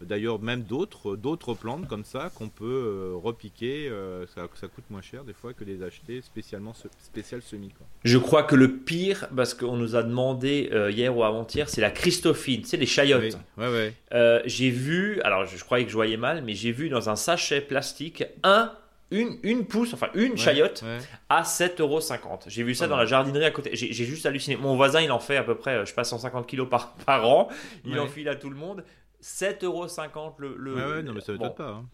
D'ailleurs, 0.00 0.40
même 0.40 0.62
d'autres, 0.62 1.14
d'autres 1.16 1.54
plantes 1.54 1.86
comme 1.86 2.04
ça 2.04 2.30
qu'on 2.34 2.48
peut 2.48 2.64
euh, 2.64 3.12
repiquer. 3.16 3.88
euh, 3.88 4.26
ça, 4.28 4.48
ça 4.54 4.66
coûte 4.68 4.84
moins 4.90 5.02
cher 5.02 5.24
des 5.24 5.32
fois 5.34 5.52
que 5.52 5.62
les 5.64 5.82
acheter 5.82 6.22
spécialement 6.22 6.72
spécial 7.02 7.42
semis. 7.42 7.68
Quoi. 7.76 7.86
Je 8.04 8.16
crois 8.18 8.42
que 8.42 8.54
le 8.56 8.76
pire, 8.78 9.28
parce 9.36 9.54
qu'on 9.54 9.76
nous 9.76 9.96
a 9.96 10.02
demandé 10.02 10.70
euh, 10.72 10.90
hier 10.90 11.14
ou 11.16 11.22
avant-hier, 11.22 11.68
c'est 11.68 11.80
la 11.82 11.90
Christophine, 11.90 12.64
c'est 12.64 12.76
les 12.78 12.86
chayottes. 12.86 13.36
Oui, 13.58 13.64
ouais, 13.64 13.70
ouais. 13.70 13.94
Euh, 14.12 14.40
j'ai 14.46 14.70
vu, 14.70 15.20
alors 15.22 15.44
je, 15.46 15.56
je 15.56 15.64
croyais 15.64 15.84
que 15.84 15.90
je 15.90 15.96
voyais 15.96 16.16
mal, 16.16 16.42
mais 16.44 16.54
j'ai 16.54 16.72
vu 16.72 16.88
dans 16.88 17.10
un 17.10 17.16
sachet 17.16 17.60
plastique 17.60 18.24
un, 18.42 18.72
une, 19.10 19.38
une 19.42 19.64
pousse, 19.66 19.92
enfin 19.92 20.08
une 20.14 20.32
Ouais, 20.32 20.36
chayotte 20.36 20.82
ouais. 20.82 20.98
à 21.28 21.42
7,50€. 21.42 22.44
J'ai 22.46 22.62
vu 22.62 22.74
ça 22.74 22.86
dans 22.86 22.96
la 22.96 23.06
jardinerie 23.06 23.44
à 23.44 23.50
côté. 23.50 23.70
J'ai 23.74 23.92
juste 24.04 24.24
halluciné. 24.24 24.56
Mon 24.56 24.76
voisin, 24.76 25.00
il 25.00 25.10
en 25.10 25.18
fait 25.18 25.36
à 25.36 25.42
peu 25.42 25.56
près, 25.56 25.80
je 25.80 25.86
sais 25.86 25.94
pas, 25.94 26.04
150 26.04 26.46
kilos 26.46 26.68
par, 26.68 26.94
par 27.06 27.28
an. 27.28 27.48
Il 27.84 27.92
Ouais. 27.94 27.98
en 27.98 28.06
file 28.06 28.28
à 28.28 28.36
tout 28.36 28.48
le 28.50 28.56
monde. 28.56 28.84
7,50€ 29.22 30.34
le, 30.38 30.56
le. 30.56 30.74
Ouais, 30.74 30.84
ouais, 30.84 31.02
non, 31.02 31.12
mais 31.14 31.20
ça 31.20 31.32
ne 31.32 31.38
bon, 31.38 31.50
pas. 31.50 31.70
hein. 31.70 31.84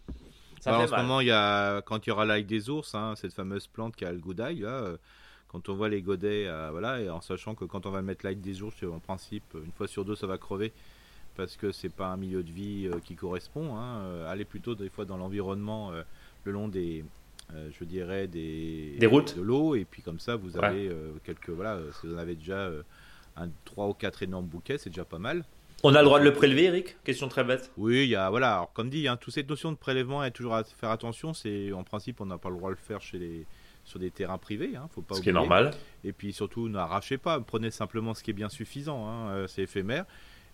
ça 0.60 0.70
Bah, 0.72 0.78
fait 0.78 0.84
en 0.84 0.86
ce 0.86 0.94
moment, 1.02 1.20
il 1.20 1.26
y 1.28 1.30
a, 1.32 1.82
quand 1.82 2.06
il 2.06 2.10
y 2.10 2.12
aura 2.12 2.24
l'ail 2.24 2.44
des 2.44 2.70
ours, 2.70 2.94
hein, 2.94 3.14
cette 3.16 3.32
fameuse 3.32 3.66
plante 3.66 3.96
qui 3.96 4.04
a 4.04 4.12
le 4.12 4.18
goût 4.18 4.34
d'ail, 4.34 4.60
là, 4.60 4.68
euh, 4.68 4.96
quand 5.48 5.68
on 5.68 5.74
voit 5.74 5.88
les 5.88 6.02
godets, 6.02 6.46
euh, 6.46 6.70
voilà, 6.70 7.00
et 7.00 7.10
en 7.10 7.20
sachant 7.20 7.54
que 7.54 7.64
quand 7.64 7.86
on 7.86 7.90
va 7.90 8.02
mettre 8.02 8.24
l'ail 8.24 8.36
des 8.36 8.62
ours, 8.62 8.82
en 8.84 8.98
principe, 9.00 9.44
une 9.54 9.72
fois 9.72 9.86
sur 9.88 10.04
deux, 10.04 10.16
ça 10.16 10.26
va 10.26 10.38
crever 10.38 10.72
parce 11.36 11.56
que 11.56 11.70
c'est 11.72 11.90
pas 11.90 12.08
un 12.08 12.16
milieu 12.16 12.42
de 12.42 12.50
vie 12.50 12.88
euh, 12.92 12.98
qui 13.04 13.14
correspond. 13.14 13.76
Hein, 13.76 14.00
euh, 14.04 14.30
allez 14.32 14.44
plutôt 14.46 14.74
des 14.74 14.88
fois 14.88 15.04
dans 15.04 15.18
l'environnement, 15.18 15.92
euh, 15.92 16.02
le 16.44 16.52
long 16.52 16.68
des, 16.68 17.04
euh, 17.52 17.70
je 17.78 17.84
dirais 17.84 18.26
des, 18.26 18.96
Des 18.98 19.06
routes. 19.06 19.36
de 19.36 19.42
l'eau, 19.42 19.74
et 19.74 19.84
puis 19.84 20.02
comme 20.02 20.18
ça, 20.18 20.36
vous 20.36 20.56
Ouais. 20.56 20.64
avez 20.64 20.88
euh, 20.88 21.12
quelques, 21.24 21.50
voilà, 21.50 21.74
euh, 21.74 21.92
si 21.92 22.06
vous 22.06 22.14
en 22.14 22.18
avez 22.18 22.36
déjà 22.36 22.56
euh, 22.58 22.82
un, 23.36 23.48
trois 23.64 23.88
ou 23.88 23.94
quatre 23.94 24.22
énormes 24.22 24.46
bouquets, 24.46 24.78
c'est 24.78 24.90
déjà 24.90 25.04
pas 25.04 25.18
mal. 25.18 25.44
On 25.82 25.94
a 25.94 26.00
le 26.00 26.04
droit 26.06 26.18
de 26.18 26.24
le 26.24 26.32
prélever, 26.32 26.64
Eric? 26.64 26.96
Question 27.04 27.28
très 27.28 27.44
bête. 27.44 27.70
Oui, 27.76 28.04
il 28.04 28.08
y 28.08 28.16
a 28.16 28.30
voilà, 28.30 28.54
alors 28.54 28.72
comme 28.72 28.90
dit, 28.90 29.08
hein, 29.08 29.16
toute 29.16 29.34
cette 29.34 29.48
notion 29.48 29.72
de 29.72 29.76
prélèvement 29.76 30.24
est 30.24 30.30
toujours 30.30 30.54
à 30.54 30.64
faire 30.64 30.90
attention. 30.90 31.34
C'est 31.34 31.72
en 31.72 31.84
principe, 31.84 32.20
on 32.20 32.26
n'a 32.26 32.38
pas 32.38 32.48
le 32.48 32.56
droit 32.56 32.70
de 32.70 32.76
le 32.76 32.82
faire 32.82 33.00
chez 33.00 33.18
les 33.18 33.46
sur 33.84 34.00
des 34.00 34.10
terrains 34.10 34.38
privés, 34.38 34.72
hein, 34.74 34.88
faut 34.92 35.00
pas 35.00 35.14
Ce 35.14 35.20
qui 35.20 35.28
est 35.28 35.32
normal. 35.32 35.70
Et 36.02 36.12
puis 36.12 36.32
surtout, 36.32 36.68
n'arrachez 36.68 37.18
pas, 37.18 37.38
prenez 37.38 37.70
simplement 37.70 38.14
ce 38.14 38.24
qui 38.24 38.30
est 38.30 38.34
bien 38.34 38.48
suffisant, 38.48 39.08
hein, 39.08 39.28
euh, 39.30 39.46
c'est 39.46 39.62
éphémère. 39.62 40.06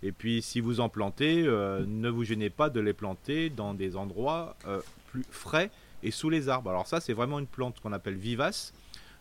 Et 0.02 0.12
puis 0.12 0.42
si 0.42 0.60
vous 0.60 0.80
en 0.80 0.88
plantez, 0.88 1.44
euh, 1.46 1.84
ne 1.86 2.10
vous 2.10 2.24
gênez 2.24 2.50
pas 2.50 2.68
de 2.68 2.80
les 2.80 2.92
planter 2.92 3.48
dans 3.48 3.72
des 3.72 3.96
endroits 3.96 4.56
euh, 4.66 4.80
plus 5.06 5.24
frais 5.30 5.70
et 6.02 6.10
sous 6.10 6.28
les 6.28 6.48
arbres. 6.48 6.70
Alors 6.70 6.86
ça, 6.86 7.00
c'est 7.00 7.12
vraiment 7.12 7.38
une 7.38 7.46
plante 7.46 7.80
qu'on 7.80 7.92
appelle 7.92 8.16
vivace, 8.16 8.74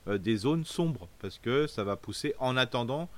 euh, 0.07 0.17
des 0.17 0.35
zones 0.35 0.65
sombres, 0.65 1.07
parce 1.19 1.37
que 1.37 1.67
ça 1.67 1.83
va 1.83 1.95
pousser 1.95 2.33
en 2.39 2.57
attendant 2.57 3.09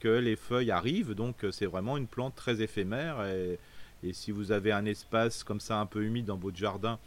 que 0.00 0.08
les 0.08 0.36
feuilles 0.36 0.70
arrivent. 0.72 1.14
Donc 1.14 1.44
euh, 1.44 1.50
c'est 1.52 1.66
vraiment 1.66 1.96
une 1.96 2.06
plante 2.08 2.34
très 2.34 2.60
éphémère. 2.62 3.24
Et, 3.26 3.58
et 4.02 4.12
si 4.12 4.32
vous 4.32 4.50
avez 4.50 4.72
un 4.72 4.84
espace 4.86 5.44
comme 5.44 5.60
ça 5.60 5.78
un 5.78 5.86
peu 5.86 6.02
humide 6.02 6.24
dans 6.26 6.36
votre 6.38 6.56
jardin, 6.56 6.98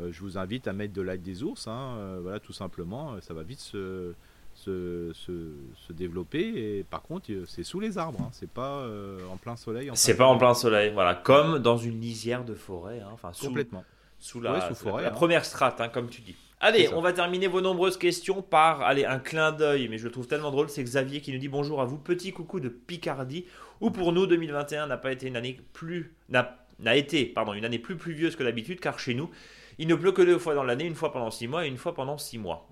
euh, 0.00 0.10
je 0.12 0.20
vous 0.20 0.36
invite 0.36 0.66
à 0.68 0.72
mettre 0.72 0.92
de 0.92 1.02
l'ail 1.02 1.20
des 1.20 1.42
ours. 1.42 1.66
hein, 1.68 1.96
euh, 1.98 2.18
voilà, 2.22 2.40
tout 2.40 2.52
simplement, 2.52 3.20
ça 3.20 3.32
va 3.34 3.42
vite 3.42 3.60
se, 3.60 4.12
se, 4.54 5.12
se- 5.14 5.54
se 5.86 5.92
développer. 5.92 6.78
Et 6.78 6.84
par 6.84 7.02
contre, 7.02 7.30
c'est 7.46 7.62
sous 7.62 7.80
les 7.80 7.98
arbres. 7.98 8.20
hein, 8.22 8.28
c'est 8.32 8.50
pas 8.50 8.78
euh, 8.80 9.18
en 9.32 9.36
plein 9.36 9.56
soleil. 9.56 9.90
C'est 9.94 10.16
pas 10.16 10.26
en 10.26 10.36
plein 10.38 10.54
soleil, 10.54 10.92
voilà. 10.92 11.14
Comme 11.14 11.58
dans 11.60 11.76
une 11.78 12.00
lisière 12.00 12.44
de 12.44 12.54
forêt, 12.54 13.00
hein, 13.00 13.10
enfin 13.12 13.32
sous, 13.32 13.46
Complètement. 13.46 13.84
sous 14.18 14.40
la, 14.40 14.54
Ouais, 14.54 14.60
sous 14.68 14.74
forêt, 14.74 15.02
la 15.04 15.08
hein. 15.08 15.12
première 15.12 15.44
strate, 15.44 15.80
comme 15.92 16.08
tu 16.08 16.20
dis. 16.22 16.36
Allez, 16.62 16.90
on 16.92 17.00
va 17.00 17.14
terminer 17.14 17.46
vos 17.46 17.62
nombreuses 17.62 17.96
questions 17.96 18.42
par 18.42 18.82
allez, 18.82 19.06
un 19.06 19.18
clin 19.18 19.50
d'œil, 19.50 19.88
mais 19.88 19.96
je 19.96 20.04
le 20.04 20.10
trouve 20.10 20.26
tellement 20.26 20.50
drôle. 20.50 20.68
C'est 20.68 20.84
Xavier 20.84 21.22
qui 21.22 21.32
nous 21.32 21.38
dit 21.38 21.48
bonjour 21.48 21.80
à 21.80 21.86
vous, 21.86 21.96
petit 21.96 22.32
coucou 22.32 22.60
de 22.60 22.68
Picardie, 22.68 23.46
où 23.80 23.90
pour 23.90 24.12
nous 24.12 24.26
2021 24.26 24.86
n'a 24.86 24.98
pas 24.98 25.10
été 25.10 25.26
une 25.26 25.36
année 25.36 25.58
plus 25.72 26.14
n'a 26.28 26.96
été 26.96 27.24
pardon 27.24 27.54
une 27.54 27.64
année 27.64 27.78
plus 27.78 27.96
pluvieuse 27.96 28.36
que 28.36 28.42
d'habitude, 28.42 28.78
car 28.78 28.98
chez 28.98 29.14
nous 29.14 29.30
il 29.78 29.88
ne 29.88 29.94
pleut 29.94 30.12
que 30.12 30.20
deux 30.20 30.38
fois 30.38 30.54
dans 30.54 30.62
l'année, 30.62 30.84
une 30.84 30.94
fois 30.94 31.12
pendant 31.12 31.30
six 31.30 31.48
mois 31.48 31.64
et 31.64 31.68
une 31.68 31.78
fois 31.78 31.94
pendant 31.94 32.18
six 32.18 32.36
mois. 32.36 32.68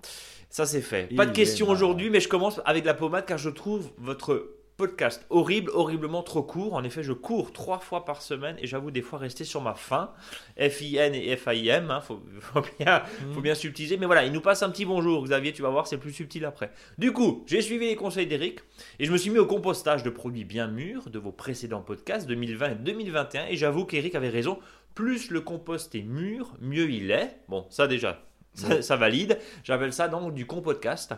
Ça 0.51 0.67
c'est 0.67 0.81
fait. 0.81 1.15
Pas 1.15 1.25
de 1.25 1.31
questions 1.31 1.67
aujourd'hui, 1.67 2.11
mais 2.11 2.19
je 2.19 2.27
commence 2.27 2.61
avec 2.65 2.85
la 2.85 2.93
pommade 2.93 3.25
car 3.25 3.39
je 3.39 3.49
trouve 3.49 3.89
votre 3.97 4.51
podcast 4.79 5.25
horrible, 5.29 5.69
horriblement 5.73 6.23
trop 6.23 6.41
court. 6.41 6.73
En 6.73 6.85
effet, 6.85 7.03
je 7.03 7.11
cours 7.11 7.51
trois 7.51 7.79
fois 7.79 8.05
par 8.05 8.21
semaine 8.21 8.55
et 8.59 8.65
j'avoue 8.65 8.91
des 8.91 9.01
fois 9.01 9.19
rester 9.19 9.43
sur 9.43 9.61
ma 9.61 9.73
faim. 9.73 10.09
F-I-N 10.57 11.13
et 11.13 11.35
F-A-I-M, 11.35 11.91
hein, 11.91 11.99
faut, 11.99 12.23
faut 12.39 12.61
bien, 12.79 13.03
faut 13.33 13.41
bien 13.41 13.55
subtiliser. 13.55 13.97
Mais 13.97 14.05
voilà, 14.05 14.23
il 14.23 14.31
nous 14.31 14.39
passe 14.39 14.63
un 14.63 14.69
petit 14.69 14.85
bonjour, 14.85 15.21
Xavier, 15.25 15.51
tu 15.51 15.61
vas 15.61 15.69
voir, 15.69 15.85
c'est 15.85 15.97
plus 15.97 16.13
subtil 16.13 16.45
après. 16.45 16.71
Du 16.97 17.11
coup, 17.11 17.43
j'ai 17.45 17.61
suivi 17.61 17.87
les 17.87 17.97
conseils 17.97 18.25
d'Eric 18.25 18.61
et 18.99 19.05
je 19.05 19.11
me 19.11 19.17
suis 19.17 19.29
mis 19.29 19.37
au 19.37 19.45
compostage 19.45 20.01
de 20.01 20.09
produits 20.09 20.45
bien 20.45 20.67
mûrs 20.67 21.09
de 21.09 21.19
vos 21.19 21.33
précédents 21.33 21.81
podcasts 21.81 22.25
2020 22.27 22.71
et 22.71 22.75
2021. 22.75 23.47
Et 23.47 23.57
j'avoue 23.57 23.83
qu'Eric 23.83 24.15
avait 24.15 24.29
raison, 24.29 24.59
plus 24.95 25.29
le 25.29 25.41
compost 25.41 25.93
est 25.93 26.03
mûr, 26.03 26.53
mieux 26.61 26.89
il 26.89 27.11
est. 27.11 27.35
Bon, 27.49 27.67
ça 27.69 27.85
déjà, 27.85 28.23
ça, 28.53 28.81
ça 28.81 28.95
valide. 28.95 29.39
J'appelle 29.65 29.91
ça 29.91 30.07
donc 30.07 30.33
du 30.33 30.45
compodcast. 30.45 31.15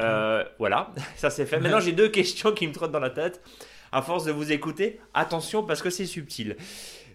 Euh, 0.00 0.44
voilà, 0.58 0.92
ça 1.16 1.30
c'est 1.30 1.46
fait. 1.46 1.60
Maintenant, 1.60 1.80
j'ai 1.80 1.92
deux 1.92 2.08
questions 2.08 2.52
qui 2.52 2.66
me 2.66 2.72
trottent 2.72 2.92
dans 2.92 3.00
la 3.00 3.10
tête. 3.10 3.42
À 3.92 4.02
force 4.02 4.24
de 4.24 4.30
vous 4.30 4.52
écouter, 4.52 5.00
attention 5.14 5.64
parce 5.64 5.82
que 5.82 5.90
c'est 5.90 6.06
subtil. 6.06 6.56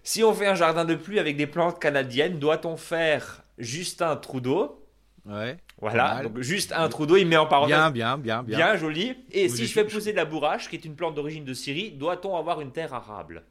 Si 0.02 0.22
on 0.22 0.34
fait 0.34 0.46
un 0.46 0.54
jardin 0.54 0.84
de 0.84 0.94
pluie 0.94 1.18
avec 1.18 1.36
des 1.36 1.46
plantes 1.46 1.80
canadiennes, 1.80 2.38
doit-on 2.38 2.76
faire 2.76 3.42
Justin 3.58 4.14
Trudeau? 4.16 4.86
Ouais. 5.24 5.56
Voilà, 5.78 6.22
donc 6.22 6.38
juste 6.40 6.72
un 6.72 6.88
trou 6.88 7.06
d'eau, 7.06 7.16
il 7.16 7.26
met 7.26 7.36
en 7.36 7.46
parenthèse. 7.46 7.74
Bien, 7.74 7.90
bien, 7.90 8.18
bien, 8.18 8.42
bien. 8.42 8.56
Bien 8.56 8.76
joli. 8.76 9.16
Et 9.32 9.48
si 9.48 9.66
je 9.66 9.72
fais 9.72 9.84
pousser 9.84 10.12
de 10.12 10.16
la 10.16 10.24
bourrache, 10.24 10.68
qui 10.68 10.76
est 10.76 10.84
une 10.84 10.94
plante 10.94 11.14
d'origine 11.14 11.44
de 11.44 11.54
Syrie, 11.54 11.90
doit-on 11.90 12.36
avoir 12.36 12.60
une 12.60 12.72
terre 12.72 12.94
arable? 12.94 13.42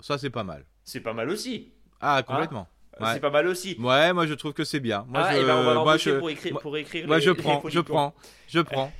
Ça, 0.00 0.18
c'est 0.18 0.30
pas 0.30 0.44
mal. 0.44 0.64
C'est 0.84 1.00
pas 1.00 1.12
mal 1.12 1.28
aussi. 1.28 1.72
Ah, 2.00 2.22
complètement. 2.22 2.68
Euh, 2.68 2.71
Ouais. 3.00 3.06
C'est 3.14 3.20
pas 3.20 3.30
mal 3.30 3.46
aussi. 3.46 3.76
Ouais, 3.80 4.12
moi 4.12 4.26
je 4.26 4.34
trouve 4.34 4.52
que 4.52 4.64
c'est 4.64 4.80
bien. 4.80 5.04
Moi, 5.08 5.22
ah, 5.24 5.34
je, 5.34 5.40
et 5.40 5.44
ben 5.44 5.54
on 5.54 5.58
va 5.58 5.62
moi, 5.64 5.74
l'embaucher 5.74 6.10
je, 6.10 6.16
pour 6.18 6.30
écrire, 6.30 6.52
moi- 6.52 6.62
pour 6.62 6.76
écrire 6.76 7.06
moi, 7.06 7.16
les- 7.18 7.22
je 7.24 7.30
les 7.30 7.36
prends, 7.36 7.62
je 7.68 7.80
prends, 7.80 8.14
je 8.48 8.60
prends. 8.72 8.92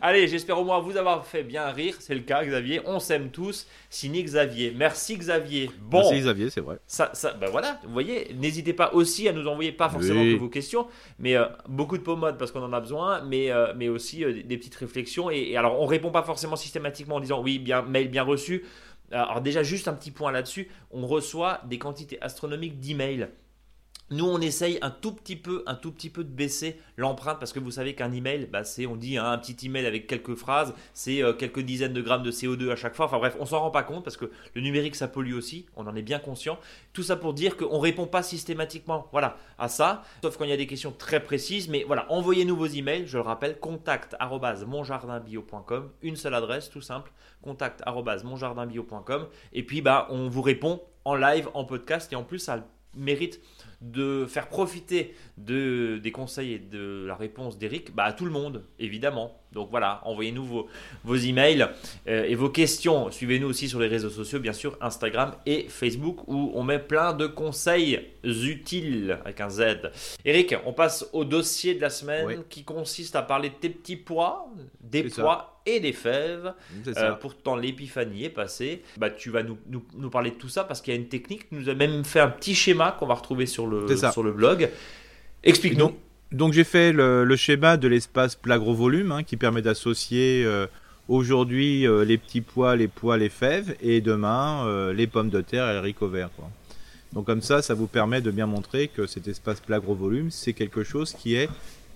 Allez, 0.00 0.28
j'espère 0.28 0.58
au 0.60 0.64
moins 0.64 0.78
vous 0.78 0.96
avoir 0.96 1.26
fait 1.26 1.42
bien 1.42 1.66
rire. 1.70 1.96
C'est 1.98 2.14
le 2.14 2.20
cas, 2.20 2.44
Xavier. 2.44 2.80
On 2.86 3.00
s'aime 3.00 3.30
tous. 3.30 3.66
Signé 3.90 4.22
Xavier. 4.22 4.72
Merci, 4.76 5.16
Xavier. 5.18 5.70
Bon, 5.80 5.98
Merci 5.98 6.20
Xavier, 6.20 6.50
c'est 6.50 6.60
vrai. 6.60 6.78
ça, 6.86 7.10
ça, 7.14 7.32
ben 7.32 7.50
voilà, 7.50 7.80
vous 7.84 7.92
voyez, 7.92 8.32
n'hésitez 8.34 8.72
pas 8.72 8.92
aussi 8.94 9.28
à 9.28 9.32
nous 9.32 9.46
envoyer 9.48 9.72
pas 9.72 9.88
forcément 9.88 10.20
Oui. 10.20 10.34
que 10.34 10.38
vos 10.40 10.48
questions, 10.48 10.86
mais 11.18 11.36
euh, 11.36 11.46
beaucoup 11.68 11.98
de 11.98 12.02
pomades 12.04 12.38
parce 12.38 12.52
qu'on 12.52 12.62
en 12.62 12.72
a 12.72 12.80
besoin, 12.80 13.22
mais, 13.22 13.50
euh, 13.50 13.72
mais 13.76 13.88
aussi 13.88 14.24
euh, 14.24 14.32
des, 14.32 14.44
des 14.44 14.56
petites 14.56 14.76
réflexions. 14.76 15.30
Et, 15.32 15.50
et 15.50 15.56
alors, 15.56 15.80
on 15.80 15.86
répond 15.86 16.12
pas 16.12 16.22
forcément 16.22 16.56
systématiquement 16.56 17.16
en 17.16 17.20
disant 17.20 17.42
oui, 17.42 17.58
bien, 17.58 17.82
mail 17.82 18.08
bien 18.08 18.22
reçu. 18.22 18.64
Alors 19.14 19.40
déjà, 19.40 19.62
juste 19.62 19.88
un 19.88 19.94
petit 19.94 20.10
point 20.10 20.32
là-dessus, 20.32 20.68
on 20.90 21.06
reçoit 21.06 21.60
des 21.68 21.78
quantités 21.78 22.20
astronomiques 22.20 22.80
d'emails. 22.80 23.28
Nous, 24.10 24.26
on 24.26 24.38
essaye 24.40 24.78
un 24.82 24.90
tout 24.90 25.12
petit 25.12 25.34
peu, 25.34 25.62
un 25.66 25.74
tout 25.74 25.90
petit 25.90 26.10
peu 26.10 26.24
de 26.24 26.28
baisser 26.28 26.78
l'empreinte 26.98 27.38
parce 27.38 27.54
que 27.54 27.58
vous 27.58 27.70
savez 27.70 27.94
qu'un 27.94 28.12
email, 28.12 28.46
bah, 28.52 28.62
c'est, 28.62 28.84
on 28.84 28.96
dit 28.96 29.16
hein, 29.16 29.30
un 29.30 29.38
petit 29.38 29.66
email 29.66 29.86
avec 29.86 30.06
quelques 30.06 30.34
phrases, 30.34 30.74
c'est 30.92 31.22
euh, 31.22 31.32
quelques 31.32 31.60
dizaines 31.60 31.94
de 31.94 32.02
grammes 32.02 32.22
de 32.22 32.30
CO2 32.30 32.70
à 32.70 32.76
chaque 32.76 32.94
fois. 32.94 33.06
Enfin 33.06 33.16
bref, 33.16 33.34
on 33.40 33.46
s'en 33.46 33.60
rend 33.60 33.70
pas 33.70 33.82
compte 33.82 34.04
parce 34.04 34.18
que 34.18 34.30
le 34.54 34.60
numérique 34.60 34.94
ça 34.94 35.08
pollue 35.08 35.32
aussi, 35.32 35.64
on 35.74 35.86
en 35.86 35.96
est 35.96 36.02
bien 36.02 36.18
conscient. 36.18 36.58
Tout 36.92 37.02
ça 37.02 37.16
pour 37.16 37.32
dire 37.32 37.56
qu'on 37.56 37.78
répond 37.78 38.06
pas 38.06 38.22
systématiquement, 38.22 39.08
voilà, 39.10 39.38
à 39.58 39.68
ça, 39.68 40.02
sauf 40.22 40.36
quand 40.36 40.44
il 40.44 40.50
y 40.50 40.54
a 40.54 40.58
des 40.58 40.66
questions 40.66 40.92
très 40.92 41.20
précises. 41.20 41.70
Mais 41.70 41.84
voilà, 41.84 42.10
envoyez-nous 42.12 42.56
vos 42.56 42.66
emails. 42.66 43.06
Je 43.06 43.16
le 43.16 43.22
rappelle, 43.22 43.58
contact 43.58 44.14
monjardinbio.com, 44.20 45.90
une 46.02 46.16
seule 46.16 46.34
adresse, 46.34 46.68
tout 46.68 46.82
simple, 46.82 47.10
contact 47.40 47.82
monjardinbio.com. 47.86 49.28
Et 49.54 49.62
puis 49.62 49.80
bah, 49.80 50.08
on 50.10 50.28
vous 50.28 50.42
répond 50.42 50.82
en 51.06 51.14
live, 51.14 51.48
en 51.54 51.64
podcast, 51.64 52.12
et 52.12 52.16
en 52.16 52.22
plus 52.22 52.38
ça 52.38 52.66
mérite 52.96 53.40
de 53.84 54.26
faire 54.26 54.48
profiter 54.48 55.14
de, 55.36 56.00
des 56.02 56.12
conseils 56.12 56.52
et 56.52 56.58
de 56.58 57.04
la 57.06 57.14
réponse 57.14 57.58
d'Eric 57.58 57.94
bah, 57.94 58.04
à 58.04 58.12
tout 58.12 58.24
le 58.24 58.30
monde, 58.30 58.64
évidemment. 58.78 59.40
Donc 59.54 59.68
voilà, 59.70 60.00
envoyez-nous 60.04 60.44
vos, 60.44 60.68
vos 61.04 61.16
emails 61.16 61.66
euh, 62.08 62.24
et 62.24 62.34
vos 62.34 62.50
questions. 62.50 63.10
Suivez-nous 63.10 63.48
aussi 63.48 63.68
sur 63.68 63.80
les 63.80 63.88
réseaux 63.88 64.10
sociaux, 64.10 64.40
bien 64.40 64.52
sûr, 64.52 64.76
Instagram 64.80 65.32
et 65.46 65.66
Facebook, 65.68 66.26
où 66.26 66.52
on 66.54 66.62
met 66.62 66.78
plein 66.78 67.12
de 67.12 67.26
conseils 67.26 68.00
utiles 68.24 69.18
avec 69.24 69.40
un 69.40 69.50
Z. 69.50 69.90
Eric, 70.24 70.54
on 70.66 70.72
passe 70.72 71.06
au 71.12 71.24
dossier 71.24 71.74
de 71.74 71.80
la 71.80 71.90
semaine 71.90 72.26
Oui. 72.26 72.36
qui 72.48 72.64
consiste 72.64 73.16
à 73.16 73.22
parler 73.22 73.50
de 73.50 73.54
tes 73.54 73.70
petits 73.70 73.96
pois, 73.96 74.46
des 74.80 75.08
ça. 75.08 75.22
pois 75.22 75.60
et 75.66 75.80
des 75.80 75.92
fèves. 75.92 76.52
Euh, 76.96 77.12
pourtant, 77.12 77.56
l'épiphanie 77.56 78.24
est 78.24 78.30
passée. 78.30 78.82
Bah, 78.98 79.10
tu 79.10 79.30
vas 79.30 79.42
nous, 79.42 79.56
nous, 79.68 79.82
nous 79.96 80.10
parler 80.10 80.30
de 80.30 80.36
tout 80.36 80.48
ça 80.48 80.64
parce 80.64 80.80
qu'il 80.80 80.92
y 80.92 80.96
a 80.96 81.00
une 81.00 81.08
technique. 81.08 81.48
Tu 81.48 81.54
nous 81.54 81.68
as 81.68 81.74
même 81.74 82.04
fait 82.04 82.20
un 82.20 82.28
petit 82.28 82.54
schéma 82.54 82.96
qu'on 82.98 83.06
va 83.06 83.14
retrouver 83.14 83.46
sur 83.46 83.66
le, 83.66 83.86
sur 83.96 84.22
le 84.22 84.32
blog. 84.32 84.68
Explique-nous. 85.42 85.94
Donc, 86.34 86.52
j'ai 86.52 86.64
fait 86.64 86.92
le, 86.92 87.24
le 87.24 87.36
schéma 87.36 87.76
de 87.76 87.86
l'espace 87.86 88.34
plat 88.34 88.58
gros 88.58 88.74
volume 88.74 89.12
hein, 89.12 89.22
qui 89.22 89.36
permet 89.36 89.62
d'associer 89.62 90.42
euh, 90.44 90.66
aujourd'hui 91.06 91.86
euh, 91.86 92.04
les 92.04 92.18
petits 92.18 92.40
pois, 92.40 92.74
les 92.74 92.88
pois, 92.88 93.16
les 93.16 93.28
fèves 93.28 93.76
et 93.80 94.00
demain 94.00 94.66
euh, 94.66 94.92
les 94.92 95.06
pommes 95.06 95.30
de 95.30 95.40
terre 95.40 95.68
et 95.68 95.74
les 95.74 95.78
haricots 95.78 96.08
verts. 96.08 96.30
Donc 97.12 97.26
comme 97.26 97.40
ça, 97.40 97.62
ça 97.62 97.74
vous 97.74 97.86
permet 97.86 98.20
de 98.20 98.32
bien 98.32 98.46
montrer 98.46 98.88
que 98.88 99.06
cet 99.06 99.28
espace 99.28 99.60
plat 99.60 99.78
gros 99.78 99.94
volume, 99.94 100.32
c'est 100.32 100.54
quelque 100.54 100.82
chose 100.82 101.12
qui 101.12 101.36
est 101.36 101.48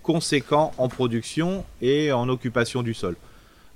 conséquent 0.05 0.70
en 0.78 0.89
production 0.89 1.64
et 1.82 2.12
en 2.12 2.28
occupation 2.28 2.84
du 2.84 2.95
sol. 2.95 3.16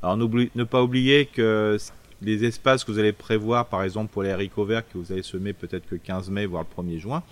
Alors 0.00 0.16
ne 0.16 0.62
pas 0.62 0.80
oublier 0.80 1.26
que 1.26 1.76
les 2.20 2.44
espaces 2.44 2.84
que 2.84 2.92
vous 2.92 3.00
allez 3.00 3.12
prévoir, 3.12 3.66
par 3.66 3.82
exemple 3.82 4.12
pour 4.12 4.22
les 4.22 4.30
haricots 4.30 4.64
verts 4.64 4.88
que 4.88 4.96
vous 4.96 5.10
allez 5.10 5.24
semer 5.24 5.54
peut-être 5.54 5.88
que 5.88 5.96
15 5.96 6.30
mai, 6.30 6.46
voire 6.46 6.64
le 6.76 6.82
1er 6.84 7.00
juin, 7.00 7.24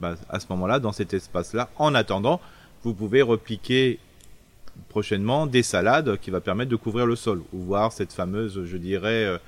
bah, 0.00 0.16
à 0.28 0.40
ce 0.40 0.46
moment-là, 0.50 0.80
dans 0.80 0.92
cet 0.92 1.14
espace-là, 1.14 1.70
en 1.76 1.94
attendant, 1.94 2.40
vous 2.84 2.94
pouvez 2.94 3.22
repliquer 3.22 3.98
prochainement 4.88 5.46
des 5.46 5.62
salades 5.62 6.18
qui 6.18 6.30
va 6.30 6.40
permettre 6.40 6.70
de 6.70 6.76
couvrir 6.76 7.06
le 7.06 7.16
sol, 7.16 7.42
ou 7.52 7.58
voir 7.58 7.92
cette 7.92 8.12
fameuse, 8.12 8.64
je 8.64 8.76
dirais, 8.76 9.24
euh, 9.24 9.38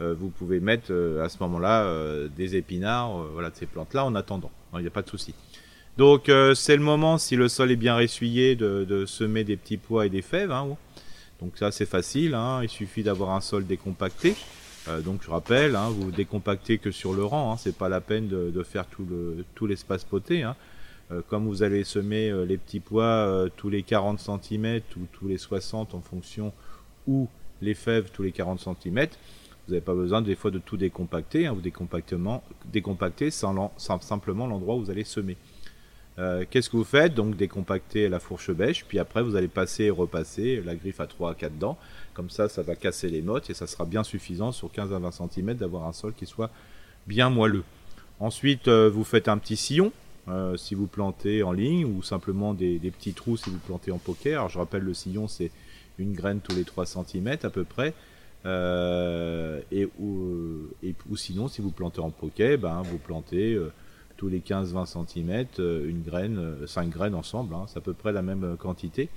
euh, 0.00 0.14
vous 0.18 0.28
pouvez 0.28 0.60
mettre 0.60 0.86
euh, 0.90 1.24
à 1.24 1.28
ce 1.28 1.38
moment-là 1.40 1.88
des 2.36 2.56
épinards, 2.56 3.12
voilà, 3.32 3.50
de 3.50 3.56
ces 3.56 3.66
plantes-là 3.66 4.04
en 4.04 4.14
attendant. 4.14 4.50
Il 4.74 4.80
n'y 4.80 4.86
a 4.86 4.90
pas 4.90 5.02
de 5.02 5.10
souci. 5.10 5.34
Donc 5.98 6.30
c'est 6.54 6.76
le 6.76 6.82
moment, 6.82 7.18
si 7.18 7.36
le 7.36 7.48
sol 7.48 7.70
est 7.70 7.76
bien 7.76 7.96
ressuyé, 7.96 8.56
de, 8.56 9.04
semer 9.06 9.44
des 9.44 9.56
petits 9.56 9.76
pois 9.76 10.06
et 10.06 10.08
des 10.08 10.22
fèves. 10.22 10.50
Hein, 10.50 10.76
donc 11.40 11.52
ça 11.56 11.70
c'est 11.70 11.86
facile, 11.86 12.34
hein. 12.34 12.60
il 12.62 12.70
suffit 12.70 13.02
d'avoir 13.02 13.30
un 13.30 13.42
sol 13.42 13.66
décompacté. 13.66 14.34
Donc 15.04 15.22
je 15.22 15.30
rappelle, 15.30 15.76
hein, 15.76 15.90
vous 15.90 16.10
décompactez 16.10 16.78
que 16.78 16.90
sur 16.90 17.12
le 17.12 17.24
rang, 17.24 17.52
hein, 17.52 17.56
c'est 17.58 17.76
pas 17.76 17.90
la 17.90 18.00
peine 18.00 18.28
de, 18.28 18.62
faire 18.62 18.86
tout 18.86 19.66
l'espace 19.66 20.04
poté. 20.04 20.42
Hein. 20.42 20.56
Euh, 21.12 21.20
comme 21.28 21.46
vous 21.46 21.62
allez 21.62 21.84
semer 21.84 22.30
euh, 22.30 22.44
les 22.44 22.56
petits 22.56 22.80
pois 22.80 23.48
tous 23.56 23.68
les 23.68 23.82
40 23.82 24.18
cm 24.18 24.80
ou 24.96 25.06
tous 25.12 25.28
les 25.28 25.38
60 25.38 25.94
en 25.94 26.00
fonction, 26.00 26.52
ou 27.06 27.28
les 27.60 27.74
fèves 27.74 28.10
tous 28.10 28.22
les 28.22 28.32
40 28.32 28.60
cm, 28.60 29.08
vous 29.66 29.74
n'avez 29.74 29.80
pas 29.80 29.94
besoin 29.94 30.22
des 30.22 30.34
fois 30.34 30.50
de 30.50 30.58
tout 30.58 30.76
décompacter. 30.76 31.48
vous 31.48 31.62
décompactez 32.72 33.30
sans, 33.30 33.72
simplement 33.76 34.46
l'endroit 34.46 34.74
où 34.74 34.80
vous 34.80 34.90
allez 34.90 35.04
semer. 35.04 35.36
Euh, 36.18 36.44
qu'est-ce 36.50 36.68
que 36.68 36.76
vous 36.76 36.84
faites? 36.84 37.14
Donc 37.14 37.36
décompacter 37.36 38.08
la 38.08 38.18
fourche 38.18 38.50
bêche, 38.50 38.84
puis 38.84 38.98
après 38.98 39.22
vous 39.22 39.36
allez 39.36 39.48
passer 39.48 39.84
et 39.84 39.90
repasser 39.90 40.60
la 40.60 40.74
griffe 40.74 41.00
à 41.00 41.06
3 41.06 41.30
à 41.30 41.34
4 41.34 41.58
dents. 41.58 41.78
Comme 42.12 42.28
ça, 42.28 42.48
ça 42.48 42.62
va 42.62 42.74
casser 42.74 43.08
les 43.08 43.22
mottes 43.22 43.48
et 43.50 43.54
ça 43.54 43.66
sera 43.66 43.84
bien 43.84 44.02
suffisant 44.02 44.52
sur 44.52 44.70
15 44.70 44.92
à 44.92 44.98
20 44.98 45.10
cm 45.12 45.54
d'avoir 45.54 45.86
un 45.86 45.92
sol 45.92 46.12
qui 46.12 46.26
soit 46.26 46.50
bien 47.06 47.30
moelleux. 47.30 47.64
Ensuite, 48.20 48.68
euh, 48.68 48.90
vous 48.90 49.04
faites 49.04 49.28
un 49.28 49.38
petit 49.38 49.56
sillon 49.56 49.92
euh, 50.28 50.56
si 50.56 50.74
vous 50.74 50.86
plantez 50.86 51.42
en 51.42 51.52
ligne 51.52 51.84
ou 51.84 52.02
simplement 52.02 52.54
des, 52.54 52.78
petits 52.78 53.12
trous 53.12 53.36
si 53.36 53.50
vous 53.50 53.58
plantez 53.58 53.90
en 53.90 53.98
poker. 53.98 54.40
Alors 54.40 54.48
je 54.48 54.58
rappelle, 54.58 54.82
le 54.82 54.94
sillon 54.94 55.28
c'est 55.28 55.50
une 55.98 56.12
graine 56.12 56.40
tous 56.40 56.54
les 56.54 56.64
3 56.64 56.86
cm 56.86 57.38
à 57.42 57.50
peu 57.50 57.64
près. 57.64 57.94
et, 58.44 59.88
ou, 59.98 60.68
ou, 61.10 61.16
sinon, 61.16 61.48
si 61.48 61.60
vous 61.60 61.70
plantez 61.70 62.00
en 62.00 62.10
poker, 62.10 62.58
ben, 62.58 62.82
vous 62.82 62.98
plantez 62.98 63.58
tous 64.22 64.28
les 64.28 64.38
15-20 64.38 65.06
cm, 65.06 65.46
euh, 65.58 65.88
une 65.88 66.02
graine, 66.02 66.56
5 66.64 66.86
euh, 66.86 66.88
graines 66.90 67.14
ensemble, 67.16 67.56
hein, 67.56 67.64
c'est 67.66 67.78
à 67.78 67.80
peu 67.80 67.92
près 67.92 68.12
la 68.12 68.22
même 68.22 68.56
quantité, 68.56 69.08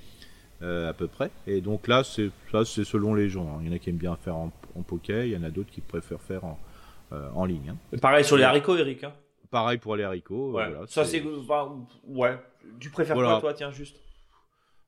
euh, 0.62 0.90
à 0.90 0.92
peu 0.92 1.06
près. 1.06 1.30
Et 1.46 1.60
donc 1.60 1.86
là, 1.86 2.02
c'est 2.02 2.30
ça, 2.50 2.64
c'est 2.64 2.82
selon 2.82 3.14
les 3.14 3.28
gens. 3.28 3.46
Hein. 3.46 3.60
Il 3.62 3.68
y 3.68 3.70
en 3.70 3.76
a 3.76 3.78
qui 3.78 3.90
aiment 3.90 3.98
bien 3.98 4.16
faire 4.16 4.34
en, 4.34 4.50
en 4.76 4.82
poké, 4.82 5.28
il 5.28 5.32
y 5.32 5.36
en 5.36 5.44
a 5.44 5.50
d'autres 5.50 5.70
qui 5.70 5.80
préfèrent 5.80 6.20
faire 6.20 6.44
en, 6.44 6.58
en 7.12 7.44
ligne. 7.44 7.70
Hein. 7.70 7.98
Pareil 7.98 8.24
sur 8.24 8.36
les 8.36 8.42
haricots, 8.42 8.76
Eric. 8.76 9.04
Pareil 9.56 9.78
pour 9.78 9.96
les 9.96 10.04
haricots. 10.04 10.52
Ouais. 10.52 10.70
ça 10.86 11.04
c'est, 11.04 11.22
ouais. 12.06 12.38
Tu 12.78 12.90
préfères 12.90 13.16
quoi, 13.16 13.40
toi, 13.40 13.54
tiens, 13.54 13.70
juste? 13.70 13.96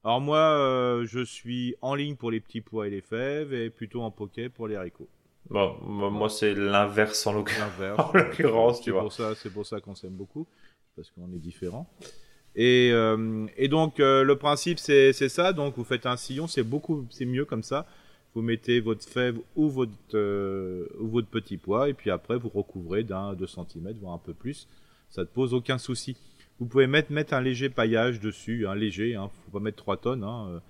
Alors 0.05 0.21
moi, 0.21 1.03
je 1.05 1.25
suis 1.25 1.75
en 1.81 1.95
ligne 1.95 2.17
pour 2.17 2.31
les 2.31 2.41
petits 2.41 2.61
pois 2.61 2.87
et 2.87 2.91
les 2.91 3.01
fèves 3.01 3.55
et 3.55 3.71
plutôt 3.71 4.03
en 4.03 4.11
poké 4.11 4.49
pour 4.49 4.69
les 4.69 4.77
haricots. 4.77 5.09
Bon, 5.51 5.77
moi 5.83 6.29
c'est 6.29 6.55
l'inverse 6.55 7.27
en 7.27 7.33
l'occurrence, 8.13 8.81
tu 8.83 8.91
vois. 8.91 9.09
c'est 9.35 9.51
pour 9.53 9.65
ça 9.65 9.81
qu'on 9.81 9.95
s'aime 9.95 10.13
beaucoup, 10.13 10.47
parce 10.95 11.11
qu'on 11.11 11.33
est 11.33 11.39
différents. 11.39 11.89
Et, 12.55 12.91
euh, 12.93 13.47
et 13.57 13.69
donc 13.69 14.01
euh, 14.01 14.25
le 14.25 14.37
principe 14.37 14.79
c'est 14.79 15.13
ça, 15.13 15.53
donc 15.53 15.77
vous 15.77 15.85
faites 15.85 16.07
un 16.07 16.17
sillon, 16.17 16.47
c'est 16.47 16.63
beaucoup, 16.63 17.07
c'est 17.11 17.25
mieux 17.25 17.45
comme 17.45 17.63
ça. 17.63 17.87
Vous 18.35 18.43
mettez 18.43 18.81
votre 18.81 19.05
fève 19.05 19.39
ou 19.57 19.69
votre 19.69 19.93
euh, 20.15 20.87
ou 21.01 21.09
votre 21.09 21.29
petit 21.29 21.57
pois, 21.57 21.89
et 21.89 21.95
puis 21.95 22.11
après 22.11 22.39
vous 22.39 22.49
recouvrez 22.49 23.03
d'un 23.03 23.35
deux 23.35 23.47
centimètres, 23.47 23.99
voire 24.01 24.15
un 24.15 24.19
peu 24.19 24.35
plus. 24.35 24.69
Ça 25.09 25.23
ne 25.23 25.27
pose 25.27 25.55
aucun 25.55 25.79
souci. 25.79 26.17
Vous 26.61 26.67
pouvez 26.67 26.87
mettre 26.87 27.13
mettre 27.13 27.35
un 27.35 27.41
léger 27.41 27.71
paillage 27.71 28.21
dessus, 28.21 28.67
un 28.67 28.75
léger, 28.75 29.15
hein, 29.15 29.31
faut 29.45 29.59
pas 29.59 29.65
mettre 29.65 29.79
3 29.79 29.97
tonnes. 29.97 30.25
Hein, 30.25 30.61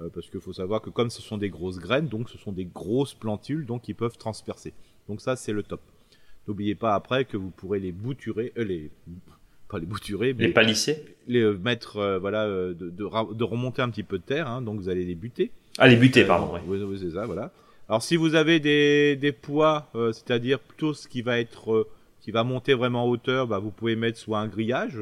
euh, 0.00 0.08
parce 0.08 0.30
qu'il 0.30 0.40
faut 0.40 0.54
savoir 0.54 0.80
que 0.80 0.90
comme 0.90 1.10
ce 1.10 1.20
sont 1.20 1.36
des 1.36 1.50
grosses 1.50 1.78
graines, 1.78 2.08
donc 2.08 2.30
ce 2.30 2.38
sont 2.38 2.52
des 2.52 2.64
grosses 2.64 3.14
plantules, 3.14 3.66
donc 3.66 3.88
ils 3.88 3.94
peuvent 3.94 4.16
transpercer. 4.16 4.72
Donc 5.08 5.20
ça, 5.20 5.36
c'est 5.36 5.52
le 5.52 5.62
top. 5.62 5.80
N'oubliez 6.48 6.74
pas 6.74 6.94
après 6.94 7.24
que 7.24 7.36
vous 7.36 7.50
pourrez 7.50 7.78
les 7.78 7.92
bouturer, 7.92 8.52
euh, 8.56 8.64
les 8.64 8.90
pas 9.68 9.78
les 9.78 9.86
bouturer, 9.86 10.34
mais 10.34 10.48
les 10.48 10.52
palisser, 10.52 11.16
les 11.28 11.40
euh, 11.40 11.58
mettre, 11.58 12.18
voilà, 12.20 12.46
de, 12.46 12.74
de, 12.74 13.44
remonter 13.44 13.82
un 13.82 13.90
petit 13.90 14.02
peu 14.02 14.18
de 14.18 14.22
terre, 14.22 14.48
hein, 14.48 14.62
donc 14.62 14.80
vous 14.80 14.88
allez 14.88 15.04
les 15.04 15.14
buter. 15.14 15.50
Ah, 15.78 15.88
les 15.88 15.96
buter, 15.96 16.24
pardon. 16.24 16.58
Oui, 16.66 16.78
oui 16.82 16.98
c'est 17.00 17.12
ça, 17.12 17.26
voilà. 17.26 17.50
Alors 17.88 18.02
si 18.02 18.16
vous 18.16 18.34
avez 18.34 18.60
des, 18.60 19.16
des 19.16 19.32
poids, 19.32 19.90
c'est-à-dire 19.94 20.60
plutôt 20.60 20.94
ce 20.94 21.08
qui 21.08 21.22
va 21.22 21.38
être, 21.38 21.88
qui 22.20 22.30
va 22.30 22.44
monter 22.44 22.74
vraiment 22.74 23.04
en 23.04 23.08
hauteur, 23.08 23.46
bah, 23.46 23.58
vous 23.58 23.70
pouvez 23.70 23.96
mettre 23.96 24.18
soit 24.18 24.38
un 24.38 24.48
grillage, 24.48 25.00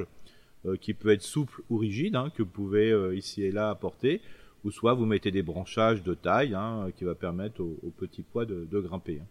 qui 0.81 0.95
peut 0.95 1.11
être 1.11 1.23
souple 1.23 1.63
ou 1.71 1.79
rigide, 1.79 2.17
hein, 2.17 2.31
que 2.35 2.43
vous 2.43 2.49
pouvez 2.49 3.17
ici 3.17 3.43
et 3.43 3.53
là 3.53 3.71
apporter 3.71 4.21
ou 4.65 4.71
soit 4.71 4.95
vous 4.95 5.07
mettez 5.07 5.31
des 5.31 5.43
branchages 5.43 6.03
de 6.03 6.15
taille 6.15 6.55
hein, 6.55 6.91
qui 6.97 7.05
va 7.05 7.15
permettre 7.15 7.61
aux, 7.61 7.93
petits 7.97 8.23
pois 8.23 8.45
de, 8.45 8.81
grimper. 8.81 9.21
Hein. 9.23 9.27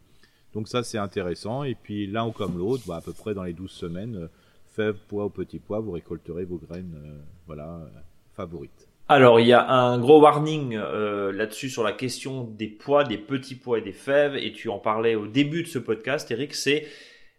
Donc 0.53 0.67
ça 0.67 0.83
c'est 0.83 0.97
intéressant 0.97 1.63
et 1.63 1.75
puis 1.75 2.07
l'un 2.07 2.25
ou 2.25 2.31
comme 2.31 2.57
l'autre, 2.57 2.83
bah, 2.87 2.97
à 2.97 3.01
peu 3.01 3.13
près 3.13 3.33
dans 3.33 3.43
les 3.43 3.53
12 3.53 3.69
semaines, 3.69 4.15
euh, 4.15 4.27
fèves, 4.67 4.97
pois 5.07 5.25
ou 5.25 5.29
petits 5.29 5.59
pois, 5.59 5.79
vous 5.79 5.91
récolterez 5.91 6.45
vos 6.45 6.57
graines 6.57 6.95
euh, 6.95 7.19
voilà, 7.45 7.67
euh, 7.67 7.89
favorites. 8.35 8.88
Alors 9.09 9.39
il 9.39 9.47
y 9.47 9.53
a 9.53 9.69
un 9.69 9.99
gros 9.99 10.21
warning 10.21 10.77
là-dessus 10.77 11.69
sur 11.69 11.83
la 11.83 11.91
question 11.91 12.43
des 12.43 12.67
pois, 12.67 13.03
des 13.03 13.17
petits 13.17 13.55
pois 13.55 13.79
et 13.79 13.81
des 13.81 13.91
fèves 13.91 14.35
et 14.35 14.53
tu 14.53 14.69
en 14.69 14.79
parlais 14.79 15.15
au 15.15 15.27
début 15.27 15.63
de 15.63 15.67
ce 15.67 15.79
podcast 15.79 16.29
Eric, 16.31 16.53
c'est 16.53 16.85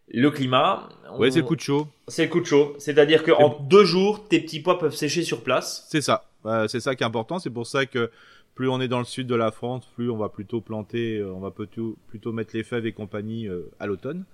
le 0.08 0.30
climat. 0.30 0.88
Oui, 1.16 1.30
c'est 1.30 1.38
le 1.38 1.44
coup 1.44 1.54
de 1.54 1.60
chaud. 1.60 1.86
C'est 2.08 2.24
le 2.24 2.30
coup 2.30 2.40
de 2.40 2.46
chaud. 2.46 2.74
C'est-à-dire 2.78 3.22
qu'en 3.22 3.60
deux 3.60 3.84
jours, 3.84 4.26
tes 4.28 4.40
petits 4.40 4.60
pois 4.60 4.78
peuvent 4.78 4.94
sécher 4.94 5.22
sur 5.22 5.42
place. 5.42 5.86
C'est 5.88 6.00
ça 6.00 6.24
c'est 6.68 6.80
ça 6.80 6.94
qui 6.94 7.02
est 7.02 7.06
important. 7.06 7.38
C'est 7.38 7.50
pour 7.50 7.66
ça 7.66 7.86
que 7.86 8.10
plus 8.54 8.68
on 8.68 8.80
est 8.80 8.88
dans 8.88 8.98
le 8.98 9.04
sud 9.04 9.26
de 9.26 9.34
la 9.34 9.50
France, 9.50 9.86
plus 9.94 10.10
on 10.10 10.16
va 10.16 10.28
plutôt 10.28 10.60
planter, 10.60 11.18
euh, 11.18 11.32
on 11.32 11.40
va 11.40 11.50
plutôt, 11.50 11.96
plutôt 12.08 12.32
mettre 12.32 12.56
les 12.56 12.62
fèves 12.62 12.86
et 12.86 12.92
compagnie 12.92 13.48
euh, 13.48 13.70
à 13.78 13.86
l'automne. 13.86 14.24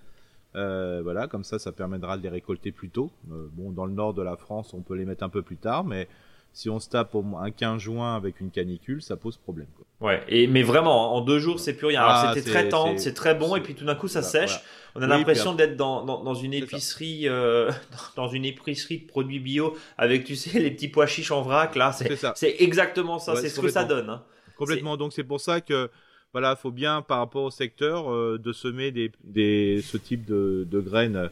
Euh, 0.55 1.01
voilà, 1.03 1.27
comme 1.27 1.45
ça, 1.45 1.59
ça 1.59 1.71
permettra 1.71 2.17
de 2.17 2.23
les 2.23 2.31
récolter 2.31 2.73
plus 2.73 2.89
tôt. 2.89 3.11
bon, 3.27 3.73
dans 3.73 3.85
le 3.85 3.93
nord 3.93 4.15
de 4.15 4.23
la 4.23 4.37
France, 4.37 4.73
on 4.73 4.81
peut 4.81 4.95
les 4.95 5.05
mettre 5.05 5.23
un 5.23 5.29
peu 5.29 5.43
plus 5.43 5.59
tard, 5.59 5.85
mais 5.85 6.09
si 6.57 6.71
on 6.71 6.81
se 6.81 6.89
tape 6.89 7.15
au 7.15 7.23
un 7.39 7.51
15 7.51 7.83
juin 7.83 8.17
avec 8.17 8.41
une 8.41 8.51
canicule, 8.51 9.03
ça 9.03 9.19
pose 9.19 9.37
problème. 9.37 9.67
Ouais, 10.01 10.23
et 10.27 10.47
mais 10.47 10.63
vraiment, 10.63 11.15
en 11.15 11.21
deux 11.21 11.39
jours, 11.39 11.61
c'est 11.61 11.75
plus 11.75 11.89
rien. 11.89 12.01
Alors 12.01 12.13
ah, 12.15 12.33
c'était 12.35 12.51
très 12.51 12.69
tendre, 12.71 12.99
c'est 12.99 13.13
très 13.13 13.35
bon, 13.35 13.57
et 13.57 13.61
puis 13.61 13.75
tout 13.75 13.85
d'un 13.85 13.95
coup, 13.95 14.09
ça 14.09 14.23
sèche. 14.23 14.59
On 14.95 15.03
a 15.03 15.07
l'impression 15.07 15.55
d'être 15.55 15.77
dans, 15.77 16.03
dans, 16.07 16.25
dans, 16.25 16.33
une 16.33 16.55
épicerie, 16.55 17.29
euh, 17.29 17.71
dans 18.17 18.29
une 18.29 18.47
épicerie 18.47 19.01
de 19.01 19.07
produits 19.07 19.39
bio 19.39 19.77
avec, 19.99 20.25
tu 20.25 20.35
sais, 20.35 20.59
les 20.59 20.71
petits 20.71 20.89
pois 20.89 21.07
chiches 21.07 21.31
en 21.31 21.43
vrac. 21.43 21.77
Là, 21.77 21.93
c'est 21.93 22.57
exactement 22.59 23.19
ça. 23.19 23.37
c'est 23.37 23.51
ce 23.51 23.61
que 23.61 23.69
ça 23.69 23.85
donne. 23.85 24.09
Hein. 24.09 24.23
Complètement. 24.57 24.97
Donc 24.97 25.13
c'est 25.13 25.25
pour 25.25 25.43
ça 25.43 25.61
que 25.61 25.91
voilà, 26.33 26.57
faut 26.57 26.71
bien 26.71 27.03
par 27.03 27.19
rapport 27.19 27.45
au 27.45 27.51
secteur 27.51 28.11
euh, 28.11 28.39
de 28.43 28.55
semer 28.55 28.93
des, 28.93 29.13
des, 29.25 29.83
ce 29.83 29.99
type 29.99 30.25
de, 30.25 30.67
de 30.71 30.81
graines. 30.81 31.29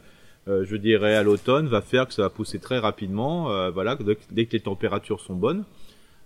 Euh, 0.47 0.63
je 0.63 0.75
dirais 0.75 1.15
à 1.15 1.23
l'automne 1.23 1.67
va 1.67 1.81
faire 1.81 2.07
que 2.07 2.13
ça 2.13 2.21
va 2.23 2.29
pousser 2.29 2.59
très 2.59 2.77
rapidement. 2.77 3.51
Euh, 3.51 3.71
voilà, 3.71 3.97
dès 4.31 4.45
que 4.45 4.51
les 4.51 4.59
températures 4.59 5.19
sont 5.19 5.35
bonnes. 5.35 5.63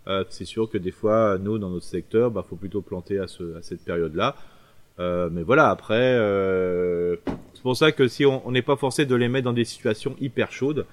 Euh, 0.07 0.23
c'est 0.29 0.45
sûr 0.45 0.69
que 0.69 0.77
des 0.77 0.91
fois, 0.91 1.37
nous, 1.37 1.57
dans 1.57 1.69
notre 1.69 1.85
secteur, 1.85 2.31
bah, 2.31 2.45
faut 2.47 2.55
plutôt 2.55 2.81
planter 2.81 3.19
à, 3.19 3.27
ce, 3.27 3.57
à 3.57 3.61
cette 3.61 3.83
période-là. 3.83 4.35
Mais 5.31 5.43
voilà, 5.43 5.69
après, 5.69 6.17
c'est 7.59 7.63
pour 7.63 7.75
ça 7.75 7.91
que 7.91 8.07
si 8.07 8.25
on 8.25 8.51
n'est 8.51 8.61
pas 8.61 8.77
forcé 8.77 9.05
de 9.05 9.13
les 9.15 9.27
mettre 9.27 9.43
dans 9.43 9.51
des 9.51 9.65
situations 9.65 10.15
hyper 10.21 10.49
chaudes, 10.49 10.85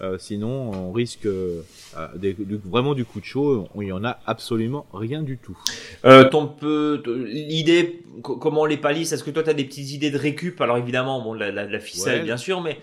euh, 0.00 0.18
sinon 0.18 0.70
on 0.70 0.92
risque 0.92 1.26
euh, 1.26 1.62
des, 2.14 2.36
vraiment 2.64 2.94
du 2.94 3.04
coup 3.04 3.18
de 3.18 3.24
chaud. 3.24 3.66
Il 3.80 3.88
y 3.88 3.92
en 3.92 4.04
a 4.04 4.20
absolument 4.24 4.86
rien 4.94 5.24
du 5.24 5.36
tout. 5.36 5.58
Euh, 6.04 6.30
l'idée, 7.26 8.04
comment 8.22 8.60
on 8.60 8.66
les 8.66 8.76
palisse 8.76 9.10
Est-ce 9.10 9.24
que 9.24 9.32
toi 9.32 9.42
tu 9.42 9.50
as 9.50 9.54
des 9.54 9.64
petites 9.64 9.90
idées 9.90 10.12
de 10.12 10.16
récup? 10.16 10.60
Alors 10.60 10.76
évidemment, 10.76 11.20
bon, 11.20 11.34
la, 11.34 11.50
la, 11.50 11.66
la 11.66 11.80
ficelle 11.80 12.22
bien 12.22 12.36
sûr, 12.36 12.60
mais 12.60 12.78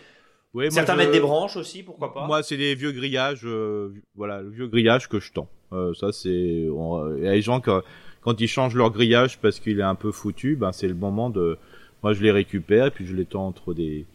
certains 0.69 0.97
mettent 0.97 1.13
des 1.13 1.21
branches 1.21 1.55
aussi, 1.55 1.81
pourquoi 1.81 2.13
pas? 2.13 2.27
Moi, 2.27 2.43
c'est 2.43 2.57
des 2.57 2.75
vieux 2.75 2.91
grillages, 2.91 3.47
voilà, 4.15 4.41
le 4.41 4.49
vieux 4.49 4.67
grillage 4.67 5.07
que 5.07 5.21
je 5.21 5.31
tends. 5.31 5.47
ça, 5.97 6.11
c'est 6.11 6.27
il 6.27 7.23
y 7.23 7.27
a 7.29 7.31
des 7.31 7.41
gens 7.41 7.61
qui 7.61 7.71
quand 8.19 8.41
ils 8.41 8.49
changent 8.49 8.75
leur 8.75 8.91
grillage 8.91 9.39
parce 9.39 9.61
qu'il 9.61 9.79
est 9.79 9.83
un 9.83 9.95
peu 9.95 10.11
foutu, 10.11 10.57
ben 10.57 10.73
c'est 10.73 10.89
le 10.89 10.93
moment 10.93 11.29
de. 11.29 11.57
Moi, 12.03 12.13
je 12.13 12.21
les 12.21 12.31
récupère 12.31 12.87
et 12.87 12.91
puis 12.91 13.05
je 13.05 13.15
les 13.15 13.25
tends 13.25 13.47
entre 13.47 13.73
des, 13.73 14.05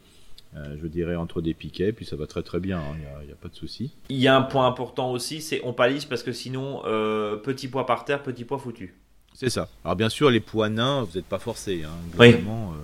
euh, 0.57 0.77
je 0.81 0.87
dirais 0.87 1.17
entre 1.17 1.41
des 1.41 1.53
piquets, 1.53 1.93
puis 1.93 2.07
ça 2.07 2.15
va 2.15 2.27
très 2.27 2.43
très 2.43 2.61
bien, 2.61 2.81
il 2.81 3.05
hein, 3.07 3.25
n'y 3.27 3.33
a, 3.33 3.35
pas 3.35 3.49
de 3.49 3.57
souci. 3.57 3.91
Il 4.09 4.19
y 4.19 4.29
a 4.29 4.37
un 4.37 4.43
point 4.43 4.69
important 4.69 5.11
aussi, 5.11 5.43
c'est 5.43 5.61
on 5.65 5.73
palisse 5.73 6.05
parce 6.05 6.23
que 6.23 6.33
sinon, 6.33 6.83
euh, 6.85 7.37
petit 7.37 7.67
poids 7.67 7.87
par 7.87 8.05
terre, 8.05 8.23
petit 8.23 8.45
poids 8.45 8.59
foutu. 8.59 8.95
C'est 9.35 9.51
ça. 9.51 9.69
Alors 9.85 9.97
bien 9.97 10.09
sûr, 10.09 10.31
les 10.31 10.39
poids 10.39 10.69
nains, 10.69 11.03
vous 11.03 11.17
n'êtes 11.17 11.27
pas 11.27 11.41
forcé. 11.41 11.83
Hein, 11.83 11.91
globalement, 12.13 12.73
euh, 12.73 12.83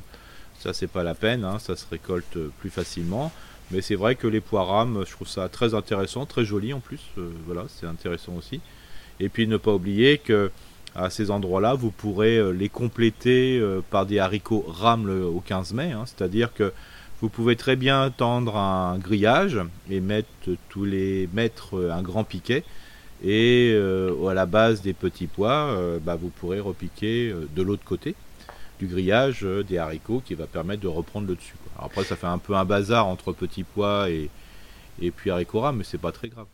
ça 0.58 0.72
c'est 0.72 0.88
pas 0.88 1.04
la 1.04 1.14
peine, 1.14 1.44
hein, 1.44 1.60
ça 1.60 1.76
se 1.76 1.86
récolte 1.88 2.38
plus 2.58 2.70
facilement. 2.70 3.30
Mais 3.70 3.82
c'est 3.82 3.94
vrai 3.94 4.16
que 4.16 4.26
les 4.26 4.40
pois 4.40 4.64
rames, 4.64 5.04
je 5.06 5.12
trouve 5.12 5.28
ça 5.28 5.48
très 5.48 5.74
intéressant, 5.74 6.26
très 6.26 6.44
joli 6.44 6.72
en 6.72 6.80
plus. 6.80 7.02
voilà, 7.46 7.66
c'est 7.68 7.86
intéressant 7.86 8.34
aussi. 8.34 8.60
Et 9.20 9.28
puis 9.28 9.46
ne 9.46 9.58
pas 9.58 9.72
oublier 9.72 10.18
que 10.18 10.50
à 10.94 11.10
ces 11.10 11.30
endroits-là, 11.30 11.74
vous 11.74 11.90
pourrez 11.90 12.52
les 12.52 12.68
compléter 12.68 13.62
par 13.90 14.06
des 14.06 14.18
haricots 14.18 14.64
rames 14.66 15.08
au 15.08 15.40
15 15.40 15.74
mai. 15.74 15.92
Hein. 15.92 16.04
C'est-à-dire 16.06 16.52
que 16.52 16.72
vous 17.20 17.28
pouvez 17.28 17.56
très 17.56 17.76
bien 17.76 18.10
tendre 18.10 18.56
un 18.56 18.98
grillage 18.98 19.58
et 19.90 20.00
mettre 20.00 20.28
tous 20.68 20.84
les 20.84 21.28
mettre 21.32 21.90
un 21.90 22.02
grand 22.02 22.24
piquet. 22.24 22.64
Et 23.22 23.78
à 24.28 24.34
la 24.34 24.46
base 24.46 24.82
des 24.82 24.94
petits 24.94 25.26
pois, 25.26 25.76
bah, 26.02 26.16
vous 26.16 26.30
pourrez 26.30 26.60
repiquer 26.60 27.34
de 27.54 27.62
l'autre 27.62 27.84
côté 27.84 28.14
du 28.80 28.86
grillage 28.86 29.46
des 29.68 29.78
haricots 29.78 30.22
qui 30.24 30.34
va 30.34 30.46
permettre 30.46 30.82
de 30.82 30.88
reprendre 30.88 31.28
le 31.28 31.34
dessus. 31.34 31.54
après, 31.78 32.02
ça 32.02 32.16
fait 32.16 32.26
un 32.26 32.38
peu 32.38 32.54
un 32.56 32.64
bazar 32.64 33.06
entre 33.06 33.32
petits 33.32 33.64
pois 33.64 34.08
et, 34.08 34.30
et 35.00 35.10
puis 35.10 35.30
haricots 35.30 35.60
rames, 35.60 35.76
mais 35.76 35.84
c'est 35.84 35.98
pas 35.98 36.12
très 36.12 36.28
grave. 36.28 36.46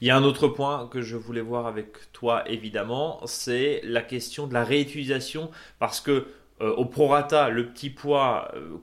Il 0.00 0.08
y 0.08 0.10
a 0.10 0.16
un 0.16 0.24
autre 0.24 0.48
point 0.48 0.88
que 0.90 1.02
je 1.02 1.16
voulais 1.16 1.40
voir 1.40 1.66
avec 1.66 2.12
toi, 2.12 2.44
évidemment, 2.48 3.20
c'est 3.26 3.80
la 3.84 4.02
question 4.02 4.46
de 4.46 4.54
la 4.54 4.64
réutilisation, 4.64 5.50
parce 5.78 6.00
que 6.00 6.26
euh, 6.62 6.70
au 6.74 6.84
prorata, 6.84 7.48
le 7.48 7.66
petit 7.66 7.90
pois, 7.90 8.52
euh, 8.54 8.78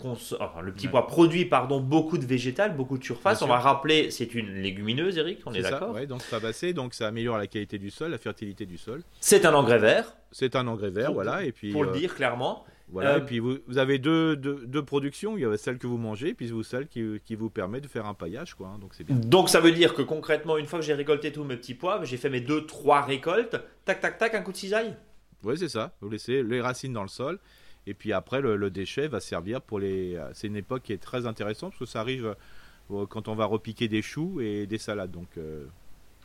le 0.62 0.74
petit 0.74 0.90
pois 0.90 1.08
produit 1.08 1.46
pardon 1.46 1.80
beaucoup 1.80 2.18
de 2.18 2.26
végétal, 2.26 2.76
beaucoup 2.76 2.98
de 2.98 3.04
surface. 3.04 3.42
on 3.42 3.48
va 3.48 3.60
rappeler, 3.60 4.12
c'est 4.12 4.36
une 4.36 4.62
légumineuse, 4.62 5.18
Eric, 5.18 5.40
on 5.46 5.54
est, 5.54 5.62
d'accord? 5.62 5.96
Oui, 5.96 6.06
donc 6.06 6.22
ça 6.22 6.40
donc 6.74 6.94
ça 6.94 7.08
améliore 7.08 7.38
la 7.38 7.48
qualité 7.48 7.78
du 7.78 7.90
sol, 7.90 8.12
la 8.12 8.18
fertilité 8.18 8.66
du 8.66 8.78
sol. 8.78 9.02
C'est 9.22 9.46
un 9.46 9.54
engrais 9.54 9.78
vert. 9.78 10.14
C'est 10.32 10.58
un 10.58 10.68
engrais 10.68 10.90
vert, 10.90 11.14
voilà, 11.14 11.46
et 11.46 11.54
puis 11.54 11.72
pour 11.72 11.84
le 11.84 11.92
euh, 11.92 11.94
dire 11.94 12.16
clairement. 12.16 12.66
Voilà, 12.92 13.18
et 13.18 13.22
puis 13.22 13.40
vous, 13.40 13.60
avez 13.78 14.00
deux, 14.00 14.36
deux, 14.36 14.84
productions, 14.84 15.38
il 15.38 15.42
y 15.42 15.46
a 15.46 15.58
celle 15.58 15.78
que 15.78 15.86
vous 15.86 15.98
mangez, 15.98 16.34
puis 16.34 16.48
vous 16.48 16.64
celle 16.64 16.88
qui, 16.88 17.20
qui, 17.24 17.36
vous 17.36 17.50
permet 17.50 17.82
de 17.82 17.88
faire 17.88 18.08
un 18.08 18.16
paillage, 18.16 18.56
quoi. 18.56 18.70
Hein, 18.70 18.80
donc 18.80 18.96
c'est 18.96 19.04
bien. 19.04 19.16
Donc 19.16 19.50
ça 19.50 19.60
veut 19.60 19.72
dire 19.72 19.94
que 19.94 20.02
concrètement, 20.02 20.58
une 20.58 20.66
fois 20.66 20.80
que 20.80 20.86
j'ai 20.86 20.96
récolté 20.96 21.32
tous 21.32 21.44
mes 21.44 21.56
petits 21.56 21.76
pois, 21.76 22.04
j'ai 22.04 22.18
fait 22.18 22.30
mes 22.30 22.42
deux, 22.42 22.66
trois 22.66 23.02
récoltes, 23.02 23.58
tac, 23.86 24.00
tac, 24.00 24.18
tac, 24.18 24.34
un 24.34 24.42
coup 24.42 24.52
de 24.52 24.58
cisaille. 24.58 24.96
Oui, 25.44 25.56
c'est 25.58 25.70
ça. 25.70 25.94
Vous 26.02 26.10
laissez 26.10 26.42
les 26.42 26.62
racines 26.62 26.94
dans 26.94 27.04
le 27.04 27.10
sol, 27.10 27.40
et 27.86 27.94
puis 27.94 28.12
après 28.12 28.42
le, 28.42 28.70
déchet 28.72 29.08
va 29.08 29.20
servir 29.20 29.62
pour 29.62 29.80
les. 29.80 30.16
Euh, 30.16 30.30
c'est 30.34 30.48
une 30.48 30.58
époque 30.58 30.84
qui 30.84 30.94
est 30.94 31.02
très 31.02 31.28
intéressante 31.28 31.72
parce 31.72 31.80
que 31.80 31.86
ça 31.86 32.02
arrive 32.02 32.36
euh, 32.92 33.06
quand 33.06 33.28
on 33.28 33.36
va 33.36 33.46
repiquer 33.46 33.88
des 33.88 34.02
choux 34.02 34.42
et 34.42 34.66
des 34.66 34.80
salades, 34.80 35.12
donc. 35.12 35.30
Euh, 35.38 35.66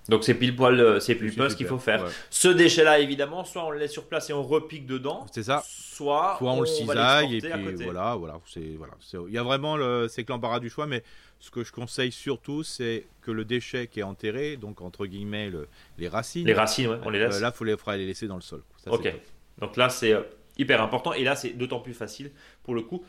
donc 0.08 0.24
c'est 0.24 0.34
pile 0.34 0.54
poil, 0.54 0.78
euh, 0.78 1.00
c'est 1.00 1.14
pile 1.14 1.34
poil 1.34 1.50
ce 1.50 1.56
qu'il 1.56 1.66
faut 1.66 1.78
faire. 1.78 2.06
Ce 2.30 2.48
déchet-là, 2.48 2.98
évidemment, 2.98 3.44
soit 3.44 3.64
on 3.64 3.70
le 3.70 3.78
laisse 3.78 3.92
sur 3.92 4.04
place 4.04 4.28
et 4.28 4.32
on 4.32 4.42
repique 4.42 4.86
dedans. 4.86 5.26
C'est 5.32 5.44
ça. 5.44 5.62
Soit, 5.66 6.38
on, 6.40 6.60
le 6.60 6.66
cisaille 6.66 7.36
et 7.36 7.40
puis 7.40 7.74
voilà, 7.84 8.16
voilà. 8.16 8.40
C'est 8.46 8.74
voilà. 8.76 8.94
Il 9.28 9.32
y 9.32 9.38
a 9.38 9.42
vraiment 9.42 9.76
le, 9.76 10.08
c'est 10.08 10.24
que 10.24 10.32
l'embarras 10.32 10.60
du 10.60 10.68
choix, 10.68 10.86
mais 10.86 11.02
ce 11.38 11.50
que 11.50 11.62
je 11.62 11.72
conseille 11.72 12.12
surtout, 12.12 12.64
c'est 12.64 13.06
que 13.22 13.30
le 13.30 13.44
déchet 13.44 13.86
qui 13.86 14.00
est 14.00 14.04
enterré, 14.04 14.56
donc 14.56 14.82
entre 14.82 15.06
guillemets 15.06 15.50
les 15.98 16.08
racines. 16.08 16.46
Les 16.46 16.54
racines, 16.54 16.98
on 17.04 17.10
les 17.10 17.20
laisse. 17.20 17.36
Euh, 17.36 17.40
là, 17.40 17.52
faut 17.52 17.64
les, 17.64 17.76
les 17.96 18.06
laisser 18.06 18.26
dans 18.26 18.36
le 18.36 18.42
sol. 18.42 18.62
ok. 18.86 19.14
Donc 19.60 19.76
là, 19.76 19.88
c'est 19.88 20.12
euh, 20.12 20.22
hyper 20.58 20.82
important 20.82 21.12
et 21.12 21.22
là, 21.22 21.36
c'est 21.36 21.50
d'autant 21.50 21.78
plus 21.78 21.94
facile 21.94 22.32
pour 22.64 22.74
le 22.74 22.82
coup 22.82 23.04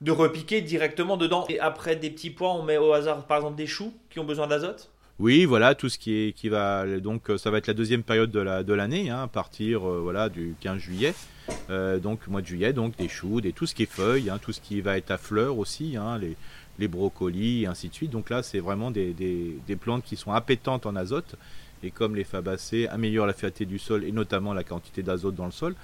de 0.00 0.10
repiquer 0.10 0.60
directement 0.60 1.16
dedans. 1.16 1.46
Et 1.48 1.60
après 1.60 1.96
des 1.96 2.10
petits 2.10 2.30
pois, 2.30 2.52
on 2.52 2.62
met 2.62 2.76
au 2.76 2.92
hasard, 2.92 3.26
par 3.26 3.38
exemple, 3.38 3.56
des 3.56 3.66
choux 3.66 3.94
qui 4.10 4.18
ont 4.18 4.24
besoin 4.24 4.46
d'azote. 4.46 4.90
Oui, 5.18 5.46
voilà, 5.46 5.74
tout 5.74 5.88
ce 5.88 5.98
qui 5.98 6.12
est 6.12 6.32
qui 6.32 6.50
va 6.50 6.84
donc 6.98 7.30
euh, 7.30 7.38
ça 7.38 7.50
va 7.50 7.56
être 7.56 7.68
la 7.68 7.74
deuxième 7.74 8.02
période 8.02 8.30
de 8.30 8.40
la 8.40 8.62
de 8.62 8.74
l'année, 8.74 9.08
hein, 9.08 9.22
à 9.22 9.28
partir 9.28 9.88
euh, 9.88 9.98
voilà 10.02 10.28
du 10.28 10.54
15 10.60 10.78
juillet, 10.78 11.14
euh, 11.70 11.98
donc 11.98 12.26
mois 12.28 12.42
de 12.42 12.46
juillet, 12.46 12.74
donc 12.74 12.96
des 12.96 13.08
choux, 13.08 13.40
des 13.40 13.52
tout 13.52 13.64
ce 13.64 13.74
qui 13.74 13.84
est 13.84 13.90
feuilles, 13.90 14.28
hein, 14.28 14.38
tout 14.40 14.52
ce 14.52 14.60
qui 14.60 14.82
va 14.82 14.98
être 14.98 15.10
à 15.10 15.16
fleurs 15.16 15.56
aussi, 15.56 15.96
hein, 15.96 16.18
les 16.18 16.36
les 16.78 16.88
brocolis, 16.88 17.62
et 17.62 17.66
ainsi 17.66 17.88
de 17.88 17.94
suite. 17.94 18.10
Donc 18.10 18.28
là, 18.28 18.42
c'est 18.42 18.60
vraiment 18.60 18.90
des, 18.90 19.14
des, 19.14 19.56
des, 19.66 19.76
plantes 19.76 20.04
qui 20.04 20.14
sont 20.14 20.32
appétantes 20.32 20.84
en 20.84 20.94
azote 20.94 21.36
et 21.82 21.90
comme 21.90 22.14
les 22.14 22.24
fabacées 22.24 22.86
améliorent 22.88 23.26
la 23.26 23.32
fertilité 23.32 23.64
du 23.64 23.78
sol 23.78 24.04
et 24.04 24.12
notamment 24.12 24.52
la 24.52 24.64
quantité 24.64 25.02
d'azote 25.02 25.34
dans 25.34 25.46
le 25.46 25.52
sol, 25.52 25.74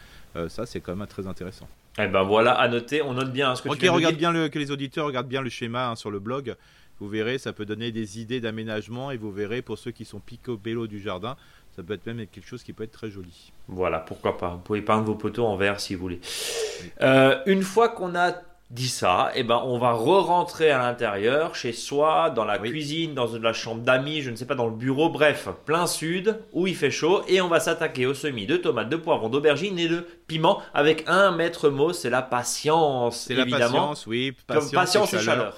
ça 0.49 0.67
c'est 0.67 0.81
quand 0.81 0.95
même 0.95 1.07
très 1.07 1.27
intéressant. 1.27 1.67
Eh 1.99 2.07
ben 2.07 2.23
voilà, 2.23 2.53
à 2.53 2.69
noter, 2.69 3.03
on 3.03 3.15
note 3.15 3.33
bien 3.33 3.55
ce 3.55 3.63
que 3.63 3.69
tu 3.71 3.81
viens 3.81 3.93
regarde 3.93 4.17
bien 4.17 4.33
le, 4.33 4.49
que 4.49 4.59
les 4.59 4.71
auditeurs 4.71 5.07
regardent 5.07 5.29
bien 5.29 5.43
le 5.43 5.51
schéma 5.51 5.95
sur 5.97 6.11
le 6.11 6.19
blog. 6.19 6.57
Vous 7.01 7.09
verrez, 7.09 7.39
ça 7.39 7.53
peut 7.53 7.65
donner 7.65 7.91
des 7.91 8.21
idées 8.21 8.41
d'aménagement 8.41 9.11
et 9.11 9.17
vous 9.17 9.33
verrez 9.33 9.63
pour 9.63 9.79
ceux 9.79 9.91
qui 9.91 10.05
sont 10.05 10.21
picobello 10.21 10.87
du 10.87 11.01
jardin, 11.01 11.37
ça 11.75 11.83
peut 11.83 11.95
être 11.95 12.07
même 12.07 12.27
quelque 12.27 12.47
chose 12.47 12.63
qui 12.63 12.73
peut 12.73 12.85
être 12.85 12.93
très 12.93 13.11
joli. 13.11 13.53
Voilà, 13.69 13.99
pourquoi 13.99 14.37
pas. 14.37 14.51
Vous 14.51 14.59
pouvez 14.59 14.83
peindre 14.83 15.05
vos 15.05 15.15
poteaux 15.15 15.47
en 15.47 15.57
vert 15.57 15.81
si 15.81 15.95
vous 15.95 16.03
voulez. 16.03 16.21
Euh, 17.01 17.39
une 17.47 17.63
fois 17.63 17.89
qu'on 17.89 18.15
a 18.15 18.33
dit 18.73 18.89
ça, 18.89 19.31
eh 19.35 19.43
ben, 19.43 19.61
on 19.65 19.79
va 19.79 19.93
re-rentrer 19.93 20.71
à 20.71 20.79
l'intérieur, 20.79 21.55
chez 21.55 21.73
soi, 21.73 22.31
dans 22.31 22.45
la 22.45 22.59
cuisine, 22.59 23.13
dans 23.13 23.29
la 23.39 23.53
chambre 23.53 23.83
d'amis, 23.83 24.23
je 24.23 24.31
ne 24.31 24.37
sais 24.37 24.47
pas, 24.47 24.55
dans 24.55 24.67
le 24.67 24.75
bureau, 24.75 25.11
bref, 25.11 25.49
plein 25.67 25.87
sud, 25.87 26.39
où 26.53 26.67
il 26.67 26.75
fait 26.75 26.91
chaud, 26.91 27.23
et 27.29 27.43
on 27.43 27.49
va 27.49 27.61
s'attaquer 27.61 28.07
au 28.07 28.15
semis 28.15 28.47
de 28.47 28.57
tomates, 28.57 28.89
de 28.89 28.97
poivrons, 28.97 29.29
d'aubergines 29.29 29.79
et 29.79 29.89
de 29.89 30.07
piments, 30.27 30.63
avec 30.73 31.05
un 31.07 31.33
maître 31.33 31.69
mot, 31.69 31.93
c'est 31.93 32.09
la 32.09 32.23
patience, 32.23 33.27
C'est 33.27 33.35
la 33.35 33.45
patience, 33.45 34.07
oui. 34.07 34.35
Patience, 34.47 35.13
et 35.13 35.19
chaleur 35.19 35.55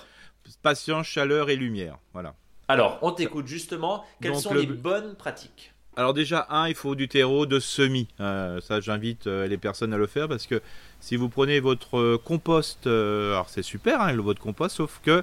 patience, 0.62 1.06
chaleur 1.06 1.50
et 1.50 1.56
lumière. 1.56 1.98
Voilà. 2.12 2.34
Alors, 2.68 2.98
on 3.02 3.12
t'écoute 3.12 3.46
justement. 3.46 4.04
Quelles 4.20 4.36
sont 4.36 4.54
les 4.54 4.66
bonnes 4.66 5.14
pratiques 5.14 5.74
alors 5.96 6.12
déjà, 6.12 6.46
un, 6.50 6.68
il 6.68 6.74
faut 6.74 6.94
du 6.94 7.08
terreau 7.08 7.46
de 7.46 7.60
semis. 7.60 8.08
Euh, 8.20 8.60
ça, 8.60 8.80
j'invite 8.80 9.26
euh, 9.26 9.46
les 9.46 9.56
personnes 9.56 9.92
à 9.92 9.96
le 9.96 10.06
faire 10.06 10.28
parce 10.28 10.46
que 10.46 10.60
si 11.00 11.16
vous 11.16 11.28
prenez 11.28 11.60
votre 11.60 11.98
euh, 11.98 12.18
compost, 12.22 12.86
alors 12.86 13.48
c'est 13.48 13.62
super, 13.62 14.00
hein, 14.00 14.12
votre 14.16 14.40
compost, 14.40 14.76
sauf 14.76 15.00
que 15.04 15.22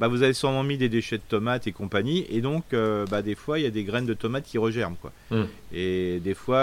bah, 0.00 0.08
vous 0.08 0.22
avez 0.22 0.32
sûrement 0.32 0.64
mis 0.64 0.76
des 0.76 0.88
déchets 0.88 1.18
de 1.18 1.22
tomates 1.28 1.66
et 1.66 1.72
compagnie, 1.72 2.26
et 2.30 2.40
donc 2.40 2.64
bah, 3.10 3.20
des 3.20 3.34
fois, 3.34 3.58
il 3.58 3.62
y 3.62 3.66
a 3.66 3.70
des 3.70 3.82
graines 3.82 4.06
de 4.06 4.14
tomates 4.14 4.44
qui 4.44 4.56
regerment. 4.56 4.96
Quoi. 5.00 5.12
Hmm. 5.30 5.46
Et 5.72 6.20
des 6.20 6.34
fois, 6.34 6.62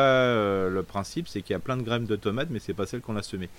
le 0.70 0.84
principe, 0.88 1.28
c'est 1.28 1.42
qu'il 1.42 1.52
y 1.52 1.58
a 1.58 1.60
plein 1.60 1.76
de 1.76 1.82
graines 1.82 2.06
de 2.06 2.16
tomates, 2.16 2.48
mais 2.50 2.60
c'est 2.60 2.74
pas 2.74 2.86
celles 2.86 3.02
qu'on 3.02 3.18
a 3.18 3.24
semées. 3.24 3.50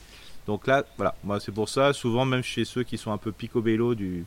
Donc 0.47 0.66
là, 0.66 0.84
voilà, 0.97 1.14
moi 1.24 1.40
c'est 1.40 1.53
pour 1.53 1.68
ça, 1.68 1.92
souvent 1.92 2.24
même 2.24 2.42
chez 2.42 2.64
ceux 2.64 2.84
qui 2.84 2.99
sont 2.99 3.12
un 3.12 3.18
peu 3.18 3.32
picobello 3.32 3.94
du, 3.94 4.24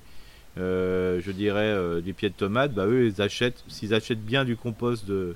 euh, 0.58 1.22
je 1.24 1.32
dirais, 1.32 1.68
euh, 1.68 2.02
des 2.02 2.14
pieds 2.14 2.30
de 2.30 2.34
tomates, 2.34 2.74
bah, 2.74 2.86
eux, 2.86 3.08
ils 3.08 3.22
achètent, 3.22 3.64
s'ils 3.68 3.94
achètent 3.94 4.24
bien 4.24 4.44
du 4.44 4.58
compost 4.58 5.06
de, 5.06 5.36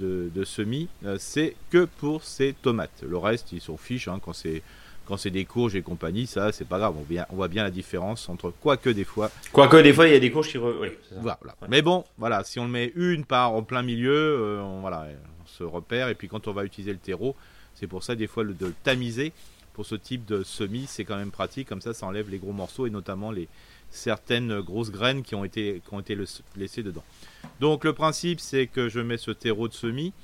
de, 0.00 0.44
semis, 0.44 0.88
euh, 1.04 1.16
c'est 1.18 1.54
que 1.70 1.84
pour 1.84 2.24
ces 2.24 2.54
tomates. 2.54 3.04
Le 3.06 3.16
reste, 3.16 3.52
ils 3.52 3.60
s'en 3.60 3.76
fichent 3.76 4.08
hein, 4.08 4.20
quand 4.22 4.32
c'est 4.32 4.62
quand 5.06 5.16
c'est 5.16 5.30
des 5.30 5.44
courges 5.44 5.76
et 5.76 5.82
compagnie, 5.82 6.26
ça 6.26 6.50
c'est 6.50 6.66
pas 6.66 6.78
grave. 6.78 6.96
On, 6.98 7.06
on 7.30 7.36
voit 7.36 7.46
bien 7.46 7.62
la 7.62 7.70
différence 7.70 8.28
entre 8.28 8.50
quoique 8.50 8.90
des 8.90 9.04
fois. 9.04 9.30
Quoique 9.52 9.76
des 9.76 9.92
fois 9.92 10.08
il 10.08 10.12
y 10.12 10.16
a 10.16 10.18
des 10.18 10.32
courges 10.32 10.48
qui. 10.48 10.58
Oui, 10.58 10.88
voilà. 11.20 11.38
Mais 11.68 11.80
bon, 11.80 12.04
voilà, 12.18 12.42
si 12.42 12.58
on 12.58 12.64
le 12.64 12.70
met 12.70 12.92
une 12.96 13.24
par 13.24 13.52
en 13.52 13.62
plein 13.62 13.82
milieu, 13.82 14.60
on, 14.64 14.80
voilà, 14.80 15.06
on 15.44 15.46
se 15.46 15.62
repère. 15.62 16.08
Et 16.08 16.16
puis 16.16 16.26
quand 16.26 16.48
on 16.48 16.52
va 16.52 16.64
utiliser 16.64 16.92
le 16.92 16.98
terreau, 16.98 17.36
c'est 17.74 17.86
pour 17.86 18.02
ça 18.02 18.16
des 18.16 18.26
fois 18.26 18.42
de 18.42 18.66
le 18.66 18.74
tamiser 18.82 19.32
pour 19.76 19.84
ce 19.84 19.94
type 19.94 20.24
de 20.24 20.42
semis, 20.42 20.86
c'est 20.88 21.04
quand 21.04 21.18
même 21.18 21.30
pratique. 21.30 21.68
Comme 21.68 21.82
ça, 21.82 21.92
ça 21.92 22.06
enlève 22.06 22.30
les 22.30 22.38
gros 22.38 22.54
morceaux 22.54 22.86
et 22.86 22.90
notamment 22.90 23.30
les, 23.30 23.46
certaines 23.90 24.62
grosses 24.62 24.90
graines 24.90 25.22
qui 25.22 25.34
ont 25.34 25.44
été, 25.44 25.82
laissées 26.56 26.82
dedans. 26.82 27.04
Donc 27.60 27.84
le 27.84 27.92
principe 27.92 28.40
c'est 28.40 28.66
que 28.66 28.88
je 28.88 29.00
mets 29.00 29.18
ce 29.18 29.30
terreau 29.30 29.68
de 29.68 29.74
semis 29.74 30.14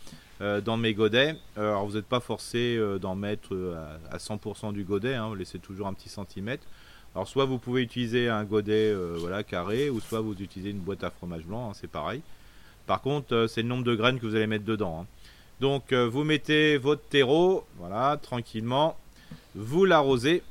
euh, 0.40 0.62
dans 0.62 0.78
mes 0.78 0.94
godets. 0.94 1.36
Euh, 1.58 1.68
alors 1.68 1.86
vous 1.86 1.96
n'êtes 1.96 2.06
pas 2.06 2.20
forcé 2.20 2.76
euh, 2.78 2.98
d'en 2.98 3.14
mettre 3.14 3.54
à, 4.10 4.16
100% 4.16 4.72
du 4.72 4.84
godet, 4.84 5.14
hein, 5.14 5.28
vous 5.28 5.34
laissez 5.34 5.58
toujours 5.58 5.86
un 5.86 5.92
petit 5.92 6.08
centimètre. 6.08 6.64
Alors 7.14 7.28
soit 7.28 7.44
vous 7.44 7.58
pouvez 7.58 7.82
utiliser 7.82 8.30
un 8.30 8.44
godet 8.44 8.94
voilà, 9.18 9.42
carré, 9.42 9.90
ou 9.90 10.00
soit 10.00 10.20
vous 10.20 10.32
utilisez 10.32 10.70
une 10.70 10.78
boîte 10.78 11.04
à 11.04 11.10
fromage 11.10 11.44
blanc, 11.44 11.68
hein, 11.68 11.74
c'est 11.74 11.90
pareil. 11.90 12.22
Par 12.86 13.02
contre, 13.02 13.46
c'est 13.50 13.60
le 13.60 13.68
nombre 13.68 13.84
de 13.84 13.94
graines 13.94 14.18
que 14.18 14.26
vous 14.26 14.34
allez 14.34 14.46
mettre 14.46 14.64
dedans. 14.64 15.02
Hein. 15.02 15.06
Donc 15.60 15.92
vous 15.92 16.24
mettez 16.24 16.78
votre 16.78 17.02
terreau, 17.02 17.66
voilà, 17.76 18.16
tranquillement, 18.16 18.96
vous 19.54 19.84
l'arrosez, 19.84 20.42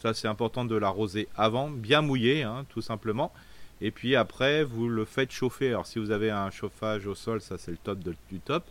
ça, 0.00 0.14
c'est 0.14 0.28
important 0.28 0.64
de 0.64 0.76
l'arroser 0.76 1.28
avant, 1.36 1.70
bien 1.70 2.02
mouillé, 2.02 2.42
hein, 2.42 2.64
tout 2.68 2.82
simplement. 2.82 3.32
Et 3.80 3.90
puis 3.90 4.16
après, 4.16 4.64
vous 4.64 4.88
le 4.88 5.04
faites 5.04 5.32
chauffer. 5.32 5.68
Alors, 5.68 5.86
si 5.86 5.98
vous 5.98 6.10
avez 6.10 6.30
un 6.30 6.50
chauffage 6.50 7.06
au 7.06 7.14
sol, 7.14 7.40
ça, 7.40 7.58
c'est 7.58 7.70
le 7.70 7.76
top 7.76 7.98
du 8.30 8.38
top. 8.40 8.64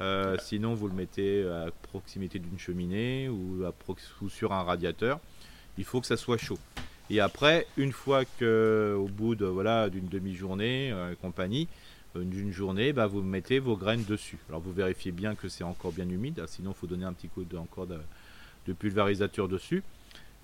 Euh, 0.00 0.36
sinon, 0.40 0.74
vous 0.74 0.88
le 0.88 0.94
mettez 0.94 1.44
à 1.44 1.70
proximité 1.90 2.38
d'une 2.38 2.58
cheminée 2.58 3.28
ou, 3.28 3.64
sur 4.28 4.52
un 4.52 4.62
radiateur. 4.62 5.20
Il 5.78 5.84
faut 5.84 6.00
que 6.00 6.06
ça 6.06 6.16
soit 6.16 6.38
chaud. 6.38 6.58
Et 7.10 7.20
après, 7.20 7.66
une 7.76 7.92
fois 7.92 8.24
que, 8.24 8.96
au 8.98 9.08
bout 9.08 9.34
de 9.34 9.44
voilà 9.44 9.90
d'une 9.90 10.08
demi-journée, 10.08 10.90
euh, 10.92 11.14
compagnie, 11.20 11.68
euh, 12.16 12.24
d'une 12.24 12.50
journée, 12.50 12.92
bah, 12.92 13.06
vous 13.06 13.22
mettez 13.22 13.58
vos 13.58 13.76
graines 13.76 14.04
dessus. 14.04 14.38
Alors, 14.48 14.60
vous 14.60 14.72
vérifiez 14.72 15.12
bien 15.12 15.34
que 15.34 15.48
c'est 15.48 15.64
encore 15.64 15.92
bien 15.92 16.08
humide. 16.08 16.42
Sinon, 16.46 16.72
il 16.72 16.78
faut 16.78 16.86
donner 16.86 17.04
un 17.04 17.12
petit 17.12 17.28
coup 17.28 17.44
de, 17.44 17.56
encore 17.56 17.86
de 17.86 17.98
pulvérisateur 18.72 19.48
dessus 19.48 19.82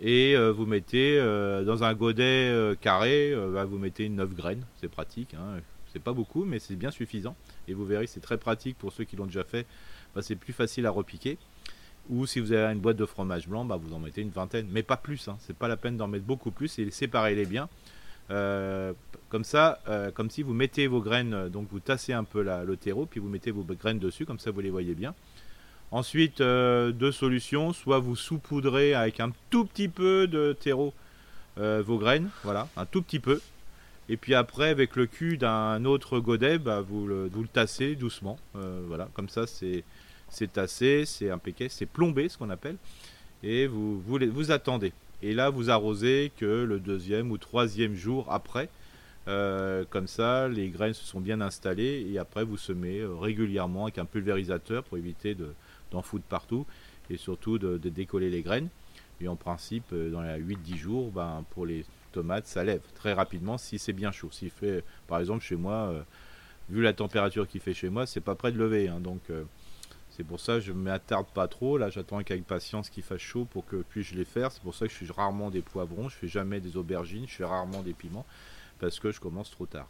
et 0.00 0.34
euh, 0.34 0.50
vous 0.50 0.64
mettez 0.64 1.18
euh, 1.18 1.62
dans 1.62 1.84
un 1.84 1.94
godet 1.94 2.48
euh, 2.48 2.74
carré, 2.74 3.34
bah, 3.52 3.64
vous 3.64 3.78
mettez 3.78 4.08
9 4.08 4.34
graines, 4.34 4.64
c'est 4.80 4.88
pratique, 4.88 5.34
hein. 5.34 5.60
c'est 5.92 6.02
pas 6.02 6.12
beaucoup 6.12 6.44
mais 6.44 6.58
c'est 6.58 6.74
bien 6.74 6.90
suffisant 6.90 7.36
et 7.68 7.74
vous 7.74 7.84
verrez 7.84 8.06
c'est 8.06 8.20
très 8.20 8.38
pratique 8.38 8.78
pour 8.78 8.92
ceux 8.92 9.04
qui 9.04 9.16
l'ont 9.16 9.26
déjà 9.26 9.44
fait, 9.44 9.66
bah, 10.14 10.22
c'est 10.22 10.36
plus 10.36 10.52
facile 10.52 10.86
à 10.86 10.90
repiquer. 10.90 11.38
Ou 12.08 12.26
si 12.26 12.40
vous 12.40 12.52
avez 12.52 12.72
une 12.72 12.80
boîte 12.80 12.96
de 12.96 13.04
fromage 13.04 13.46
blanc, 13.46 13.64
bah, 13.64 13.76
vous 13.80 13.92
en 13.92 14.00
mettez 14.00 14.22
une 14.22 14.30
vingtaine, 14.30 14.66
mais 14.72 14.82
pas 14.82 14.96
plus, 14.96 15.28
hein. 15.28 15.36
c'est 15.40 15.56
pas 15.56 15.68
la 15.68 15.76
peine 15.76 15.96
d'en 15.96 16.08
mettre 16.08 16.24
beaucoup 16.24 16.50
plus 16.50 16.78
et 16.78 16.90
séparez-les 16.90 17.44
bien. 17.44 17.68
comme 19.28 19.44
ça, 19.44 19.80
comme 20.14 20.30
si 20.30 20.42
vous 20.42 20.54
mettez 20.54 20.86
vos 20.86 21.02
graines, 21.02 21.50
donc 21.50 21.68
vous 21.70 21.78
tassez 21.78 22.14
un 22.14 22.24
peu 22.24 22.42
le 22.42 22.76
terreau, 22.76 23.06
puis 23.06 23.20
vous 23.20 23.28
mettez 23.28 23.50
vos 23.50 23.62
graines 23.62 23.98
dessus, 23.98 24.24
comme 24.24 24.38
ça 24.38 24.50
vous 24.50 24.60
les 24.60 24.70
voyez 24.70 24.94
bien. 24.94 25.14
Ensuite, 25.92 26.40
euh, 26.40 26.92
deux 26.92 27.12
solutions. 27.12 27.72
Soit 27.72 27.98
vous 27.98 28.16
saupoudrez 28.16 28.94
avec 28.94 29.20
un 29.20 29.32
tout 29.50 29.64
petit 29.64 29.88
peu 29.88 30.26
de 30.26 30.52
terreau 30.52 30.94
euh, 31.58 31.82
vos 31.84 31.98
graines, 31.98 32.30
voilà, 32.44 32.68
un 32.76 32.86
tout 32.86 33.02
petit 33.02 33.18
peu. 33.18 33.40
Et 34.08 34.16
puis 34.16 34.34
après, 34.34 34.68
avec 34.68 34.96
le 34.96 35.06
cul 35.06 35.36
d'un 35.36 35.84
autre 35.84 36.18
godet, 36.20 36.58
bah, 36.58 36.80
vous, 36.80 37.06
le, 37.06 37.30
tassez 37.52 37.96
doucement. 37.96 38.38
Euh, 38.56 38.82
voilà, 38.86 39.08
comme 39.14 39.28
ça, 39.28 39.46
c'est 39.46 39.84
tassé, 40.52 41.04
c'est 41.06 41.30
impeccable, 41.30 41.70
c'est 41.70 41.86
plombé, 41.86 42.28
ce 42.28 42.38
qu'on 42.38 42.50
appelle. 42.50 42.76
Et 43.42 43.66
vous, 43.66 44.50
attendez. 44.50 44.92
Et 45.22 45.34
là, 45.34 45.50
vous 45.50 45.70
arrosez 45.70 46.32
que 46.36 46.64
le 46.64 46.78
deuxième 46.78 47.30
ou 47.30 47.38
troisième 47.38 47.94
jour 47.94 48.26
après. 48.30 48.68
Comme 49.26 50.08
ça, 50.08 50.48
les 50.48 50.70
graines 50.70 50.94
se 50.94 51.04
sont 51.04 51.20
bien 51.20 51.40
installées 51.40 52.04
et 52.10 52.18
après 52.18 52.42
vous 52.42 52.56
semez 52.56 53.02
régulièrement 53.04 53.84
avec 53.84 53.98
un 53.98 54.04
pulvérisateur 54.04 54.82
pour 54.82 54.98
éviter 54.98 55.36
de- 55.36 55.54
d'en 55.90 56.02
foutre 56.02 56.24
partout 56.24 56.66
et 57.10 57.16
surtout 57.16 57.58
de, 57.58 57.76
décoller 57.76 58.30
les 58.30 58.42
graines. 58.42 58.68
Et 59.20 59.28
en 59.28 59.36
principe, 59.36 59.84
euh, 59.92 60.10
dans 60.10 60.22
les 60.22 60.38
8-10 60.38 60.76
jours, 60.76 61.10
ben, 61.10 61.44
pour 61.50 61.66
les 61.66 61.84
tomates, 62.12 62.46
ça 62.46 62.64
lève 62.64 62.80
très 62.94 63.12
rapidement 63.12 63.58
si 63.58 63.78
c'est 63.78 63.92
bien 63.92 64.12
chaud. 64.12 64.30
Par 65.06 65.20
exemple, 65.20 65.44
chez 65.44 65.56
moi, 65.56 65.90
euh, 65.90 66.02
vu 66.70 66.82
la 66.82 66.94
température 66.94 67.46
qu'il 67.46 67.60
fait 67.60 67.74
chez 67.74 67.90
moi, 67.90 68.06
c'est 68.06 68.20
pas 68.20 68.34
près 68.34 68.50
de 68.50 68.58
lever. 68.58 68.88
hein. 68.88 69.00
donc, 69.00 69.20
euh, 69.30 69.44
c'est 70.10 70.24
pour 70.24 70.40
ça 70.40 70.54
que 70.54 70.60
je 70.60 70.72
ne 70.72 70.78
m'attarde 70.78 71.26
pas 71.28 71.48
trop. 71.48 71.78
Là, 71.78 71.90
j'attends 71.90 72.18
avec 72.18 72.44
patience 72.44 72.90
qu'il 72.90 73.02
fasse 73.02 73.20
chaud 73.20 73.44
pour 73.44 73.64
que 73.64 73.76
puisse 73.76 74.12
les 74.12 74.24
faire. 74.24 74.50
C'est 74.52 74.62
pour 74.62 74.74
ça 74.74 74.86
que 74.86 74.92
je 74.92 75.04
fais 75.04 75.12
rarement 75.12 75.50
des 75.50 75.62
poivrons, 75.62 76.08
je 76.08 76.16
fais 76.16 76.28
jamais 76.28 76.60
des 76.60 76.76
aubergines, 76.76 77.26
je 77.28 77.34
fais 77.34 77.44
rarement 77.44 77.82
des 77.82 77.92
piments 77.92 78.26
parce 78.80 78.98
que 78.98 79.12
je 79.12 79.20
commence 79.20 79.50
trop 79.50 79.66
tard. 79.66 79.88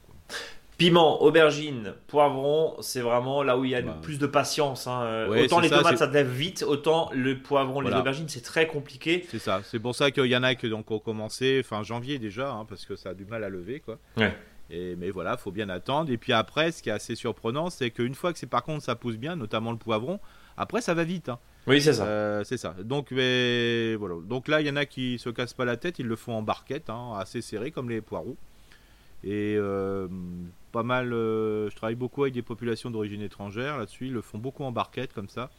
Piment, 0.80 1.22
aubergine, 1.22 1.92
poivron, 2.06 2.74
c'est 2.80 3.02
vraiment 3.02 3.42
là 3.42 3.58
où 3.58 3.66
il 3.66 3.70
y 3.72 3.74
a 3.74 3.80
le 3.82 3.88
Bah. 3.88 3.98
plus 4.00 4.18
de 4.18 4.26
patience. 4.26 4.86
hein. 4.86 5.02
Euh, 5.02 5.28
Ouais, 5.28 5.44
autant 5.44 5.60
les 5.60 5.68
ça, 5.68 5.76
tomates 5.76 5.98
ça 5.98 6.06
lève 6.06 6.30
vite, 6.30 6.64
autant 6.66 7.10
le 7.12 7.36
poivron, 7.36 7.82
les 7.82 7.92
aubergines 7.92 8.30
c'est 8.30 8.40
très 8.40 8.66
compliqué. 8.66 9.26
C'est 9.30 9.38
ça. 9.38 9.60
C'est 9.62 9.78
pour 9.78 9.94
ça 9.94 10.10
qu'il 10.10 10.24
y 10.24 10.36
en 10.36 10.42
a 10.42 10.54
qui 10.54 10.72
ont 10.72 10.82
commencé 10.82 11.62
fin 11.62 11.82
janvier 11.82 12.18
déjà, 12.18 12.50
hein, 12.50 12.64
parce 12.66 12.86
que 12.86 12.96
ça 12.96 13.10
a 13.10 13.14
du 13.14 13.26
mal 13.26 13.44
à 13.44 13.50
lever. 13.50 13.80
Quoi. 13.80 13.98
Ouais. 14.16 14.34
Et, 14.70 14.96
mais 14.96 15.10
voilà, 15.10 15.36
faut 15.36 15.50
bien 15.50 15.68
attendre. 15.68 16.10
Et 16.10 16.16
puis 16.16 16.32
après, 16.32 16.72
ce 16.72 16.82
qui 16.82 16.88
est 16.88 16.92
assez 16.92 17.14
surprenant, 17.14 17.68
c'est 17.68 17.90
qu'une 17.90 18.14
fois 18.14 18.32
que 18.32 18.38
c'est 18.38 18.46
par 18.48 18.62
contre 18.62 18.82
ça 18.82 18.94
pousse 18.96 19.16
bien, 19.18 19.36
notamment 19.36 19.72
le 19.72 19.78
poivron, 19.78 20.18
après 20.56 20.80
ça 20.80 20.94
va 20.94 21.04
vite. 21.04 21.28
hein. 21.28 21.38
Oui, 21.66 21.82
c'est 21.82 21.92
ça. 21.92 22.04
Euh, 22.06 22.42
c'est 22.42 22.56
ça. 22.56 22.74
Donc, 22.82 23.10
mais, 23.10 23.96
voilà. 23.96 24.14
Donc 24.24 24.48
là, 24.48 24.62
il 24.62 24.66
y 24.66 24.70
en 24.70 24.76
a 24.76 24.86
qui 24.86 25.18
se 25.18 25.28
cassent 25.28 25.52
pas 25.52 25.66
la 25.66 25.76
tête, 25.76 25.98
ils 25.98 26.06
le 26.06 26.16
font 26.16 26.32
en 26.32 26.40
barquette, 26.42 26.88
assez 27.18 27.42
serré 27.42 27.70
comme 27.70 27.90
les 27.90 28.00
poireaux. 28.00 28.38
Et 29.22 29.56
euh, 29.58 30.08
pas 30.72 30.82
mal, 30.82 31.12
euh, 31.12 31.68
je 31.70 31.76
travaille 31.76 31.96
beaucoup 31.96 32.22
avec 32.22 32.34
des 32.34 32.42
populations 32.42 32.90
d'origine 32.90 33.22
étrangère 33.22 33.78
là-dessus, 33.78 34.06
ils 34.06 34.12
le 34.12 34.22
font 34.22 34.38
beaucoup 34.38 34.64
en 34.64 34.72
barquette 34.72 35.12
comme 35.12 35.28
ça, 35.28 35.50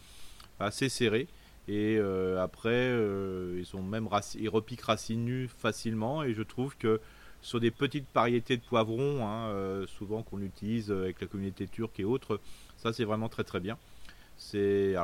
assez 0.60 0.90
serré. 0.90 1.28
Et 1.68 1.98
euh, 2.00 2.42
après, 2.42 2.70
euh, 2.74 3.58
ils 3.60 3.66
sont 3.66 3.84
même 3.84 4.10
ils 4.36 4.50
repiquent 4.50 4.82
racines 4.82 5.24
nues 5.24 5.48
facilement. 5.48 6.24
Et 6.24 6.34
je 6.34 6.42
trouve 6.42 6.76
que 6.76 7.00
sur 7.42 7.60
des 7.60 7.72
petites 7.72 8.08
variétés 8.14 8.58
de 8.58 8.62
poivrons, 8.62 9.28
hein, 9.28 9.86
souvent 9.88 10.24
qu'on 10.24 10.42
utilise 10.42 10.92
avec 10.92 11.22
la 11.22 11.28
communauté 11.28 11.68
turque 11.68 12.00
et 12.00 12.04
autres, 12.04 12.40
ça 12.78 12.94
c'est 12.94 13.04
vraiment 13.04 13.30
très 13.30 13.44
très 13.44 13.60
bien. 13.60 13.78
C'est, 14.38 14.96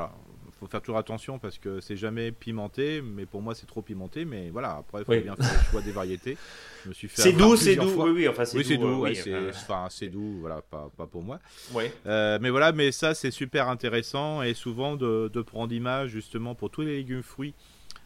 faut 0.60 0.68
faire 0.68 0.82
toujours 0.82 0.98
attention 0.98 1.40
parce 1.40 1.58
que 1.58 1.80
c'est 1.80 1.96
jamais 1.98 2.32
pimenté, 2.32 3.02
mais 3.02 3.26
pour 3.26 3.42
moi 3.42 3.54
c'est 3.56 3.66
trop 3.68 3.82
pimenté. 3.82 4.26
Mais 4.26 4.50
voilà, 4.50 4.78
après 4.80 5.02
il 5.02 5.06
faut 5.06 5.12
Oui. 5.12 5.22
bien 5.22 5.36
faire 5.36 5.52
le 5.54 5.72
choix 5.72 5.82
des 5.82 5.92
variétés. 5.92 6.38
Je 6.84 6.90
me 6.90 6.94
suis 6.94 7.08
fait 7.08 7.22
C'est 7.22 7.34
doux, 7.34 7.56
c'est 7.56 7.76
doux. 7.76 7.88
fois. 7.90 8.06
Oui, 8.06 8.12
oui, 8.12 8.28
enfin 8.28 8.46
c'est 8.46 8.58
Oui, 8.58 8.66
c'est 8.66 8.78
doux. 8.78 8.88
doux, 8.88 9.06
euh, 9.06 9.10
oui, 9.10 9.16
c'est, 9.16 9.34
euh, 9.34 9.52
enfin, 9.52 9.88
c'est 9.90 10.08
doux, 10.10 10.38
voilà, 10.40 10.62
pas, 10.62 10.90
pas 10.98 11.06
pour 11.08 11.22
moi. 11.24 11.40
ouais. 11.74 11.94
Euh, 12.06 12.40
mais 12.42 12.50
voilà, 12.50 12.72
mais 12.72 12.92
ça 12.92 13.14
c'est 13.14 13.32
super 13.32 13.70
intéressant 13.70 14.42
et 14.42 14.54
souvent 14.54 14.96
de, 14.96 15.30
de 15.34 15.42
prendre 15.42 15.72
image 15.74 16.10
justement 16.12 16.56
pour 16.56 16.70
tous 16.70 16.82
les 16.82 16.96
légumes 16.98 17.24
fruits 17.24 17.54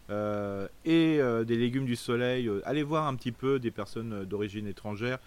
euh, 0.10 0.68
et 0.86 1.20
des 1.46 1.56
légumes 1.56 1.86
du 1.86 1.96
soleil. 1.96 2.50
Allez 2.66 2.84
voir 2.84 3.08
un 3.08 3.16
petit 3.16 3.32
peu 3.32 3.60
des 3.60 3.72
personnes 3.72 4.26
d'origine 4.26 4.68
étrangère, 4.68 5.20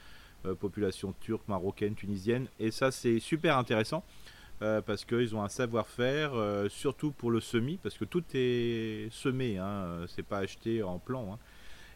population 0.61 1.14
turque, 1.20 1.49
marocaine, 1.49 1.95
tunisienne, 1.95 2.49
et 2.61 2.70
ça 2.70 2.91
c'est 2.91 3.18
super 3.18 3.57
intéressant. 3.57 4.05
Euh, 4.62 4.80
parce 4.80 5.05
qu'ils 5.05 5.34
ont 5.34 5.42
un 5.42 5.48
savoir-faire, 5.48 6.32
euh, 6.34 6.68
surtout 6.68 7.11
pour 7.12 7.30
le 7.30 7.40
semis, 7.40 7.78
parce 7.82 7.96
que 7.96 8.05
tout 8.05 8.22
est 8.34 9.09
semé, 9.11 9.59
hein, 9.59 9.66
euh, 9.66 10.07
c'est 10.09 10.22
pas 10.24 10.38
acheté 10.38 10.82
en 10.82 10.98
plan. 10.98 11.34
hein. 11.34 11.38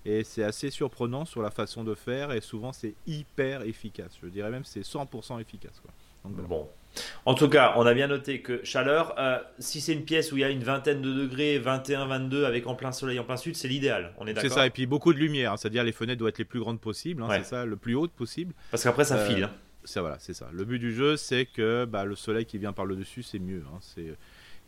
Et 0.05 0.25
c'est 0.25 0.45
assez 0.45 0.71
surprenant 0.71 1.25
sur 1.25 1.43
la 1.43 1.51
façon 1.51 1.85
de 1.85 1.95
faire, 1.95 2.33
et 2.33 2.41
souvent 2.41 2.73
c'est 2.73 2.95
hyper 3.07 3.63
efficace. 3.63 4.17
Je 4.23 4.29
dirais 4.29 4.51
même 4.51 4.65
c'est 4.65 4.81
100% 4.85 5.41
efficace. 5.41 5.81
Quoi. 5.83 5.91
Donc, 6.25 6.33
voilà. 6.35 6.49
Bon. 6.49 6.69
En 7.27 7.35
tout 7.35 7.49
cas, 7.49 7.75
on 7.77 7.85
a 7.87 7.95
bien 7.95 8.07
noté 8.07 8.41
que 8.41 8.65
chaleur, 8.65 9.15
euh, 9.19 9.39
si 9.59 9.81
c'est 9.81 9.93
une 9.93 10.05
pièce 10.05 10.33
où 10.33 10.37
il 10.37 10.41
y 10.41 10.45
a 10.45 10.49
une 10.51 10.65
vingtaine 10.65 11.03
de 11.03 11.13
degrés, 11.13 11.59
21, 11.59 12.07
22, 12.07 12.45
avec 12.45 12.67
en 12.67 12.75
plein 12.75 12.91
soleil, 12.93 13.19
en 13.19 13.25
plein 13.25 13.37
sud, 13.37 13.57
c'est 13.57 13.69
l'idéal. 13.69 14.15
On 14.19 14.25
est 14.27 14.31
C'est 14.31 14.35
d'accord 14.45 14.51
ça, 14.59 14.67
et 14.67 14.71
puis 14.71 14.87
beaucoup 14.87 15.13
de 15.13 15.19
lumière, 15.19 15.53
hein, 15.53 15.57
c'est-à-dire 15.59 15.85
les 15.85 15.93
fenêtres 15.93 16.19
doivent 16.19 16.31
être 16.31 16.39
les 16.39 16.45
plus 16.45 16.61
grandes 16.61 16.81
possibles, 16.81 17.23
hein, 17.23 17.29
Ouais. 17.29 17.39
c'est 17.39 17.51
ça, 17.51 17.65
le 17.67 17.77
plus 17.77 17.95
haute 17.95 18.13
possible. 18.13 18.55
Parce 18.71 18.83
qu'après, 18.83 19.05
ça 19.05 19.17
Euh, 19.19 19.27
file. 19.29 19.45
hein. 19.45 19.51
Ça, 19.89 20.01
voilà, 20.03 20.19
c'est 20.21 20.35
ça. 20.35 20.49
Le 20.53 20.65
but 20.65 20.79
du 20.79 20.93
jeu, 20.95 21.17
c'est 21.17 21.47
que 21.47 21.85
bah, 21.87 22.05
le 22.05 22.15
soleil 22.15 22.45
qui 22.45 22.59
vient 22.59 22.73
par 22.73 22.85
le 22.87 22.95
dessus, 22.97 23.23
c'est 23.23 23.39
mieux. 23.39 23.63
hein, 23.75 23.79
c'est... 23.81 24.15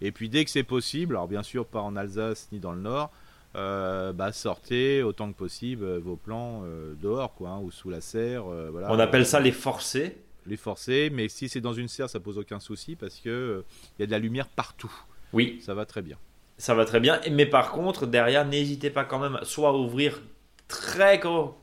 Et 0.03 0.12
puis 0.12 0.31
dès 0.31 0.45
que 0.47 0.51
c'est 0.51 0.62
possible, 0.62 1.14
alors 1.14 1.29
bien 1.29 1.43
sûr 1.43 1.66
pas 1.66 1.81
en 1.81 1.95
Alsace 1.95 2.49
ni 2.53 2.59
dans 2.59 2.73
le 2.73 2.81
Nord, 2.81 3.11
euh, 3.57 4.12
bah, 4.14 4.33
sortez 4.33 5.03
autant 5.03 5.31
que 5.31 5.37
possible 5.37 5.85
euh, 5.85 5.99
vos 5.99 6.16
plants 6.16 6.62
euh, 6.64 6.95
dehors, 7.03 7.35
quoi, 7.35 7.51
hein, 7.51 7.59
ou 7.61 7.71
sous 7.71 7.91
la 7.91 8.01
serre. 8.01 8.47
euh, 8.51 8.71
voilà. 8.71 8.91
On 8.93 8.99
appelle 8.99 9.27
ça 9.27 9.41
les 9.41 9.53
forcés. 9.53 10.16
les 10.47 10.57
forcer, 10.57 11.11
mais 11.12 11.29
si 11.29 11.51
c'est 11.51 11.61
dans 11.61 11.75
une 11.75 11.89
serre, 11.89 12.09
ça 12.09 12.18
pose 12.18 12.39
aucun 12.39 12.61
souci 12.61 12.97
parce 12.97 13.16
que 13.21 13.62
il 13.99 14.03
y 14.03 14.05
a 14.05 14.07
de 14.07 14.11
la 14.11 14.18
lumière 14.18 14.49
partout. 14.49 14.93
Oui, 15.35 15.61
Ça 15.62 15.75
va 15.75 15.85
très 15.85 16.01
bien. 16.03 16.16
ça 16.57 16.75
va 16.75 16.85
très 16.87 16.99
bien. 17.01 17.21
Mais 17.31 17.45
par 17.47 17.73
contre, 17.73 18.07
derrière, 18.07 18.47
n'hésitez 18.47 18.89
pas 18.91 19.05
quand 19.05 19.18
même 19.18 19.39
soit 19.43 19.68
à 19.68 19.73
ouvrir 19.73 20.23
très, 20.71 21.21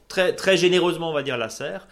très, 0.10 0.36
très 0.36 0.58
généreusement, 0.58 1.10
on 1.10 1.14
va 1.14 1.24
dire, 1.24 1.38
la 1.38 1.48
serre, 1.50 1.88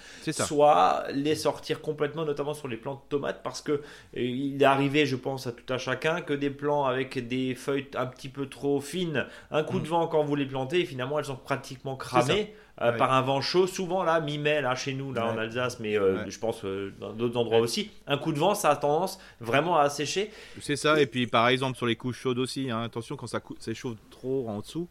soit 0.45 1.05
les 1.13 1.33
sortir 1.35 1.81
complètement, 1.81 2.25
notamment 2.25 2.53
sur 2.53 2.67
les 2.67 2.75
plants 2.77 2.95
de 2.95 3.09
tomates, 3.09 3.41
parce 3.41 3.61
que 3.61 3.71
euh, 3.71 3.81
il 4.13 4.61
est 4.61 4.65
arrivé, 4.65 5.05
je 5.05 5.15
pense, 5.15 5.47
à 5.47 5.53
tout 5.53 5.73
un 5.73 5.77
chacun, 5.77 6.19
que 6.21 6.33
des 6.33 6.49
plants 6.49 6.83
avec 6.85 7.25
des 7.27 7.55
feuilles 7.55 7.87
un 7.95 8.05
petit 8.05 8.29
peu 8.29 8.47
trop 8.47 8.81
fines, 8.81 9.25
un 9.49 9.63
coup 9.63 9.79
de 9.79 9.85
Mm. 9.85 9.89
vent 9.89 10.07
quand 10.07 10.23
vous 10.23 10.35
les 10.35 10.45
plantez, 10.45 10.85
finalement, 10.85 11.17
elles 11.17 11.25
sont 11.25 11.35
pratiquement 11.37 11.95
cramées. 11.95 12.53
euh, 12.81 12.91
Ouais. 12.91 12.97
par 12.97 13.13
un 13.13 13.21
vent 13.21 13.39
chaud, 13.39 13.67
souvent 13.67 14.03
là, 14.03 14.19
mi-mai, 14.19 14.59
là 14.61 14.75
chez 14.75 14.93
nous, 14.93 15.13
là 15.13 15.27
en. 15.27 15.37
Alsace, 15.37 15.79
mais 15.79 15.97
euh, 15.97 16.17
Ouais. 16.25 16.29
je 16.29 16.37
pense 16.37 16.65
euh, 16.65 16.93
dans 16.99 17.13
d'autres 17.13 17.37
endroits 17.39 17.59
aussi, 17.59 17.89
un 18.05 18.17
coup 18.17 18.33
de 18.33 18.37
vent, 18.37 18.53
ça 18.53 18.69
a 18.71 18.75
tendance 18.75 19.17
vraiment 19.39 19.77
à 19.77 19.83
assécher. 19.83 20.29
C'est 20.59 20.75
ça, 20.75 20.99
et 20.99 21.05
puis 21.05 21.25
par 21.25 21.47
exemple 21.47 21.77
sur 21.77 21.85
les 21.85 21.95
couches 21.95 22.19
chaudes 22.19 22.37
aussi, 22.37 22.69
hein, 22.69 22.81
attention 22.83 23.15
quand 23.15 23.27
ça 23.27 23.39
s'échauffe 23.59 23.95
trop 24.09 24.49
en 24.49 24.59
dessous, 24.59 24.89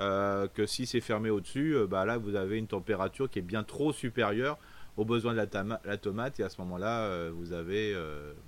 euh, 0.00 0.48
que 0.52 0.66
si 0.66 0.86
c'est 0.86 1.00
fermé 1.00 1.30
au-dessus, 1.30 1.76
euh, 1.76 1.86
bah 1.86 2.04
là 2.04 2.18
vous 2.18 2.34
avez 2.34 2.58
une 2.58 2.66
température 2.66 3.30
qui 3.30 3.38
est 3.38 3.42
bien 3.42 3.62
trop 3.62 3.92
supérieure 3.92 4.58
aux 4.96 5.04
besoins 5.04 5.32
de 5.32 5.38
la, 5.38 5.96
tomate, 5.96 6.38
et 6.38 6.44
à 6.44 6.48
ce 6.48 6.60
moment-là 6.60 7.00
euh, 7.00 7.32
vous 7.34 7.52
avez 7.52 7.96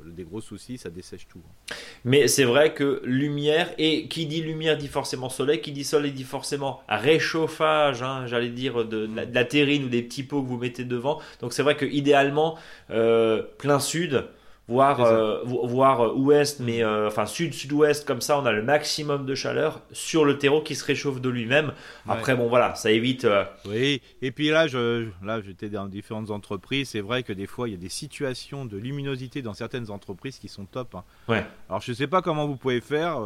des 0.05 0.23
gros 0.23 0.41
soucis, 0.41 0.79
ça 0.79 0.91
dessèche 0.91 1.27
tout. 1.27 1.41
hein. 1.45 1.75
Mais 2.05 2.29
c'est 2.29 2.45
vrai 2.45 2.73
que 2.73 3.03
lumière, 3.05 3.73
et 3.79 4.07
qui 4.07 4.27
dit 4.27 4.43
lumière 4.43 4.77
dit 4.77 4.87
forcément 4.87 5.29
soleil, 5.29 5.61
qui 5.61 5.73
dit 5.73 5.83
soleil 5.83 6.13
dit 6.13 6.23
forcément 6.23 6.83
réchauffage, 6.89 8.03
hein, 8.03 8.27
j'allais 8.27 8.51
dire 8.51 8.85
de, 8.85 9.09
la, 9.33 9.45
terrine 9.45 9.85
ou 9.85 9.89
des 9.89 10.03
petits 10.03 10.23
pots 10.23 10.43
que 10.43 10.49
vous 10.49 10.59
mettez 10.59 10.85
devant. 10.85 11.21
Donc 11.41 11.53
c'est 11.53 11.65
vrai 11.65 11.77
que 11.77 11.85
idéalement, 11.85 12.57
plein 12.89 13.81
sud, 13.81 14.25
voire, 14.69 15.01
euh, 15.01 15.43
voire 15.45 16.01
euh, 16.07 16.13
ouest, 16.15 16.61
mais 16.61 16.83
euh, 16.83 17.07
enfin 17.07 17.25
sud, 17.27 17.55
sud-ouest, 17.55 18.07
comme 18.07 18.21
ça 18.21 18.39
on 18.39 18.47
a 18.47 18.53
le 18.53 18.63
maximum 18.63 19.25
de 19.27 19.35
chaleur 19.35 19.81
sur 19.93 20.25
le 20.25 20.39
terreau 20.39 20.61
qui 20.61 20.75
se 20.75 20.85
réchauffe 20.85 21.21
de 21.21 21.29
lui-même. 21.29 21.73
Après, 22.09 22.35
bon 22.37 22.49
voilà, 22.49 22.75
ça 22.75 22.91
évite. 22.91 23.25
euh, 23.25 23.45
Oui, 23.67 24.01
et 24.23 24.31
puis 24.33 24.49
là, 24.49 24.67
je, 24.67 25.07
là 25.25 25.41
j'étais 25.41 25.69
dans 25.69 25.87
différentes 25.87 26.31
entreprises, 26.31 26.91
c'est 26.91 27.01
vrai 27.01 27.23
que 27.23 27.33
des 27.33 27.47
fois 27.47 27.69
il 27.69 27.73
y 27.73 27.75
a 27.77 27.79
des 27.81 27.89
situations 27.89 28.65
de 28.65 28.77
luminosité 28.77 29.43
dans 29.43 29.55
certaines 29.55 29.91
entreprises 29.91 30.39
qui 30.39 30.49
sont 30.49 30.65
top. 30.65 30.95
hein. 30.95 31.05
Ouais. 31.29 31.45
Alors 31.69 31.81
je 31.81 31.93
sais 31.93 32.07
pas 32.07 32.23
comment 32.23 32.47
vous 32.47 32.57
pouvez 32.57 32.81
faire. 32.81 33.19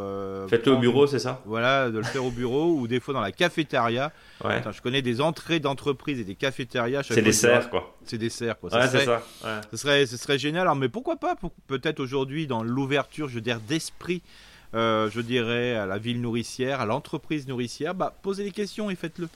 Faites-le 0.49 0.73
au 0.73 0.79
bureau, 0.79 1.07
c'est 1.07 1.19
ça? 1.19 1.41
Voilà, 1.47 1.91
de 1.91 1.99
le 1.99 2.05
faire 2.05 2.25
au 2.25 2.31
bureau 2.31 2.75
ou 2.79 2.87
des 2.87 3.01
fois 3.01 3.15
dans 3.15 3.21
la 3.21 3.33
cafétéria. 3.33 4.13
Ouais. 4.45 4.55
Attends, 4.55 4.73
je 4.73 4.83
connais 4.83 5.03
des 5.03 5.21
entrées 5.21 5.61
d'entreprises 5.61 6.21
et 6.21 6.25
des 6.25 6.35
cafétérias. 6.35 7.03
C'est 7.03 7.23
des 7.23 7.33
serres, 7.33 7.71
quoi. 7.71 7.97
C'est 8.05 8.19
des 8.19 8.31
serres, 8.31 8.59
quoi. 8.59 8.73
Ouais, 8.73 8.83
Ça 8.83 8.89
c'est 8.89 9.05
serait- 9.05 9.21
ça. 9.43 9.61
ouais. 9.61 10.07
ce 10.07 10.17
serait, 10.17 10.39
génial. 10.39 10.63
Alors, 10.63 10.77
mais 10.77 10.89
pourquoi 10.89 11.17
pas 11.17 11.37
pour- 11.37 11.53
Peut-être 11.67 12.01
aujourd'hui, 12.01 12.47
dans 12.47 12.63
l'ouverture, 12.63 13.29
je 13.29 13.39
dirais, 13.39 13.61
d'esprit, 13.69 14.23
euh, 14.75 15.11
je 15.11 15.21
dirais, 15.21 15.75
à 15.75 15.87
la 15.87 15.99
ville 15.99 16.21
nourricière, 16.21 16.81
à 16.81 16.87
l'entreprise 16.87 17.47
nourricière, 17.47 17.95
bah, 17.95 18.15
posez 18.23 18.45
des 18.45 18.51
questions 18.53 18.91
et 18.91 18.95
faites-le. 18.97 19.29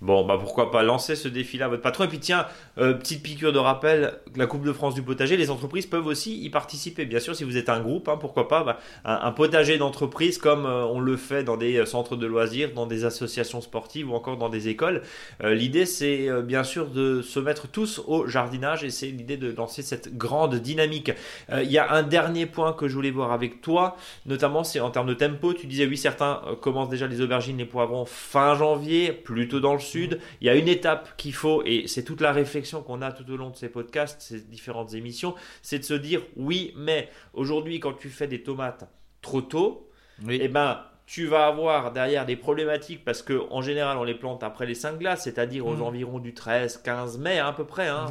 Bon, 0.00 0.24
bah 0.24 0.36
pourquoi 0.38 0.70
pas 0.70 0.84
lancer 0.84 1.16
ce 1.16 1.26
défi-là 1.26 1.64
à 1.64 1.68
votre 1.68 1.82
patron. 1.82 2.04
Et 2.04 2.08
puis 2.08 2.20
tiens, 2.20 2.46
euh, 2.78 2.94
petite 2.94 3.20
piqûre 3.20 3.52
de 3.52 3.58
rappel, 3.58 4.14
la 4.36 4.46
Coupe 4.46 4.64
de 4.64 4.72
France 4.72 4.94
du 4.94 5.02
potager, 5.02 5.36
les 5.36 5.50
entreprises 5.50 5.86
peuvent 5.86 6.06
aussi 6.06 6.40
y 6.40 6.50
participer. 6.50 7.04
Bien 7.04 7.18
sûr, 7.18 7.34
si 7.34 7.42
vous 7.42 7.56
êtes 7.56 7.68
un 7.68 7.80
groupe, 7.80 8.08
hein, 8.08 8.16
pourquoi 8.16 8.46
pas 8.46 8.62
bah, 8.62 8.78
un, 9.04 9.32
potager 9.32 9.76
d'entreprise 9.76 10.38
comme 10.38 10.66
euh, 10.66 10.84
on 10.86 11.00
le 11.00 11.16
fait 11.16 11.42
dans 11.42 11.56
des 11.56 11.78
euh, 11.78 11.84
centres 11.84 12.14
de 12.14 12.26
loisirs, 12.26 12.72
dans 12.74 12.86
des 12.86 13.04
associations 13.04 13.60
sportives 13.60 14.08
ou 14.08 14.14
encore 14.14 14.36
dans 14.36 14.48
des 14.48 14.68
écoles. 14.68 15.02
l'idée, 15.42 15.86
c'est 15.86 16.28
bien 16.42 16.64
sûr 16.64 16.88
de 16.88 17.22
se 17.22 17.40
mettre 17.40 17.68
tous 17.68 18.00
au 18.06 18.26
jardinage 18.26 18.84
et 18.84 18.90
c'est 18.90 19.06
l'idée 19.06 19.36
de 19.36 19.52
lancer 19.52 19.82
cette 19.82 20.16
grande 20.16 20.56
dynamique. 20.56 21.12
Il 21.50 21.70
y 21.70 21.78
a 21.78 21.92
un 21.92 22.02
dernier 22.02 22.46
point 22.46 22.72
que 22.72 22.88
je 22.88 22.94
voulais 22.94 23.10
voir 23.10 23.32
avec 23.32 23.60
toi, 23.60 23.96
notamment 24.26 24.64
c'est 24.64 24.80
en 24.80 24.90
termes 24.90 25.08
de 25.08 25.14
tempo. 25.14 25.52
Tu 25.52 25.66
disais 25.66 25.86
oui, 25.86 25.96
certains 25.96 26.42
commencent 26.60 26.88
déjà 26.88 27.06
les 27.06 27.20
aubergines, 27.20 27.58
les 27.58 27.64
poivrons 27.64 28.04
fin 28.04 28.54
janvier, 28.54 29.12
plutôt 29.12 29.60
dans 29.60 29.74
le 29.74 29.80
sud. 29.88 30.20
Il 30.40 30.46
y 30.46 30.50
a 30.50 30.54
une 30.54 30.68
étape 30.68 31.16
qu'il 31.16 31.34
faut, 31.34 31.62
et 31.64 31.86
c'est 31.86 32.04
toute 32.04 32.20
la 32.20 32.32
réflexion 32.32 32.82
qu'on 32.82 33.02
a 33.02 33.12
tout 33.12 33.30
au 33.30 33.36
long 33.36 33.50
de 33.50 33.56
ces 33.56 33.68
podcasts, 33.68 34.20
ces 34.20 34.40
différentes 34.40 34.94
émissions, 34.94 35.34
c'est 35.62 35.78
de 35.78 35.84
se 35.84 35.94
dire 35.94 36.22
oui, 36.36 36.72
mais 36.76 37.08
aujourd'hui, 37.34 37.80
quand 37.80 37.94
tu 37.94 38.08
fais 38.08 38.26
des 38.26 38.42
tomates 38.42 38.88
trop 39.22 39.40
tôt, 39.40 39.90
eh 40.28 40.48
ben, 40.48 40.80
tu 41.08 41.26
vas 41.26 41.46
avoir 41.46 41.90
derrière 41.92 42.26
des 42.26 42.36
problématiques 42.36 43.02
parce 43.02 43.22
que 43.22 43.40
en 43.50 43.62
général 43.62 43.96
on 43.96 44.04
les 44.04 44.14
plante 44.14 44.42
après 44.42 44.66
les 44.66 44.74
5 44.74 44.98
glaces, 44.98 45.24
c'est-à-dire 45.24 45.66
aux 45.66 45.76
mm. 45.76 45.82
environs 45.82 46.18
du 46.18 46.34
13, 46.34 46.82
15 46.84 47.18
mai 47.18 47.38
à 47.38 47.50
peu 47.52 47.64
près, 47.64 47.88
hein, 47.88 48.06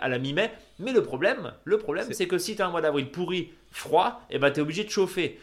à 0.00 0.08
la 0.08 0.18
mi-mai. 0.18 0.50
Mais 0.80 0.92
le 0.92 1.04
problème, 1.04 1.52
le 1.64 1.78
problème, 1.78 2.08
c'est 2.10 2.26
que 2.26 2.38
si 2.38 2.56
tu 2.56 2.62
as 2.62 2.66
un 2.66 2.70
mois 2.70 2.80
d'avril 2.80 3.10
pourri, 3.10 3.52
froid, 3.70 4.22
et 4.28 4.36
eh 4.36 4.38
ben 4.40 4.50
tu 4.50 4.58
es 4.58 4.62
obligé 4.62 4.82
de 4.82 4.90
chauffer. 4.90 5.38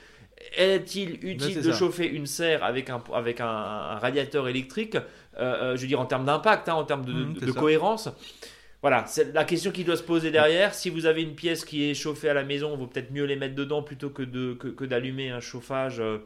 Est-il 0.57 1.25
utile 1.25 1.61
de 1.61 1.71
chauffer 1.71 2.05
une 2.07 2.25
serre 2.25 2.63
avec 2.63 2.89
un, 2.89 3.01
avec 3.13 3.41
un 3.41 3.97
radiateur 3.97 4.47
électrique 4.47 4.97
euh, 5.40 5.72
euh, 5.74 5.76
je 5.76 5.82
veux 5.82 5.88
dire 5.88 6.00
en 6.00 6.06
termes 6.06 6.26
d'impact, 6.26 6.70
hein, 6.70 6.76
en 6.76 6.84
termes 6.84 7.06
de, 7.06 7.14
mmh, 7.14 7.54
cohérence. 7.54 8.10
Voilà, 8.82 9.06
c'est 9.08 9.34
la 9.34 9.44
question 9.44 9.72
qui 9.72 9.84
doit 9.84 9.98
se 9.98 10.04
poser 10.04 10.32
derrière. 10.32 10.74
Si 10.74 10.90
vous 10.90 11.06
avez 11.06 11.22
une 11.22 11.36
pièce 11.36 11.66
qui 11.66 11.90
est 11.90 11.94
chauffée 11.94 12.30
à 12.30 12.34
la 12.34 12.44
maison, 12.44 12.72
il 12.74 12.80
vaut 12.80 12.88
peut-être 12.88 13.12
mieux 13.12 13.26
les 13.26 13.36
mettre 13.36 13.56
dedans 13.56 13.84
plutôt 13.84 14.10
que, 14.10 14.24
de, 14.24 14.54
que, 14.54 14.86
d'allumer 14.86 15.32
un 15.32 15.42
chauffage, 15.42 16.00
euh, 16.00 16.20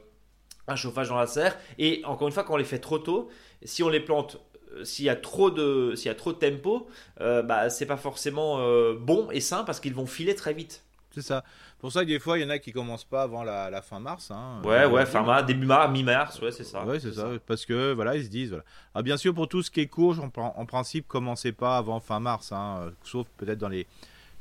un 0.68 0.76
chauffage 0.76 1.10
dans 1.10 1.18
la 1.18 1.26
serre. 1.26 1.58
Et 1.80 2.02
encore 2.06 2.28
une 2.28 2.34
fois, 2.34 2.44
quand 2.44 2.54
on 2.54 2.58
les 2.58 2.64
fait 2.64 2.80
trop 2.80 3.00
tôt, 3.00 3.30
si 3.64 3.82
on 3.82 3.90
les 3.90 4.00
plante 4.00 4.40
s'il 4.84 5.06
y 5.06 5.10
a 5.10 5.16
trop 5.16 5.52
de 5.52 5.94
s'il 5.96 6.08
y 6.08 6.12
a 6.12 6.16
trop 6.16 6.34
de 6.34 6.40
tempo, 6.40 6.88
euh, 7.22 7.44
bah 7.44 7.70
c'est 7.70 7.86
pas 7.86 7.98
forcément 7.98 8.58
bon 8.96 9.30
et 9.30 9.40
sain 9.40 9.64
parce 9.64 9.80
qu'ils 9.80 9.94
vont 9.94 10.08
filer 10.08 10.34
très 10.34 10.54
vite. 10.54 10.84
C'est 11.12 11.22
ça. 11.22 11.44
Pour 11.84 11.92
ça 11.92 12.06
que 12.06 12.08
des 12.08 12.20
fois, 12.20 12.40
il 12.40 12.44
y 12.44 12.46
en 12.46 12.50
a 12.50 12.60
qui 12.60 12.72
commencent 12.72 13.04
pas 13.04 13.24
avant 13.24 13.44
la, 13.44 13.82
fin 13.82 14.00
mars. 14.00 14.32
Hein. 14.32 14.62
Ouais, 14.64 14.86
ouais, 14.86 15.06
fin 15.06 15.22
mars, 15.22 15.46
début 15.46 15.66
mars, 15.66 15.92
mi-mars, 15.92 16.42
ouais, 16.42 16.54
c'est 16.54 16.64
ça. 16.64 16.86
Ouais, 16.86 16.98
c'est 16.98 17.12
ça. 17.12 17.28
Parce 17.46 17.66
que 17.66 17.92
voilà, 17.92 18.16
ils 18.16 18.24
se 18.24 18.30
disent. 18.30 18.52
Voilà. 18.52 18.64
Ah, 18.96 19.02
bien 19.02 19.18
sûr, 19.18 19.34
pour 19.34 19.50
tout 19.50 19.62
ce 19.62 19.70
qui 19.70 19.82
est 19.82 19.88
courge, 19.88 20.18
en, 20.18 20.32
en 20.34 20.66
principe, 20.66 21.10
commencez 21.10 21.52
pas 21.52 21.76
avant 21.76 22.00
fin 22.00 22.22
mars, 22.22 22.54
hein, 22.54 22.94
sauf 23.04 23.28
peut-être 23.36 23.60
dans 23.60 23.68
les, 23.68 23.86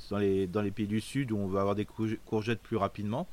dans, 0.08 0.18
les, 0.18 0.46
dans 0.46 0.62
les 0.62 0.70
pays 0.70 0.86
du 0.86 1.00
Sud 1.00 1.32
où 1.32 1.36
on 1.36 1.48
va 1.48 1.62
avoir 1.62 1.74
des 1.74 1.84
courgettes 1.84 2.62
plus 2.62 2.76
rapidement. 2.76 3.26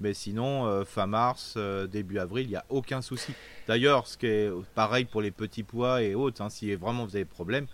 Mais 0.00 0.12
sinon, 0.12 0.66
euh, 0.66 0.84
fin 0.84 1.06
mars, 1.06 1.54
euh, 1.56 1.86
début 1.86 2.18
avril, 2.18 2.46
il 2.46 2.50
n'y 2.50 2.56
a 2.56 2.64
aucun 2.68 3.00
souci. 3.00 3.32
D'ailleurs, 3.68 4.08
ce 4.08 4.18
qui 4.18 4.26
est 4.26 4.50
pareil 4.74 5.04
pour 5.04 5.22
les 5.22 5.30
petits 5.30 5.62
pois 5.62 6.02
et 6.02 6.16
autres, 6.16 6.42
hein, 6.42 6.50
si 6.50 6.74
vraiment 6.74 7.04
vous 7.04 7.14
avez 7.14 7.26
des 7.26 7.30
problèmes, 7.30 7.68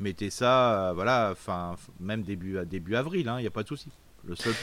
mettez 0.00 0.30
ça, 0.30 0.88
euh, 0.88 0.92
voilà, 0.94 1.34
fin, 1.36 1.76
même 2.00 2.22
début, 2.22 2.58
début 2.66 2.96
avril, 2.96 3.32
il 3.38 3.42
n'y 3.42 3.46
a 3.46 3.52
pas 3.52 3.62
de 3.62 3.68
souci. 3.68 3.88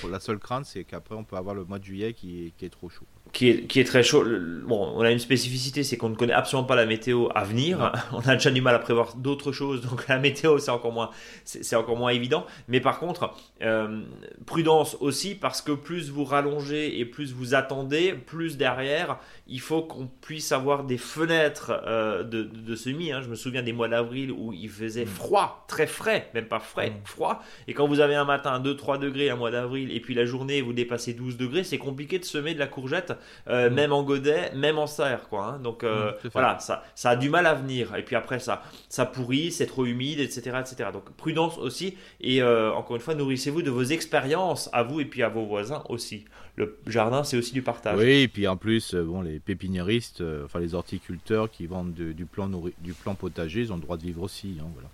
La 0.09 0.19
seule 0.19 0.39
crainte, 0.39 0.65
c'est 0.65 0.83
qu'après, 0.83 1.15
on 1.15 1.23
peut 1.23 1.37
avoir 1.37 1.55
le 1.55 1.65
mois 1.65 1.79
de 1.79 1.83
juillet 1.83 2.13
qui 2.13 2.53
est 2.61 2.69
trop 2.69 2.89
chaud 2.89 3.07
qui 3.35 3.49
est, 3.49 3.67
qui 3.67 3.81
est, 3.81 3.83
très 3.83 4.01
chaud. 4.01 4.23
Bon, 4.65 4.93
on 4.95 5.01
a 5.01 5.11
une 5.11 5.19
spécificité, 5.19 5.83
c'est 5.83 5.97
qu'on 5.97 6.07
ne 6.07 6.15
connaît 6.15 6.31
absolument 6.31 6.65
pas 6.65 6.77
la 6.77 6.85
météo 6.85 7.27
à 7.35 7.43
venir. 7.43 7.91
On 8.13 8.21
a 8.21 8.35
déjà 8.35 8.49
du 8.49 8.61
mal 8.61 8.73
à 8.73 8.79
prévoir 8.79 9.15
d'autres 9.17 9.51
choses, 9.51 9.81
donc 9.81 10.07
la 10.07 10.19
météo, 10.19 10.57
c'est 10.57 10.71
encore 10.71 10.93
moins, 10.93 11.09
c'est 11.43 11.75
encore 11.75 11.97
moins 11.97 12.11
évident. 12.11 12.45
Mais 12.69 12.79
par 12.79 12.97
contre, 12.97 13.33
euh, 13.61 14.03
prudence 14.45 14.95
aussi, 15.01 15.35
parce 15.35 15.61
que 15.61 15.73
plus 15.73 16.09
vous 16.11 16.23
rallongez 16.23 16.97
et 16.97 17.03
plus 17.03 17.33
vous 17.33 17.55
attendez, 17.55 18.13
plus 18.13 18.55
derrière, 18.55 19.17
il 19.47 19.59
faut 19.59 19.81
qu'on 19.81 20.07
puisse 20.07 20.53
avoir 20.53 20.85
des 20.85 20.97
fenêtres 20.97 21.73
euh, 21.85 22.23
de, 22.23 22.43
de, 22.43 22.75
semis. 22.75 23.11
Hein. 23.11 23.19
Je 23.21 23.27
me 23.27 23.35
souviens 23.35 23.63
des 23.63 23.73
mois 23.73 23.89
d'avril 23.89 24.31
où 24.31 24.53
il 24.53 24.69
faisait 24.69 25.03
mm. 25.03 25.09
froid, 25.09 25.65
très 25.67 25.87
frais, 25.87 26.29
même 26.33 26.47
pas 26.47 26.59
frais, 26.59 26.91
mm. 26.91 27.01
froid. 27.03 27.43
Et 27.67 27.73
quand 27.73 27.85
vous 27.85 27.99
avez 27.99 28.15
un 28.15 28.25
matin 28.25 28.61
2-3 28.61 28.97
degrés, 28.97 29.29
un 29.29 29.35
mois 29.35 29.51
d'avril, 29.51 29.91
et 29.91 29.99
puis 29.99 30.13
la 30.13 30.25
journée, 30.25 30.61
vous 30.61 30.71
dépassez 30.71 31.13
12 31.13 31.35
degrés, 31.35 31.65
c'est 31.65 31.77
compliqué 31.77 32.17
de 32.17 32.23
semer 32.23 32.53
de 32.53 32.59
la 32.59 32.67
courgette 32.67 33.11
euh, 33.47 33.69
mm. 33.69 33.73
même 33.73 33.93
en 33.93 34.03
godet, 34.03 34.51
même 34.55 34.77
en 34.77 34.87
serre, 34.87 35.27
quoi. 35.29 35.45
Hein. 35.45 35.59
Donc 35.59 35.83
euh, 35.83 36.11
mm, 36.11 36.29
voilà, 36.33 36.59
ça, 36.59 36.83
ça 36.95 37.11
a 37.11 37.15
du 37.15 37.29
mal 37.29 37.45
à 37.45 37.53
venir. 37.53 37.95
Et 37.95 38.03
puis 38.03 38.15
après, 38.15 38.39
ça, 38.39 38.63
ça 38.89 39.05
pourrit, 39.05 39.51
c'est 39.51 39.65
trop 39.65 39.85
humide, 39.85 40.19
etc., 40.19 40.57
etc. 40.59 40.89
Donc 40.91 41.11
prudence 41.11 41.57
aussi. 41.57 41.95
Et 42.21 42.41
euh, 42.41 42.71
encore 42.73 42.95
une 42.95 43.01
fois, 43.01 43.15
nourrissez-vous 43.15 43.61
de 43.61 43.71
vos 43.71 43.83
expériences 43.83 44.69
à 44.73 44.83
vous 44.83 44.99
et 44.99 45.05
puis 45.05 45.23
à 45.23 45.29
vos 45.29 45.45
voisins 45.45 45.83
aussi. 45.89 46.25
Le 46.57 46.77
jardin, 46.87 47.23
c'est 47.23 47.37
aussi 47.37 47.53
du 47.53 47.61
partage. 47.61 47.97
Oui, 47.97 48.21
et 48.21 48.27
puis 48.29 48.47
en 48.47 48.55
plus, 48.55 48.95
bon, 48.95 49.21
les 49.21 49.39
pépiniéristes, 49.39 50.23
enfin 50.45 50.59
les 50.59 50.73
horticulteurs 50.73 51.51
qui 51.51 51.65
vendent 51.65 51.93
du, 51.93 52.25
plan 52.25 52.49
du 52.79 52.93
plan 52.93 53.13
potager, 53.13 53.61
ils 53.61 53.73
ont 53.73 53.75
le 53.75 53.81
droit 53.81 53.97
de 53.97 54.03
vivre 54.03 54.23
aussi. 54.23 54.55
Hein, 54.61 54.67
voilà. 54.73 54.87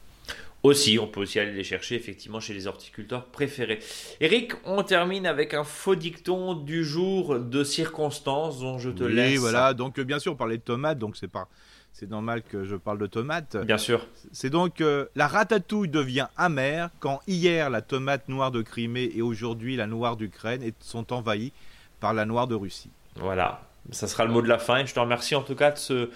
Aussi, 0.64 1.00
on 1.00 1.08
peut 1.08 1.22
aussi 1.22 1.40
aller 1.40 1.54
les 1.54 1.64
chercher 1.64 1.96
effectivement 1.96 2.40
chez 2.40 2.54
les 2.54 2.68
horticulteurs 2.68 3.26
préférés. 3.26 3.80
Eric, 4.20 4.54
on 4.64 4.84
termine 4.84 5.26
avec 5.26 5.56
un 5.56 5.64
faux 5.64 5.96
dicton 5.96 6.54
du 6.54 6.86
jour 6.86 7.40
de 7.40 7.64
circonstance 7.64 8.60
dont 8.60 8.78
je 8.78 8.92
te 8.92 9.04
laisse. 9.04 9.32
Oui, 9.32 9.38
voilà. 9.38 9.74
Donc 9.74 10.00
bien 10.00 10.20
sûr, 10.20 10.34
on 10.34 10.36
parlait 10.36 10.58
de 10.58 10.64
tomates, 10.64 11.00
donc 11.00 11.18
c'est 11.18 11.28
pas, 11.28 11.48
c'est 11.94 12.10
normal 12.10 12.44
que 12.44 12.64
je 12.64 12.76
parle 12.76 13.00
de 13.00 13.08
tomates. 13.08 13.58
Bien 13.58 13.80
sûr. 13.80 14.06
C'est 14.32 14.52
donc 14.52 14.82
euh, 14.82 15.08
la 15.16 15.28
ratatouille 15.28 15.90
devient 15.90 16.28
amère 16.38 16.92
quand 17.00 17.22
hier 17.26 17.72
la 17.72 17.82
tomate 17.82 18.30
noire 18.30 18.52
de 18.52 18.62
Crimée 18.62 19.12
et 19.16 19.24
aujourd'hui 19.24 19.76
la 19.76 19.88
noire 19.88 20.16
d'Ukraine 20.16 20.72
sont 20.80 21.12
envahies 21.12 21.54
par 22.00 22.14
la 22.14 22.26
noire 22.26 22.48
de 22.48 22.56
Russie. 22.56 22.92
Voilà, 23.16 23.68
ça 23.90 24.08
sera 24.08 24.26
le 24.26 24.32
mot 24.32 24.44
de 24.44 24.48
la 24.48 24.60
fin. 24.60 24.86
Je 24.86 24.94
te 24.94 25.00
remercie 25.00 25.34
en 25.34 25.42
tout 25.42 25.56
cas 25.56 25.72
de 25.72 25.80
ce 25.80 26.10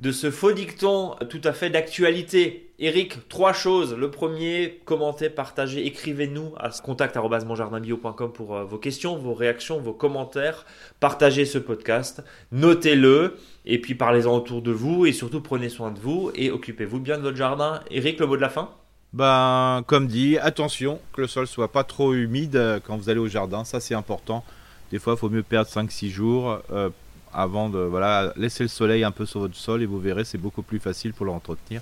de 0.00 0.12
ce 0.12 0.30
faux 0.30 0.52
dicton 0.52 1.16
tout 1.28 1.40
à 1.44 1.52
fait 1.52 1.70
d'actualité. 1.70 2.70
Eric, 2.78 3.28
trois 3.28 3.52
choses. 3.52 3.94
Le 3.94 4.10
premier, 4.10 4.80
commentez, 4.84 5.28
partagez, 5.28 5.84
écrivez-nous 5.84 6.52
à 6.58 6.70
contact.monjardinbio.com 6.70 8.32
pour 8.32 8.54
euh, 8.54 8.64
vos 8.64 8.78
questions, 8.78 9.16
vos 9.16 9.34
réactions, 9.34 9.80
vos 9.80 9.92
commentaires. 9.92 10.64
Partagez 11.00 11.44
ce 11.44 11.58
podcast, 11.58 12.22
notez-le 12.52 13.36
et 13.66 13.80
puis 13.80 13.96
parlez-en 13.96 14.36
autour 14.36 14.62
de 14.62 14.70
vous 14.70 15.06
et 15.06 15.12
surtout 15.12 15.40
prenez 15.40 15.68
soin 15.68 15.90
de 15.90 15.98
vous 15.98 16.30
et 16.36 16.52
occupez-vous 16.52 17.00
bien 17.00 17.18
de 17.18 17.22
votre 17.22 17.36
jardin. 17.36 17.80
Eric, 17.90 18.20
le 18.20 18.26
mot 18.26 18.36
de 18.36 18.42
la 18.42 18.50
fin? 18.50 18.70
Ben, 19.12 19.82
comme 19.88 20.06
dit, 20.06 20.38
attention 20.38 21.00
que 21.12 21.22
le 21.22 21.26
sol 21.26 21.48
soit 21.48 21.72
pas 21.72 21.82
trop 21.82 22.14
humide 22.14 22.54
euh, 22.54 22.78
quand 22.78 22.96
vous 22.96 23.08
allez 23.08 23.18
au 23.18 23.28
jardin, 23.28 23.64
ça 23.64 23.80
c'est 23.80 23.94
important. 23.94 24.44
Des 24.92 24.98
fois, 24.98 25.14
il 25.14 25.18
faut 25.18 25.28
mieux 25.28 25.42
perdre 25.42 25.68
5-6 25.68 26.08
jours. 26.08 26.60
Euh, 26.72 26.90
avant 27.32 27.68
de 27.68 27.78
voilà, 27.78 28.32
laisser 28.36 28.64
le 28.64 28.68
soleil 28.68 29.04
un 29.04 29.10
peu 29.10 29.26
sur 29.26 29.40
votre 29.40 29.54
sol 29.54 29.82
et 29.82 29.86
vous 29.86 29.98
verrez, 29.98 30.24
c'est 30.24 30.38
beaucoup 30.38 30.62
plus 30.62 30.78
facile 30.78 31.12
pour 31.12 31.26
l'entretenir. 31.26 31.80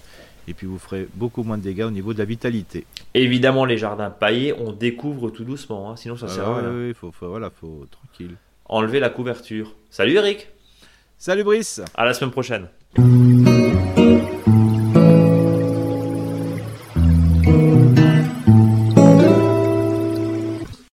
Et 0.48 0.54
puis 0.54 0.66
vous 0.66 0.78
ferez 0.78 1.08
beaucoup 1.14 1.42
moins 1.42 1.58
de 1.58 1.62
dégâts 1.62 1.84
au 1.84 1.90
niveau 1.90 2.12
de 2.14 2.18
la 2.18 2.24
vitalité. 2.24 2.86
Évidemment, 3.14 3.64
les 3.64 3.78
jardins 3.78 4.10
paillés, 4.10 4.54
on 4.58 4.72
découvre 4.72 5.30
tout 5.30 5.44
doucement, 5.44 5.90
hein, 5.90 5.96
sinon 5.96 6.16
ça 6.16 6.28
sert 6.28 6.48
à 6.48 6.58
rien. 6.58 6.70
Oui, 6.72 6.94
faut, 6.94 7.12
voilà, 7.20 7.50
faut 7.50 7.86
tranquille. 7.90 8.36
Enlever 8.66 9.00
la 9.00 9.10
couverture. 9.10 9.74
Salut 9.90 10.14
Eric 10.14 10.48
Salut 11.18 11.44
Brice 11.44 11.80
À 11.94 12.04
la 12.04 12.14
semaine 12.14 12.30
prochaine 12.30 12.68